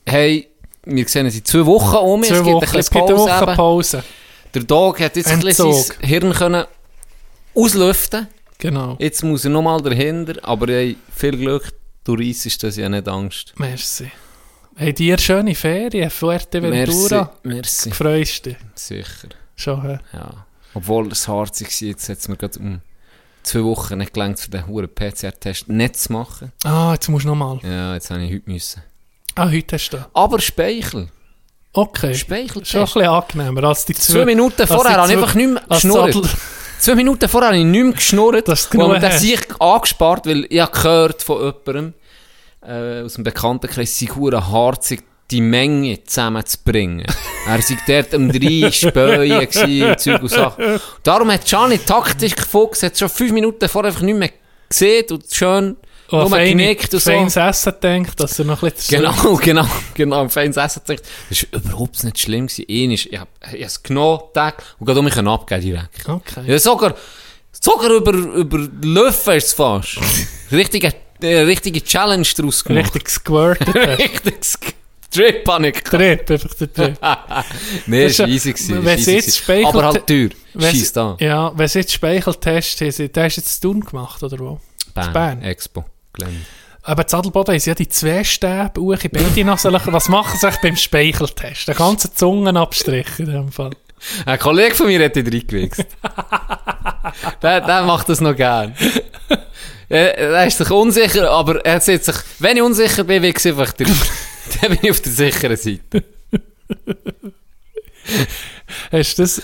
hey, 0.06 0.48
wir 0.86 1.08
sehen 1.08 1.26
uns 1.26 1.36
in 1.36 1.46
zwei 1.46 1.66
Wochen 1.66 1.96
um. 1.98 2.24
Zwei 2.24 2.36
es 2.36 2.44
gibt 2.44 2.56
Wochen, 2.56 2.66
ein 2.74 2.80
es 2.80 2.90
gibt 2.90 3.04
eine 3.06 3.16
Pause. 3.16 3.30
Woche 3.32 3.44
eben. 3.44 3.56
Pause. 3.56 4.04
Der 4.54 4.64
Dog 4.64 5.00
hat 5.00 5.16
jetzt 5.16 5.28
ein 5.30 5.40
bisschen 5.40 5.68
Entzug. 5.68 5.94
sein 5.96 6.08
Hirn 6.08 6.34
können 6.34 6.66
auslüften 7.56 8.28
Genau. 8.58 8.96
Jetzt 9.00 9.24
muss 9.24 9.44
er 9.44 9.50
nochmal 9.52 9.82
dahinter, 9.82 10.36
aber 10.44 10.68
hey, 10.72 10.96
viel 11.16 11.36
Glück, 11.38 11.72
du 12.04 12.14
reissest 12.14 12.62
das 12.64 12.76
ja 12.78 12.88
nicht 12.90 13.08
Angst. 13.08 13.54
Merci. 13.58 14.12
Hey, 14.76 14.94
dir 14.94 15.18
schöne 15.18 15.56
Ferien, 15.56 15.92
Merci, 16.04 16.16
Fuerteventura. 16.18 17.34
merci. 17.44 17.92
Freust 17.92 18.46
dich? 18.46 18.58
Sicher, 18.76 19.30
Schon, 19.56 19.82
hä? 19.82 20.00
ja. 20.14 20.46
Obwohl 20.76 21.12
es 21.12 21.28
hart 21.28 21.60
war, 21.60 21.68
jetzt 21.88 22.08
hat 22.10 22.18
es 22.20 22.28
mir 22.28 22.38
gerade 22.38 22.60
um 22.60 22.82
zwei 23.44 23.64
Wochen 23.64 23.98
nicht 23.98 24.14
gelangt, 24.14 24.40
für 24.40 24.50
den 24.50 24.68
huren 24.68 24.90
PCR-Test 24.94 25.70
nicht 25.70 25.98
zu 25.98 26.14
machen. 26.14 26.52
Ah, 26.64 26.94
jetzt 26.94 27.08
musst 27.10 27.26
du 27.26 27.30
nochmal. 27.30 27.60
Ja, 27.64 27.94
jetzt 27.94 28.10
habe 28.12 28.24
ich 28.24 28.34
heute 28.34 28.50
müssen. 28.50 28.82
Ah, 29.36 29.50
heute 29.50 29.76
hast 29.76 29.90
du. 29.92 29.98
Aber 30.14 30.40
Speichel. 30.40 31.10
Okay. 31.74 32.14
Speichel. 32.14 32.66
Schon 32.66 32.82
ein 32.82 32.86
bisschen 32.86 33.06
angenehmer 33.06 33.64
als 33.64 33.86
die 33.86 33.94
Zwei 33.94 34.26
Minuten 34.26 34.62
als 34.62 34.70
vorher 34.72 34.98
habe 34.98 35.08
ich 35.08 35.14
zwei- 35.18 35.22
einfach 35.24 35.36
nicht 35.36 35.50
mehr 35.54 35.64
geschnurrt. 35.70 36.30
Zwei 36.80 36.96
Minuten 36.96 37.30
vorher 37.30 37.50
habe 37.50 37.58
ich 37.60 37.66
nicht 37.66 37.84
mehr 37.84 37.94
geschnurrt. 37.94 38.48
Dass 38.48 38.70
du 38.70 38.78
und 38.80 38.88
genug 38.88 39.02
das 39.02 39.14
hast. 39.14 39.22
sich 39.22 39.40
angespart, 39.62 40.26
weil 40.26 40.46
ich 40.50 40.60
habe 40.60 40.72
gehört 40.72 41.22
von 41.22 41.38
jemandem 41.66 41.94
äh, 42.66 43.04
aus 43.04 43.14
dem 43.14 43.24
Bekanntenkreis, 43.24 43.98
sie 43.98 44.10
hart, 44.10 44.84
sich 44.84 45.02
die 45.32 45.42
Menge 45.42 46.04
zusammenzubringen. 46.04 47.06
er 47.48 47.62
sei 47.62 47.78
dort 47.88 48.14
um 48.14 48.32
drei 48.32 48.72
Späuen 48.72 49.30
gewesen, 49.30 49.90
und 49.90 50.00
Zeug 50.00 50.22
und 50.22 50.30
Sachen. 50.30 50.80
Darum 51.04 51.32
hat 51.32 51.46
Gianni 51.46 51.78
taktisch 51.80 52.36
gefuchst, 52.36 52.84
hat 52.84 52.98
schon 52.98 53.10
fünf 53.10 53.32
Minuten 53.32 53.68
vorher 53.70 53.90
einfach 53.90 54.04
nicht 54.04 54.18
mehr 54.18 54.32
gesehen 54.70 55.06
und 55.12 55.24
schön 55.32 55.78
Oh, 56.14 56.28
nur 56.28 56.40
genickt 56.40 56.94
und 56.94 57.00
so. 57.00 57.10
feines 57.10 57.38
Essen 57.38 57.74
denkt, 57.82 58.20
dass 58.20 58.38
er 58.38 58.44
noch 58.44 58.62
ein 58.62 58.72
bisschen... 58.72 59.02
Genau, 59.02 59.36
genau, 59.42 59.66
genau. 59.94 60.22
Im 60.24 60.30
feines 60.30 60.58
Essen 60.58 60.82
gedacht. 60.86 61.08
Das 61.30 61.46
war 61.54 61.62
überhaupt 61.62 62.04
nicht 62.04 62.20
schlimm. 62.20 62.48
gewesen. 62.48 62.66
Einmal, 62.70 62.94
ich 62.96 63.18
habe 63.18 63.30
es 63.66 63.82
genommen, 63.82 64.20
Tag, 64.34 64.62
und 64.78 64.86
gerade 64.86 65.00
um 65.00 65.06
mich 65.06 65.16
abgeben 65.18 65.62
direkt. 65.62 66.10
Okay. 66.10 66.44
Ja, 66.48 66.60
sogar, 66.60 66.96
sogar 67.54 67.92
über, 67.92 68.12
über 68.12 68.58
Löffel 68.84 69.38
ist 69.38 69.48
es 69.48 69.54
fast. 69.54 70.00
richtige, 70.52 70.94
äh, 71.22 71.40
richtige 71.44 71.82
Challenge 71.82 72.28
daraus 72.36 72.62
gemacht. 72.62 72.94
Richtig 72.94 73.10
squirtet. 73.10 73.74
Richtiges 73.74 74.60
Trip 75.12 75.48
habe 75.48 75.68
ich. 75.68 75.82
Trip, 75.84 76.32
einfach 76.32 76.54
der 76.56 76.74
Trip. 76.74 76.98
Nee, 77.86 78.08
Das 78.08 78.20
war 78.20 78.28
ist- 78.28 78.34
easy. 78.34 78.54
gewesen, 78.54 78.86
wenn 78.86 78.98
ist 79.00 79.06
sie 79.06 79.16
jetzt. 79.16 79.38
Speichel- 79.38 79.68
Aber 79.68 79.86
halt 79.86 80.08
teuer. 80.08 80.30
Scheiss 80.60 80.94
da. 80.94 81.18
Ja, 81.20 81.52
wenn 81.56 81.68
sie 81.68 81.80
jetzt 81.80 81.94
Speicheltest 81.94 82.82
haben, 82.82 83.12
den 83.12 83.24
hast 83.24 83.36
du 83.38 83.42
jetzt 83.42 83.60
tun 83.60 83.80
gemacht, 83.82 84.24
oder 84.24 84.40
wo? 84.40 84.60
Bern. 84.96 85.14
Bern. 85.14 85.42
Expo. 85.44 85.86
Gelände. 86.14 86.38
Aber 86.84 87.08
in 87.08 87.14
Adelboden 87.14 87.54
haben 87.54 87.60
sie 87.60 87.70
ja 87.70 87.76
die 87.76 87.88
zwei 87.88 88.24
Stäbe 88.24 88.72
in 88.80 89.12
beide 89.12 89.44
Nasen. 89.46 89.72
Was 89.86 90.10
machen 90.10 90.40
sie 90.40 90.50
beim 90.64 90.76
Speicheltest? 90.76 91.68
Den 91.68 91.76
ganzen 91.76 92.16
Zungenabstrich 92.16 93.08
in 93.20 93.26
dem 93.28 93.52
Fall. 93.52 93.72
Ein 94.26 94.40
Kollege 94.40 94.74
von 94.74 94.88
mir 94.88 95.04
hat 95.06 95.16
ihn 95.16 95.28
reingewichst. 95.28 95.86
der, 97.44 97.62
der 97.62 97.82
macht 97.84 98.10
das 98.10 98.20
noch 98.20 98.36
gern. 98.36 98.74
Er, 99.90 100.18
er 100.18 100.48
ist 100.48 100.58
sich 100.58 100.72
unsicher, 100.72 101.30
aber 101.30 101.64
er 101.66 101.80
sieht 101.82 102.04
sich, 102.04 102.16
wenn 102.40 102.58
ich 102.58 102.64
unsicher 102.64 103.04
bin, 103.04 103.22
wichse 103.22 103.50
ich 103.50 103.58
einfach 103.60 103.74
drüber. 103.74 103.92
Dann 104.62 104.72
bin 104.72 104.80
ich 104.84 104.92
auf 104.92 105.02
der 105.02 105.12
sicheren 105.12 105.58
Seite. 105.58 106.04
Hast 108.92 109.18
du 109.18 109.22
das, 109.24 109.40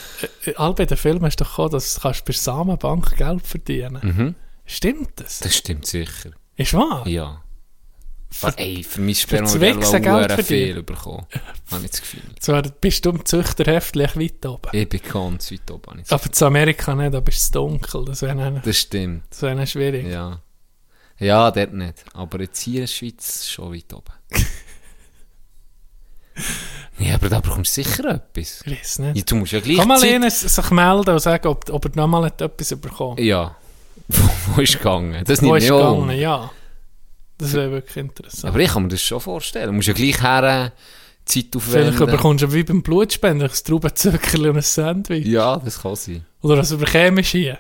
äh, 0.46 0.56
all 0.56 0.74
bei 0.74 0.86
den 0.86 0.98
Filmen 0.98 1.24
hast 1.26 1.40
du 1.40 1.44
doch 1.44 1.52
gekommen, 1.52 1.72
dass 1.72 1.94
du 1.96 2.10
bei 2.26 2.34
Samenbank 2.34 3.16
Geld 3.18 3.46
verdienen 3.46 4.00
Mhm. 4.02 4.36
Stimmt 4.66 5.12
das? 5.18 5.40
Das 5.40 5.56
stimmt 5.56 5.86
sicher. 5.86 6.32
Ist 6.56 6.74
wahr? 6.74 7.08
Ja. 7.08 7.42
Aber 8.42 8.60
ey, 8.60 8.84
für 8.84 9.00
wohl 9.02 10.02
Geld 10.02 10.14
hure 10.14 10.30
verdienen. 10.30 10.46
viel 10.74 10.84
bekommen. 10.84 11.26
Habe 11.72 11.86
ich 11.86 11.92
das 11.92 12.02
Gefühl. 12.02 12.22
Zwar 12.40 12.62
bist 12.64 13.06
du 13.06 13.12
im 13.12 13.26
Züchterheftlich 13.26 14.16
weit 14.18 14.46
oben. 14.46 14.70
Ich 14.74 14.90
bin 14.90 15.02
ganz 15.02 15.52
weit 15.52 15.72
oben. 15.72 15.84
habe 15.92 16.00
ich 16.02 16.08
das 16.08 16.20
Aber 16.22 16.32
zu 16.32 16.46
Amerika 16.46 16.96
nicht, 16.96 17.14
da 17.14 17.20
bist 17.22 17.56
du 17.56 17.60
dunkel. 17.60 18.04
Das 18.06 18.22
wäre 18.22 18.36
dann, 18.36 18.62
Das 18.64 18.78
stimmt. 18.78 19.24
das 19.30 19.42
wäre 19.44 19.68
schwierig. 19.68 20.08
Ja. 20.08 20.42
Ja, 21.20 21.50
dort 21.52 21.74
nicht. 21.74 22.04
Aber 22.14 22.42
jetzt 22.42 22.60
hier 22.62 22.76
in 22.76 22.82
der 22.82 22.88
Schweiz 22.88 23.48
schon 23.48 23.74
weit 23.74 23.94
oben. 23.94 24.14
Ja, 27.00 27.16
aber 27.16 27.30
da 27.30 27.40
bekommst 27.40 27.78
du 27.78 27.84
sicher 27.84 28.06
etwas. 28.06 28.62
Ich 28.66 28.72
weiß 28.80 29.00
nicht. 29.00 29.18
Ja, 29.18 29.24
du 29.24 29.36
musst 29.36 29.52
ja 29.52 29.60
gleich 29.60 29.78
Kann 29.78 29.88
mal 29.88 30.02
einer 30.04 30.30
sich 30.32 30.72
melden 30.72 31.10
und 31.12 31.20
sagen, 31.20 31.48
ob, 31.48 31.70
ob 31.70 31.86
er 31.86 31.92
nochmal 31.96 32.26
etwas 32.26 32.76
bekommen 32.76 33.18
Ja. 33.24 33.56
Wo, 34.08 34.62
ist 34.62 34.78
gegangen? 34.78 35.24
Das 35.26 35.42
Wo 35.42 35.56
ist 35.56 35.68
gegangen? 35.68 36.10
an. 36.10 36.18
Ja. 36.18 36.52
Das 37.38 37.54
wäre 37.54 37.72
wirklich 37.72 37.98
interessant. 37.98 38.46
Aber 38.54 38.60
ich 38.64 38.72
kann 38.72 38.84
mir 38.84 38.90
das 38.90 39.02
schon 39.02 39.20
vorstellen. 39.20 39.68
Du 39.68 39.74
musst 39.74 39.88
ja 39.88 39.94
gleich 39.94 40.22
her 40.22 40.44
äh, 40.44 40.80
Zeit 41.26 41.46
Vielleicht 41.52 41.56
aufwenden. 41.56 42.06
bekommst 42.12 42.44
du 42.44 42.54
wie 42.54 42.64
beim 42.64 42.82
Blutspender 42.82 43.46
ein 43.46 43.52
Traubenzöckerli 43.52 44.50
und 44.50 44.56
ein 44.58 44.62
Sandwich. 44.62 45.26
Ja, 45.26 45.58
das 45.58 45.82
kann 45.82 45.96
sein. 45.96 46.26
Oder 46.42 46.58
was 46.58 46.72
überkämst 46.72 47.34
du 47.34 47.38
hier? 47.38 47.58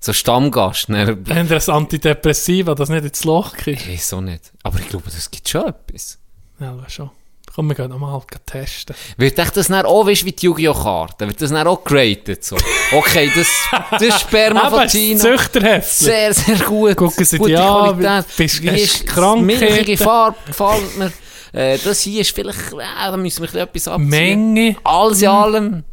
So 0.00 0.12
Stammgast. 0.12 0.88
Ne? 0.88 1.06
Haben 1.28 1.52
ein 1.52 1.68
Antidepressiva, 1.68 2.74
das 2.74 2.88
nicht 2.88 3.04
ins 3.04 3.24
Loch 3.24 3.52
kriegt? 3.54 3.82
Ich 3.82 3.92
weiß 3.92 4.14
auch 4.14 4.20
nicht. 4.22 4.52
Aber 4.62 4.78
ich 4.80 4.88
glaube, 4.88 5.04
das 5.10 5.30
gibt 5.30 5.48
schon 5.48 5.66
etwas. 5.66 6.18
Ja, 6.58 6.74
das 6.74 6.92
schon. 6.92 7.10
Komm, 7.56 7.68
wir 7.68 7.74
gehen 7.74 7.88
nochmal 7.88 8.12
testen. 8.44 8.94
Wird 9.16 9.38
echt 9.38 9.56
das 9.56 9.68
dann 9.68 9.86
auch, 9.86 10.06
weißt 10.06 10.26
wie 10.26 10.32
die 10.32 10.44
Yu-Gi-Oh! 10.46 10.74
Karte? 10.74 11.26
Wird 11.26 11.40
das 11.40 11.50
dann 11.50 11.66
auch 11.66 11.82
geratet? 11.82 12.44
So? 12.44 12.54
Okay, 12.92 13.30
das, 13.34 13.46
das 13.92 14.02
ist 14.02 14.20
Sperma 14.20 14.68
von 14.70 14.86
China. 14.88 15.18
Züchterheft. 15.20 15.90
Sehr, 15.90 16.34
sehr 16.34 16.56
gut. 16.58 16.96
Gucken 16.96 17.24
Sie 17.24 17.38
Gute 17.38 17.52
die 17.52 17.56
an, 17.56 17.98
Qualität. 17.98 18.36
bist- 18.36 18.62
Wie 18.62 18.68
ist 18.68 19.06
Krankheiten? 19.06 19.46
milchige 19.46 19.96
Farbe 19.96 20.36
gefällt 20.46 20.98
mir. 20.98 21.12
Äh, 21.52 21.78
das 21.82 22.00
hier 22.02 22.20
ist 22.20 22.34
vielleicht, 22.34 22.58
äh, 22.74 23.10
da 23.10 23.16
müssen 23.16 23.42
wir 23.50 23.62
etwas 23.62 23.88
abziehen. 23.88 24.08
Menge, 24.08 24.76
Alles 24.84 25.22
in 25.22 25.28
allem. 25.28 25.84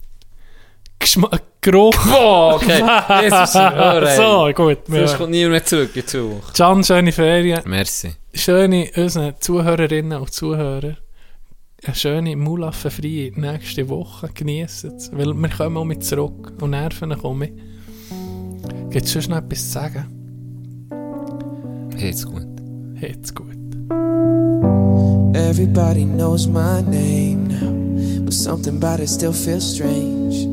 Geschmack, 0.99 1.41
Geruch. 1.61 1.95
Oh, 2.13 2.51
okay. 2.55 2.79
Jesus, 3.23 3.53
hör, 3.55 4.15
so, 4.17 4.51
gut. 4.53 4.79
Sonst 4.87 5.11
Ja. 5.11 5.17
kommt 5.17 5.31
niemand 5.31 5.51
mehr 5.51 5.65
zurück 5.65 5.91
in. 5.93 6.41
Can, 6.53 6.83
schöne 6.83 7.11
Ferien. 7.13 7.61
Merci. 7.65 8.15
Schöne 8.33 8.89
unseren 8.97 9.35
Zuhörerinnen 9.39 10.19
und 10.19 10.33
Zuhörer. 10.33 10.97
Eine 11.85 11.95
schöne 11.95 12.35
Mulaffenfreie 12.35 13.31
nächste 13.35 13.89
Woche. 13.89 14.29
Genießen 14.33 14.95
es. 14.95 15.11
Weil 15.11 15.33
wir 15.33 15.49
kommen 15.49 15.77
auch 15.77 15.85
mit 15.85 16.03
zurück 16.03 16.53
und 16.61 16.71
Nerven 16.71 17.17
kommen. 17.17 17.49
Gibt 18.89 19.05
es 19.05 19.11
schon 19.11 19.31
noch 19.31 19.37
etwas 19.37 19.65
zu 19.65 19.71
sagen? 19.71 20.05
Jetzt 21.97 22.25
gut. 22.25 22.47
Jetzt 23.01 23.35
gut. 23.35 23.47
Everybody 25.35 26.05
knows 26.05 26.47
my 26.47 26.81
name 26.81 27.47
now, 27.47 28.23
but 28.23 28.33
something 28.33 28.77
about 28.77 29.01
it 29.01 29.09
still 29.09 29.33
feels 29.33 29.63
strange. 29.63 30.47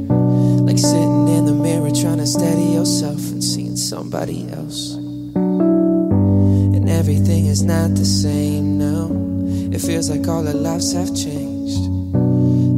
Like 0.67 0.79
sitting 0.79 1.29
in 1.29 1.47
the 1.47 1.53
mirror 1.53 1.91
trying 1.91 2.19
to 2.19 2.27
steady 2.27 2.75
yourself 2.75 3.31
and 3.31 3.43
seeing 3.43 3.77
somebody 3.77 4.47
else. 4.51 4.97
And 5.35 6.89
everything 6.89 7.47
is 7.47 7.63
not 7.63 7.95
the 7.95 8.05
same 8.05 8.79
now. 8.79 9.30
It 9.73 9.81
feels 9.81 10.11
like 10.11 10.27
all 10.27 10.47
our 10.47 10.55
lives 10.55 10.93
have 10.93 11.15
changed. 11.15 11.89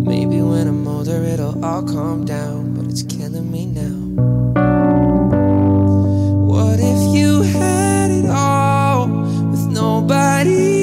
Maybe 0.06 0.42
when 0.42 0.66
I'm 0.68 0.86
older 0.86 1.22
it'll 1.24 1.64
all 1.64 1.82
calm 1.82 2.24
down, 2.24 2.74
but 2.74 2.84
it's 2.84 3.02
killing 3.02 3.50
me 3.50 3.66
now. 3.66 3.96
What 6.52 6.78
if 6.80 7.14
you 7.16 7.42
had 7.42 8.10
it 8.10 8.26
all 8.28 9.08
with 9.50 9.66
nobody 9.68 10.81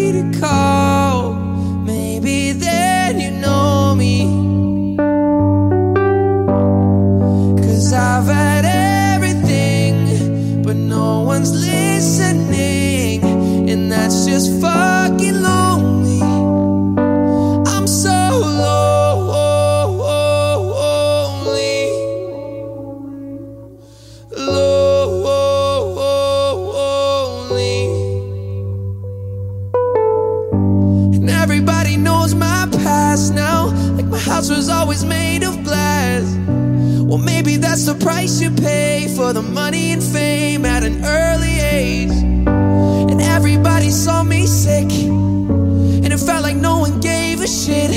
you 38.37 38.51
pay 38.51 39.07
for 39.15 39.33
the 39.33 39.41
money 39.41 39.91
and 39.91 40.03
fame 40.03 40.63
at 40.63 40.83
an 40.83 41.03
early 41.03 41.59
age. 41.59 42.11
And 42.11 43.19
everybody 43.19 43.89
saw 43.89 44.21
me 44.21 44.45
sick. 44.45 44.91
And 44.91 46.13
it 46.13 46.19
felt 46.19 46.43
like 46.43 46.55
no 46.55 46.77
one 46.79 46.99
gave 46.99 47.41
a 47.41 47.47
shit. 47.47 47.89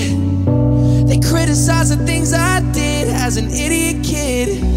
They 1.07 1.21
criticized 1.21 1.93
the 1.93 2.07
things 2.07 2.33
I 2.33 2.61
did 2.73 3.09
as 3.09 3.37
an 3.37 3.51
idiot 3.51 4.03
kid. 4.03 4.72